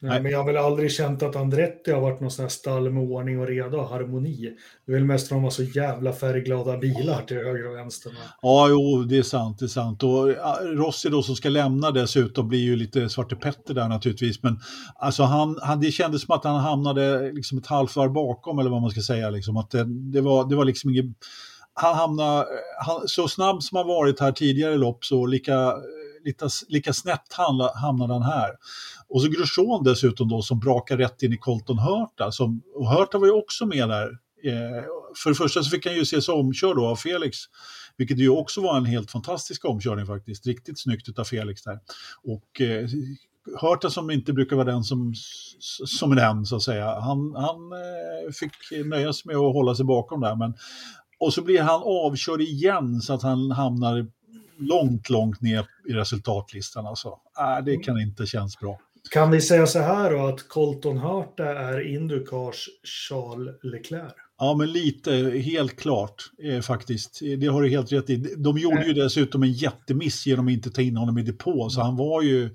Nej, 0.00 0.22
men 0.22 0.32
jag 0.32 0.38
har 0.38 0.46
väl 0.46 0.56
aldrig 0.56 0.92
känt 0.92 1.22
att 1.22 1.36
Andretti 1.36 1.90
har 1.90 2.00
varit 2.00 2.20
någon 2.20 2.30
sån 2.30 2.42
här 2.42 2.50
stall 2.50 2.90
med 2.90 3.02
ordning 3.02 3.40
och 3.40 3.46
reda 3.46 3.76
och 3.76 3.88
harmoni. 3.88 4.50
Det 4.86 4.92
är 4.92 4.96
väl 4.96 5.04
mest 5.04 5.28
för 5.28 5.34
att 5.34 5.38
de 5.38 5.44
har 5.44 5.50
så 5.50 5.62
jävla 5.62 6.12
färgglada 6.12 6.76
bilar 6.76 7.22
till 7.22 7.36
höger 7.36 7.68
och 7.68 7.76
vänster. 7.76 8.12
Ja, 8.42 8.66
jo, 8.70 9.02
det 9.02 9.18
är 9.18 9.22
sant, 9.22 9.58
det 9.58 9.64
är 9.64 9.68
sant. 9.68 10.02
Och 10.02 10.28
Rossi 10.76 11.08
då 11.08 11.22
som 11.22 11.36
ska 11.36 11.48
lämna 11.48 11.90
dessutom 11.90 12.48
blir 12.48 12.58
ju 12.58 12.76
lite 12.76 13.08
Svarte 13.08 13.36
Petter 13.36 13.74
där 13.74 13.88
naturligtvis. 13.88 14.42
Men 14.42 14.60
alltså 14.94 15.22
han, 15.22 15.58
han, 15.62 15.80
det 15.80 15.90
kändes 15.90 16.22
som 16.22 16.34
att 16.34 16.44
han 16.44 16.60
hamnade 16.60 17.32
liksom 17.32 17.58
ett 17.58 17.66
halvt 17.66 17.96
varv 17.96 18.12
bakom 18.12 18.58
eller 18.58 18.70
vad 18.70 18.80
man 18.80 18.90
ska 18.90 19.00
säga. 19.00 19.30
Liksom. 19.30 19.56
Att 19.56 19.70
det, 19.70 19.84
det, 20.12 20.20
var, 20.20 20.48
det 20.48 20.56
var 20.56 20.64
liksom 20.64 20.90
inget... 20.90 21.06
Han 21.74 21.94
hamnade, 21.94 22.46
han, 22.86 23.08
så 23.08 23.28
snabb 23.28 23.62
som 23.62 23.76
han 23.76 23.86
varit 23.86 24.20
här 24.20 24.32
tidigare 24.32 24.76
lopp 24.76 25.04
så 25.04 25.26
lika, 25.26 25.74
lika, 26.28 26.48
lika 26.68 26.92
snett 26.92 27.32
hamnade 27.74 28.12
han 28.12 28.22
här. 28.22 28.50
Och 29.08 29.22
så 29.22 29.28
Grosjean 29.28 29.84
dessutom 29.84 30.28
då 30.28 30.42
som 30.42 30.58
brakar 30.58 30.96
rätt 30.96 31.22
in 31.22 31.32
i 31.32 31.36
Colton 31.36 31.78
Hurta. 31.78 32.32
Som, 32.32 32.62
och 32.74 32.88
Hurta 32.90 33.18
var 33.18 33.26
ju 33.26 33.32
också 33.32 33.66
med 33.66 33.88
där. 33.88 34.08
Eh, 34.44 34.84
för 35.22 35.30
det 35.30 35.36
första 35.36 35.62
så 35.62 35.70
fick 35.70 35.86
han 35.86 35.94
ju 35.94 36.04
se 36.04 36.22
sig 36.22 36.34
omkörd 36.34 36.76
då 36.76 36.86
av 36.86 36.96
Felix, 36.96 37.38
vilket 37.96 38.18
ju 38.18 38.28
också 38.28 38.60
var 38.60 38.76
en 38.76 38.84
helt 38.84 39.10
fantastisk 39.10 39.64
omkörning 39.64 40.06
faktiskt. 40.06 40.46
Riktigt 40.46 40.80
snyggt 40.80 41.18
av 41.18 41.24
Felix 41.24 41.62
där. 41.62 41.78
Och 42.24 42.60
eh, 42.60 42.88
Hörta 43.60 43.90
som 43.90 44.10
inte 44.10 44.32
brukar 44.32 44.56
vara 44.56 44.72
den 44.72 44.84
som, 44.84 45.14
som 45.86 46.12
är 46.12 46.16
den, 46.16 46.46
så 46.46 46.56
att 46.56 46.62
säga, 46.62 47.00
han, 47.00 47.34
han 47.34 47.72
eh, 47.72 48.32
fick 48.32 48.86
nöja 48.86 49.12
sig 49.12 49.22
med 49.26 49.36
att 49.36 49.54
hålla 49.54 49.74
sig 49.74 49.84
bakom 49.84 50.20
där. 50.20 50.36
Men, 50.36 50.54
och 51.20 51.34
så 51.34 51.42
blir 51.42 51.62
han 51.62 51.82
avkörd 51.84 52.40
igen 52.40 53.00
så 53.00 53.14
att 53.14 53.22
han 53.22 53.50
hamnar 53.50 54.06
långt, 54.58 55.10
långt 55.10 55.40
ner 55.40 55.66
i 55.88 55.92
resultatlistan. 55.92 56.86
Alltså. 56.86 57.08
Äh, 57.38 57.64
det 57.64 57.76
kan 57.76 58.00
inte 58.00 58.26
kännas 58.26 58.58
bra. 58.58 58.80
Kan 59.10 59.30
vi 59.30 59.40
säga 59.40 59.66
så 59.66 59.78
här 59.78 60.10
då 60.10 60.26
att 60.26 60.48
Colton 60.48 60.98
Hurta 60.98 61.44
är 61.44 61.94
Indycars 61.94 62.68
Charles 63.08 63.56
Leclerc? 63.62 64.27
Ja, 64.40 64.54
men 64.54 64.72
lite, 64.72 65.12
helt 65.44 65.76
klart 65.80 66.30
eh, 66.44 66.60
faktiskt. 66.60 67.20
Det 67.38 67.46
har 67.46 67.62
du 67.62 67.68
helt 67.68 67.92
rätt 67.92 68.10
i. 68.10 68.16
De 68.16 68.58
gjorde 68.58 68.86
ju 68.86 68.92
dessutom 68.92 69.42
en 69.42 69.52
jättemiss 69.52 70.26
genom 70.26 70.46
att 70.46 70.52
inte 70.52 70.70
ta 70.70 70.82
in 70.82 70.96
honom 70.96 71.18
i 71.18 71.22
depå, 71.22 71.70
så 71.70 71.80
han 71.80 71.96
var 71.96 72.22
ju... 72.22 72.50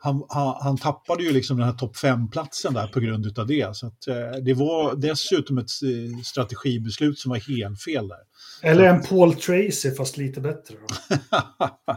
Han, 0.00 0.24
han, 0.28 0.54
han 0.60 0.78
tappade 0.78 1.22
ju 1.22 1.32
liksom 1.32 1.56
den 1.56 1.66
här 1.66 1.74
topp 1.74 1.96
5-platsen 1.96 2.74
där 2.74 2.86
på 2.86 3.00
grund 3.00 3.38
av 3.38 3.46
det. 3.46 3.76
Så 3.76 3.86
att, 3.86 4.08
eh, 4.08 4.42
det 4.44 4.54
var 4.54 4.94
dessutom 4.94 5.58
ett 5.58 5.64
eh, 5.82 6.22
strategibeslut 6.22 7.18
som 7.18 7.30
var 7.30 7.38
helt 7.38 7.82
fel 7.82 8.08
där. 8.08 8.18
Eller 8.62 8.84
en 8.84 9.02
Paul 9.02 9.34
Tracy, 9.34 9.90
fast 9.90 10.16
lite 10.16 10.40
bättre. 10.40 10.74
Då. 10.88 11.16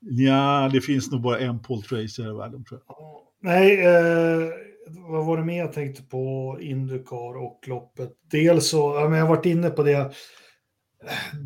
ja, 0.00 0.70
det 0.72 0.80
finns 0.80 1.10
nog 1.10 1.22
bara 1.22 1.38
en 1.38 1.58
Paul 1.58 1.82
Tracy 1.82 2.22
i 2.22 2.26
världen, 2.26 2.64
tror 2.64 2.80
jag. 2.86 2.96
Nej, 3.42 3.86
eh, 3.86 4.48
vad 4.96 5.26
var 5.26 5.36
det 5.36 5.44
mer 5.44 5.58
jag 5.58 5.72
tänkte 5.72 6.02
på 6.02 6.56
Indycar 6.60 7.36
och 7.36 7.68
loppet? 7.68 8.10
Dels 8.30 8.68
så, 8.68 8.94
ja, 8.94 9.08
men 9.08 9.18
jag 9.18 9.26
har 9.26 9.36
varit 9.36 9.46
inne 9.46 9.70
på 9.70 9.82
det, 9.82 10.12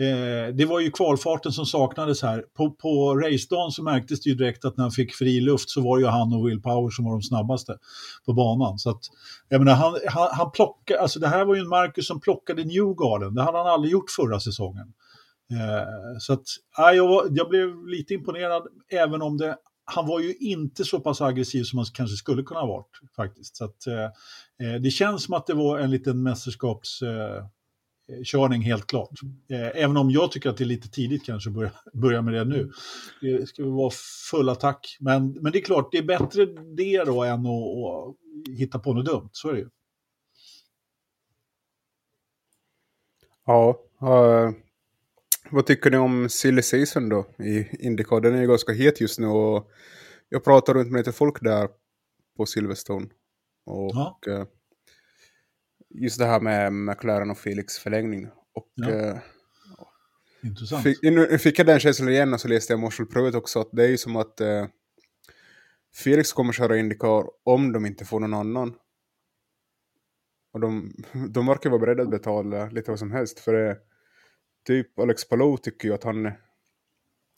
Eh, 0.00 0.54
det 0.54 0.64
var 0.64 0.80
ju 0.80 0.90
kvalfarten 0.90 1.52
som 1.52 1.66
saknades 1.66 2.22
här. 2.22 2.44
På, 2.56 2.70
på 2.70 3.16
racedagen 3.16 3.70
så 3.70 3.82
märktes 3.82 4.20
det 4.20 4.30
ju 4.30 4.36
direkt 4.36 4.64
att 4.64 4.76
när 4.76 4.84
han 4.84 4.90
fick 4.90 5.14
fri 5.14 5.40
luft 5.40 5.70
så 5.70 5.80
var 5.80 5.98
ju 5.98 6.06
han 6.06 6.32
och 6.32 6.48
Will 6.48 6.62
Power 6.62 6.90
som 6.90 7.04
var 7.04 7.12
de 7.12 7.22
snabbaste 7.22 7.76
på 8.26 8.32
banan. 8.32 8.78
Så 8.78 8.90
att, 8.90 9.00
jag 9.48 9.58
menar, 9.58 9.74
han, 9.74 9.98
han, 10.08 10.28
han 10.32 10.50
plockade, 10.50 11.00
alltså 11.00 11.20
det 11.20 11.28
här 11.28 11.44
var 11.44 11.54
ju 11.54 11.60
en 11.60 11.68
Marcus 11.68 12.06
som 12.06 12.20
plockade 12.20 12.64
Newgarden, 12.64 13.34
det 13.34 13.42
hade 13.42 13.58
han 13.58 13.66
aldrig 13.66 13.92
gjort 13.92 14.10
förra 14.10 14.40
säsongen. 14.40 14.92
Eh, 15.50 16.18
så 16.18 16.32
att, 16.32 16.44
ja, 16.76 16.92
jag, 16.92 17.28
jag 17.30 17.48
blev 17.48 17.86
lite 17.86 18.14
imponerad, 18.14 18.66
även 18.88 19.22
om 19.22 19.36
det, 19.36 19.56
han 19.84 20.06
var 20.06 20.20
ju 20.20 20.34
inte 20.34 20.84
så 20.84 21.00
pass 21.00 21.20
aggressiv 21.20 21.62
som 21.62 21.78
han 21.78 21.86
kanske 21.94 22.16
skulle 22.16 22.42
kunna 22.42 22.60
ha 22.60 22.66
varit 22.66 23.00
faktiskt. 23.16 23.56
Så 23.56 23.64
att, 23.64 23.86
eh, 23.86 24.04
eh 24.68 24.74
det 24.80 24.90
känns 24.90 25.24
som 25.24 25.34
att 25.34 25.46
det 25.46 25.54
var 25.54 25.78
en 25.78 25.90
liten 25.90 26.22
mästerskapskörning 26.22 28.62
eh, 28.62 28.66
helt 28.66 28.86
klart. 28.86 29.10
Eh, 29.50 29.82
även 29.82 29.96
om 29.96 30.10
jag 30.10 30.32
tycker 30.32 30.50
att 30.50 30.56
det 30.56 30.64
är 30.64 30.66
lite 30.66 30.90
tidigt 30.90 31.24
kanske 31.24 31.50
att 31.50 31.54
börja, 31.54 31.72
börja 31.92 32.22
med 32.22 32.34
det 32.34 32.44
nu. 32.44 32.70
Det 33.20 33.48
ska 33.48 33.64
vara 33.64 33.92
full 34.30 34.48
attack. 34.48 34.96
Men, 35.00 35.32
men 35.32 35.52
det 35.52 35.58
är 35.58 35.64
klart, 35.64 35.88
det 35.92 35.98
är 35.98 36.02
bättre 36.02 36.46
det 36.76 37.04
då 37.04 37.24
än 37.24 37.46
att, 37.46 37.46
att 37.46 38.16
hitta 38.58 38.78
på 38.78 38.94
något 38.94 39.06
dumt. 39.06 39.30
Så 39.32 39.48
är 39.48 39.52
det 39.52 39.58
ju. 39.58 39.68
Ja, 43.46 43.80
vad 45.50 45.66
tycker 45.66 45.90
ni 45.90 45.96
om 45.96 46.28
silly 46.28 46.62
season 46.62 47.08
då 47.08 47.26
i 47.38 47.86
Indycar? 47.86 48.20
Den 48.20 48.34
är 48.34 48.40
ju 48.40 48.46
ganska 48.48 48.72
het 48.72 49.00
just 49.00 49.18
nu 49.18 49.26
och 49.26 49.70
jag 50.28 50.44
pratar 50.44 50.74
runt 50.74 50.90
med 50.90 50.98
lite 50.98 51.12
folk 51.12 51.40
där 51.40 51.68
på 52.36 52.46
Silverstone. 52.46 53.06
Och 53.66 53.92
ja. 53.94 54.20
Eh, 54.26 54.46
just 55.90 56.18
det 56.18 56.26
här 56.26 56.40
med 56.40 56.72
McLaren 56.72 57.30
och 57.30 57.38
Felix 57.38 57.78
förlängning. 57.78 58.28
Och, 58.54 58.72
ja. 58.74 58.90
äh, 58.90 59.16
Intressant. 60.42 60.82
Fick, 60.82 61.02
nu 61.02 61.38
fick 61.38 61.58
jag 61.58 61.66
den 61.66 61.80
känslan 61.80 62.08
igen 62.08 62.34
och 62.34 62.40
så 62.40 62.48
läste 62.48 62.72
jag 62.72 62.80
Marshall-provet 62.80 63.34
också 63.34 63.60
att 63.60 63.68
det 63.72 63.84
är 63.84 63.88
ju 63.88 63.98
som 63.98 64.16
att 64.16 64.40
äh, 64.40 64.66
Felix 65.94 66.32
kommer 66.32 66.52
köra 66.52 66.78
Indycar 66.78 67.24
om 67.44 67.72
de 67.72 67.86
inte 67.86 68.04
får 68.04 68.20
någon 68.20 68.34
annan. 68.34 68.74
Och 70.52 70.60
de, 70.60 70.92
de 71.30 71.46
verkar 71.46 71.70
vara 71.70 71.80
beredda 71.80 72.02
att 72.02 72.10
betala 72.10 72.66
lite 72.70 72.90
vad 72.90 72.98
som 72.98 73.12
helst 73.12 73.40
för 73.40 73.52
det 73.52 73.78
typ 74.64 74.98
Alex 74.98 75.28
Palou 75.28 75.56
tycker 75.56 75.88
ju 75.88 75.94
att 75.94 76.04
han... 76.04 76.32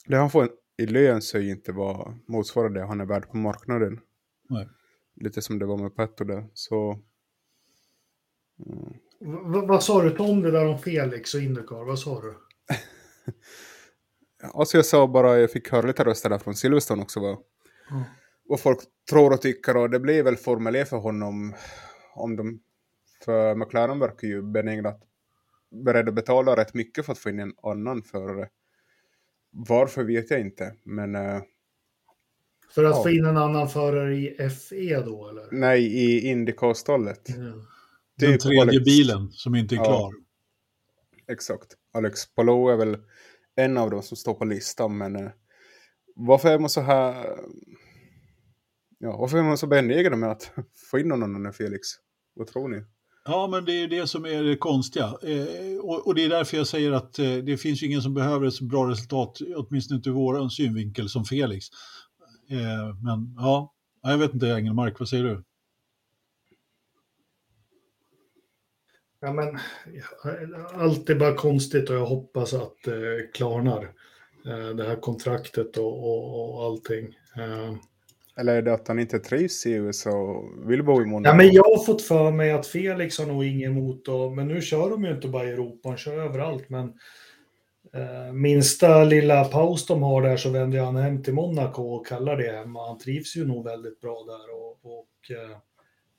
Det 0.06 0.16
han 0.16 0.30
får 0.30 0.48
i 0.76 0.86
lön 0.86 1.22
säger 1.22 1.50
inte 1.50 1.72
vad 1.72 2.18
motsvarar 2.26 2.68
det 2.68 2.86
han 2.86 3.00
är 3.00 3.04
värd 3.04 3.30
på 3.30 3.36
marknaden. 3.36 4.00
Nej. 4.48 4.68
Lite 5.14 5.42
som 5.42 5.58
det 5.58 5.66
var 5.66 5.78
med 5.78 5.96
Petto 5.96 6.24
där. 6.24 6.46
Så... 6.54 6.98
Mm. 8.66 9.66
vad 9.66 9.82
sa 9.82 10.02
du 10.02 10.16
om 10.16 10.42
det 10.42 10.50
där 10.50 10.66
om 10.66 10.78
Felix 10.78 11.34
och 11.34 11.40
Indycar? 11.40 11.84
Vad 11.84 11.98
sa 11.98 12.20
du? 12.20 12.34
alltså 14.54 14.78
jag 14.78 14.86
sa 14.86 15.06
bara, 15.06 15.38
jag 15.38 15.50
fick 15.50 15.72
höra 15.72 15.86
lite 15.86 16.04
röster 16.04 16.30
där 16.30 16.38
från 16.38 16.54
Silverstone 16.54 17.02
också. 17.02 17.20
Vad, 17.20 17.38
mm. 17.90 18.02
vad 18.44 18.60
folk 18.60 18.78
tror 19.10 19.32
och 19.32 19.42
tycker 19.42 19.76
och 19.76 19.90
det 19.90 20.00
blir 20.00 20.22
väl 20.22 20.36
Formel 20.36 20.76
E 20.76 20.84
för 20.84 20.96
honom. 20.96 21.54
Om 22.14 22.36
de, 22.36 22.60
för 23.24 23.54
McLaren 23.54 23.98
verkar 23.98 24.28
ju 24.28 24.42
benägna 24.42 24.88
att 24.88 25.02
beredd 25.72 26.08
att 26.08 26.14
betala 26.14 26.56
rätt 26.56 26.74
mycket 26.74 27.06
för 27.06 27.12
att 27.12 27.18
få 27.18 27.30
in 27.30 27.38
en 27.38 27.54
annan 27.62 28.02
förare. 28.02 28.48
Varför 29.50 30.04
vet 30.04 30.30
jag 30.30 30.40
inte, 30.40 30.74
men... 30.84 31.14
Uh, 31.14 31.42
för 32.74 32.84
att 32.84 32.96
ja. 32.96 33.02
få 33.02 33.10
in 33.10 33.24
en 33.24 33.36
annan 33.36 33.68
förare 33.68 34.16
i 34.16 34.50
FE 34.50 35.00
då, 35.00 35.28
eller? 35.28 35.48
Nej, 35.50 35.82
i 35.82 36.20
Indycar-stallet. 36.20 37.22
Ja. 37.26 37.34
Den 38.16 38.32
typ 38.32 38.40
tredje 38.40 38.62
Alex... 38.62 38.84
bilen 38.84 39.28
som 39.32 39.54
inte 39.54 39.74
är 39.74 39.76
ja. 39.76 39.84
klar. 39.84 40.12
Exakt. 41.28 41.76
Alex 41.92 42.34
Palou 42.34 42.68
är 42.68 42.76
väl 42.76 42.96
en 43.56 43.78
av 43.78 43.90
dem 43.90 44.02
som 44.02 44.16
står 44.16 44.34
på 44.34 44.44
listan, 44.44 44.98
men 44.98 45.16
uh, 45.16 45.30
varför 46.14 46.48
är 46.48 46.58
man 46.58 46.70
så 46.70 46.80
här... 46.80 47.38
Ja, 48.98 49.16
varför 49.16 49.38
är 49.38 49.42
man 49.42 49.58
så 49.58 49.66
benägen 49.66 50.20
med 50.20 50.30
att 50.30 50.52
få 50.90 50.98
in 50.98 51.08
någon 51.08 51.22
annan 51.22 51.46
än 51.46 51.52
Felix? 51.52 51.88
Vad 52.34 52.46
tror 52.46 52.68
ni? 52.68 52.84
Ja, 53.24 53.46
men 53.46 53.64
det 53.64 53.72
är 53.72 53.88
det 53.88 54.06
som 54.06 54.24
är 54.24 54.42
det 54.42 54.56
konstiga. 54.56 55.04
Eh, 55.04 55.78
och, 55.80 56.06
och, 56.06 56.14
det 56.14 56.24
är 56.24 56.28
därför 56.28 56.56
jag 56.56 56.66
säger 56.66 56.92
att 56.92 57.18
eh, 57.18 57.34
det 57.34 57.56
finns 57.56 57.82
ju 57.82 57.86
ingen 57.86 58.02
som 58.02 58.14
behöver 58.14 58.46
ett 58.46 58.54
så 58.54 58.64
bra 58.64 58.90
resultat, 58.90 59.38
åtminstone 59.56 59.96
inte 59.96 60.08
ur 60.08 60.14
vår 60.14 60.48
synvinkel, 60.48 61.08
som 61.08 61.24
Felix. 61.24 61.66
Eh, 62.50 62.96
men 63.04 63.34
ja, 63.36 63.74
jag 64.02 64.18
vet 64.18 64.34
inte 64.34 64.46
Engelmark, 64.46 64.98
vad 64.98 65.08
säger 65.08 65.24
du? 65.24 65.42
Ja, 69.20 69.32
men 69.32 69.58
allt 70.74 71.10
är 71.10 71.14
bara 71.14 71.34
konstigt 71.34 71.90
och 71.90 71.96
jag 71.96 72.06
hoppas 72.06 72.54
att 72.54 72.76
det 72.84 73.14
eh, 73.14 73.30
klarnar. 73.34 73.82
Eh, 74.46 74.68
det 74.76 74.84
här 74.84 75.00
kontraktet 75.00 75.76
och, 75.76 76.04
och, 76.04 76.54
och 76.54 76.64
allting. 76.64 77.06
Eh, 77.36 77.74
eller 78.42 78.56
är 78.56 78.62
det 78.62 78.74
att 78.74 78.88
han 78.88 78.98
inte 78.98 79.18
trivs 79.18 79.66
i 79.66 79.72
USA 79.72 80.10
och 80.10 80.70
vill 80.70 80.82
bo 80.82 81.02
i 81.02 81.06
Monaco? 81.06 81.32
Ja, 81.32 81.36
men 81.36 81.52
jag 81.52 81.62
har 81.62 81.84
fått 81.84 82.02
för 82.02 82.30
mig 82.30 82.52
att 82.52 82.66
Felix 82.66 83.18
har 83.18 83.26
nog 83.26 83.44
inget 83.44 83.70
emot 83.70 84.08
och, 84.08 84.32
Men 84.32 84.48
nu 84.48 84.60
kör 84.60 84.90
de 84.90 85.04
ju 85.04 85.10
inte 85.10 85.28
bara 85.28 85.44
i 85.44 85.50
Europa, 85.50 85.88
de 85.88 85.96
kör 85.96 86.24
överallt. 86.24 86.68
Men 86.68 86.92
eh, 87.94 88.32
minsta 88.32 89.04
lilla 89.04 89.44
paus 89.44 89.86
de 89.86 90.02
har 90.02 90.22
där 90.22 90.36
så 90.36 90.50
vänder 90.50 90.80
han 90.80 90.96
hem 90.96 91.22
till 91.22 91.34
Monaco 91.34 91.82
och 91.82 92.06
kallar 92.06 92.36
det 92.36 92.52
hemma. 92.52 92.86
Han 92.86 92.98
trivs 92.98 93.36
ju 93.36 93.46
nog 93.46 93.64
väldigt 93.64 94.00
bra 94.00 94.24
där. 94.26 94.54
Och, 94.56 94.98
och 94.98 95.30
eh, 95.30 95.56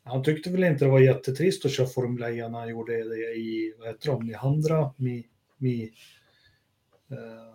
han 0.03 0.23
tyckte 0.23 0.49
väl 0.49 0.63
inte 0.63 0.85
det 0.85 0.91
var 0.91 0.99
jättetrist 0.99 1.65
att 1.65 1.71
köra 1.71 1.87
Formel 1.87 2.23
1 2.23 2.51
när 2.51 2.59
han 2.59 2.69
gjorde 2.69 2.93
det 2.93 3.35
i, 3.35 3.73
vad 3.79 3.87
heter 3.87 4.11
de, 4.11 4.25
Mihandra? 4.25 4.93
Mi, 4.97 5.25
mi, 5.57 5.83
eh, 7.11 7.53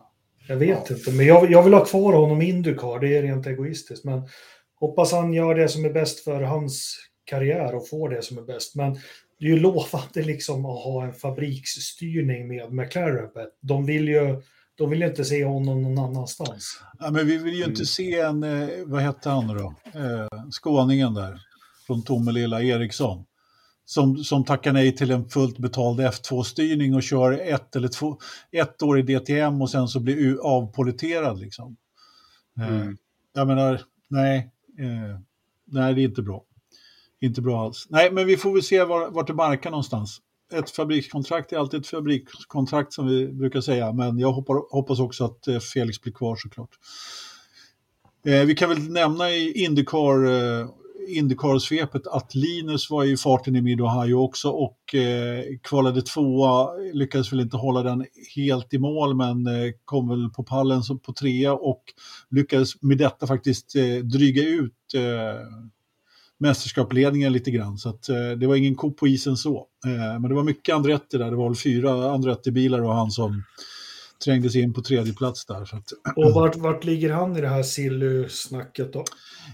jag 0.48 0.56
vet 0.56 0.90
ja. 0.90 0.96
inte, 0.96 1.12
men 1.12 1.26
jag, 1.26 1.50
jag, 1.50 1.62
vill 1.62 1.74
ha 1.74 1.84
kvar 1.84 2.12
honom 2.12 2.42
i 2.42 2.48
Indycar, 2.48 3.00
det 3.00 3.16
är 3.16 3.22
rent 3.22 3.46
egoistiskt. 3.46 4.04
Men 4.04 4.22
hoppas 4.80 5.12
han 5.12 5.32
gör 5.32 5.54
det 5.54 5.68
som 5.68 5.84
är 5.84 5.92
bäst 5.92 6.24
för 6.24 6.42
hans 6.42 6.98
karriär 7.24 7.74
och 7.74 7.88
får 7.88 8.08
det 8.08 8.22
som 8.22 8.38
är 8.38 8.42
bäst. 8.42 8.74
Men 8.74 8.94
det 9.38 9.46
är 9.46 9.48
ju 9.48 9.60
lovande 9.60 10.22
liksom 10.22 10.66
att 10.66 10.84
ha 10.84 11.04
en 11.04 11.12
fabriksstyrning 11.12 12.48
med 12.48 12.72
McLaren. 12.72 13.30
De 13.60 13.86
vill 13.86 14.08
ju 14.08 14.42
de 14.78 14.90
vill 14.90 15.02
inte 15.02 15.24
se 15.24 15.44
honom 15.44 15.82
någon 15.82 15.98
annanstans. 15.98 16.80
Ja, 16.98 17.10
men 17.10 17.26
vi 17.26 17.36
vill 17.36 17.54
ju 17.54 17.64
inte 17.64 17.80
mm. 17.80 17.86
se 17.86 18.20
en, 18.20 18.42
eh, 18.42 18.68
vad 18.86 19.02
hette 19.02 19.28
han 19.28 19.46
då, 19.46 19.74
eh, 19.84 20.50
skåningen 20.50 21.14
där, 21.14 21.40
från 21.86 22.02
Tomelilla 22.02 22.62
Eriksson 22.62 23.24
som, 23.88 24.16
som 24.24 24.44
tackar 24.44 24.72
nej 24.72 24.96
till 24.96 25.10
en 25.10 25.28
fullt 25.28 25.58
betald 25.58 26.00
F2-styrning 26.00 26.94
och 26.94 27.02
kör 27.02 27.32
ett, 27.32 27.76
eller 27.76 27.88
två, 27.88 28.18
ett 28.52 28.82
år 28.82 28.98
i 28.98 29.02
DTM 29.02 29.62
och 29.62 29.70
sen 29.70 29.88
så 29.88 30.00
blir 30.00 30.38
avpoliterad. 30.40 31.38
Liksom. 31.40 31.76
Eh, 32.60 32.68
mm. 32.68 32.96
Jag 33.34 33.46
menar, 33.46 33.80
nej, 34.08 34.50
eh, 34.78 35.20
nej, 35.64 35.94
det 35.94 36.00
är 36.00 36.04
inte 36.04 36.22
bra. 36.22 36.44
Inte 37.20 37.42
bra 37.42 37.64
alls. 37.64 37.86
Nej, 37.90 38.12
men 38.12 38.26
vi 38.26 38.36
får 38.36 38.52
väl 38.52 38.62
se 38.62 38.84
var, 38.84 39.10
vart 39.10 39.26
det 39.26 39.34
barkar 39.34 39.70
någonstans. 39.70 40.20
Ett 40.52 40.70
fabrikskontrakt 40.70 41.52
är 41.52 41.58
alltid 41.58 41.80
ett 41.80 41.86
fabrikskontrakt 41.86 42.92
som 42.92 43.06
vi 43.06 43.26
brukar 43.26 43.60
säga, 43.60 43.92
men 43.92 44.18
jag 44.18 44.32
hoppar, 44.32 44.74
hoppas 44.74 45.00
också 45.00 45.24
att 45.24 45.48
eh, 45.48 45.58
Felix 45.58 46.00
blir 46.00 46.12
kvar 46.12 46.36
såklart. 46.36 46.70
Eh, 48.26 48.44
vi 48.44 48.54
kan 48.54 48.68
väl 48.68 48.90
nämna 48.90 49.30
i 49.30 49.64
Indycar 49.64 50.24
eh, 50.24 50.68
Indycar-svepet 51.08 52.06
att 52.06 52.34
Linus 52.34 52.90
var 52.90 53.04
i 53.04 53.16
farten 53.16 53.56
i 53.56 53.60
Mid-Ohio 53.62 54.14
också 54.14 54.50
och 54.50 54.94
eh, 54.94 55.44
kvalade 55.62 56.02
tvåa, 56.02 56.68
lyckades 56.92 57.32
väl 57.32 57.40
inte 57.40 57.56
hålla 57.56 57.82
den 57.82 58.06
helt 58.36 58.74
i 58.74 58.78
mål 58.78 59.16
men 59.16 59.46
eh, 59.46 59.72
kom 59.84 60.08
väl 60.08 60.28
på 60.28 60.42
pallen 60.42 60.82
på 61.02 61.12
trea 61.12 61.52
och 61.52 61.82
lyckades 62.30 62.82
med 62.82 62.98
detta 62.98 63.26
faktiskt 63.26 63.76
eh, 63.76 64.04
dryga 64.04 64.42
ut 64.42 64.94
eh, 64.94 65.46
mästerskapsledningen 66.38 67.32
lite 67.32 67.50
grann. 67.50 67.78
Så 67.78 67.88
att, 67.88 68.08
eh, 68.08 68.30
det 68.30 68.46
var 68.46 68.56
ingen 68.56 68.74
ko 68.74 68.92
på 68.92 69.08
isen 69.08 69.36
så. 69.36 69.66
Eh, 69.86 70.20
men 70.20 70.28
det 70.28 70.34
var 70.34 70.42
mycket 70.42 70.74
Andretti 70.74 71.18
där, 71.18 71.30
det 71.30 71.36
var 71.36 71.48
väl 71.48 71.56
fyra 71.56 72.10
Andretti-bilar 72.12 72.82
och 72.82 72.94
han 72.94 73.10
som 73.10 73.42
trängde 74.24 74.50
sig 74.50 74.62
in 74.62 74.74
på 74.74 74.82
tredje 74.82 75.14
plats 75.14 75.46
där. 75.46 75.64
Så 75.64 75.76
att... 75.76 75.92
Och 76.16 76.32
vart, 76.34 76.56
vart 76.56 76.84
ligger 76.84 77.12
han 77.12 77.36
i 77.36 77.40
det 77.40 77.48
här 77.48 77.62
Silly-snacket 77.62 78.92
då? 78.92 79.04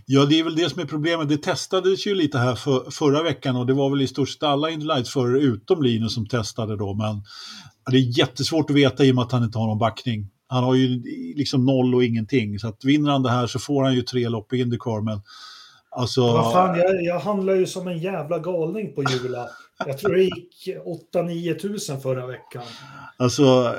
Ja, 0.07 0.25
det 0.25 0.39
är 0.39 0.45
väl 0.45 0.57
det 0.57 0.71
som 0.71 0.83
är 0.83 0.87
problemet. 0.87 1.29
Det 1.29 1.43
testades 1.43 2.07
ju 2.07 2.15
lite 2.15 2.39
här 2.39 2.55
för, 2.55 2.91
förra 2.91 3.23
veckan 3.23 3.57
och 3.57 3.67
det 3.67 3.75
var 3.75 3.91
väl 3.91 4.03
i 4.03 4.07
stort 4.07 4.29
sett 4.29 4.43
alla 4.43 4.71
Inlights-förare 4.71 5.41
utom 5.41 5.83
Linus 5.83 6.15
som 6.15 6.27
testade 6.27 6.77
då. 6.77 6.95
Men 6.95 7.23
det 7.91 7.97
är 7.97 8.19
jättesvårt 8.19 8.71
att 8.71 8.77
veta 8.77 9.05
i 9.05 9.11
och 9.11 9.15
med 9.15 9.23
att 9.23 9.33
han 9.33 9.45
inte 9.45 9.59
har 9.59 9.67
någon 9.67 9.79
backning. 9.79 10.31
Han 10.47 10.65
har 10.65 10.75
ju 10.75 11.03
liksom 11.37 11.67
noll 11.67 11.95
och 11.95 12.05
ingenting. 12.05 12.59
Så 12.59 12.69
att 12.69 12.85
vinner 12.85 13.11
han 13.11 13.23
det 13.23 13.31
här 13.31 13.47
så 13.47 13.59
får 13.59 13.85
han 13.85 13.95
ju 13.95 14.03
tre 14.03 14.29
lopp 14.29 14.53
i 14.53 14.61
Indycar. 14.61 15.05
Men 15.05 15.23
alltså... 15.91 16.21
Vad 16.21 16.53
fan, 16.53 16.79
jag, 16.79 17.05
jag 17.05 17.21
handlar 17.21 17.55
ju 17.55 17.67
som 17.67 17.89
en 17.89 17.99
jävla 17.99 18.39
galning 18.39 18.95
på 18.95 19.03
Jula. 19.03 19.49
Jag 19.87 19.99
tror 19.99 20.15
det 20.15 20.23
gick 20.23 20.69
8-9 21.15 21.59
tusen 21.59 22.01
förra 22.01 22.27
veckan. 22.27 22.63
Alltså, 23.17 23.77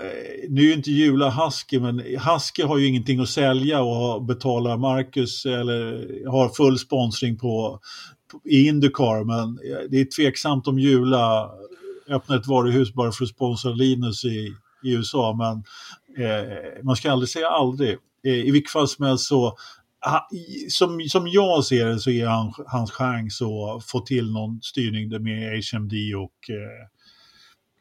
nu 0.49 0.61
är 0.61 0.65
ju 0.65 0.73
inte 0.73 0.91
Jula 0.91 1.29
Husky, 1.29 1.79
men 1.79 1.99
Husky 1.99 2.63
har 2.63 2.77
ju 2.77 2.87
ingenting 2.87 3.19
att 3.19 3.29
sälja 3.29 3.81
och 3.81 4.23
betalar 4.23 4.77
Marcus 4.77 5.45
eller 5.45 6.29
har 6.29 6.49
full 6.49 6.79
sponsring 6.79 7.37
på, 7.37 7.79
på 8.31 8.49
i 8.49 8.67
Indycar. 8.67 9.23
Men 9.23 9.59
det 9.89 10.01
är 10.01 10.05
tveksamt 10.05 10.67
om 10.67 10.79
Jula 10.79 11.51
öppnar 12.09 12.37
ett 12.37 12.47
varuhus 12.47 12.93
bara 12.93 13.11
för 13.11 13.23
att 13.23 13.29
sponsra 13.29 13.71
Linus 13.71 14.25
i, 14.25 14.53
i 14.83 14.91
USA. 14.93 15.35
Men 15.37 15.63
eh, 16.25 16.83
man 16.83 16.95
ska 16.95 17.11
aldrig 17.11 17.29
säga 17.29 17.47
aldrig. 17.47 17.97
Eh, 18.25 18.31
I 18.33 18.51
vilket 18.51 18.71
fall 18.71 18.87
som 18.87 19.05
helst 19.05 19.27
så 19.27 19.57
som, 20.69 21.01
som 21.09 21.27
jag 21.27 21.65
ser 21.65 21.85
det 21.85 21.99
så 21.99 22.09
är 22.09 22.27
han, 22.27 22.53
hans 22.67 22.91
chans 22.91 23.41
att 23.41 23.85
få 23.85 23.99
till 23.99 24.31
någon 24.31 24.61
styrning 24.61 25.23
med 25.23 25.63
HMD 25.73 25.93
och 26.15 26.49
eh, 26.49 26.87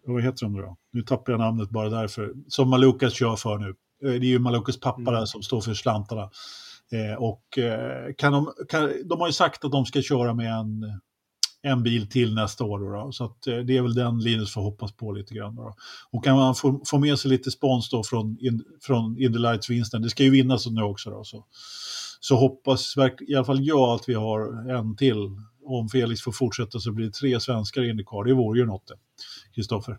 vad 0.06 0.22
heter 0.22 0.46
de 0.46 0.56
då? 0.56 0.76
Nu 0.92 1.02
tappar 1.02 1.32
jag 1.32 1.40
namnet 1.40 1.70
bara 1.70 1.88
därför. 1.88 2.32
Som 2.48 2.70
Malukas 2.70 3.14
kör 3.14 3.36
för 3.36 3.58
nu. 3.58 3.68
Eh, 4.04 4.20
det 4.20 4.26
är 4.26 4.30
ju 4.30 4.38
Malukas 4.38 4.80
pappa 4.80 5.00
mm. 5.00 5.14
där 5.14 5.24
som 5.24 5.42
står 5.42 5.60
för 5.60 5.74
slantarna. 5.74 6.30
Eh, 6.92 7.14
och 7.18 7.58
eh, 7.58 8.14
kan 8.18 8.32
de, 8.32 8.52
kan, 8.68 8.92
de 9.04 9.20
har 9.20 9.26
ju 9.26 9.32
sagt 9.32 9.64
att 9.64 9.72
de 9.72 9.86
ska 9.86 10.02
köra 10.02 10.34
med 10.34 10.52
en, 10.52 11.00
en 11.62 11.82
bil 11.82 12.08
till 12.08 12.34
nästa 12.34 12.64
år. 12.64 12.78
Då, 12.78 13.04
då. 13.04 13.12
Så 13.12 13.24
att, 13.24 13.46
eh, 13.46 13.56
det 13.56 13.76
är 13.76 13.82
väl 13.82 13.94
den 13.94 14.18
Linus 14.18 14.52
får 14.52 14.62
hoppas 14.62 14.92
på 14.92 15.12
lite 15.12 15.34
grann. 15.34 15.54
Då, 15.56 15.74
Och 16.10 16.24
kan 16.24 16.36
man 16.36 16.54
få, 16.54 16.82
få 16.86 16.98
med 16.98 17.18
sig 17.18 17.30
lite 17.30 17.50
spons 17.50 17.90
då 17.90 18.04
från, 18.04 18.38
in, 18.40 18.64
från 18.82 19.18
Indy 19.18 19.38
Lights-vinsten, 19.38 20.02
det 20.02 20.10
ska 20.10 20.22
ju 20.22 20.30
vinnas 20.30 20.66
nu 20.66 20.82
också. 20.82 21.10
Då, 21.10 21.24
så 21.24 21.44
så 22.24 22.36
hoppas 22.36 22.94
i 23.20 23.34
alla 23.34 23.44
fall 23.44 23.66
jag 23.66 23.94
att 23.94 24.08
vi 24.08 24.14
har 24.14 24.70
en 24.70 24.96
till. 24.96 25.16
Om 25.66 25.88
Felix 25.88 26.22
får 26.22 26.32
fortsätta 26.32 26.80
så 26.80 26.92
blir 26.92 27.06
det 27.06 27.12
tre 27.12 27.40
svenskar 27.40 27.82
i 27.82 27.90
Indycar. 27.90 28.24
Det 28.24 28.34
vore 28.34 28.58
ju 28.58 28.66
något 28.66 28.86
det. 28.86 28.94
Kristoffer. 29.54 29.98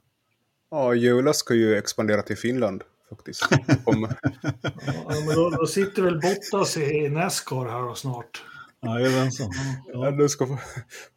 Ja, 0.71 0.93
Jula 0.93 1.33
ska 1.33 1.53
ju 1.53 1.77
expandera 1.77 2.21
till 2.21 2.37
Finland 2.37 2.83
faktiskt. 3.09 3.47
Om... 3.85 4.07
ja, 4.41 5.13
men 5.27 5.35
då, 5.35 5.49
då, 5.49 5.65
sitter 5.65 6.01
väl 6.01 6.19
Bottas 6.19 6.77
i 6.77 7.09
Nascar 7.09 7.69
här 7.69 7.89
och 7.89 7.97
snart. 7.97 8.43
Jajamensan. 8.85 9.49
Ja. 9.93 10.05
ja, 10.05 10.11
du 10.11 10.29
ska 10.29 10.47
få, 10.47 10.57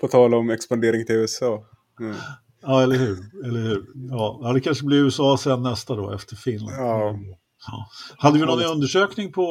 på 0.00 0.08
tal 0.08 0.34
om 0.34 0.50
expandering 0.50 1.06
till 1.06 1.16
USA. 1.16 1.64
Mm. 2.00 2.16
Ja, 2.62 2.82
eller 2.82 2.96
hur. 2.96 3.44
Eller 3.44 3.60
hur? 3.60 3.86
Ja, 4.10 4.50
det 4.54 4.60
kanske 4.60 4.86
blir 4.86 4.98
USA 4.98 5.38
sen 5.38 5.62
nästa 5.62 5.94
då, 5.94 6.10
efter 6.14 6.36
Finland. 6.36 6.76
Ja. 6.78 7.18
ja. 7.66 7.88
Hade 8.16 8.38
vi 8.38 8.46
någon 8.46 8.62
undersökning 8.62 9.32
på 9.32 9.44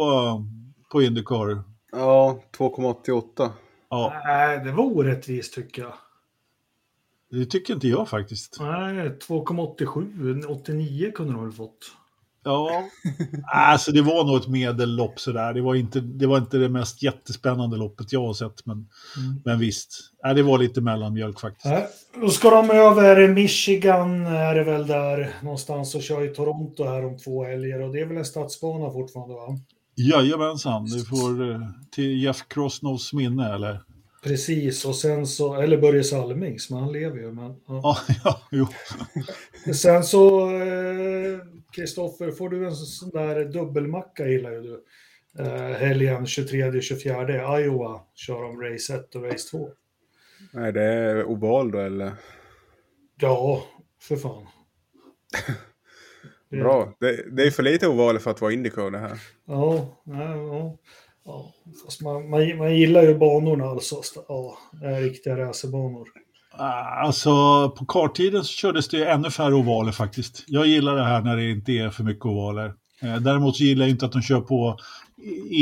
på 0.92 1.02
Indycar. 1.02 1.64
Ja, 1.92 2.40
2,88. 2.58 3.50
Ja. 3.90 4.22
Nej, 4.26 4.60
det 4.60 4.72
var 4.72 4.84
orättvist 4.84 5.54
tycker 5.54 5.82
jag. 5.82 5.94
Det 7.32 7.46
tycker 7.46 7.74
inte 7.74 7.88
jag 7.88 8.10
faktiskt. 8.10 8.58
Nej, 8.60 9.10
2,87. 9.10 10.46
89 10.46 11.12
kunde 11.12 11.34
de 11.34 11.44
väl 11.44 11.52
fått. 11.52 11.92
Ja, 12.44 12.84
alltså 13.54 13.92
det 13.92 14.02
var 14.02 14.24
nog 14.24 14.38
ett 14.38 14.48
medellopp 14.48 15.20
sådär. 15.20 15.54
Det 15.54 15.62
var 15.62 15.76
inte 15.76 16.00
det, 16.00 16.28
var 16.28 16.38
inte 16.38 16.58
det 16.58 16.70
mest 16.70 17.04
jättespännande 17.04 17.78
loppet 17.78 18.14
jag 18.14 18.26
har 18.26 18.34
sett, 18.34 18.66
men, 18.66 18.76
mm. 18.78 19.42
men 19.46 19.60
visst. 19.60 20.12
Ja, 20.22 20.34
det 20.34 20.44
var 20.44 20.58
lite 20.58 20.82
mellanmjölk 20.82 21.40
faktiskt. 21.40 21.66
Ja, 21.66 21.88
då 22.22 22.30
ska 22.30 22.50
de 22.50 22.70
över 22.70 23.28
Michigan, 23.28 24.26
är 24.26 24.56
det 24.56 24.64
väl 24.64 24.88
där 24.88 25.34
någonstans, 25.42 25.96
och 25.96 26.02
kör 26.02 26.32
i 26.32 26.36
Toronto 26.36 26.84
här 26.84 27.06
om 27.06 27.18
två 27.18 27.44
helger. 27.44 27.82
Och 27.82 27.94
det 27.94 28.00
är 28.00 28.06
väl 28.06 28.18
en 28.18 28.26
stadsbana 28.26 28.92
fortfarande, 28.92 29.36
va? 29.36 29.58
Jajamensan, 30.00 30.86
du 30.86 31.06
får 31.06 31.52
eh, 31.52 31.62
till 31.92 32.24
Jeff 32.24 32.48
Crossnows 32.48 33.14
minne 33.14 33.54
eller? 33.54 33.84
Precis, 34.24 34.86
och 34.86 34.96
sen 34.96 35.28
så, 35.28 35.56
eller 35.56 35.78
Börje 35.78 36.04
Salmings, 36.04 36.70
men 36.70 36.80
han 36.80 36.92
lever 36.92 37.18
ju. 37.18 37.32
Men, 37.32 37.56
ja. 37.68 37.98
ja, 38.24 38.42
jo. 38.52 38.68
sen 39.74 40.04
så, 40.04 40.50
Kristoffer, 41.72 42.28
eh, 42.28 42.34
får 42.34 42.50
du 42.50 42.68
en 42.68 42.76
sån 42.76 43.10
där 43.10 43.46
dubbelmacka 43.46 44.28
gillar 44.28 44.52
ju 44.52 44.62
du. 44.62 44.84
Eh, 45.40 45.78
helgen 45.78 46.26
23-24, 46.26 47.60
Iowa, 47.60 48.02
kör 48.16 48.42
de 48.42 48.62
race 48.62 48.96
1 48.96 49.16
och 49.16 49.24
race 49.24 49.50
2. 49.52 49.70
Nej, 50.52 50.74
det 50.74 50.84
är 50.84 51.26
oval 51.26 51.72
då 51.72 51.80
eller? 51.80 52.14
Ja, 53.20 53.66
för 54.02 54.16
fan. 54.16 54.48
Bra. 56.50 56.94
Det, 57.00 57.36
det 57.36 57.44
är 57.44 57.52
för 57.52 57.64
lite 57.64 57.88
oval 57.88 58.20
för 58.20 58.32
att 58.32 58.42
vara 58.42 58.54
Indycar 58.54 58.92
det 58.92 58.98
här. 58.98 59.20
Ja, 59.48 59.88
ja, 60.04 60.78
ja. 61.26 61.54
Fast 61.86 62.02
man, 62.02 62.30
man, 62.30 62.58
man 62.58 62.76
gillar 62.76 63.02
ju 63.02 63.18
banorna 63.18 63.66
alltså. 63.66 64.02
Ja, 64.28 64.58
det 64.72 64.86
är 64.86 65.02
riktiga 65.02 65.38
racerbanor. 65.38 66.08
Ah, 66.52 67.06
alltså 67.06 67.30
på 67.70 67.86
karttiden 67.86 68.44
så 68.44 68.54
kördes 68.54 68.88
det 68.88 69.06
ännu 69.06 69.32
färre 69.32 69.56
ovaler 69.56 69.92
faktiskt. 69.92 70.44
Jag 70.48 70.68
gillar 70.68 70.96
det 70.96 71.04
här 71.04 71.22
när 71.22 71.36
det 71.36 71.52
inte 71.52 71.72
är 71.72 71.90
för 71.90 72.04
mycket 72.04 72.26
ovaler. 72.26 72.74
Eh, 73.02 73.16
däremot 73.16 73.56
så 73.56 73.64
gillar 73.64 73.86
jag 73.86 73.90
inte 73.90 74.06
att 74.06 74.12
de 74.12 74.22
kör 74.22 74.42
på 74.42 74.78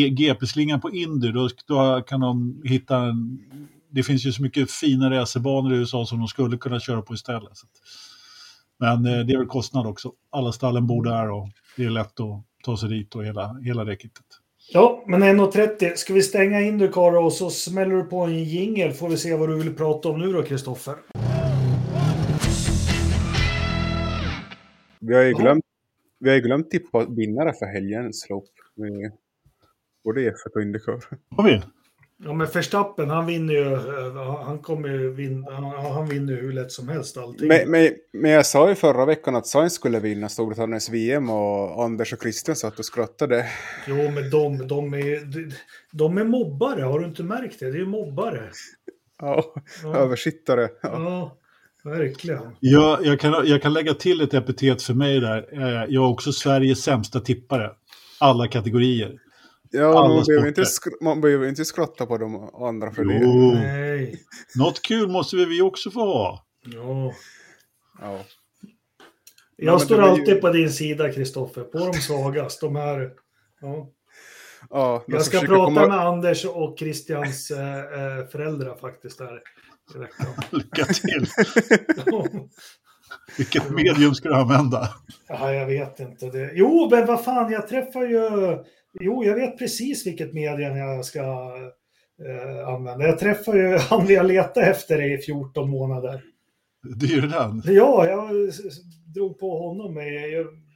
GP-slingan 0.09 0.81
på 0.81 0.91
Indy. 0.91 1.31
Då, 1.31 1.49
då 1.67 2.01
kan 2.07 2.19
de 2.19 2.61
hitta 2.65 2.97
en... 2.97 3.39
Det 3.89 4.03
finns 4.03 4.25
ju 4.25 4.31
så 4.31 4.41
mycket 4.41 4.71
fina 4.71 5.09
racerbanor 5.09 5.73
i 5.73 5.77
USA 5.77 6.05
som 6.05 6.19
de 6.19 6.27
skulle 6.27 6.57
kunna 6.57 6.79
köra 6.79 7.01
på 7.01 7.13
istället. 7.13 7.57
Så. 7.57 7.67
Men 8.79 9.05
eh, 9.05 9.25
det 9.25 9.33
är 9.33 9.37
väl 9.37 9.47
kostnad 9.47 9.87
också. 9.87 10.11
Alla 10.29 10.51
stallen 10.51 10.87
bor 10.87 11.03
där 11.03 11.31
och 11.31 11.49
det 11.77 11.85
är 11.85 11.89
lätt 11.89 12.19
att 12.19 12.45
ta 12.65 12.77
sig 12.77 12.89
dit 12.89 13.15
och 13.15 13.25
hela, 13.25 13.59
hela 13.63 13.95
kittet. 13.95 14.25
Ja, 14.73 15.03
men 15.07 15.23
1.30. 15.23 15.95
Ska 15.95 16.13
vi 16.13 16.21
stänga 16.21 16.61
in 16.61 16.77
du 16.77 16.91
Karo 16.91 17.25
och 17.25 17.33
så 17.33 17.49
smäller 17.49 17.95
du 17.95 18.03
på 18.03 18.19
en 18.19 18.43
jingel 18.43 18.91
får 18.91 19.09
vi 19.09 19.17
se 19.17 19.35
vad 19.35 19.49
du 19.49 19.57
vill 19.57 19.75
prata 19.75 20.09
om 20.09 20.19
nu 20.19 20.33
då 20.33 20.43
Kristoffer. 20.43 20.95
Vi 24.99 25.15
har 25.15 25.21
ju 25.21 25.33
glömt, 25.33 25.63
vi 26.19 26.29
har 26.29 26.35
ju 26.35 26.41
glömt 26.41 26.71
tippa 26.71 27.05
vinnare 27.05 27.53
för 27.53 27.65
helgens 27.65 28.29
lopp. 28.29 28.49
Både 30.03 30.21
F1 30.21 30.55
och 30.55 30.61
Indycar. 30.61 30.99
Har 31.29 31.43
vi? 31.43 31.61
Ja 32.23 32.33
men 32.33 32.47
Verstappen 32.47 33.09
han 33.09 33.25
vinner 33.25 33.53
ju, 33.53 33.75
han 34.45 34.59
kommer 34.59 34.89
ju 34.89 35.13
vinna, 35.13 35.51
han, 35.51 35.63
han 35.93 36.05
vinner 36.05 36.33
hur 36.33 36.53
lätt 36.53 36.71
som 36.71 36.89
helst 36.89 37.17
allting. 37.17 37.47
Men, 37.47 37.71
men, 37.71 37.91
men 38.13 38.31
jag 38.31 38.45
sa 38.45 38.69
ju 38.69 38.75
förra 38.75 39.05
veckan 39.05 39.35
att 39.35 39.47
Sainz 39.47 39.73
skulle 39.73 39.99
vinna 39.99 40.29
Storbritanniens 40.29 40.89
VM 40.89 41.29
och 41.29 41.83
Anders 41.83 42.13
och 42.13 42.21
Christian 42.21 42.55
satt 42.55 42.79
och 42.79 42.85
skrattade. 42.85 43.45
Jo 43.87 43.95
men 43.95 44.29
de, 44.29 44.67
de 44.67 44.93
är 44.93 45.25
de, 45.25 45.51
de 45.91 46.17
är 46.17 46.23
mobbare, 46.23 46.81
har 46.81 46.99
du 46.99 47.05
inte 47.05 47.23
märkt 47.23 47.59
det? 47.59 47.65
Det 47.65 47.77
är 47.77 47.79
ju 47.79 47.85
mobbare. 47.85 48.41
Ja, 49.19 49.53
Ja, 49.83 49.95
översittare. 49.95 50.69
Ja. 50.81 50.89
ja 50.93 51.37
verkligen. 51.91 52.55
Jag, 52.59 53.05
jag, 53.05 53.19
kan, 53.19 53.47
jag 53.47 53.61
kan 53.61 53.73
lägga 53.73 53.93
till 53.93 54.21
ett 54.21 54.33
epitet 54.33 54.81
för 54.81 54.93
mig 54.93 55.19
där. 55.19 55.47
Eh, 55.51 55.85
Jag 55.93 56.03
är 56.03 56.09
också 56.11 56.31
Sveriges 56.31 56.83
sämsta 56.83 57.19
tippare. 57.19 57.71
Alla 58.19 58.47
kategorier. 58.47 59.19
Ja, 59.71 59.93
man 60.07 60.23
behöver, 60.25 60.47
inte 60.47 60.63
man 61.01 61.21
behöver 61.21 61.47
inte 61.47 61.65
skratta 61.65 62.05
på 62.05 62.17
de 62.17 62.49
andra 62.53 62.91
för 62.91 63.05
det. 63.05 63.19
Jo, 63.23 63.51
Nej. 63.53 64.19
något 64.55 64.81
kul 64.81 65.07
måste 65.09 65.35
vi 65.35 65.61
också 65.61 65.91
få 65.91 65.99
ha. 65.99 66.45
Ja. 66.65 67.13
Ja. 68.01 68.19
Jag 69.57 69.71
men 69.71 69.79
står 69.79 69.95
det 69.95 70.01
var 70.01 70.07
ju- 70.15 70.19
alltid 70.21 70.41
på 70.41 70.49
din 70.49 70.71
sida 70.71 71.11
Kristoffer, 71.13 71.61
på 71.63 71.77
de 71.77 71.93
svagast. 71.93 72.61
De 72.61 72.75
här, 72.75 73.11
ja. 73.61 73.89
Ja, 74.69 75.03
Jag 75.07 75.21
ska 75.25 75.39
prata 75.39 75.55
komma- 75.65 75.87
med 75.87 75.99
Anders 75.99 76.45
och 76.45 76.79
Christians 76.79 77.51
eh, 77.51 77.77
eh, 77.77 78.27
föräldrar 78.31 78.75
faktiskt 78.75 79.17
där 79.17 79.41
i 79.95 79.97
veckan. 79.97 80.27
Lycka 80.51 80.85
till. 80.85 81.27
Vilket 83.37 83.69
medium 83.69 84.15
ska 84.15 84.29
du 84.29 84.35
använda? 84.35 84.89
ja, 85.27 85.53
jag 85.53 85.65
vet 85.65 85.99
inte. 85.99 86.25
Det. 86.29 86.51
Jo, 86.53 86.87
men 86.91 87.05
vad 87.05 87.23
fan, 87.23 87.51
jag 87.51 87.67
träffar 87.67 88.01
ju... 88.01 88.29
Jo, 88.99 89.23
jag 89.23 89.35
vet 89.35 89.57
precis 89.57 90.07
vilket 90.07 90.33
medium 90.33 90.77
jag 90.77 91.05
ska 91.05 91.21
eh, 92.25 92.67
använda. 92.67 93.05
Jag 93.05 93.19
träffar 93.19 93.55
ju 93.55 93.77
han 93.77 94.07
vi 94.07 94.15
har 94.15 94.23
letat 94.23 94.57
efter 94.57 95.01
i 95.01 95.17
14 95.17 95.69
månader. 95.69 96.23
Det 96.95 97.05
är 97.05 97.09
ju 97.09 97.21
den. 97.21 97.61
Ja, 97.65 98.07
jag 98.07 98.51
drog 99.15 99.39
på 99.39 99.67
honom. 99.67 99.95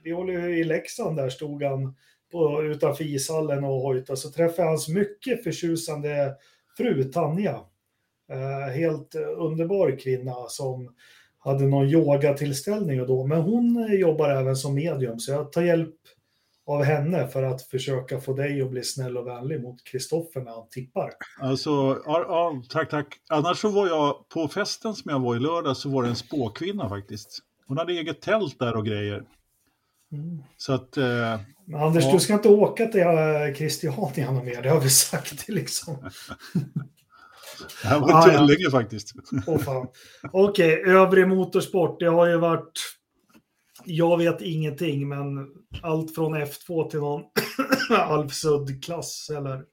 Vi 0.04 0.12
håller 0.12 0.34
ju 0.34 0.60
i 0.60 0.64
Leksand 0.64 1.18
där, 1.18 1.30
stod 1.30 1.64
han 1.64 1.96
på, 2.32 2.64
utanför 2.64 3.04
ishallen 3.04 3.64
och 3.64 3.82
hojtade. 3.82 4.18
Så 4.18 4.32
träffade 4.32 4.62
jag 4.62 4.68
hans 4.68 4.88
mycket 4.88 5.44
förtjusande 5.44 6.36
fru 6.78 7.04
Tanja. 7.04 7.60
Eh, 8.32 8.74
helt 8.76 9.16
eh, 9.16 9.22
underbar 9.38 10.00
kvinna 10.00 10.36
som 10.48 10.96
hade 11.40 11.68
någon 11.68 11.90
yogatillställning 11.90 13.02
och 13.02 13.08
då. 13.08 13.26
Men 13.26 13.42
hon 13.42 13.88
jobbar 13.92 14.30
även 14.30 14.56
som 14.56 14.76
medium, 14.76 15.20
så 15.20 15.32
jag 15.32 15.52
tar 15.52 15.62
hjälp 15.62 15.96
av 16.70 16.84
henne 16.84 17.28
för 17.28 17.44
att 17.44 17.62
försöka 17.62 18.20
få 18.22 18.34
dig 18.34 18.62
att 18.62 18.70
bli 18.72 18.84
snäll 18.84 19.18
och 19.18 19.28
vänlig 19.28 19.62
mot 19.62 19.84
Kristoffer 19.84 20.42
när 20.42 20.52
han 20.52 20.70
tippar. 20.70 21.10
Alltså, 21.42 21.70
ja, 22.06 22.26
ja, 22.28 22.62
tack, 22.70 22.90
tack. 22.90 23.08
Annars 23.30 23.58
så 23.58 23.70
var 23.70 23.88
jag 23.88 24.30
på 24.30 24.48
festen 24.48 24.96
som 24.96 25.12
jag 25.12 25.20
var 25.20 25.36
i 25.36 25.40
lördag 25.40 25.78
så 25.78 25.90
var 25.90 26.04
det 26.04 26.10
en 26.10 26.16
spåkvinna 26.16 26.90
faktiskt. 26.90 27.40
Hon 27.68 27.78
hade 27.78 27.94
eget 27.94 28.22
tält 28.22 28.60
där 28.60 28.76
och 28.76 28.86
grejer. 28.86 29.24
Så 30.58 30.74
att, 30.74 30.98
eh, 30.98 31.34
Anders, 31.76 32.04
Ja. 32.06 32.12
du 32.14 32.20
ska 32.20 32.34
inte 32.34 32.50
åka 32.50 32.86
till 32.86 33.02
eh, 33.02 33.54
Christiania 33.58 34.32
någon 34.32 34.46
mer, 34.46 34.62
det 34.62 34.70
har 34.70 34.80
vi 34.82 34.90
sagt 34.90 35.50
liksom. 35.50 35.96
det 37.84 37.88
här 37.88 38.00
var 38.00 38.12
Ah, 38.12 38.24
ah, 38.26 38.32
ja. 38.34 38.42
länge 38.42 38.70
faktiskt. 38.72 39.14
Fan. 39.66 39.88
Okej, 40.32 40.84
övrig 40.86 41.28
motorsport. 41.28 42.00
Det 42.00 42.06
har 42.10 42.26
ju 42.28 42.38
varit... 42.38 42.72
Jag 43.86 44.18
vet 44.18 44.42
ingenting, 44.42 45.08
men 45.10 45.48
allt 45.82 46.16
från 46.16 46.36
F2 46.36 46.90
till 46.90 47.00
någon 47.00 47.22
Alfsud-klass 47.90 49.30
eller... 49.38 49.64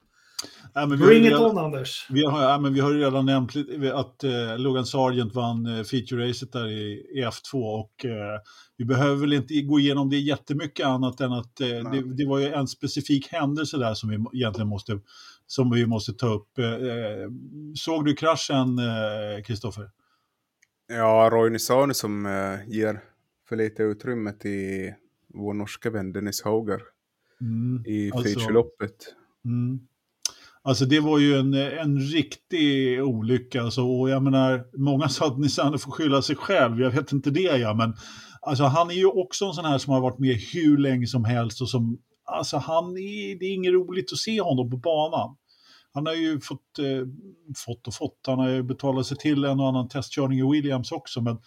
Nej, 0.75 0.87
men 0.87 0.97
vi, 0.97 1.03
har 1.03 1.11
ju 1.11 1.19
Bring 1.19 1.25
it 1.25 1.31
redan, 1.31 1.51
on, 1.51 1.57
Anders. 1.57 2.07
vi, 2.09 2.25
har, 2.25 2.43
ja, 2.43 2.59
men 2.59 2.73
vi 2.73 2.79
har 2.79 2.91
ju 2.91 2.99
redan 2.99 3.25
nämnt 3.25 3.51
att 3.93 4.23
eh, 4.23 4.57
Logan 4.57 4.85
Sargent 4.85 5.35
vann 5.35 5.65
eh, 5.65 5.83
feature-racet 5.83 6.51
där 6.51 6.67
i, 6.67 6.91
i 6.91 7.25
F2 7.25 7.79
och 7.79 8.05
eh, 8.05 8.39
vi 8.77 8.85
behöver 8.85 9.15
väl 9.15 9.33
inte 9.33 9.61
gå 9.61 9.79
igenom 9.79 10.09
det 10.09 10.17
jättemycket 10.17 10.85
annat 10.85 11.21
än 11.21 11.33
att 11.33 11.61
eh, 11.61 11.67
det, 11.67 12.15
det 12.15 12.25
var 12.25 12.39
ju 12.39 12.53
en 12.53 12.67
specifik 12.67 13.31
händelse 13.31 13.77
där 13.77 13.93
som 13.93 14.09
vi 14.09 14.39
egentligen 14.39 14.67
måste, 14.67 14.99
som 15.47 15.71
vi 15.71 15.85
måste 15.85 16.13
ta 16.13 16.27
upp. 16.27 16.57
Eh, 16.57 16.65
eh, 16.65 17.29
såg 17.75 18.05
du 18.05 18.15
kraschen, 18.15 18.79
eh, 18.79 19.43
Kristoffer? 19.43 19.89
Ja, 20.87 21.29
Roy 21.31 21.49
Nissane 21.49 21.93
som 21.93 22.25
eh, 22.25 22.69
ger 22.69 22.99
för 23.49 23.55
lite 23.55 23.83
utrymme 23.83 24.33
till 24.33 24.93
vår 25.33 25.53
norska 25.53 25.89
vän 25.89 26.13
Dennis 26.13 26.43
Hauger 26.43 26.81
Mm, 27.41 27.83
i 27.85 28.11
alltså- 28.11 28.29
featureloppet. 28.29 29.15
Mm. 29.45 29.79
Alltså 30.61 30.85
det 30.85 30.99
var 30.99 31.19
ju 31.19 31.35
en, 31.35 31.53
en 31.53 31.99
riktig 31.99 33.03
olycka. 33.03 33.61
Alltså, 33.61 33.81
och 33.81 34.09
jag 34.09 34.23
menar, 34.23 34.65
många 34.77 35.09
sa 35.09 35.27
att 35.27 35.39
Nissan 35.39 35.79
får 35.79 35.91
skylla 35.91 36.21
sig 36.21 36.35
själv. 36.35 36.79
Jag 36.81 36.91
vet 36.91 37.11
inte 37.11 37.29
det, 37.29 37.41
ja, 37.57 37.73
men 37.73 37.93
alltså, 38.41 38.63
han 38.63 38.89
är 38.89 38.95
ju 38.95 39.05
också 39.05 39.45
en 39.45 39.53
sån 39.53 39.65
här 39.65 39.77
som 39.77 39.93
har 39.93 40.01
varit 40.01 40.19
med 40.19 40.35
hur 40.53 40.77
länge 40.77 41.07
som 41.07 41.25
helst. 41.25 41.61
Och 41.61 41.69
som, 41.69 41.97
alltså, 42.25 42.57
han 42.57 42.85
är, 42.97 43.39
det 43.39 43.45
är 43.45 43.53
inget 43.53 43.73
roligt 43.73 44.11
att 44.11 44.17
se 44.17 44.41
honom 44.41 44.69
på 44.69 44.77
banan. 44.77 45.35
Han 45.93 46.05
har 46.05 46.13
ju 46.13 46.39
fått, 46.39 46.79
eh, 46.79 47.07
fått 47.65 47.87
och 47.87 47.93
fått, 47.93 48.19
han 48.27 48.39
har 48.39 48.49
ju 48.49 48.63
betalat 48.63 49.05
sig 49.05 49.17
till 49.17 49.43
en 49.43 49.59
och 49.59 49.67
annan 49.67 49.89
testkörning 49.89 50.39
i 50.39 50.51
Williams 50.51 50.91
också. 50.91 51.21
Men 51.21 51.37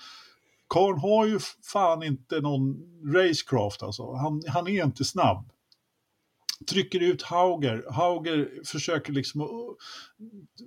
Karn 0.70 0.98
har 0.98 1.26
ju 1.26 1.38
fan 1.72 2.02
inte 2.02 2.40
någon 2.40 2.76
racecraft 3.14 3.82
alltså. 3.82 4.12
Han, 4.12 4.42
han 4.48 4.68
är 4.68 4.84
inte 4.84 5.04
snabb 5.04 5.50
trycker 6.68 7.00
ut 7.02 7.22
Hauger. 7.22 7.84
Hauger 7.90 8.48
försöker 8.66 9.12
liksom... 9.12 9.48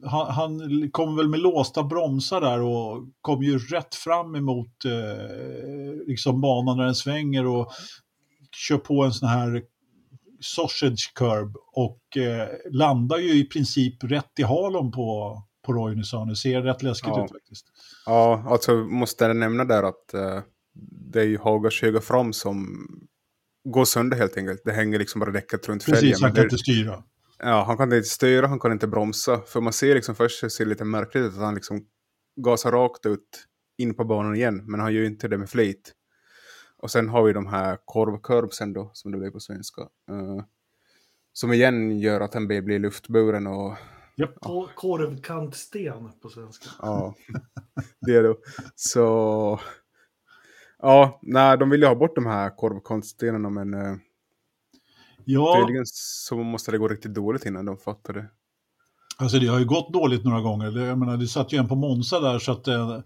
Han, 0.06 0.32
han 0.32 0.92
kommer 0.92 1.18
väl 1.18 1.30
med 1.30 1.40
låsta 1.40 1.84
bromsar 1.84 2.42
där 2.42 2.62
och 2.62 3.08
kommer 3.22 3.44
ju 3.44 3.60
rätt 3.60 3.96
fram 3.96 4.36
emot 4.36 4.86
eh, 4.86 6.08
liksom 6.08 6.42
banan 6.42 6.78
när 6.78 6.86
den 6.86 6.96
svänger 6.96 7.46
och 7.46 7.72
kör 8.68 8.78
på 8.78 9.04
en 9.04 9.14
sån 9.14 9.30
här 9.30 9.64
sausage 10.42 11.12
curb 11.16 11.56
och 11.74 12.18
eh, 12.18 12.48
landar 12.72 13.18
ju 13.18 13.40
i 13.40 13.46
princip 13.46 14.04
rätt 14.04 14.40
i 14.40 14.44
halen 14.44 14.92
på, 14.92 15.38
på 15.66 15.74
Roy 15.74 15.96
Nissane. 15.96 16.32
Det 16.32 16.36
ser 16.36 16.62
rätt 16.62 16.84
läskigt 16.84 17.08
Ja. 17.16 17.26
ut 17.26 17.32
faktiskt. 17.32 17.66
Ja, 18.06 18.44
alltså 18.48 18.76
måste 18.76 19.26
jag 19.26 19.36
nämna 19.36 19.66
där 19.66 19.84
att 19.84 20.14
eh, 20.14 20.42
det 21.12 21.22
är 21.22 21.26
ju 21.26 21.38
Haugers 21.38 21.82
höga 21.82 22.02
fram 22.02 22.34
som 22.34 22.86
går 23.64 23.86
sönder 23.86 24.18
helt 24.18 24.38
enkelt. 24.38 24.62
Det 24.66 24.72
hänger 24.72 25.00
liksom 25.00 25.20
bara 25.20 25.32
däcket 25.32 25.70
runt 25.70 25.84
fälgen. 25.84 26.02
Precis, 26.02 26.22
han 26.22 26.32
kan 26.32 26.36
det- 26.36 26.44
inte 26.44 26.58
styra. 26.58 27.04
Ja, 27.40 27.64
han 27.68 27.78
kan 27.78 27.94
inte 27.94 28.04
styra, 28.10 28.48
han 28.48 28.60
kan 28.60 28.72
inte 28.72 28.88
bromsa. 28.88 29.42
För 29.42 29.62
man 29.62 29.74
ser 29.74 29.96
liksom 29.96 30.16
först, 30.16 30.42
det 30.42 30.50
ser 30.50 30.66
lite 30.66 30.84
märkligt 30.86 31.24
ut 31.26 31.34
att 31.34 31.40
han 31.40 31.56
liksom 31.56 31.86
gasar 32.36 32.72
rakt 32.72 33.06
ut 33.06 33.46
in 33.78 33.94
på 33.94 34.04
banan 34.06 34.36
igen. 34.36 34.62
Men 34.66 34.80
han 34.80 34.94
gör 34.94 35.02
ju 35.02 35.08
inte 35.08 35.28
det 35.28 35.38
med 35.38 35.50
flit. 35.50 35.94
Och 36.78 36.92
sen 36.92 37.10
har 37.10 37.24
vi 37.24 37.34
de 37.34 37.48
här 37.48 37.78
korvkurbsen 37.86 38.74
då, 38.74 38.92
som 38.94 39.12
det 39.12 39.18
blir 39.18 39.30
på 39.32 39.40
svenska. 39.40 39.82
eh, 39.82 40.44
som 41.36 41.54
igen 41.54 42.00
gör 42.00 42.22
att 42.22 42.34
han 42.34 42.48
blir 42.48 42.80
luftburen 42.80 43.48
och 43.48 43.74
Ko- 44.42 44.68
Korvkantsten 44.76 46.12
på 46.22 46.30
svenska. 46.30 46.70
ja, 46.82 47.14
det 48.02 48.22
då. 48.22 48.36
Så 48.76 49.60
ja, 50.80 51.20
nej, 51.22 51.58
de 51.58 51.70
vill 51.70 51.82
ju 51.82 51.88
ha 51.88 51.96
bort 51.96 52.16
de 52.16 52.26
här 52.26 52.58
korvkantstenarna 52.58 53.50
men 53.50 53.74
uh, 53.74 53.96
Ja, 55.26 55.56
tydligen 55.60 55.86
så 55.86 56.38
måste 56.38 56.72
det 56.72 56.78
gå 56.78 56.88
riktigt 56.88 57.14
dåligt 57.14 57.46
innan 57.46 57.66
de 57.66 57.78
fattar 57.78 58.14
det. 58.14 58.26
Alltså 59.18 59.40
det 59.40 59.48
har 59.48 59.60
ju 59.60 59.66
gått 59.66 59.94
dåligt 59.94 60.24
några 60.26 60.42
gånger. 60.42 60.72
Det, 60.72 60.86
jag 60.86 60.98
menar, 60.98 61.18
det 61.18 61.28
satt 61.28 61.52
ju 61.54 61.58
en 61.58 61.68
på 61.68 61.76
Monza 61.76 62.20
där 62.20 62.40
så 62.40 62.52
att 62.52 62.68
eh, 62.68 63.00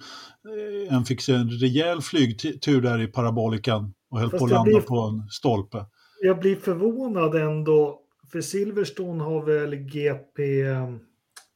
en 0.89 1.05
fick 1.05 1.21
sig 1.21 1.35
en 1.35 1.49
rejäl 1.49 2.01
flygtur 2.01 2.81
där 2.81 3.01
i 3.01 3.07
parabolikan 3.07 3.93
och 4.09 4.19
höll 4.19 4.29
Fast 4.29 4.39
på 4.39 4.45
att 4.45 4.51
landa 4.51 4.63
blir- 4.71 4.81
på 4.81 4.99
en 4.99 5.29
stolpe. 5.29 5.85
Jag 6.21 6.39
blir 6.39 6.55
förvånad 6.55 7.35
ändå, 7.35 7.99
för 8.31 8.41
Silverstone 8.41 9.23
har 9.23 9.45
väl 9.45 9.75
GP, 9.75 10.63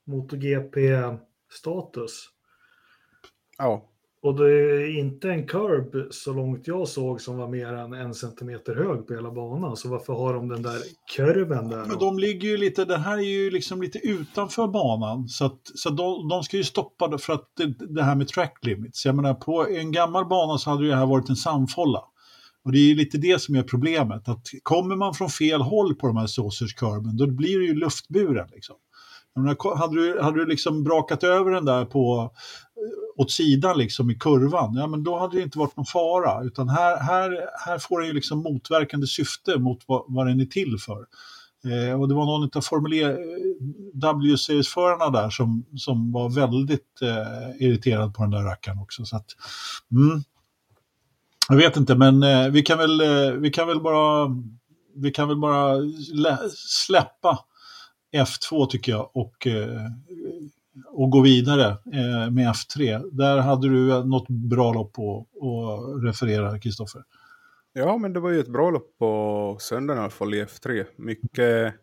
MotoGP-status. 0.05 2.29
Ja, 3.57 3.87
Och 4.21 4.35
det 4.35 4.51
är 4.51 4.99
inte 4.99 5.29
en 5.29 5.47
curb 5.47 6.13
så 6.13 6.33
långt 6.33 6.67
jag 6.67 6.87
såg 6.87 7.21
som 7.21 7.37
var 7.37 7.47
mer 7.47 7.73
än 7.73 7.93
en 7.93 8.13
centimeter 8.13 8.75
hög 8.75 9.07
på 9.07 9.13
hela 9.13 9.31
banan. 9.31 9.77
Så 9.77 9.89
varför 9.89 10.13
har 10.13 10.33
de 10.33 10.47
den 10.47 10.61
där 10.61 10.77
kurven 11.15 11.69
där? 11.69 11.85
Men 11.85 11.99
de 11.99 12.19
ligger 12.19 12.49
ju 12.49 12.57
lite, 12.57 12.85
det 12.85 12.97
här 12.97 13.17
är 13.17 13.21
ju 13.21 13.49
liksom 13.49 13.81
lite 13.81 13.99
utanför 13.99 14.67
banan. 14.67 15.27
Så, 15.27 15.45
att, 15.45 15.61
så 15.75 15.89
de, 15.89 16.27
de 16.27 16.43
ska 16.43 16.57
ju 16.57 16.63
stoppa 16.63 17.07
det 17.07 17.17
för 17.17 17.33
att 17.33 17.51
det, 17.57 17.93
det 17.95 18.03
här 18.03 18.15
med 18.15 18.27
track 18.27 18.57
limits. 18.61 19.05
Jag 19.05 19.15
menar 19.15 19.33
på 19.33 19.67
en 19.67 19.91
gammal 19.91 20.25
bana 20.25 20.57
så 20.57 20.69
hade 20.69 20.87
det 20.87 20.95
här 20.95 21.05
varit 21.05 21.29
en 21.29 21.35
sandfålla. 21.35 22.03
Och 22.63 22.71
det 22.71 22.91
är 22.91 22.95
lite 22.95 23.17
det 23.17 23.41
som 23.41 23.55
är 23.55 23.63
problemet, 23.63 24.29
att 24.29 24.47
kommer 24.63 24.95
man 24.95 25.13
från 25.13 25.29
fel 25.29 25.61
håll 25.61 25.95
på 25.95 26.07
de 26.07 26.17
här 26.17 26.27
sausage 26.27 26.75
curben, 26.75 27.17
då 27.17 27.27
blir 27.27 27.59
det 27.59 27.65
ju 27.65 27.73
luftburen. 27.73 28.47
Liksom. 28.51 28.75
Menar, 29.35 29.75
hade 29.77 29.95
du, 29.95 30.21
hade 30.21 30.37
du 30.37 30.45
liksom 30.45 30.83
brakat 30.83 31.23
över 31.23 31.51
den 31.51 31.65
där 31.65 31.85
på, 31.85 32.31
eh, 32.75 33.21
åt 33.21 33.31
sidan 33.31 33.77
liksom 33.77 34.11
i 34.11 34.15
kurvan, 34.15 34.75
ja 34.75 34.87
men 34.87 35.03
då 35.03 35.19
hade 35.19 35.37
det 35.37 35.43
inte 35.43 35.59
varit 35.59 35.77
någon 35.77 35.85
fara. 35.85 36.43
Utan 36.43 36.69
här, 36.69 36.99
här, 36.99 37.47
här 37.65 37.79
får 37.79 37.99
den 37.99 38.07
ju 38.07 38.13
liksom 38.13 38.39
motverkande 38.39 39.07
syfte 39.07 39.59
mot 39.59 39.79
vad, 39.87 40.03
vad 40.07 40.27
den 40.27 40.39
är 40.39 40.45
till 40.45 40.77
för. 40.79 41.05
Eh, 41.65 42.01
och 42.01 42.07
det 42.07 42.15
var 42.15 42.25
någon 42.25 42.49
av 42.53 42.61
formuler 42.61 43.17
W-seriesförarna 43.93 45.09
där 45.09 45.29
som, 45.29 45.65
som 45.75 46.11
var 46.11 46.29
väldigt 46.29 47.01
eh, 47.01 47.65
irriterad 47.67 48.13
på 48.13 48.21
den 48.21 48.31
där 48.31 48.43
rackaren 48.43 48.79
också. 48.79 49.05
Så 49.05 49.15
att, 49.15 49.25
mm. 49.91 50.23
Jag 51.51 51.57
vet 51.57 51.77
inte, 51.77 51.95
men 51.95 52.23
eh, 52.23 52.49
vi, 52.49 52.61
kan 52.61 52.77
väl, 52.77 53.01
eh, 53.01 53.31
vi 53.31 53.49
kan 53.49 53.67
väl 53.67 53.81
bara, 53.81 54.29
vi 54.95 55.11
kan 55.11 55.27
väl 55.27 55.37
bara 55.37 55.77
släppa 56.55 57.39
F2 58.13 58.67
tycker 58.67 58.91
jag 58.91 59.09
och, 59.13 59.47
eh, 59.47 59.81
och 60.87 61.09
gå 61.09 61.21
vidare 61.21 61.67
eh, 61.69 62.31
med 62.31 62.47
F3. 62.53 63.09
Där 63.11 63.37
hade 63.37 63.69
du 63.69 64.03
något 64.03 64.29
bra 64.29 64.73
lopp 64.73 64.93
på 64.93 65.19
att 65.19 66.03
referera, 66.05 66.59
Kristoffer. 66.59 67.03
Ja, 67.73 67.97
men 67.97 68.13
det 68.13 68.19
var 68.19 68.29
ju 68.29 68.39
ett 68.39 68.47
bra 68.47 68.69
lopp 68.69 68.97
på 68.99 69.57
söndagen 69.59 69.97
i 69.97 70.01
alla 70.01 70.09
fall 70.09 70.33
i 70.33 70.43
F3. 70.43 70.85
Mycket 70.95 71.73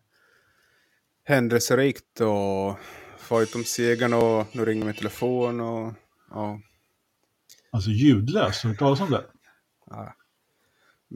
händelserikt 1.23 2.21
och 2.21 2.79
fight 3.17 3.55
om 3.55 3.63
segern 3.63 4.13
och 4.13 4.55
nu 4.55 4.65
ringer 4.65 4.85
min 4.85 4.93
telefon 4.93 5.59
och 5.59 5.93
ja. 6.29 6.59
Alltså 7.71 7.89
ljudlöst, 7.89 8.63
har 8.63 8.69
du 8.69 8.73
hört 8.73 8.79
talas 8.79 9.01
om 9.01 9.11
det? 9.11 9.23
Ja. 9.89 10.13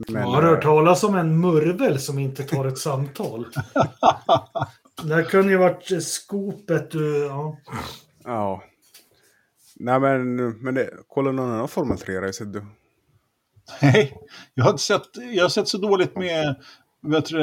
Men, 0.08 0.22
jag 0.22 0.28
har 0.28 0.42
hört 0.42 0.62
talas 0.62 1.04
om 1.04 1.14
en 1.14 1.40
murvel 1.40 1.98
som 1.98 2.18
inte 2.18 2.42
tar 2.42 2.64
ett 2.64 2.78
samtal. 2.78 3.46
det 5.02 5.14
här 5.14 5.22
kunde 5.22 5.52
ju 5.52 5.58
varit 5.58 6.04
skopet 6.04 6.90
du... 6.90 7.18
Ja. 7.18 7.58
ja. 8.24 8.62
Nej 9.76 10.00
men, 10.00 10.50
men 10.50 10.74
det, 10.74 10.90
kolla 11.08 11.32
någon 11.32 11.50
annan 11.50 11.68
Formel 11.68 11.96
3-race 11.96 12.44
du. 12.44 12.66
Nej, 13.82 14.16
jag 14.54 14.64
har, 14.64 14.76
sett, 14.76 15.02
jag 15.32 15.44
har 15.44 15.48
sett 15.48 15.68
så 15.68 15.78
dåligt 15.78 16.16
med, 16.16 16.54
vet 17.02 17.26
du, 17.26 17.38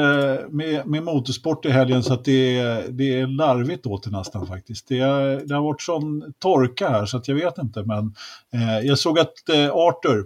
med, 0.50 0.86
med 0.86 1.02
motorsport 1.02 1.66
i 1.66 1.70
helgen 1.70 2.02
så 2.02 2.14
att 2.14 2.24
det 2.24 2.58
är, 2.58 2.88
det 2.88 3.20
är 3.20 3.26
larvigt 3.26 3.86
åt 3.86 4.02
det 4.02 4.10
nästan 4.10 4.46
faktiskt. 4.46 4.88
Det, 4.88 4.98
det 5.46 5.54
har 5.54 5.62
varit 5.62 5.82
sån 5.82 6.32
torka 6.38 6.88
här 6.88 7.06
så 7.06 7.16
att 7.16 7.28
jag 7.28 7.34
vet 7.34 7.58
inte. 7.58 7.82
Men 7.82 8.14
eh, 8.52 8.86
jag 8.86 8.98
såg 8.98 9.18
att 9.18 9.48
eh, 9.48 9.70
Arthur 9.70 10.18
eh, 10.18 10.24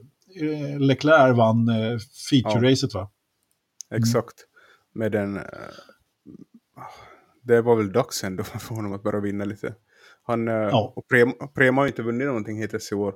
Leclerc 0.78 1.36
vann 1.36 1.68
eh, 1.68 1.98
feature-racet 2.30 2.94
va? 2.94 3.10
Mm. 3.90 4.02
Exakt. 4.02 4.34
Med 4.92 5.12
den... 5.12 5.36
Eh, 5.36 5.42
det 7.42 7.62
var 7.62 7.76
väl 7.76 7.92
dags 7.92 8.24
ändå 8.24 8.44
för 8.44 8.74
honom 8.74 8.92
att 8.92 9.02
börja 9.02 9.20
vinna 9.20 9.44
lite. 9.44 9.74
Han, 10.22 10.48
eh, 10.48 10.54
ja. 10.54 10.92
och 10.96 11.08
Prema, 11.08 11.32
Prema 11.54 11.80
har 11.80 11.86
inte 11.86 12.02
vunnit 12.02 12.26
någonting 12.26 12.58
hittills 12.58 12.92
i 12.92 12.94
år. 12.94 13.14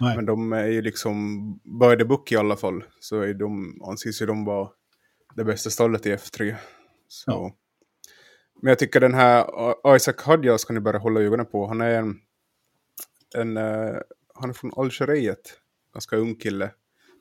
Nej. 0.00 0.16
Men 0.16 0.26
de 0.26 0.52
är 0.52 0.66
ju 0.66 0.82
liksom, 0.82 1.60
the 1.98 2.04
book 2.04 2.32
i 2.32 2.36
alla 2.36 2.56
fall, 2.56 2.84
så 3.00 3.20
är 3.20 3.34
de, 3.34 3.82
anses 3.88 4.22
ju 4.22 4.26
de 4.26 4.44
vara 4.44 4.68
det 5.34 5.44
bästa 5.44 5.70
stallet 5.70 6.06
i 6.06 6.14
F3. 6.14 6.54
Så. 7.08 7.30
Ja. 7.30 7.54
Men 8.62 8.68
jag 8.68 8.78
tycker 8.78 9.00
den 9.00 9.14
här 9.14 9.46
Isaac 9.96 10.14
Hadja 10.18 10.58
ska 10.58 10.72
ni 10.72 10.80
bara 10.80 10.98
hålla 10.98 11.20
ögonen 11.20 11.46
på. 11.46 11.66
Han 11.66 11.80
är 11.80 11.98
en, 11.98 12.16
en 13.36 13.56
uh, 13.56 14.00
han 14.34 14.50
är 14.50 14.54
från 14.54 14.72
Algeriet, 14.76 15.60
ganska 15.94 16.16
ung 16.16 16.34
kille. 16.34 16.70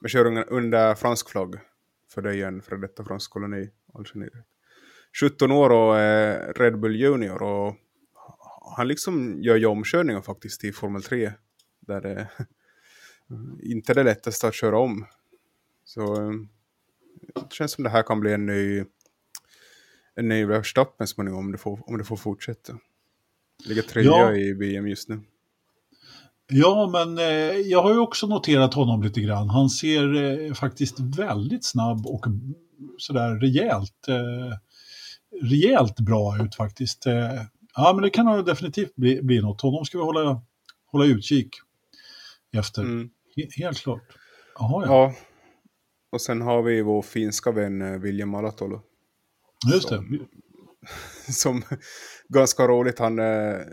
Men 0.01 0.09
kör 0.09 0.53
under 0.53 0.95
fransk 0.95 1.29
flagg. 1.29 1.55
För 2.13 2.21
det 2.21 2.29
är 2.29 2.33
ju 2.33 2.43
en 2.43 2.61
före 2.61 2.79
detta 2.79 3.03
fransk 3.03 3.31
koloni, 3.31 3.69
Algeriet. 3.93 4.33
17 5.19 5.51
år 5.51 5.69
och 5.69 5.99
är 5.99 6.53
Red 6.53 6.79
Bull 6.79 6.95
Junior 6.95 7.43
och 7.43 7.75
han 8.77 8.87
liksom 8.87 9.43
gör 9.43 9.55
ju 9.55 9.65
omkörningar 9.65 10.21
faktiskt 10.21 10.63
i 10.63 10.71
Formel 10.71 11.03
3. 11.03 11.31
Där 11.79 12.01
det, 12.01 12.29
inte 13.63 13.93
det 13.93 14.03
lättaste 14.03 14.47
att 14.47 14.53
köra 14.53 14.77
om. 14.77 15.05
Så 15.83 16.15
eh, 16.15 16.31
det 17.33 17.53
känns 17.53 17.71
som 17.71 17.83
det 17.83 17.89
här 17.89 18.03
kan 18.03 18.19
bli 18.19 18.33
en 18.33 18.45
ny, 18.45 18.85
en 20.15 20.27
ny 20.27 20.45
Verstappen 20.45 21.07
småningom 21.07 21.39
om 21.39 21.51
det 21.51 21.57
får, 21.57 21.89
om 21.89 21.97
det 21.97 22.03
får 22.03 22.17
fortsätta. 22.17 22.79
Ligger 23.65 23.81
trea 23.81 24.03
ja. 24.03 24.35
i 24.35 24.53
VM 24.53 24.87
just 24.87 25.09
nu. 25.09 25.19
Ja, 26.55 26.89
men 26.91 27.17
eh, 27.17 27.57
jag 27.57 27.81
har 27.83 27.93
ju 27.93 27.99
också 27.99 28.27
noterat 28.27 28.73
honom 28.73 29.03
lite 29.03 29.21
grann. 29.21 29.49
Han 29.49 29.69
ser 29.69 30.15
eh, 30.15 30.53
faktiskt 30.53 30.99
väldigt 30.99 31.65
snabb 31.65 32.07
och 32.07 32.25
sådär 32.97 33.35
rejält, 33.35 34.07
eh, 34.07 34.57
rejält 35.41 35.99
bra 35.99 36.43
ut 36.43 36.55
faktiskt. 36.55 37.05
Eh, 37.05 37.41
ja, 37.75 37.93
men 37.93 38.01
det 38.03 38.09
kan 38.09 38.45
definitivt 38.45 38.95
bli, 38.95 39.21
bli 39.21 39.41
något. 39.41 39.61
Honom 39.61 39.85
ska 39.85 39.97
vi 39.97 40.03
hålla, 40.03 40.41
hålla 40.91 41.05
utkik 41.05 41.49
efter. 42.57 42.81
Mm. 42.81 43.09
Helt 43.57 43.77
klart. 43.77 44.03
Aha, 44.59 44.85
ja. 44.85 44.91
ja. 44.91 45.13
Och 46.11 46.21
sen 46.21 46.41
har 46.41 46.61
vi 46.61 46.81
vår 46.81 47.01
finska 47.01 47.51
vän 47.51 47.81
eh, 47.81 47.99
William 47.99 48.35
Alatolo. 48.35 48.81
Just 49.73 49.89
det. 49.89 50.03
Som, 51.29 51.63
ganska 52.33 52.67
roligt, 52.67 52.99
han 52.99 53.19
är 53.19 53.67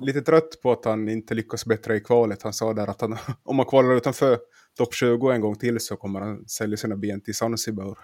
lite 0.00 0.22
trött 0.22 0.60
på 0.62 0.72
att 0.72 0.84
han 0.84 1.08
inte 1.08 1.34
lyckas 1.34 1.66
bättre 1.66 1.96
i 1.96 2.00
kvalet. 2.00 2.42
Han 2.42 2.52
sa 2.52 2.72
där 2.72 2.90
att 2.90 3.00
han, 3.00 3.16
om 3.42 3.58
han 3.58 3.66
kvalar 3.66 3.96
utanför 3.96 4.38
topp 4.76 4.94
20 4.94 5.30
en 5.30 5.40
gång 5.40 5.56
till 5.56 5.80
så 5.80 5.96
kommer 5.96 6.20
han 6.20 6.48
sälja 6.48 6.76
sina 6.76 6.96
ben 6.96 7.20
till 7.20 7.34
Zanzibar. 7.34 7.98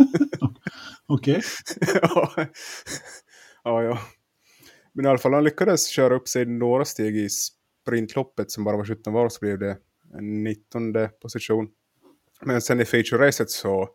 Okej. 1.06 1.42
ja. 2.02 2.32
ja, 3.64 3.82
ja. 3.82 3.98
Men 4.92 5.04
i 5.04 5.08
alla 5.08 5.18
fall 5.18 5.34
han 5.34 5.44
lyckades 5.44 5.86
köra 5.88 6.14
upp 6.14 6.28
sig 6.28 6.46
några 6.46 6.84
steg 6.84 7.16
i 7.16 7.28
sprintloppet 7.28 8.50
som 8.50 8.64
bara 8.64 8.76
var 8.76 8.84
17 8.84 9.12
var 9.12 9.28
så 9.28 9.40
blev 9.40 9.58
det 9.58 9.76
en 10.18 10.44
19 10.44 10.94
position. 11.22 11.68
Men 12.42 12.60
sen 12.60 12.80
i 12.80 12.84
feature-racet 12.84 13.50
så, 13.50 13.88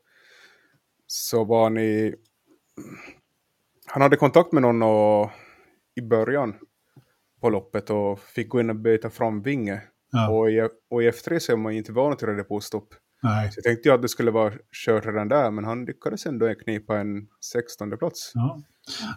så 1.08 1.44
var 1.44 1.70
ni... 1.70 2.16
Han 3.96 4.02
hade 4.02 4.16
kontakt 4.16 4.52
med 4.52 4.62
någon 4.62 4.84
och, 4.84 5.32
i 5.96 6.02
början 6.02 6.54
på 7.42 7.50
loppet 7.50 7.90
och 7.90 8.20
fick 8.20 8.50
gå 8.50 8.60
in 8.60 8.70
och 8.70 8.76
byta 8.76 9.10
fram 9.10 9.42
vinge. 9.42 9.82
Ja. 10.12 10.30
Och, 10.30 10.52
i, 10.52 10.62
och 10.90 11.04
i 11.04 11.10
F3 11.10 11.40
så 11.40 11.52
är 11.52 11.58
man 11.58 11.74
inte 11.74 11.92
van 11.92 12.18
till 12.18 12.28
det 12.28 12.44
på 12.44 12.60
stopp. 12.60 12.88
Nej. 13.24 13.52
Så 13.52 13.58
jag 13.58 13.64
tänkte 13.64 13.90
ju 13.90 13.96
att 13.96 14.02
det 14.02 14.08
skulle 14.08 14.32
vara 14.32 14.54
kört 14.86 15.06
redan 15.06 15.28
där, 15.28 15.52
men 15.52 15.64
han 15.64 15.86
lyckades 15.86 16.26
ändå 16.26 16.54
knipa 16.64 16.98
en 16.98 17.28
16 17.52 17.98
plats. 17.98 18.32
Ja. 18.34 18.62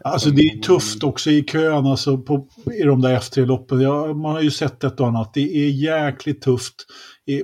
Alltså 0.05 0.31
det 0.31 0.43
är 0.43 0.59
tufft 0.59 1.05
också 1.05 1.31
i 1.31 1.43
kön, 1.43 1.87
alltså 1.87 2.19
på, 2.19 2.49
i 2.75 2.83
de 2.83 3.01
där 3.01 3.17
F3-loppen. 3.17 3.81
Ja, 3.81 4.15
man 4.15 4.33
har 4.33 4.41
ju 4.41 4.51
sett 4.51 4.85
ett 4.85 5.01
och 5.01 5.07
annat. 5.07 5.35
Det 5.35 5.57
är 5.57 5.71
jäkligt 5.71 6.43
tufft. 6.43 6.75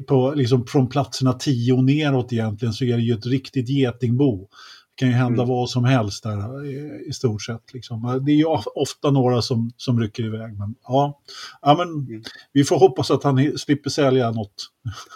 På, 0.08 0.32
liksom 0.36 0.66
från 0.66 0.88
platserna 0.88 1.32
10 1.32 1.72
och 1.72 1.84
neråt 1.84 2.32
egentligen 2.32 2.74
så 2.74 2.84
är 2.84 2.96
det 2.96 3.02
ju 3.02 3.14
ett 3.14 3.26
riktigt 3.26 3.68
getingbo. 3.68 4.48
Det 4.94 4.98
kan 4.98 5.08
ju 5.08 5.14
hända 5.14 5.42
mm. 5.42 5.48
vad 5.48 5.70
som 5.70 5.84
helst 5.84 6.22
där 6.22 6.64
i, 6.64 7.04
i 7.08 7.12
stort 7.12 7.42
sett. 7.42 7.74
Liksom. 7.74 8.22
Det 8.26 8.32
är 8.32 8.36
ju 8.36 8.44
ofta 8.74 9.10
några 9.10 9.42
som, 9.42 9.72
som 9.76 10.00
rycker 10.00 10.24
iväg. 10.24 10.58
Men, 10.58 10.74
ja. 10.82 11.20
ja, 11.62 11.74
men 11.78 11.88
mm. 11.88 12.22
vi 12.52 12.64
får 12.64 12.78
hoppas 12.78 13.10
att 13.10 13.24
han 13.24 13.58
slipper 13.58 13.90
sälja 13.90 14.30
något. 14.30 14.54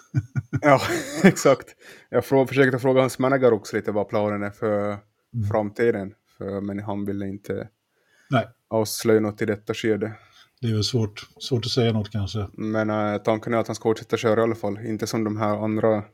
ja, 0.60 0.80
exakt. 1.22 1.66
Jag 2.10 2.24
försökte 2.24 2.78
fråga 2.78 3.00
hans 3.00 3.18
manager 3.18 3.52
också 3.52 3.76
lite 3.76 3.92
vad 3.92 4.08
planen 4.08 4.42
är 4.42 4.50
för 4.50 4.86
mm. 4.88 5.48
framtiden. 5.50 6.14
För, 6.38 6.60
men 6.60 6.78
han 6.78 7.04
ville 7.04 7.28
inte 7.28 7.68
Nej. 8.30 8.48
avslöja 8.70 9.20
något 9.20 9.42
i 9.42 9.46
detta 9.46 9.74
skede. 9.74 10.12
Det 10.60 10.68
är 10.68 10.72
väl 10.72 10.84
svårt, 10.84 11.28
svårt 11.40 11.66
att 11.66 11.70
säga 11.70 11.92
något 11.92 12.10
kanske. 12.10 12.46
Men 12.52 12.90
äh, 12.90 13.18
tanken 13.18 13.54
är 13.54 13.58
att 13.58 13.66
han 13.66 13.76
ska 13.76 13.82
fortsätta 13.82 14.16
köra 14.16 14.40
i 14.40 14.42
alla 14.42 14.54
fall. 14.54 14.78
Inte 14.86 15.06
som 15.06 15.24
de 15.24 15.36
här 15.36 15.64
andra 15.64 16.04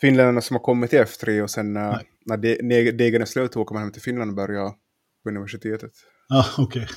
finländarna 0.00 0.40
som 0.40 0.56
har 0.56 0.62
kommit 0.62 0.90
till 0.90 0.98
F3 0.98 1.42
och 1.42 1.50
sen 1.50 1.76
äh, 1.76 1.98
när 2.26 2.36
de, 2.36 2.92
degen 2.92 3.22
är 3.22 3.26
slut 3.26 3.56
åker 3.56 3.74
man 3.74 3.82
hem 3.82 3.92
till 3.92 4.02
Finland 4.02 4.30
och 4.30 4.36
börjar 4.36 4.70
på 5.22 5.28
universitetet. 5.28 5.92
Ja, 6.28 6.46
okej. 6.58 6.82
Okay. 6.82 6.96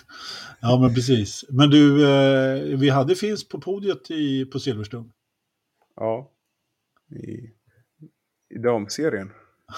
Ja, 0.61 0.79
men 0.79 0.93
precis. 0.93 1.45
Men 1.49 1.69
du, 1.69 2.09
eh, 2.09 2.77
vi 2.77 2.89
hade 2.89 3.15
Finns 3.15 3.47
på 3.47 3.61
podiet 3.61 4.11
i, 4.11 4.45
på 4.45 4.59
Silverstone. 4.59 5.09
Ja, 5.95 6.31
i, 7.11 7.49
i 8.55 8.59
damserien. 8.63 9.31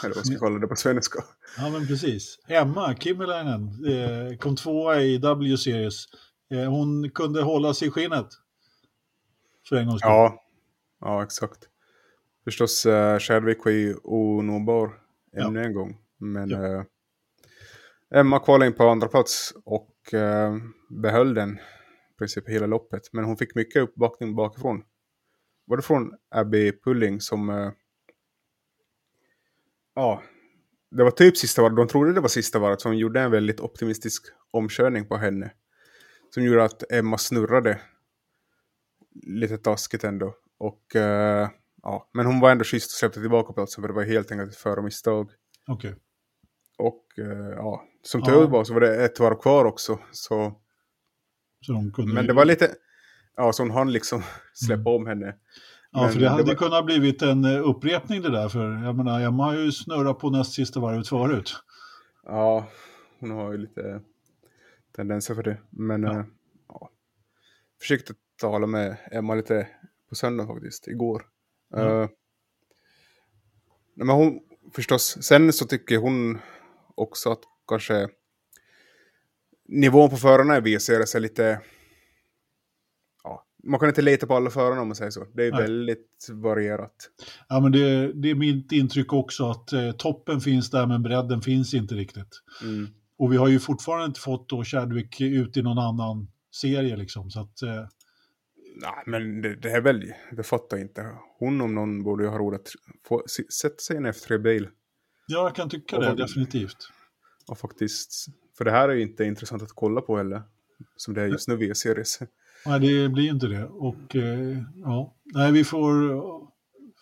Eller 0.04 0.16
vad 0.16 0.26
ska 0.26 0.34
jag 0.34 0.42
kalla 0.42 0.60
det 0.60 0.68
på 0.68 0.76
svenska? 0.76 1.24
Ja, 1.58 1.70
men 1.70 1.88
precis. 1.88 2.40
Emma 2.48 2.96
Kimmelainen 2.96 3.86
eh, 3.86 4.38
kom 4.38 4.56
tvåa 4.56 5.02
i 5.02 5.18
W-series. 5.18 6.06
Eh, 6.52 6.70
hon 6.70 7.10
kunde 7.10 7.42
hålla 7.42 7.74
sig 7.74 7.88
i 7.88 7.92
skinnet. 7.92 8.28
För 9.70 9.76
en 9.76 9.88
gångs 9.88 10.02
skull. 10.02 10.12
Ja, 10.12 10.44
ja 11.02 11.24
exakt. 11.24 11.60
Förstås, 12.44 12.86
eh, 12.86 13.20
Kärvik 13.20 13.66
var 13.66 13.72
ju 13.72 13.96
onåbar 14.04 15.07
ännu 15.38 15.60
ja. 15.60 15.66
en 15.66 15.74
gång. 15.74 15.98
Men 16.18 16.50
ja. 16.50 16.66
eh, 16.66 16.84
Emma 18.16 18.40
kvalade 18.40 18.68
in 18.68 18.74
på 18.74 18.88
andra 18.88 19.08
plats 19.08 19.54
och 19.66 20.14
eh, 20.14 20.56
behöll 20.90 21.34
den 21.34 21.54
i 21.54 22.18
princip 22.18 22.50
hela 22.50 22.68
loppet. 22.68 23.14
Men 23.14 23.24
hon 23.24 23.38
fick 23.38 23.56
mycket 23.56 23.82
uppbackning 23.82 24.36
bakifrån. 24.36 24.84
Var 25.66 25.78
det 25.78 25.84
från 25.84 26.14
Abby 26.32 26.72
Pulling 26.72 27.22
som 27.22 27.50
eh, 27.50 27.72
ja, 29.96 30.22
det 30.92 31.04
var 31.04 31.12
typ 31.12 31.38
sista 31.38 31.62
varet, 31.62 31.76
de 31.76 31.88
trodde 31.88 32.14
det 32.14 32.22
var 32.22 32.28
sista 32.28 32.60
varet, 32.60 32.82
så 32.82 32.90
hon 32.90 32.98
gjorde 32.98 33.22
en 33.22 33.32
väldigt 33.32 33.60
optimistisk 33.60 34.24
omkörning 34.52 35.08
på 35.08 35.18
henne. 35.18 35.52
Som 36.30 36.44
gjorde 36.44 36.64
att 36.64 36.92
Emma 36.92 37.18
snurrade 37.18 37.82
lite 39.24 39.58
taskigt 39.58 40.04
ändå. 40.04 40.36
Och, 40.58 40.96
uh, 40.96 41.50
ja, 41.84 42.10
men 42.14 42.26
hon 42.26 42.40
var 42.40 42.52
ändå 42.52 42.64
schysst 42.64 42.92
och 42.92 42.98
släppte 42.98 43.20
tillbaka 43.20 43.54
platsen 43.54 43.82
för 43.82 43.88
det 43.88 43.94
var 43.94 44.04
helt 44.04 44.32
enkelt 44.32 44.52
ett 44.52 44.58
förmisstag. 44.58 45.32
Okej. 45.68 45.90
Okay. 45.90 46.02
Och 46.78 47.04
uh, 47.20 47.50
ja, 47.50 47.84
som 48.04 48.24
tur 48.24 48.42
ja. 48.42 48.48
var 48.48 48.64
så 48.64 48.74
var 48.74 48.82
det 48.82 49.06
ett 49.06 49.20
varv 49.20 49.36
kvar 49.36 49.66
också. 49.66 50.00
Så... 50.12 50.62
så 51.62 51.92
kunde 51.94 52.14
men 52.14 52.28
det 52.28 52.34
var 52.34 52.46
lite, 52.46 52.76
ja 53.36 53.54
så 53.54 53.64
hon 53.64 53.72
hann 53.72 53.92
liksom 53.92 54.24
släppa 54.54 54.90
mm. 54.90 55.02
om 55.02 55.08
henne. 55.08 55.36
Ja, 55.92 56.02
men 56.02 56.12
för 56.12 56.20
det 56.20 56.30
hade 56.30 56.44
det 56.44 56.48
var... 56.48 56.56
kunnat 56.56 56.86
blivit 56.86 57.22
en 57.22 57.46
eh, 57.46 57.70
upprepning 57.70 58.22
det 58.22 58.32
där. 58.32 58.50
För 58.50 58.84
jag 58.84 58.96
menar, 58.96 59.22
Emma 59.22 59.46
har 59.46 59.56
ju 59.56 59.72
snurrat 59.72 60.20
på 60.20 60.30
näst 60.30 60.54
sista 60.54 60.80
varvet 60.80 61.08
förut. 61.08 61.56
Ja, 62.24 62.68
hon 63.20 63.32
har 63.32 63.52
ju 63.52 63.58
lite 63.58 64.02
tendenser 64.96 65.36
för 65.36 65.44
det. 65.44 65.58
Men 65.70 66.04
ja. 66.04 66.20
Äh, 66.20 66.26
ja. 66.68 66.90
försökte 67.82 68.14
tala 68.42 68.68
med 68.68 68.98
Emma 69.12 69.36
lite 69.36 69.68
på 70.10 70.16
söndag 70.16 70.48
faktiskt, 70.48 70.88
igår. 70.88 71.26
Mm. 71.76 71.88
Uh, 71.88 72.10
men 73.96 74.10
hon, 74.10 74.40
förstås, 74.76 75.18
sen 75.22 75.54
så 75.54 75.66
tycker 75.66 75.98
hon 75.98 76.40
också 76.96 77.32
att 77.32 77.42
kanske 77.68 78.08
nivån 79.68 80.10
på 80.10 80.18
förarna 80.18 80.58
i 80.58 80.62
VCRS 80.62 81.16
är 81.16 81.20
lite 81.20 81.62
man 83.68 83.80
kan 83.80 83.90
inte 83.90 84.02
lita 84.02 84.28
på 84.28 84.36
alla 84.36 84.50
förarna 84.50 84.82
om 84.82 84.88
man 84.88 84.96
säger 84.96 85.12
så. 85.12 85.26
Det 85.34 85.48
är 85.48 85.52
Nej. 85.52 85.62
väldigt 85.62 86.28
varierat. 86.32 86.96
Ja, 87.50 87.60
men 87.60 87.72
det, 87.72 88.14
det, 88.14 88.30
är 88.30 88.36
mitt 88.36 88.72
intryck 88.72 89.14
också 89.14 89.50
att 89.50 89.74
eh, 89.74 89.92
toppen 89.92 90.42
finns 90.42 90.70
där 90.70 90.86
men 90.86 91.04
bredden 91.04 91.42
finns 91.42 91.74
inte 91.74 91.96
riktigt. 91.96 92.42
Mm. 92.62 92.88
Och 93.18 93.34
vi 93.34 93.38
har 93.38 93.48
ju 93.48 93.60
fortfarande 93.60 94.06
inte 94.06 94.20
fått 94.20 94.50
då 94.50 94.64
Chadwick 94.64 95.22
ut 95.22 95.58
i 95.58 95.62
någon 95.62 95.78
annan 95.78 96.28
serie 96.52 96.96
liksom. 96.96 97.32
Så 97.32 97.40
att, 97.40 97.62
eh... 97.62 97.88
Nej, 98.82 99.04
men 99.06 99.42
det, 99.42 99.56
det 99.56 99.72
är 99.72 99.82
väl, 99.82 100.14
det 100.32 100.44
fattar 100.44 100.78
inte. 100.78 101.18
Hon 101.40 101.62
om 101.62 101.76
någon 101.76 102.04
borde 102.04 102.24
ju 102.24 102.30
ha 102.30 102.38
råd 102.38 102.56
att 102.56 102.68
få, 103.08 103.24
sätta 103.50 103.78
sig 103.78 103.96
i 103.96 103.98
en 103.98 104.06
F3-bil. 104.06 104.70
Ja, 105.28 105.44
jag 105.44 105.56
kan 105.56 105.70
tycka 105.70 105.98
och, 105.98 106.04
det, 106.04 106.16
definitivt. 106.16 106.92
Och 107.48 107.58
faktiskt, 107.58 108.26
för 108.58 108.66
det 108.66 108.72
här 108.72 108.90
är 108.90 108.94
ju 108.94 109.02
inte 109.02 109.24
intressant 109.24 109.64
att 109.64 109.72
kolla 109.72 110.02
på 110.02 110.18
heller. 110.18 110.42
Som 110.96 111.14
det 111.14 111.22
är 111.22 111.28
just 111.28 111.48
nu, 111.48 111.56
V-series. 111.56 112.20
Nej, 112.66 112.80
det 112.80 113.10
blir 113.10 113.30
inte 113.30 113.48
det. 113.48 113.66
Och 113.66 114.16
eh, 114.16 114.64
ja, 114.76 115.16
nej, 115.26 115.52
vi 115.52 115.64
får, 115.64 115.94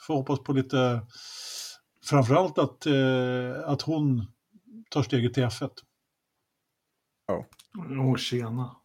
får 0.07 0.13
hoppas 0.13 0.39
på 0.39 0.53
lite, 0.53 1.01
framförallt 2.05 2.57
att, 2.57 2.85
eh, 2.85 3.69
att 3.69 3.81
hon 3.81 4.25
tar 4.89 5.03
steget 5.03 5.33
till 5.33 5.43
F1. 5.43 5.69
Ja. 7.27 7.45
Åh, 7.77 8.15
tjena. 8.15 8.75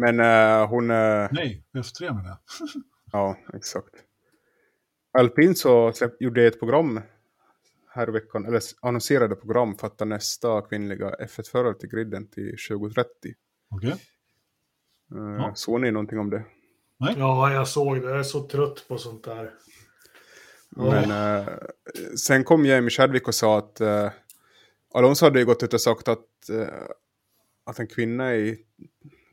Men 0.00 0.20
uh, 0.20 0.68
hon... 0.68 0.90
Uh... 0.90 1.28
Nej, 1.32 1.64
F3 1.74 2.14
menar 2.14 2.28
jag. 2.28 2.38
ja, 3.12 3.36
exakt. 3.54 3.94
Alpin 5.18 5.54
så 5.54 5.92
släpp, 5.92 6.22
gjorde 6.22 6.46
ett 6.46 6.58
program 6.58 7.00
här 7.94 8.08
i 8.08 8.12
veckan, 8.12 8.46
eller 8.46 8.62
annonserade 8.82 9.36
program 9.36 9.78
för 9.78 9.86
att 9.86 9.98
ta 9.98 10.04
nästa 10.04 10.62
kvinnliga 10.62 11.10
F1-förare 11.10 11.74
till 11.74 11.88
griden 11.88 12.26
till 12.26 12.56
2030. 12.68 13.10
Okej. 13.70 13.88
Okay. 13.88 13.98
Uh, 15.20 15.36
ja. 15.36 15.52
Såg 15.54 15.80
ni 15.80 15.90
någonting 15.90 16.18
om 16.18 16.30
det? 16.30 16.44
Nej. 16.96 17.14
Ja, 17.18 17.52
jag 17.52 17.68
såg 17.68 18.00
det. 18.00 18.08
Jag 18.08 18.18
är 18.18 18.22
så 18.22 18.48
trött 18.48 18.84
på 18.88 18.98
sånt 18.98 19.24
där. 19.24 19.54
Men 20.68 21.10
uh, 21.10 21.48
sen 22.16 22.44
kom 22.44 22.66
Jamie 22.66 22.90
Chadwick 22.90 23.28
och 23.28 23.34
sa 23.34 23.58
att 23.58 23.80
uh, 23.80 24.10
Alonso 24.94 25.24
hade 25.26 25.38
ju 25.38 25.44
gått 25.44 25.62
ut 25.62 25.74
och 25.74 25.80
sagt 25.80 26.08
att, 26.08 26.26
uh, 26.50 26.66
att 27.64 27.78
en 27.78 27.86
kvinna 27.86 28.34
i 28.34 28.64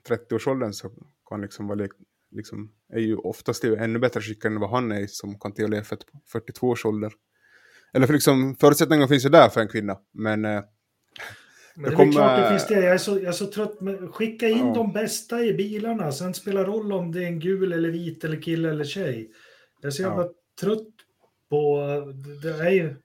30-årsåldern 0.07 0.73
så 0.73 0.91
kan 1.29 1.41
liksom 1.41 1.67
vara 1.67 1.87
liksom, 2.31 2.71
är 2.93 2.99
ju 2.99 3.15
oftast 3.15 3.63
är 3.63 3.77
ännu 3.77 3.99
bättre 3.99 4.21
skickad 4.21 4.51
än 4.51 4.59
vad 4.59 4.69
han 4.69 4.91
är 4.91 5.07
som 5.07 5.39
kan 5.39 5.53
till 5.53 5.73
F1 5.73 5.95
på 6.11 6.21
42 6.31 6.67
års 6.67 6.85
ålder. 6.85 7.13
Eller 7.93 8.05
för 8.05 8.13
liksom, 8.13 8.55
förutsättningarna 8.55 9.07
finns 9.07 9.25
ju 9.25 9.29
där 9.29 9.49
för 9.49 9.61
en 9.61 9.67
kvinna, 9.67 9.97
men 10.13 10.45
men 11.79 11.95
det 11.95 12.03
är 12.03 12.11
klart 12.11 12.41
det 12.41 12.49
finns 12.49 12.67
det. 12.67 12.85
Jag 12.85 12.93
är 12.93 12.97
så, 12.97 13.11
jag 13.11 13.25
är 13.25 13.31
så 13.31 13.45
trött. 13.45 13.81
Med, 13.81 14.09
skicka 14.13 14.47
in 14.47 14.67
ja. 14.67 14.73
de 14.73 14.93
bästa 14.93 15.43
i 15.43 15.53
bilarna. 15.53 16.11
Sen 16.11 16.33
spelar 16.33 16.65
roll 16.65 16.93
om 16.93 17.11
det 17.11 17.23
är 17.23 17.27
en 17.27 17.39
gul 17.39 17.73
eller 17.73 17.89
vit 17.89 18.23
eller 18.23 18.41
kille 18.41 18.69
eller 18.69 18.83
tjej. 18.83 19.31
Jag 19.81 19.87
är 19.87 19.91
så 19.91 20.01
jävla 20.01 20.23
ja. 20.23 20.31
trött 20.61 20.87
på... 21.49 21.81
Det 22.43 22.49
är 22.49 22.69
ju... 22.69 22.95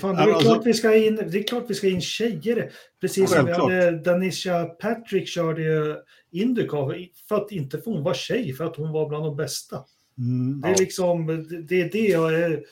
Fan, 0.00 0.16
det, 0.16 0.22
är 0.22 0.26
alltså, 0.26 0.52
klart 0.52 0.66
vi 0.66 0.74
ska 0.74 0.96
in, 0.96 1.16
det 1.16 1.38
är 1.38 1.42
klart 1.42 1.64
vi 1.68 1.74
ska 1.74 1.88
in 1.88 2.00
tjejer. 2.00 2.70
Precis 3.00 3.30
som 3.30 3.46
vi 3.46 3.52
hade 3.52 3.90
Danisha 3.90 4.64
Patrick 4.64 5.28
körde 5.28 5.62
ju 5.62 5.96
Indycar 6.32 7.08
för 7.28 7.36
att 7.36 7.52
inte 7.52 7.78
få 7.78 7.90
hon 7.94 8.02
var 8.02 8.14
tjej, 8.14 8.52
för 8.52 8.64
att 8.64 8.76
hon 8.76 8.92
var 8.92 9.08
bland 9.08 9.24
de 9.24 9.36
bästa. 9.36 9.84
Mm, 10.18 10.60
det 10.60 10.68
är 10.68 10.72
ja. 10.72 10.76
liksom, 10.78 11.26
det 11.68 11.80
är 11.80 11.90
det 11.92 12.06
jag 12.06 12.34
är... 12.34 12.62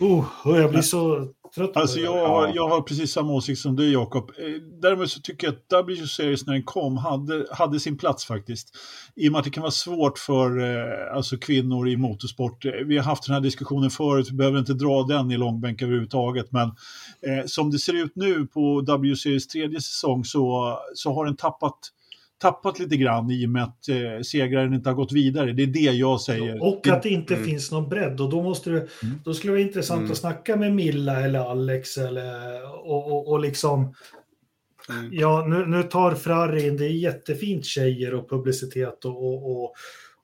Oh, 0.00 0.26
jag 0.44 0.70
blir 0.70 0.82
så 0.82 1.32
trött 1.54 1.76
Alltså 1.76 1.98
jag, 1.98 2.28
har, 2.28 2.52
jag 2.54 2.68
har 2.68 2.80
precis 2.80 3.12
samma 3.12 3.32
åsikt 3.32 3.60
som 3.60 3.76
du 3.76 3.92
Jakob. 3.92 4.30
Eh, 4.38 4.62
däremot 4.80 5.10
så 5.10 5.20
tycker 5.20 5.46
jag 5.46 5.54
att 5.54 5.68
W-series 5.68 6.46
när 6.46 6.54
den 6.54 6.62
kom 6.62 6.96
hade, 6.96 7.46
hade 7.50 7.80
sin 7.80 7.98
plats 7.98 8.24
faktiskt. 8.24 8.76
I 9.16 9.28
och 9.28 9.32
med 9.32 9.38
att 9.38 9.44
det 9.44 9.50
kan 9.50 9.60
vara 9.60 9.70
svårt 9.70 10.18
för 10.18 10.60
eh, 10.60 11.16
alltså 11.16 11.36
kvinnor 11.36 11.88
i 11.88 11.96
motorsport. 11.96 12.64
Eh, 12.64 12.72
vi 12.86 12.96
har 12.96 13.04
haft 13.04 13.26
den 13.26 13.34
här 13.34 13.40
diskussionen 13.40 13.90
förut, 13.90 14.30
vi 14.30 14.36
behöver 14.36 14.58
inte 14.58 14.74
dra 14.74 15.02
den 15.02 15.30
i 15.30 15.36
långbänk 15.36 15.82
överhuvudtaget. 15.82 16.52
Men 16.52 16.68
eh, 17.26 17.44
som 17.46 17.70
det 17.70 17.78
ser 17.78 18.04
ut 18.04 18.12
nu 18.16 18.46
på 18.46 18.80
W-series 18.80 19.46
tredje 19.46 19.80
säsong 19.80 20.24
så, 20.24 20.78
så 20.94 21.14
har 21.14 21.24
den 21.24 21.36
tappat 21.36 21.78
tappat 22.44 22.78
lite 22.78 22.96
grann 22.96 23.30
i 23.30 23.46
och 23.46 23.50
med 23.50 23.62
att 23.62 23.88
eh, 23.88 24.22
segraren 24.22 24.74
inte 24.74 24.88
har 24.88 24.94
gått 24.94 25.12
vidare. 25.12 25.52
Det 25.52 25.62
är 25.62 25.66
det 25.66 25.80
jag 25.80 26.20
säger. 26.20 26.62
Och 26.62 26.88
att 26.88 27.02
det 27.02 27.08
inte 27.08 27.34
mm. 27.34 27.46
finns 27.46 27.72
någon 27.72 27.88
bredd. 27.88 28.20
Och 28.20 28.30
då, 28.30 28.42
måste 28.42 28.70
det, 28.70 28.76
mm. 29.02 29.20
då 29.24 29.34
skulle 29.34 29.52
det 29.52 29.56
vara 29.56 29.66
intressant 29.66 29.98
mm. 29.98 30.10
att 30.10 30.18
snacka 30.18 30.56
med 30.56 30.74
Milla 30.74 31.20
eller 31.20 31.38
Alex 31.38 31.98
eller, 31.98 32.62
och, 32.90 33.12
och, 33.12 33.28
och 33.28 33.40
liksom... 33.40 33.94
Mm. 34.88 35.08
Ja, 35.12 35.46
nu, 35.48 35.66
nu 35.66 35.82
tar 35.82 36.14
Ferrari 36.14 36.66
in, 36.66 36.76
det 36.76 36.84
är 36.84 36.88
jättefint 36.88 37.64
tjejer 37.64 38.14
och 38.14 38.30
publicitet 38.30 39.04
och, 39.04 39.24
och, 39.24 39.64
och, 39.64 39.74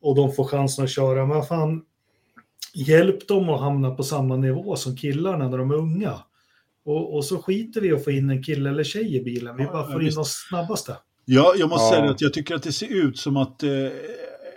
och 0.01 0.17
de 0.17 0.33
får 0.33 0.45
chansen 0.45 0.85
att 0.85 0.91
köra. 0.91 1.27
Men 1.27 1.43
fan, 1.43 1.83
hjälp 2.75 3.29
dem 3.29 3.49
att 3.49 3.61
hamna 3.61 3.91
på 3.91 4.03
samma 4.03 4.37
nivå 4.37 4.77
som 4.77 4.97
killarna 4.97 5.49
när 5.49 5.59
de 5.59 5.71
är 5.71 5.75
unga. 5.75 6.15
Och, 6.85 7.17
och 7.17 7.25
så 7.25 7.43
skiter 7.43 7.81
vi 7.81 7.93
att 7.93 8.05
få 8.05 8.11
in 8.11 8.31
en 8.31 8.43
kille 8.43 8.71
eller 8.71 8.85
tjej 8.85 9.17
i 9.17 9.23
bilen. 9.23 9.57
Vi 9.57 9.65
bara 9.65 9.93
får 9.93 10.03
in 10.03 10.15
de 10.15 10.25
snabbaste. 10.25 10.97
Ja, 11.25 11.55
jag 11.57 11.69
måste 11.69 11.95
ja. 11.95 12.01
säga 12.01 12.11
att 12.11 12.21
jag 12.21 12.33
tycker 12.33 12.55
att 12.55 12.63
det 12.63 12.73
ser 12.73 12.87
ut 12.87 13.19
som 13.19 13.37
att, 13.37 13.63
eh, 13.63 13.71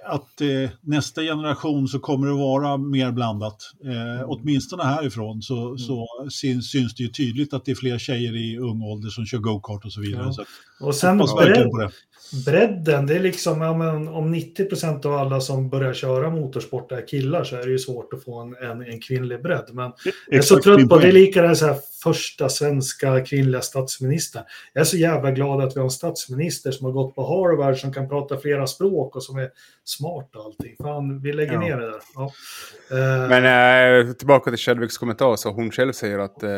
att 0.06 0.42
eh, 0.42 0.70
nästa 0.82 1.22
generation 1.22 1.88
så 1.88 2.00
kommer 2.00 2.28
det 2.28 2.34
vara 2.34 2.78
mer 2.78 3.12
blandat. 3.12 3.58
Eh, 3.86 4.12
mm. 4.12 4.26
Åtminstone 4.28 4.84
härifrån 4.84 5.42
så, 5.42 5.68
mm. 5.68 5.78
så 5.78 6.08
syns, 6.32 6.72
syns, 6.72 6.96
det 6.96 7.04
ju 7.04 7.10
tydligt 7.10 7.54
att 7.54 7.66
det 7.66 7.72
är 7.72 7.76
fler 7.76 7.98
tjejer 7.98 8.36
i 8.36 8.58
ung 8.58 8.84
ålder 8.84 9.10
som 9.10 9.26
kör 9.26 9.38
go-kart 9.38 9.86
och 9.86 9.94
så 9.94 10.02
vidare. 10.02 10.26
Ja. 10.26 10.32
Så 10.34 10.46
och 10.86 10.96
sen 10.96 11.18
bredd, 11.18 11.92
bredden, 12.46 13.08
det 13.08 13.16
är 13.16 13.20
liksom, 13.20 13.62
ja, 13.62 13.78
men, 13.78 14.08
om 14.08 14.32
90 14.32 14.66
procent 14.66 15.06
av 15.06 15.14
alla 15.14 15.42
som 15.42 15.70
börjar 15.70 15.94
köra 15.94 16.30
motorsport 16.30 16.92
är 16.92 17.08
killar 17.08 17.44
så 17.44 17.56
är 17.56 17.64
det 17.64 17.72
ju 17.72 17.80
svårt 17.80 18.14
att 18.14 18.24
få 18.24 18.40
en, 18.42 18.56
en, 18.56 18.82
en 18.82 19.02
kvinnlig 19.02 19.42
bredd. 19.42 19.70
Men 19.74 19.92
jag 20.28 20.38
är 20.38 20.42
så 20.42 20.60
trött 20.60 20.90
på, 20.90 20.98
det 20.98 21.08
är 21.08 21.12
lika 21.12 21.56
så 21.56 21.66
här 21.66 21.76
första 22.04 22.50
svenska 22.50 23.26
kvinnliga 23.26 23.62
statsministern. 23.62 24.44
Jag 24.74 24.82
är 24.82 24.86
så 24.86 24.98
jävla 24.98 25.32
glad 25.32 25.62
att 25.62 25.76
vi 25.76 25.80
har 25.80 25.86
en 25.86 25.92
statsminister 25.92 26.72
som 26.72 26.86
har 26.86 26.94
gått 26.94 27.16
på 27.16 27.22
Harvard 27.22 27.78
som 27.78 27.94
kan 27.94 28.10
prata 28.10 28.38
flera 28.38 28.68
språk 28.68 29.16
och 29.16 29.24
som 29.24 29.38
är 29.38 29.50
smart 29.84 30.36
och 30.36 30.46
allting. 30.46 30.76
Fan, 30.82 31.22
vi 31.22 31.34
lägger 31.34 31.54
ja. 31.54 31.60
ner 31.60 31.78
det 31.78 31.86
där. 31.86 32.02
Ja. 32.16 32.32
Men 33.30 34.08
äh, 34.08 34.14
tillbaka 34.14 34.52
till 34.52 34.60
Chadwicks 34.60 34.98
kommentar 34.98 35.36
så 35.36 35.50
hon 35.50 35.72
själv 35.72 35.94
säger 35.94 36.20
att 36.20 36.44
äh, 36.44 36.50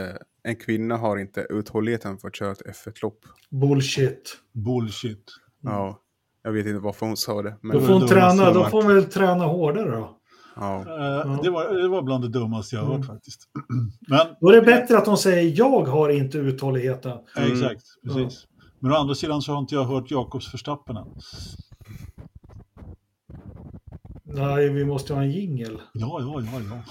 en 0.45 0.55
kvinna 0.55 0.97
har 0.97 1.17
inte 1.17 1.47
uthålligheten 1.49 2.17
för 2.17 2.27
att 2.27 2.35
köra 2.35 2.51
ett 2.51 2.61
F1-lopp. 2.61 3.19
Bullshit. 3.49 4.37
Bullshit. 4.53 5.31
Ja, 5.61 6.01
jag 6.43 6.51
vet 6.51 6.65
inte 6.65 6.79
varför 6.79 7.05
hon 7.05 7.17
sa 7.17 7.41
det. 7.41 7.57
Men... 7.61 7.77
Då 7.77 7.85
får 7.85 7.93
hon, 7.93 8.07
träna, 8.07 8.51
då 8.51 8.63
får 8.63 8.83
hon 8.83 8.95
väl 8.95 9.05
träna 9.05 9.45
hårdare 9.45 9.91
då. 9.91 10.17
Ja. 10.55 10.85
Uh, 10.87 11.41
det, 11.41 11.49
var, 11.49 11.73
det 11.73 11.87
var 11.87 12.01
bland 12.01 12.23
det 12.23 12.29
dummaste 12.29 12.75
jag 12.75 12.83
har 12.83 12.87
hört 12.87 12.95
mm. 12.95 13.07
faktiskt. 13.07 13.41
Men, 14.09 14.27
då 14.41 14.49
är 14.49 14.53
det 14.53 14.61
bättre 14.61 14.97
att 14.97 15.05
de 15.05 15.17
säger 15.17 15.53
jag 15.57 15.81
har 15.81 16.09
inte 16.09 16.37
uthålligheten. 16.37 17.17
Mm. 17.37 17.51
Exakt, 17.51 17.83
precis. 18.03 18.47
Ja. 18.49 18.65
Men 18.79 18.91
å 18.91 18.95
andra 18.95 19.15
sidan 19.15 19.41
så 19.41 19.51
har 19.51 19.59
inte 19.59 19.75
jag 19.75 19.83
hört 19.83 20.11
Jakobs 20.11 20.51
förstappen 20.51 20.97
än. 20.97 21.07
Nej, 24.23 24.69
vi 24.69 24.85
måste 24.85 25.13
ha 25.13 25.21
en 25.21 25.31
jingel. 25.31 25.81
Ja, 25.93 26.19
ja, 26.21 26.41
ja, 26.41 26.61
ja. 26.69 26.83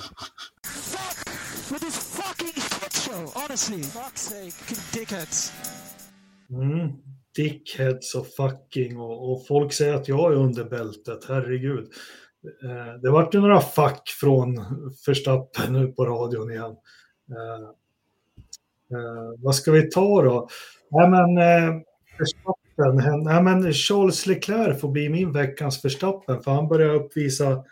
Mm. 6.51 6.93
Dickheads 7.36 8.14
och 8.14 8.26
fucking 8.26 8.98
och, 8.98 9.32
och 9.32 9.47
folk 9.47 9.72
säger 9.72 9.94
att 9.94 10.09
jag 10.09 10.32
är 10.32 10.36
under 10.36 10.64
bältet, 10.64 11.24
herregud. 11.28 11.89
Eh, 12.64 13.01
det 13.02 13.10
vart 13.10 13.35
ju 13.35 13.40
några 13.40 13.60
fack 13.60 14.09
från 14.20 14.64
Förstappen 15.05 15.72
nu 15.72 15.86
på 15.86 16.05
radion 16.05 16.51
igen. 16.51 16.76
Eh, 17.31 17.70
Eh, 18.94 19.39
vad 19.39 19.55
ska 19.55 19.72
vi 19.72 19.90
ta 19.90 20.22
då? 20.22 20.48
Nej, 20.90 21.10
men, 21.10 21.39
eh, 21.39 21.81
Verstappen, 22.18 23.22
nej, 23.24 23.43
men 23.43 23.72
Charles 23.72 24.26
Leclerc 24.26 24.81
får 24.81 24.89
bli 24.89 25.09
min 25.09 25.32
veckans 25.32 25.85
Verstappen 25.85 26.43
för 26.43 26.51
han 26.51 26.68
börjar 26.68 26.94
uppvisa 26.94 27.64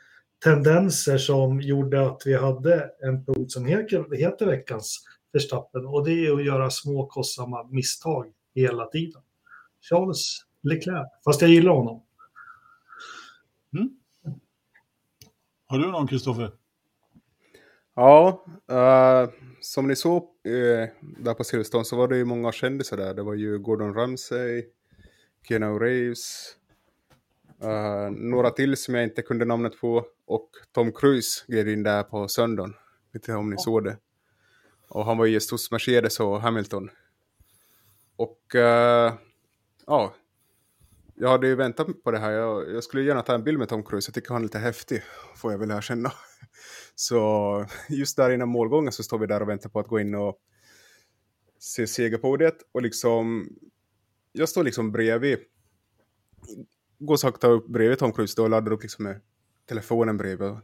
tendenser 0.45 1.19
som 1.19 1.61
gjorde 1.61 2.07
att 2.07 2.23
vi 2.25 2.35
hade 2.35 2.91
en 3.03 3.25
punkt 3.25 3.53
som 3.53 3.67
heter, 3.67 4.17
heter 4.17 4.47
veckans 4.47 5.05
Verstappen 5.33 5.87
och 5.87 6.05
det 6.05 6.27
är 6.27 6.33
att 6.35 6.45
göra 6.45 6.71
små 6.71 7.07
kostsamma 7.07 7.65
misstag 7.65 8.33
hela 8.55 8.87
tiden. 8.87 9.23
Charles 9.81 10.47
Leclerc, 10.63 11.09
fast 11.25 11.41
jag 11.41 11.51
gillar 11.51 11.73
honom. 11.73 12.03
Mm. 13.75 13.91
Har 15.67 15.79
du 15.79 15.91
någon, 15.91 16.07
Kristoffer? 16.07 16.53
Ja, 17.95 18.45
uh, 18.73 19.31
som 19.61 19.89
ni 19.89 19.97
såg 19.97 20.23
uh, 20.23 20.89
där 21.01 21.35
på 21.35 21.45
Silverstone 21.45 21.85
så 21.85 21.97
var 21.97 22.09
det 22.09 22.17
ju 22.17 22.25
många 22.25 22.53
kändisar 22.53 22.97
där. 22.97 23.15
Det 23.15 23.23
var 23.23 23.35
ju 23.35 23.59
Gordon 23.59 23.95
Ramsay, 23.95 24.65
Keanu 25.49 25.79
Reeves, 25.79 26.57
uh, 27.65 28.11
några 28.11 28.51
till 28.51 28.77
som 28.77 28.95
jag 28.95 29.05
inte 29.05 29.23
kunde 29.23 29.45
namnet 29.45 29.81
på 29.81 30.05
och 30.27 30.51
Tom 30.73 30.93
Cruise 30.93 31.45
gled 31.49 31.69
in 31.69 31.83
där 31.83 32.03
på 32.03 32.29
söndagen. 32.29 32.75
Vet 33.13 33.23
inte 33.23 33.35
om 33.35 33.51
ni 33.51 33.59
såg 33.59 33.85
det. 33.85 33.97
Och 34.95 35.05
han 35.05 35.19
var 35.19 35.27
ju 35.27 35.33
just 35.33 35.51
hos 35.51 35.71
Mercedes 35.71 36.21
och 36.21 36.41
Hamilton. 36.41 36.91
Och 38.17 38.55
eh, 38.55 39.15
ja, 39.87 40.15
jag 41.15 41.29
hade 41.29 41.47
ju 41.47 41.55
väntat 41.55 42.03
på 42.05 42.11
det 42.11 42.19
här. 42.19 42.31
Jag, 42.31 42.75
jag, 42.75 42.85
skulle 42.85 43.03
gärna 43.03 43.23
ta 43.23 43.35
en 43.35 43.45
bild 43.45 43.59
med 43.59 43.69
Tom 43.69 43.85
Cruise. 43.85 44.09
Jag 44.09 44.15
tycker 44.15 44.33
han 44.33 44.43
är 44.43 44.47
lite 44.47 44.59
häftig, 44.59 45.03
får 45.37 45.53
jag 45.53 45.59
väl 45.59 45.71
erkänna. 45.71 46.13
Så 46.95 47.67
just 47.89 48.17
där 48.17 48.31
innan 48.31 48.49
målgången 48.49 48.93
så 48.93 49.03
står 49.03 49.19
vi 49.19 49.27
där 49.27 49.43
och 49.43 49.49
väntar 49.49 49.71
på 49.71 49.81
att 49.81 49.89
gå 49.89 50.01
in 50.01 50.15
och 50.15 50.39
se 51.59 51.87
segerpodiet. 51.87 52.57
Och 52.73 52.83
liksom, 52.83 53.49
jag 54.33 54.49
står 54.49 54.65
liksom 54.65 54.93
bredvid, 54.93 55.39
går 56.99 57.17
sakta 57.17 57.47
upp 57.47 57.69
bredvid 57.69 57.99
Tom 57.99 58.13
Cruise 58.13 58.35
då 58.37 58.43
och 58.43 58.51
laddar 58.51 58.73
upp 58.73 58.83
liksom 58.83 59.05
med 59.05 59.21
telefonen 59.69 60.17
bredvid 60.17 60.49
och 60.49 60.61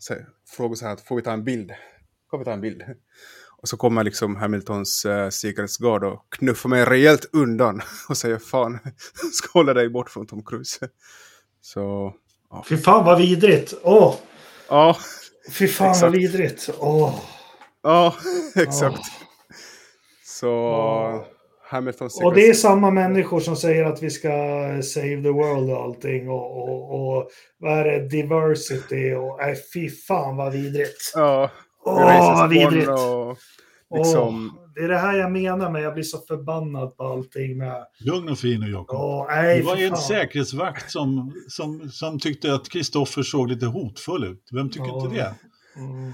frågar 0.57 0.75
så 0.75 0.87
här, 0.87 0.97
får 0.97 1.17
vi 1.17 1.23
ta 1.23 1.33
en 1.33 1.45
bild? 1.45 1.73
Kan 2.31 2.39
vi 2.39 2.45
ta 2.45 2.53
en 2.53 2.61
bild? 2.61 2.83
Och 3.63 3.69
så 3.69 3.77
kommer 3.77 4.05
liksom 4.05 4.37
Hamiltons 4.37 5.05
äh, 5.05 5.29
säkerhetsgard 5.29 6.05
och 6.05 6.25
knuffar 6.31 6.69
mig 6.69 6.85
rejält 6.85 7.31
undan 7.33 7.83
och 8.09 8.17
säger 8.17 8.39
fan, 8.39 8.79
ska 9.33 9.59
hålla 9.59 9.75
dig 9.75 9.89
bort 9.89 10.11
från 10.11 10.27
Tom 10.27 10.45
Cruise. 10.45 10.89
Så... 11.61 12.15
Ja. 12.51 12.65
Fy 12.69 12.77
fan 12.77 13.05
vad 13.05 13.19
vidrigt! 13.19 13.75
Åh! 13.83 14.15
Ja. 14.69 14.97
Fy 15.53 15.69
fan 15.69 15.91
exakt. 15.91 16.03
vad 16.03 16.13
vidrigt! 16.13 16.71
Åh! 16.79 17.21
Ja, 17.83 18.15
exakt. 18.55 18.99
Åh. 18.99 19.57
Så... 20.25 20.51
Åh. 20.51 21.25
Hamilton 21.71 22.11
och 22.23 22.35
det 22.35 22.49
är 22.49 22.55
samma 22.55 22.91
människor 22.91 23.41
som 23.41 23.57
säger 23.57 23.85
att 23.85 24.03
vi 24.03 24.11
ska 24.11 24.29
save 24.83 25.23
the 25.23 25.29
world 25.29 25.71
och 25.71 25.83
allting 25.83 26.29
och, 26.29 26.69
och, 26.69 27.17
och 27.17 27.31
vad 27.59 27.79
är 27.79 27.85
det, 27.85 28.09
diversity 28.09 29.15
och 29.15 29.39
nej 29.41 29.57
fy 29.75 29.91
fan 29.91 30.37
vad 30.37 30.53
vidrigt. 30.53 31.13
Ja, 31.15 31.51
Åh, 31.89 32.41
vad 32.41 32.51
vidrigt. 32.51 32.89
Och, 32.89 33.39
liksom... 33.99 34.59
Åh, 34.59 34.69
det 34.75 34.85
är 34.85 34.89
det 34.89 34.99
här 34.99 35.19
jag 35.19 35.33
menar 35.33 35.71
med 35.71 35.83
jag 35.83 35.95
blir 35.95 36.05
så 36.05 36.19
förbannad 36.19 36.97
på 36.97 37.05
allting. 37.05 37.59
Med... 37.59 37.87
Lugn 37.99 38.29
och 38.29 38.39
fin 38.39 38.61
nu 38.61 38.71
Jakob. 38.71 39.29
det 39.29 39.63
var 39.65 39.77
en 39.77 39.97
säkerhetsvakt 39.97 40.91
som, 40.91 41.35
som, 41.49 41.91
som 41.91 42.19
tyckte 42.19 42.55
att 42.55 42.69
Kristoffer 42.69 43.23
såg 43.23 43.49
lite 43.49 43.67
hotfull 43.67 44.25
ut. 44.25 44.49
Vem 44.53 44.71
tycker 44.71 44.87
ja. 44.87 45.05
inte 45.05 45.17
det? 45.17 45.35
Mm. 45.77 46.13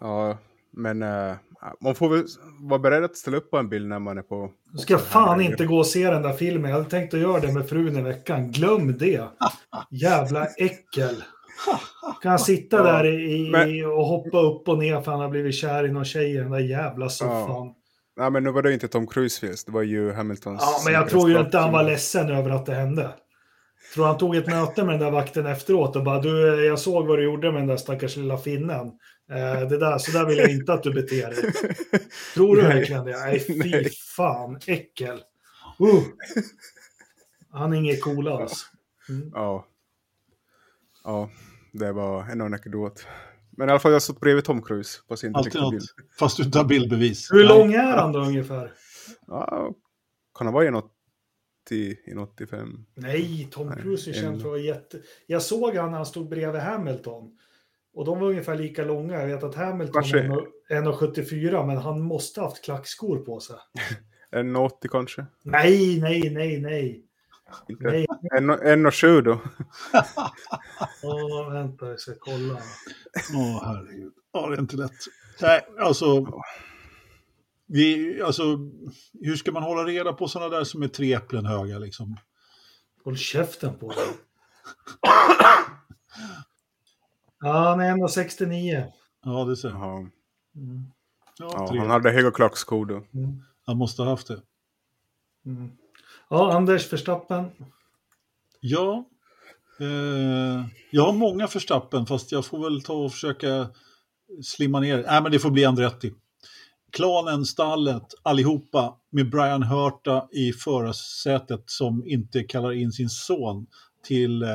Ja, 0.00 0.38
men 0.70 1.02
äh, 1.02 1.34
man 1.80 1.94
får 1.94 2.08
väl 2.08 2.24
vara 2.60 2.78
beredd 2.78 3.04
att 3.04 3.16
ställa 3.16 3.36
upp 3.36 3.50
på 3.50 3.58
en 3.58 3.68
bild 3.68 3.88
när 3.88 3.98
man 3.98 4.18
är 4.18 4.22
på... 4.22 4.50
Du 4.72 4.78
ska 4.78 4.98
fan 4.98 5.40
inte 5.40 5.66
gå 5.66 5.78
och 5.78 5.86
se 5.86 6.10
den 6.10 6.22
där 6.22 6.32
filmen. 6.32 6.70
Jag 6.70 6.78
hade 6.78 6.90
tänkt 6.90 7.14
att 7.14 7.20
göra 7.20 7.40
det 7.40 7.52
med 7.52 7.68
frun 7.68 7.96
i 7.96 8.02
veckan. 8.02 8.50
Glöm 8.50 8.98
det. 8.98 9.28
Jävla 9.90 10.46
äckel. 10.46 11.22
Kan 12.22 12.30
han 12.30 12.38
sitta 12.38 12.82
där 12.82 13.06
i, 13.06 13.50
men... 13.50 13.84
och 13.84 14.06
hoppa 14.06 14.40
upp 14.40 14.68
och 14.68 14.78
ner 14.78 15.00
för 15.00 15.12
han 15.12 15.20
har 15.20 15.28
blivit 15.28 15.54
kär 15.54 15.86
i 15.86 15.92
någon 15.92 16.04
tjej 16.04 16.30
i 16.30 16.36
den 16.36 16.50
där 16.50 16.58
jävla 16.58 17.08
soffan. 17.08 17.66
Ja. 17.66 17.76
Nej 18.16 18.30
men 18.30 18.44
nu 18.44 18.50
var 18.50 18.62
det 18.62 18.72
inte 18.72 18.88
Tom 18.88 19.06
Cruise 19.06 19.40
fel, 19.40 19.54
det 19.66 19.72
var 19.72 19.82
ju 19.82 20.12
Hamiltons... 20.12 20.62
Ja 20.62 20.82
men 20.84 20.92
jag 20.94 21.08
tror 21.08 21.30
ju 21.30 21.40
inte 21.40 21.58
han 21.58 21.72
var 21.72 21.82
ledsen 21.82 22.30
över 22.30 22.50
att 22.50 22.66
det 22.66 22.74
hände. 22.74 23.10
Tror 23.94 24.06
han 24.06 24.18
tog 24.18 24.36
ett 24.36 24.46
möte 24.46 24.84
med 24.84 24.94
den 24.94 25.00
där 25.00 25.10
vakten 25.10 25.46
efteråt 25.46 25.96
och 25.96 26.04
bara 26.04 26.20
du, 26.20 26.64
jag 26.64 26.78
såg 26.78 27.06
vad 27.06 27.18
du 27.18 27.24
gjorde 27.24 27.52
med 27.52 27.60
den 27.60 27.68
där 27.68 27.76
stackars 27.76 28.16
lilla 28.16 28.38
finnen. 28.38 28.86
Eh, 29.30 29.68
det 29.68 29.78
där, 29.78 29.98
så 29.98 30.18
där 30.18 30.26
vill 30.26 30.38
jag 30.38 30.50
inte 30.50 30.72
att 30.72 30.82
du 30.82 30.92
beter 30.92 31.30
dig. 31.30 31.52
Tror 32.34 32.56
du 32.56 32.62
verkligen 32.62 33.04
det? 33.04 33.18
Nej, 33.18 33.40
fy 33.40 33.70
Nej. 33.70 33.90
fan, 34.16 34.60
äckel. 34.66 35.20
Uh. 35.80 36.02
Han 37.50 37.72
är 37.72 37.76
inget 37.76 38.02
cool 38.02 38.28
alls. 38.28 38.66
Mm. 39.08 39.30
Ja. 39.34 39.66
Ja, 41.04 41.30
det 41.72 41.92
var 41.92 42.24
en 42.24 42.40
anekdot. 42.40 43.06
Men 43.50 43.68
i 43.68 43.70
alla 43.70 43.80
fall, 43.80 43.92
jag 43.92 43.96
har 43.96 44.00
stått 44.00 44.20
bredvid 44.20 44.44
Tom 44.44 44.62
Cruise 44.62 45.00
på 45.08 45.16
sin 45.16 45.36
Alltid 45.36 45.60
något, 45.60 45.70
bild. 45.70 45.84
Fast 46.18 46.36
du 46.36 46.42
inte 46.42 46.58
har 46.58 46.64
bildbevis. 46.64 47.32
Hur 47.32 47.44
lång 47.44 47.72
är 47.72 47.96
han 47.96 48.12
då 48.12 48.20
ungefär? 48.20 48.72
Ja, 49.26 49.74
kan 50.34 50.46
han 50.46 50.54
vara 50.54 50.64
1,80, 50.64 50.82
1,85? 51.70 52.84
Nej, 52.94 53.48
Tom 53.50 53.72
Cruise 53.72 54.10
är 54.10 54.14
känd 54.14 54.42
för 54.42 54.48
att 54.48 54.52
vara 54.52 54.60
jätte... 54.60 55.00
Jag 55.26 55.42
såg 55.42 55.76
han 55.76 55.90
när 55.90 55.96
han 55.96 56.06
stod 56.06 56.28
bredvid 56.28 56.60
Hamilton. 56.60 57.38
Och 57.94 58.04
de 58.04 58.20
var 58.20 58.28
ungefär 58.28 58.56
lika 58.56 58.84
långa. 58.84 59.20
Jag 59.20 59.26
vet 59.26 59.42
att 59.42 59.54
Hamilton 59.54 59.92
kanske... 59.92 60.18
är 60.18 60.82
1,74 60.82 61.66
men 61.66 61.76
han 61.76 62.00
måste 62.00 62.40
ha 62.40 62.48
haft 62.48 62.64
klackskor 62.64 63.18
på 63.18 63.40
sig. 63.40 63.56
1,80 64.32 64.88
kanske? 64.88 65.26
Nej, 65.42 66.00
nej, 66.00 66.30
nej, 66.30 66.60
nej. 66.60 67.04
Inte. 67.68 68.06
En, 68.36 68.50
en 68.50 68.86
och 68.86 68.94
sju 68.94 69.20
då. 69.20 69.32
Åh, 71.02 71.12
oh, 71.12 71.52
vänta, 71.52 71.86
jag 71.86 72.00
ska 72.00 72.12
kolla. 72.18 72.58
Åh, 73.34 73.40
oh, 73.40 73.64
herregud. 73.64 74.12
Ja, 74.32 74.48
det 74.48 74.56
är 74.56 74.60
inte 74.60 74.76
lätt. 74.76 74.92
Nej, 75.40 75.66
alltså, 75.78 76.26
vi, 77.66 78.22
alltså, 78.22 78.42
hur 79.20 79.36
ska 79.36 79.52
man 79.52 79.62
hålla 79.62 79.84
reda 79.84 80.12
på 80.12 80.28
sådana 80.28 80.56
där 80.56 80.64
som 80.64 80.82
är 80.82 80.88
tre 80.88 81.14
äpplen 81.14 81.46
höga 81.46 81.78
liksom? 81.78 82.16
Håll 83.04 83.16
käften 83.16 83.74
på 83.78 83.88
dig. 83.88 84.06
ja, 87.40 87.52
han 87.52 87.80
är 87.80 87.94
1,69. 87.94 88.92
Ja, 89.24 89.44
det 89.44 89.56
ser 89.56 89.68
jag. 89.68 89.98
Mm. 90.56 90.92
Ja, 91.38 91.68
ja, 91.72 91.78
han 91.78 91.90
hade 91.90 92.10
höga 92.10 92.30
klackskor 92.30 92.86
då. 92.86 92.94
Mm. 92.94 93.42
Han 93.66 93.76
måste 93.76 94.02
ha 94.02 94.10
haft 94.10 94.28
det. 94.28 94.42
Mm. 95.46 95.70
Ja, 96.32 96.52
Anders 96.52 96.92
Verstappen. 96.92 97.44
Ja, 98.60 99.04
eh, 99.80 100.66
jag 100.90 101.06
har 101.06 101.12
många 101.12 101.46
Verstappen 101.46 102.06
fast 102.06 102.32
jag 102.32 102.46
får 102.46 102.64
väl 102.64 102.82
ta 102.82 102.92
och 102.92 103.12
försöka 103.12 103.68
slimma 104.42 104.80
ner. 104.80 105.04
Nej, 105.06 105.22
men 105.22 105.32
det 105.32 105.38
får 105.38 105.50
bli 105.50 105.64
Andretti. 105.64 106.12
Klanen, 106.92 107.44
stallet, 107.44 108.02
allihopa 108.22 108.96
med 109.10 109.30
Brian 109.30 109.62
Hörta 109.62 110.28
i 110.32 110.52
förarsätet 110.52 111.62
som 111.66 112.06
inte 112.06 112.42
kallar 112.42 112.72
in 112.72 112.92
sin 112.92 113.08
son 113.08 113.66
till, 114.04 114.42
eh, 114.42 114.48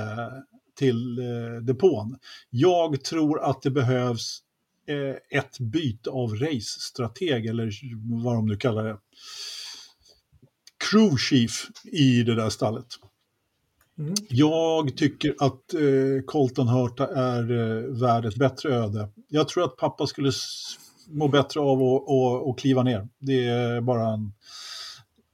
till 0.79 1.19
eh, 1.19 1.61
depån. 1.61 2.17
Jag 2.49 3.03
tror 3.03 3.43
att 3.43 3.61
det 3.61 3.71
behövs 3.71 4.39
eh, 4.87 5.39
ett 5.39 5.59
byte 5.59 6.09
av 6.09 6.35
race-strateg 6.35 7.45
eller 7.45 7.71
vad 8.23 8.35
de 8.35 8.45
nu 8.45 8.57
kallar 8.57 8.83
det 8.83 8.97
crew 10.77 11.17
chief 11.17 11.67
i 11.83 12.23
det 12.23 12.35
där 12.35 12.49
stallet. 12.49 12.87
Mm. 13.99 14.13
Jag 14.29 14.97
tycker 14.97 15.35
att 15.39 15.73
eh, 15.73 16.25
Colton 16.25 16.67
Hurta 16.67 17.07
är 17.07 17.51
eh, 17.51 17.83
värd 18.01 18.25
ett 18.25 18.35
bättre 18.35 18.75
öde. 18.75 19.09
Jag 19.27 19.47
tror 19.47 19.63
att 19.63 19.77
pappa 19.77 20.07
skulle 20.07 20.31
må 21.09 21.27
bättre 21.27 21.59
av 21.59 21.79
att, 22.49 22.59
kliva 22.59 22.83
ner. 22.83 23.07
Det 23.19 23.45
är 23.47 23.81
bara 23.81 24.13
en, 24.13 24.33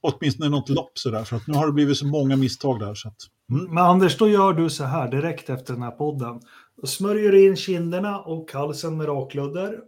åtminstone 0.00 0.50
något 0.50 0.68
lopp 0.68 0.98
sådär, 0.98 1.24
för 1.24 1.36
att 1.36 1.46
nu 1.46 1.54
har 1.54 1.66
det 1.66 1.72
blivit 1.72 1.96
så 1.96 2.06
många 2.06 2.36
misstag 2.36 2.80
där. 2.80 2.94
Så 2.94 3.08
att, 3.08 3.16
mm. 3.50 3.74
Men 3.74 3.84
Anders, 3.84 4.18
då 4.18 4.28
gör 4.28 4.52
du 4.52 4.70
så 4.70 4.84
här 4.84 5.10
direkt 5.10 5.50
efter 5.50 5.72
den 5.72 5.82
här 5.82 5.90
podden. 5.90 6.40
Då 6.80 6.86
smörjer 6.86 7.32
du 7.32 7.46
in 7.46 7.56
kinderna 7.56 8.18
och 8.18 8.52
halsen 8.52 8.96
med 8.96 9.08
rakludder. 9.08 9.78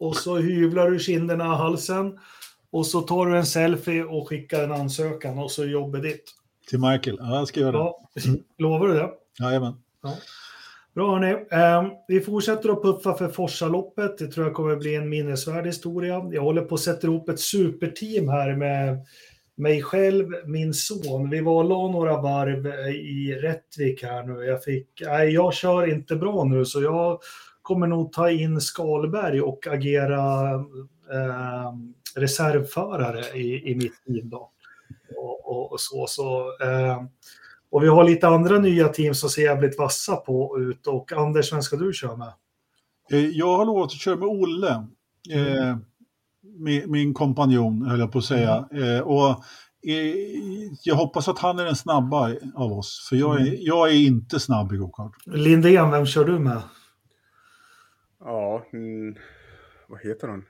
Och 0.00 0.16
så 0.16 0.36
hyvlar 0.36 0.90
du 0.90 0.98
kinderna 0.98 1.50
och 1.52 1.58
halsen. 1.58 2.18
Och 2.72 2.86
så 2.86 3.00
tar 3.00 3.26
du 3.26 3.36
en 3.36 3.46
selfie 3.46 4.04
och 4.04 4.28
skickar 4.28 4.64
en 4.64 4.72
ansökan 4.72 5.38
och 5.38 5.50
så 5.50 5.62
är 5.62 5.66
jobbet 5.66 6.02
ditt. 6.02 6.24
Till 6.68 6.78
Michael? 6.78 7.16
Ja, 7.20 7.34
jag 7.34 7.48
ska 7.48 7.60
göra 7.60 7.72
det. 7.72 7.78
Ja, 7.78 8.00
lovar 8.58 8.88
du 8.88 8.94
det? 8.94 9.10
Jajamän. 9.38 9.74
Ja. 10.02 10.16
Bra 10.94 11.12
hörni. 11.12 11.30
Eh, 11.50 11.98
vi 12.08 12.20
fortsätter 12.20 12.68
att 12.68 12.82
puffa 12.82 13.14
för 13.14 13.28
Forsaloppet. 13.28 14.18
Det 14.18 14.26
tror 14.26 14.46
jag 14.46 14.54
kommer 14.54 14.76
bli 14.76 14.94
en 14.94 15.08
minnesvärd 15.08 15.66
historia. 15.66 16.28
Jag 16.32 16.42
håller 16.42 16.62
på 16.62 16.74
att 16.74 16.80
sätta 16.80 17.06
ihop 17.06 17.28
ett 17.28 17.40
superteam 17.40 18.28
här 18.28 18.56
med 18.56 19.06
mig 19.54 19.82
själv, 19.82 20.26
min 20.46 20.74
son. 20.74 21.30
Vi 21.30 21.40
var 21.40 21.64
och 21.64 21.68
la 21.68 21.88
några 21.88 22.20
varv 22.20 22.66
i 22.94 23.34
Rättvik 23.34 24.02
här 24.02 24.22
nu. 24.22 24.44
Jag 24.44 24.64
fick, 24.64 25.02
nej, 25.06 25.30
jag 25.30 25.54
kör 25.54 25.90
inte 25.90 26.16
bra 26.16 26.44
nu 26.44 26.64
så 26.64 26.82
jag 26.82 27.20
kommer 27.62 27.86
nog 27.86 28.12
ta 28.12 28.30
in 28.30 28.60
Skalberg 28.60 29.40
och 29.40 29.66
agera 29.66 30.54
eh, 31.12 31.72
reservförare 32.16 33.38
i, 33.38 33.70
i 33.70 33.74
mitt 33.74 34.04
team. 34.04 34.30
Då. 34.30 34.50
Och, 35.16 35.50
och, 35.50 35.72
och 35.72 35.80
så, 35.80 36.06
så 36.06 36.56
eh, 36.62 37.02
och 37.70 37.82
vi 37.82 37.88
har 37.88 38.04
lite 38.04 38.28
andra 38.28 38.58
nya 38.58 38.88
team 38.88 39.14
som 39.14 39.30
ser 39.30 39.42
jävligt 39.42 39.78
vassa 39.78 40.16
på 40.16 40.60
ut. 40.60 40.86
Och 40.86 41.12
Anders, 41.12 41.52
vem 41.52 41.62
ska 41.62 41.76
du 41.76 41.92
köra 41.92 42.16
med? 42.16 42.32
Eh, 43.12 43.28
jag 43.28 43.56
har 43.56 43.64
lovat 43.64 43.86
att 43.86 44.00
köra 44.00 44.16
med 44.16 44.28
Olle, 44.28 44.86
eh, 45.30 45.76
min, 46.42 46.90
min 46.90 47.14
kompanjon 47.14 47.82
höll 47.82 48.00
jag 48.00 48.12
på 48.12 48.18
att 48.18 48.24
säga. 48.24 48.68
Eh, 48.72 49.00
och 49.00 49.30
eh, 49.86 50.14
jag 50.82 50.94
hoppas 50.94 51.28
att 51.28 51.38
han 51.38 51.58
är 51.58 51.64
den 51.64 51.76
snabba 51.76 52.34
av 52.54 52.72
oss, 52.72 53.06
för 53.08 53.16
jag 53.16 53.40
är, 53.40 53.56
jag 53.58 53.88
är 53.88 53.94
inte 53.94 54.40
snabb 54.40 54.72
i 54.72 54.76
gokart. 54.76 55.12
Lindén, 55.26 55.90
vem 55.90 56.06
kör 56.06 56.24
du 56.24 56.38
med? 56.38 56.62
Ja, 58.20 58.66
mm, 58.72 59.14
vad 59.88 60.00
heter 60.00 60.28
han? 60.28 60.44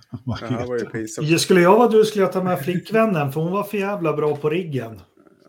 Pisa. 0.92 1.38
Skulle 1.38 1.60
jag 1.60 1.78
vara 1.78 1.88
du 1.88 2.04
skulle 2.04 2.24
jag 2.24 2.32
ta 2.32 2.42
med 2.42 2.60
flickvännen, 2.64 3.32
för 3.32 3.40
hon 3.40 3.52
var 3.52 3.62
för 3.62 3.78
jävla 3.78 4.12
bra 4.12 4.36
på 4.36 4.50
riggen. 4.50 5.00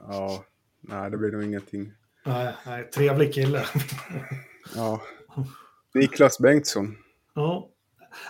Ja, 0.07 0.43
nej 0.81 1.11
det 1.11 1.17
blir 1.17 1.31
nog 1.31 1.43
ingenting. 1.43 1.91
Nej, 2.25 2.53
nej 2.65 2.89
trevlig 2.89 3.33
kille. 3.33 3.63
Ja. 4.75 5.01
Niklas 5.93 6.39
Bengtsson. 6.39 6.95
Ja. 7.35 7.69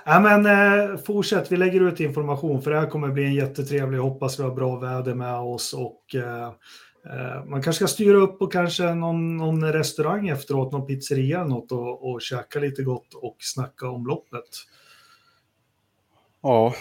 Ja, 0.05 0.19
men 0.19 0.45
eh, 0.45 0.97
fortsätt, 0.97 1.51
vi 1.51 1.57
lägger 1.57 1.81
ut 1.81 1.99
information 1.99 2.61
för 2.61 2.71
det 2.71 2.79
här 2.79 2.89
kommer 2.89 3.09
bli 3.09 3.25
en 3.25 3.33
jättetrevlig, 3.33 3.97
jag 3.97 4.03
hoppas 4.03 4.39
vi 4.39 4.43
har 4.43 4.55
bra 4.55 4.79
väder 4.79 5.13
med 5.13 5.35
oss 5.35 5.73
och 5.73 6.15
eh, 6.15 6.47
eh, 7.05 7.45
man 7.45 7.61
kanske 7.61 7.85
ska 7.85 7.87
styra 7.87 8.17
upp 8.17 8.41
och 8.41 8.51
kanske 8.51 8.93
någon, 8.93 9.37
någon 9.37 9.73
restaurang 9.73 10.29
efteråt, 10.29 10.71
någon 10.71 10.87
pizzeria 10.87 11.39
eller 11.39 11.49
något 11.49 11.71
och, 11.71 12.11
och 12.11 12.21
käka 12.21 12.59
lite 12.59 12.83
gott 12.83 13.13
och 13.13 13.37
snacka 13.39 13.89
om 13.89 14.07
loppet. 14.07 14.49
Ja, 16.43 16.73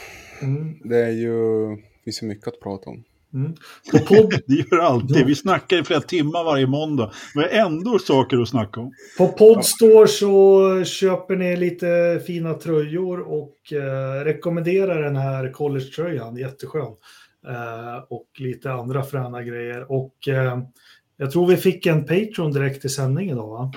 Mm, 0.43 0.79
det 0.85 0.97
är 0.97 1.11
ju... 1.11 1.69
Det 1.77 2.05
finns 2.05 2.23
ju 2.23 2.27
mycket 2.27 2.49
att 2.49 2.61
prata 2.61 2.91
om. 2.91 3.05
mm. 3.35 3.55
På 3.93 3.99
podd, 3.99 4.35
Det 4.47 4.55
gör 4.55 4.77
det 4.77 4.83
alltid. 4.83 5.27
Vi 5.27 5.35
snackar 5.35 5.81
i 5.81 5.85
flera 5.85 6.01
timmar 6.01 6.45
varje 6.45 6.67
måndag. 6.67 7.13
Vi 7.35 7.41
har 7.41 7.49
ändå 7.49 7.99
saker 7.99 8.39
att 8.43 8.49
snacka 8.49 8.81
om. 8.81 8.93
På 9.19 9.29
Podstore 9.29 10.09
så 10.09 10.85
köper 10.85 11.37
ni 11.37 11.57
lite 11.57 12.21
fina 12.27 12.55
tröjor 12.55 13.21
och 13.21 13.73
eh, 13.73 14.25
rekommenderar 14.25 15.03
den 15.03 15.17
här 15.17 15.53
college-tröjan, 15.53 16.37
jätteskön. 16.37 16.93
Eh, 17.49 18.05
och 18.09 18.29
lite 18.39 18.73
andra 18.73 19.03
fräna 19.03 19.43
grejer. 19.43 19.93
Och 19.93 20.29
eh, 20.29 20.59
jag 21.17 21.31
tror 21.31 21.47
vi 21.47 21.57
fick 21.57 21.87
en 21.87 22.05
Patreon 22.07 22.53
direkt 22.53 22.85
i 22.85 22.89
sändning 22.89 23.31
idag 23.31 23.49
va? 23.49 23.73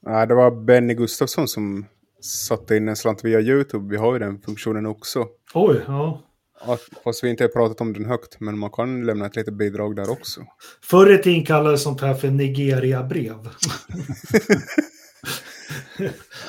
Nej, 0.00 0.26
det 0.26 0.34
var 0.34 0.50
Benny 0.50 0.94
Gustafsson 0.94 1.48
som 1.48 1.86
satte 2.20 2.76
in 2.76 2.88
en 2.88 2.96
slant 2.96 3.24
via 3.24 3.40
YouTube. 3.40 3.90
Vi 3.90 3.96
har 3.96 4.12
ju 4.12 4.18
den 4.18 4.40
funktionen 4.40 4.86
också. 4.86 5.26
Oj, 5.54 5.80
ja. 5.86 6.22
Att, 6.60 6.80
fast 7.04 7.24
vi 7.24 7.30
inte 7.30 7.44
har 7.44 7.48
pratat 7.48 7.80
om 7.80 7.92
den 7.92 8.04
högt, 8.04 8.40
men 8.40 8.58
man 8.58 8.70
kan 8.70 9.06
lämna 9.06 9.26
ett 9.26 9.36
litet 9.36 9.54
bidrag 9.54 9.96
där 9.96 10.10
också. 10.10 10.40
Förr 10.82 11.14
i 11.14 11.18
tiden 11.22 11.44
kallades 11.44 11.82
sånt 11.82 12.00
här 12.00 12.14
för 12.14 12.28
Nigeria-brev. 12.28 13.48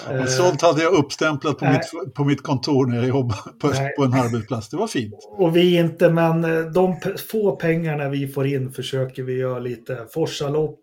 Men 0.07 0.27
Sånt 0.27 0.61
hade 0.61 0.83
jag 0.83 0.93
uppstämplat 0.93 1.57
på 1.57 1.65
Nej. 1.65 1.81
mitt, 1.93 2.13
på 2.13 2.23
mitt 2.23 2.43
kontor 2.43 2.85
när 2.85 2.95
jag 2.97 3.07
jobbade 3.07 3.41
på, 3.61 3.71
på 3.97 4.03
en 4.03 4.13
arbetsplats. 4.13 4.69
Det 4.69 4.77
var 4.77 4.87
fint. 4.87 5.13
Och 5.37 5.55
vi 5.55 5.75
inte, 5.77 6.09
men 6.09 6.43
eh, 6.43 6.65
de 6.65 6.95
få 7.29 7.55
pengarna 7.55 8.09
vi 8.09 8.27
får 8.27 8.47
in 8.47 8.71
försöker 8.71 9.23
vi 9.23 9.37
göra 9.37 9.59
lite 9.59 10.05
Forsalopp. 10.13 10.79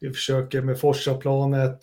Vi 0.00 0.12
försöker 0.12 0.62
med 0.62 0.80
Forsaplanet. 0.80 1.60
Eh, 1.62 1.80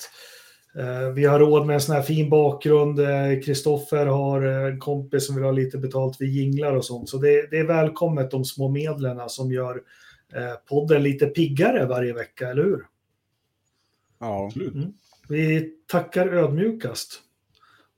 Vi 1.16 1.26
har 1.26 1.40
råd 1.40 1.66
med 1.66 1.74
en 1.74 1.82
sån 1.82 1.96
här 1.96 2.02
fin 2.02 2.30
bakgrund. 2.30 3.00
Eh, 3.00 3.42
Kristoffer 3.46 4.06
har 4.06 4.46
eh, 4.46 4.74
en 4.74 4.80
kompis 4.80 5.28
som 5.28 5.36
vill 5.36 5.46
ha 5.46 5.52
lite 5.52 5.78
betalt 5.78 6.22
vid 6.22 6.30
jinglar 6.30 6.76
och 6.76 6.86
sånt. 6.86 7.10
Så 7.10 7.18
det, 7.18 7.52
det 7.52 7.58
är 7.58 7.68
välkommet 7.68 8.32
de 8.32 8.46
små 8.46 8.70
medlen 8.70 9.30
som 9.30 9.52
gör 9.52 9.82
eh, 10.34 10.54
podden 10.70 11.04
lite 11.04 11.26
piggare 11.26 11.86
varje 11.86 12.14
vecka, 12.14 12.50
eller 12.50 12.64
hur? 12.64 12.86
Ja, 14.20 14.46
Absolut. 14.46 14.74
Vi 15.30 15.74
tackar 15.88 16.28
ödmjukast. 16.28 17.22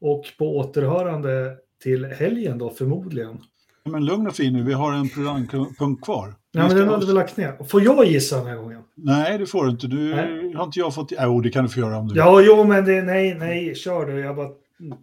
Och 0.02 0.26
på 0.38 0.58
återhörande 0.58 1.58
till 1.84 2.06
helgen 2.06 2.58
då 2.58 2.70
förmodligen. 2.70 3.38
Men 3.84 4.06
lugn 4.06 4.28
och 4.28 4.36
fin 4.36 4.54
nu, 4.54 4.64
vi 4.64 4.74
har 4.74 4.94
en 4.94 5.10
programpunkt 5.10 6.04
kvar. 6.04 6.34
Ja, 6.52 6.68
men 6.68 6.78
den 6.78 6.88
hade 6.90 7.06
vi 7.06 7.14
lagt 7.14 7.38
ner. 7.38 7.64
Får 7.64 7.82
jag 7.84 8.06
gissa 8.06 8.38
den 8.38 8.48
här 8.48 8.56
gången? 8.56 8.82
Nej, 8.96 9.38
det 9.38 9.46
får 9.46 9.66
du 9.66 9.72
inte. 9.72 9.88
Du 9.88 10.16
Nej. 10.16 10.54
har 10.56 10.66
inte 10.66 10.80
jag 10.80 10.96
fått... 10.96 11.12
Jo, 11.20 11.42
det 11.42 11.50
kan 11.50 11.64
du 11.64 11.70
få 11.70 11.80
göra 11.80 11.98
om 11.98 12.08
du 12.08 12.14
vill. 12.14 12.18
Ja, 12.20 12.42
jo, 12.42 12.64
men 12.64 12.86
det, 12.86 13.02
nej, 13.02 13.34
nej, 13.36 13.76
kör 13.76 14.06
du. 14.06 14.20
Jag 14.20 14.36
bara 14.36 14.50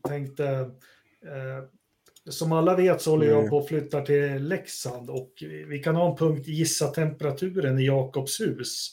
tänkte... 0.08 0.44
Eh, 1.24 1.64
som 2.28 2.52
alla 2.52 2.76
vet 2.76 3.02
så 3.02 3.10
håller 3.10 3.26
jag 3.26 3.38
Mm. 3.38 3.50
på 3.50 3.58
att 3.58 3.68
flytta 3.68 4.00
till 4.00 4.42
Leksand 4.48 5.10
och 5.10 5.32
vi- 5.68 5.78
kan 5.78 5.96
ha 5.96 6.10
en 6.10 6.16
punkt 6.16 6.46
gissa 6.48 6.86
temperaturen 6.86 7.78
i 7.78 7.86
Jakobs 7.86 8.40
hus. 8.40 8.88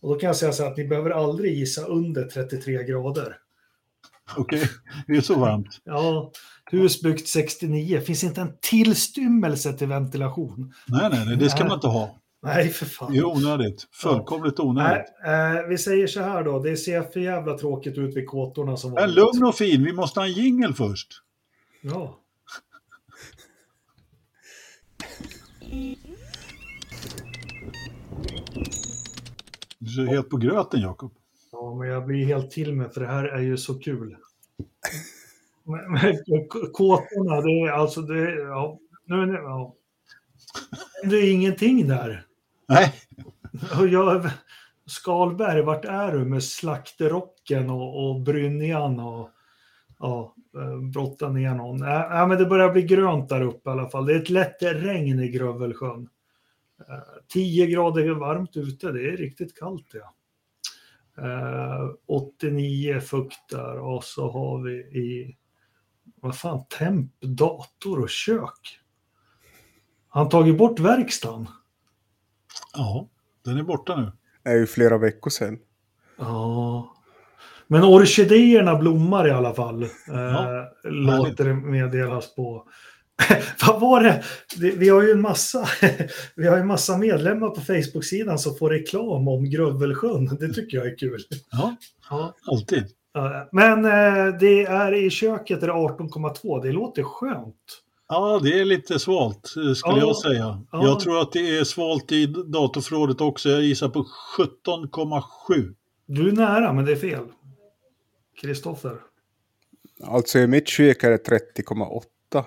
Och 0.00 0.08
då 0.08 0.18
kan 0.20 0.26
jag 0.26 0.36
säga 0.36 0.52
så 0.52 0.62
här 0.62 0.70
att 0.70 0.76
ni 0.76 0.84
behöver 0.88 1.10
aldrig 1.10 1.54
gissa 1.58 1.84
under 1.84 2.24
33 2.24 2.82
grader. 2.84 3.36
Okej, 4.36 4.62
det 5.06 5.16
är 5.16 5.20
så 5.20 5.34
varmt. 5.38 5.80
Ja, 5.84 6.32
hus 6.70 7.02
byggt 7.02 7.28
69, 7.28 8.00
finns 8.00 8.24
inte 8.24 8.40
en 8.40 8.52
tillstymmelse 8.60 9.72
till 9.72 9.88
ventilation. 9.88 10.74
Nej, 10.86 11.08
nej, 11.12 11.26
nej 11.26 11.36
det 11.36 11.50
ska 11.50 11.58
Nej. 11.60 11.68
man 11.68 11.76
inte 11.76 11.86
ha. 11.86 12.18
Nej, 12.42 12.68
för 12.68 12.86
fan. 12.86 13.12
Det 13.12 13.18
är 13.18 13.24
onödigt. 13.26 13.86
Fullkomligt 13.92 14.58
Nej, 14.58 14.66
onödigt. 14.66 15.06
eh, 15.26 15.68
vi 15.68 15.78
säger 15.78 16.06
så 16.06 16.20
här 16.20 16.44
då, 16.44 16.58
det 16.62 16.76
ser 16.76 17.02
för 17.02 17.20
jävla 17.20 17.58
tråkigt 17.58 17.98
ut 17.98 18.16
vid 18.16 18.26
kåtorna 18.26 18.76
som 18.76 18.92
vanligt. 18.92 19.16
lugn 19.16 19.44
och 19.44 19.54
fin, 19.54 19.84
vi 19.84 19.92
måste 19.92 20.20
ha 20.20 20.26
en 20.26 20.32
jingel 20.32 20.74
först. 20.74 21.08
Ja. 21.80 22.20
Du 29.78 29.90
ser 29.90 30.06
helt 30.06 30.30
på 30.30 30.36
gröten, 30.36 30.80
Jakob. 30.80 31.12
ja, 31.52 31.74
men 31.78 31.88
jag 31.88 32.06
blir 32.06 32.24
helt 32.26 32.50
till 32.50 32.72
med 32.74 32.94
för 32.94 33.00
det 33.00 33.06
här 33.06 33.24
är 33.24 33.40
ju 33.42 33.56
så 33.56 33.78
kul. 33.78 34.16
Kåtorna, 36.72 37.40
det 37.40 37.50
är 37.60 37.70
alltså, 37.72 38.00
det, 38.02 38.30
ja, 38.34 38.78
nu, 39.04 39.22
är 39.22 39.26
det- 39.26 39.32
ja. 39.42 39.74
Det 41.04 41.16
är 41.16 41.32
ingenting 41.32 41.88
där. 41.88 42.26
Nej, 42.68 42.92
Och 43.80 43.88
jag, 43.88 44.30
Skalberg, 44.86 45.62
vart 45.62 45.84
är 45.84 46.12
du 46.12 46.24
med 46.24 46.42
slakterocken 46.42 47.70
och, 47.70 48.08
och 48.10 48.20
brynjan 48.20 49.00
och 49.00 49.30
ja, 49.98 50.34
eh, 50.56 50.80
brotta 50.80 51.28
ner 51.28 51.54
någon? 51.54 51.78
Ja, 51.78 52.26
men 52.28 52.38
det 52.38 52.46
börjar 52.46 52.72
bli 52.72 52.82
grönt 52.82 53.28
där 53.28 53.42
uppe 53.42 53.70
i 53.70 53.72
alla 53.72 53.88
fall. 53.88 54.06
Det 54.06 54.12
är 54.14 54.20
ett 54.20 54.30
lätt 54.30 54.62
regn 54.62 55.20
i 55.20 55.28
Grövelsjön. 55.28 56.08
Eh, 56.88 57.22
10 57.28 57.66
grader 57.66 58.10
varmt 58.10 58.56
ute, 58.56 58.92
det 58.92 59.08
är 59.12 59.16
riktigt 59.16 59.58
kallt 59.58 59.86
ja. 59.92 60.14
Eh, 61.18 61.90
89 62.06 63.00
fukt 63.00 63.50
där 63.50 63.78
och 63.78 64.04
så 64.04 64.30
har 64.30 64.62
vi 64.62 64.72
i, 64.78 65.36
vad 66.26 66.36
fan, 66.38 66.64
temp, 66.78 67.20
dator 67.20 68.00
och 68.00 68.10
kök. 68.10 68.80
Han 70.08 70.28
tagit 70.28 70.58
bort 70.58 70.80
verkstaden. 70.80 71.48
ja, 72.72 73.08
den 73.44 73.58
är 73.58 73.62
borta 73.62 73.96
nu. 73.96 74.12
det 74.44 74.50
är 74.50 74.56
ju 74.56 74.66
flera 74.66 74.98
veckor 74.98 75.30
sedan. 75.30 75.58
Ja. 76.18 76.92
Men 77.66 77.84
orkidéerna 77.84 78.74
blommar 78.78 79.28
i 79.28 79.30
alla 79.30 79.54
fall. 79.54 79.82
Eh, 79.82 79.88
Ja, 80.14 80.72
låter 80.84 81.44
det 81.44 81.54
meddelas 81.54 82.34
på. 82.34 82.68
Vad 83.66 83.80
var 83.80 84.02
det? 84.02 84.24
Vi, 84.58 84.70
vi 84.70 84.88
har 84.88 85.02
ju 85.02 85.10
en 85.10 85.20
massa, 85.20 85.68
vi 86.36 86.46
har 86.46 86.56
en 86.58 86.66
massa 86.66 86.98
medlemmar 86.98 87.48
på 87.48 87.60
Facebook-sidan 87.60 88.38
som 88.38 88.56
får 88.56 88.70
reklam 88.70 89.28
om 89.28 89.50
Grövelsjön. 89.50 90.26
Det 90.40 90.52
tycker 90.52 90.76
jag 90.78 90.86
är 90.86 90.98
kul. 90.98 91.20
Ja, 91.50 91.76
Ja. 92.10 92.34
alltid. 92.46 92.84
Eh, 93.16 93.42
Men 93.52 93.84
eh, 93.84 94.38
det 94.40 94.62
är 94.64 94.92
i 94.94 95.10
köket 95.10 95.62
är 95.62 95.66
det 95.66 95.72
18,2. 95.72 96.62
Det 96.62 96.72
låter 96.72 97.02
skönt. 97.02 97.82
Ja, 98.08 98.40
det 98.42 98.60
är 98.60 98.64
lite 98.64 98.98
svalt 98.98 99.54
eh, 99.56 99.72
skulle 99.74 99.98
Ja, 99.98 100.06
jag 100.06 100.16
säga. 100.16 100.62
ja. 100.72 100.84
Jag 100.84 101.00
tror 101.00 101.20
att 101.20 101.32
det 101.32 101.58
är 101.58 101.64
svalt 101.64 102.12
i 102.12 102.26
datorförrådet 102.26 103.20
också. 103.20 103.48
Jag 103.48 103.62
gissar 103.62 103.88
på 103.88 104.06
17,7. 104.38 105.74
Du 106.06 106.28
är 106.28 106.32
nära, 106.32 106.72
men 106.72 106.84
det 106.84 106.92
är 106.92 106.96
fel. 106.96 107.24
Kristoffer. 108.40 108.96
Alltså 110.04 110.38
i 110.38 110.46
mitt 110.46 110.68
kök 110.68 111.04
är 111.04 111.10
det 111.10 111.28
30,8. 111.56 112.44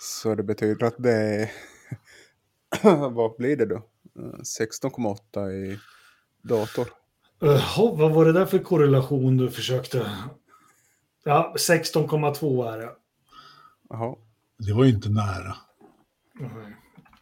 Så 0.00 0.34
det 0.34 0.42
betyder 0.42 0.86
att 0.86 0.94
det 0.98 1.12
är... 1.12 1.50
Vad 3.10 3.36
blir 3.36 3.56
det 3.56 3.66
då? 3.66 3.76
Eh, 3.76 4.38
16,8 4.60 5.50
i 5.50 5.78
dator. 6.42 6.88
Jaha, 7.40 7.92
vad 7.94 8.12
var 8.12 8.24
det 8.24 8.32
där 8.32 8.46
för 8.46 8.58
korrelation 8.58 9.36
du 9.36 9.50
försökte? 9.50 10.10
Ja, 11.24 11.54
16,2 11.58 12.72
är 12.72 12.78
det. 12.78 12.90
Jaha. 13.88 14.16
Det 14.58 14.72
var 14.72 14.84
ju 14.84 14.90
inte 14.90 15.08
nära. 15.08 15.56
Mm. 16.40 16.52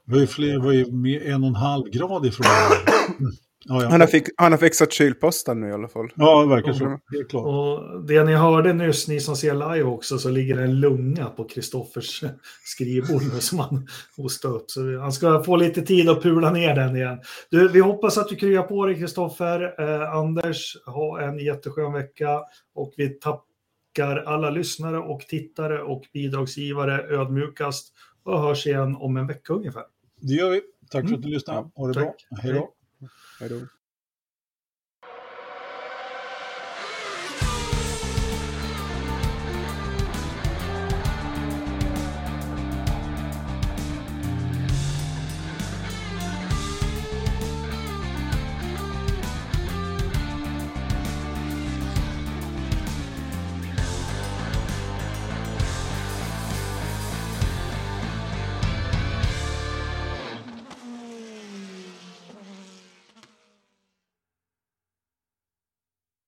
Det 0.04 0.12
var 0.12 0.20
ju, 0.20 0.26
fler, 0.26 0.58
var 0.58 0.72
ju 0.72 1.20
en 1.32 1.42
och 1.42 1.48
en 1.48 1.54
halv 1.54 1.88
grad 1.88 2.26
ifrån. 2.26 2.46
Ja, 3.68 3.82
ja. 3.82 3.88
Han 3.88 4.00
har, 4.00 4.08
fick, 4.08 4.28
han 4.36 4.52
har 4.52 4.58
fixat 4.58 4.92
kylposten 4.92 5.60
nu 5.60 5.68
i 5.68 5.72
alla 5.72 5.88
fall. 5.88 6.08
ja 6.16 6.42
det 6.42 6.48
verkar 6.48 6.72
så. 6.72 6.84
Helt 6.84 7.30
klart. 7.30 7.46
Och 7.46 8.04
det 8.06 8.24
ni 8.24 8.34
hörde 8.34 8.72
nyss, 8.72 9.08
ni 9.08 9.20
som 9.20 9.36
ser 9.36 9.54
live 9.54 9.82
också, 9.88 10.18
så 10.18 10.30
ligger 10.30 10.56
det 10.56 10.62
en 10.62 10.80
lunga 10.80 11.24
på 11.26 11.44
Kristoffers 11.44 12.24
skrivbord 12.64 13.22
nu 13.34 13.40
som 13.40 13.58
han 13.58 13.86
hostar 14.16 14.48
upp. 14.48 14.70
Så 14.70 14.98
han 15.00 15.12
ska 15.12 15.42
få 15.42 15.56
lite 15.56 15.82
tid 15.82 16.08
att 16.08 16.22
pula 16.22 16.50
ner 16.50 16.74
den 16.74 16.96
igen. 16.96 17.18
Du, 17.50 17.68
vi 17.68 17.80
hoppas 17.80 18.18
att 18.18 18.28
du 18.28 18.36
kryar 18.36 18.62
på 18.62 18.86
dig, 18.86 18.94
Kristoffer. 18.98 19.74
Eh, 19.80 20.12
Anders, 20.14 20.76
ha 20.86 21.20
en 21.20 21.38
jätteskön 21.38 21.92
vecka. 21.92 22.40
Och 22.74 22.94
vi 22.96 23.08
tackar 23.08 24.16
alla 24.16 24.50
lyssnare 24.50 24.98
och 24.98 25.20
tittare 25.20 25.82
och 25.82 26.02
bidragsgivare 26.12 27.02
ödmjukast 27.16 27.92
och 28.24 28.40
hörs 28.42 28.66
igen 28.66 28.96
om 28.96 29.16
en 29.16 29.26
vecka 29.26 29.52
ungefär. 29.52 29.82
Det 30.20 30.34
gör 30.34 30.50
vi. 30.50 30.60
Tack 30.90 31.00
för 31.02 31.08
Mm. 31.08 31.14
att 31.14 31.22
du 31.22 31.28
lyssnade. 31.28 31.58
Ja, 31.58 31.70
Ha 31.74 31.88
det 31.88 31.94
tack. 31.94 32.02
bra. 32.04 32.38
Hej 32.42 32.52
då. 32.52 32.68
Hej 33.40 33.48
då. 33.48 33.75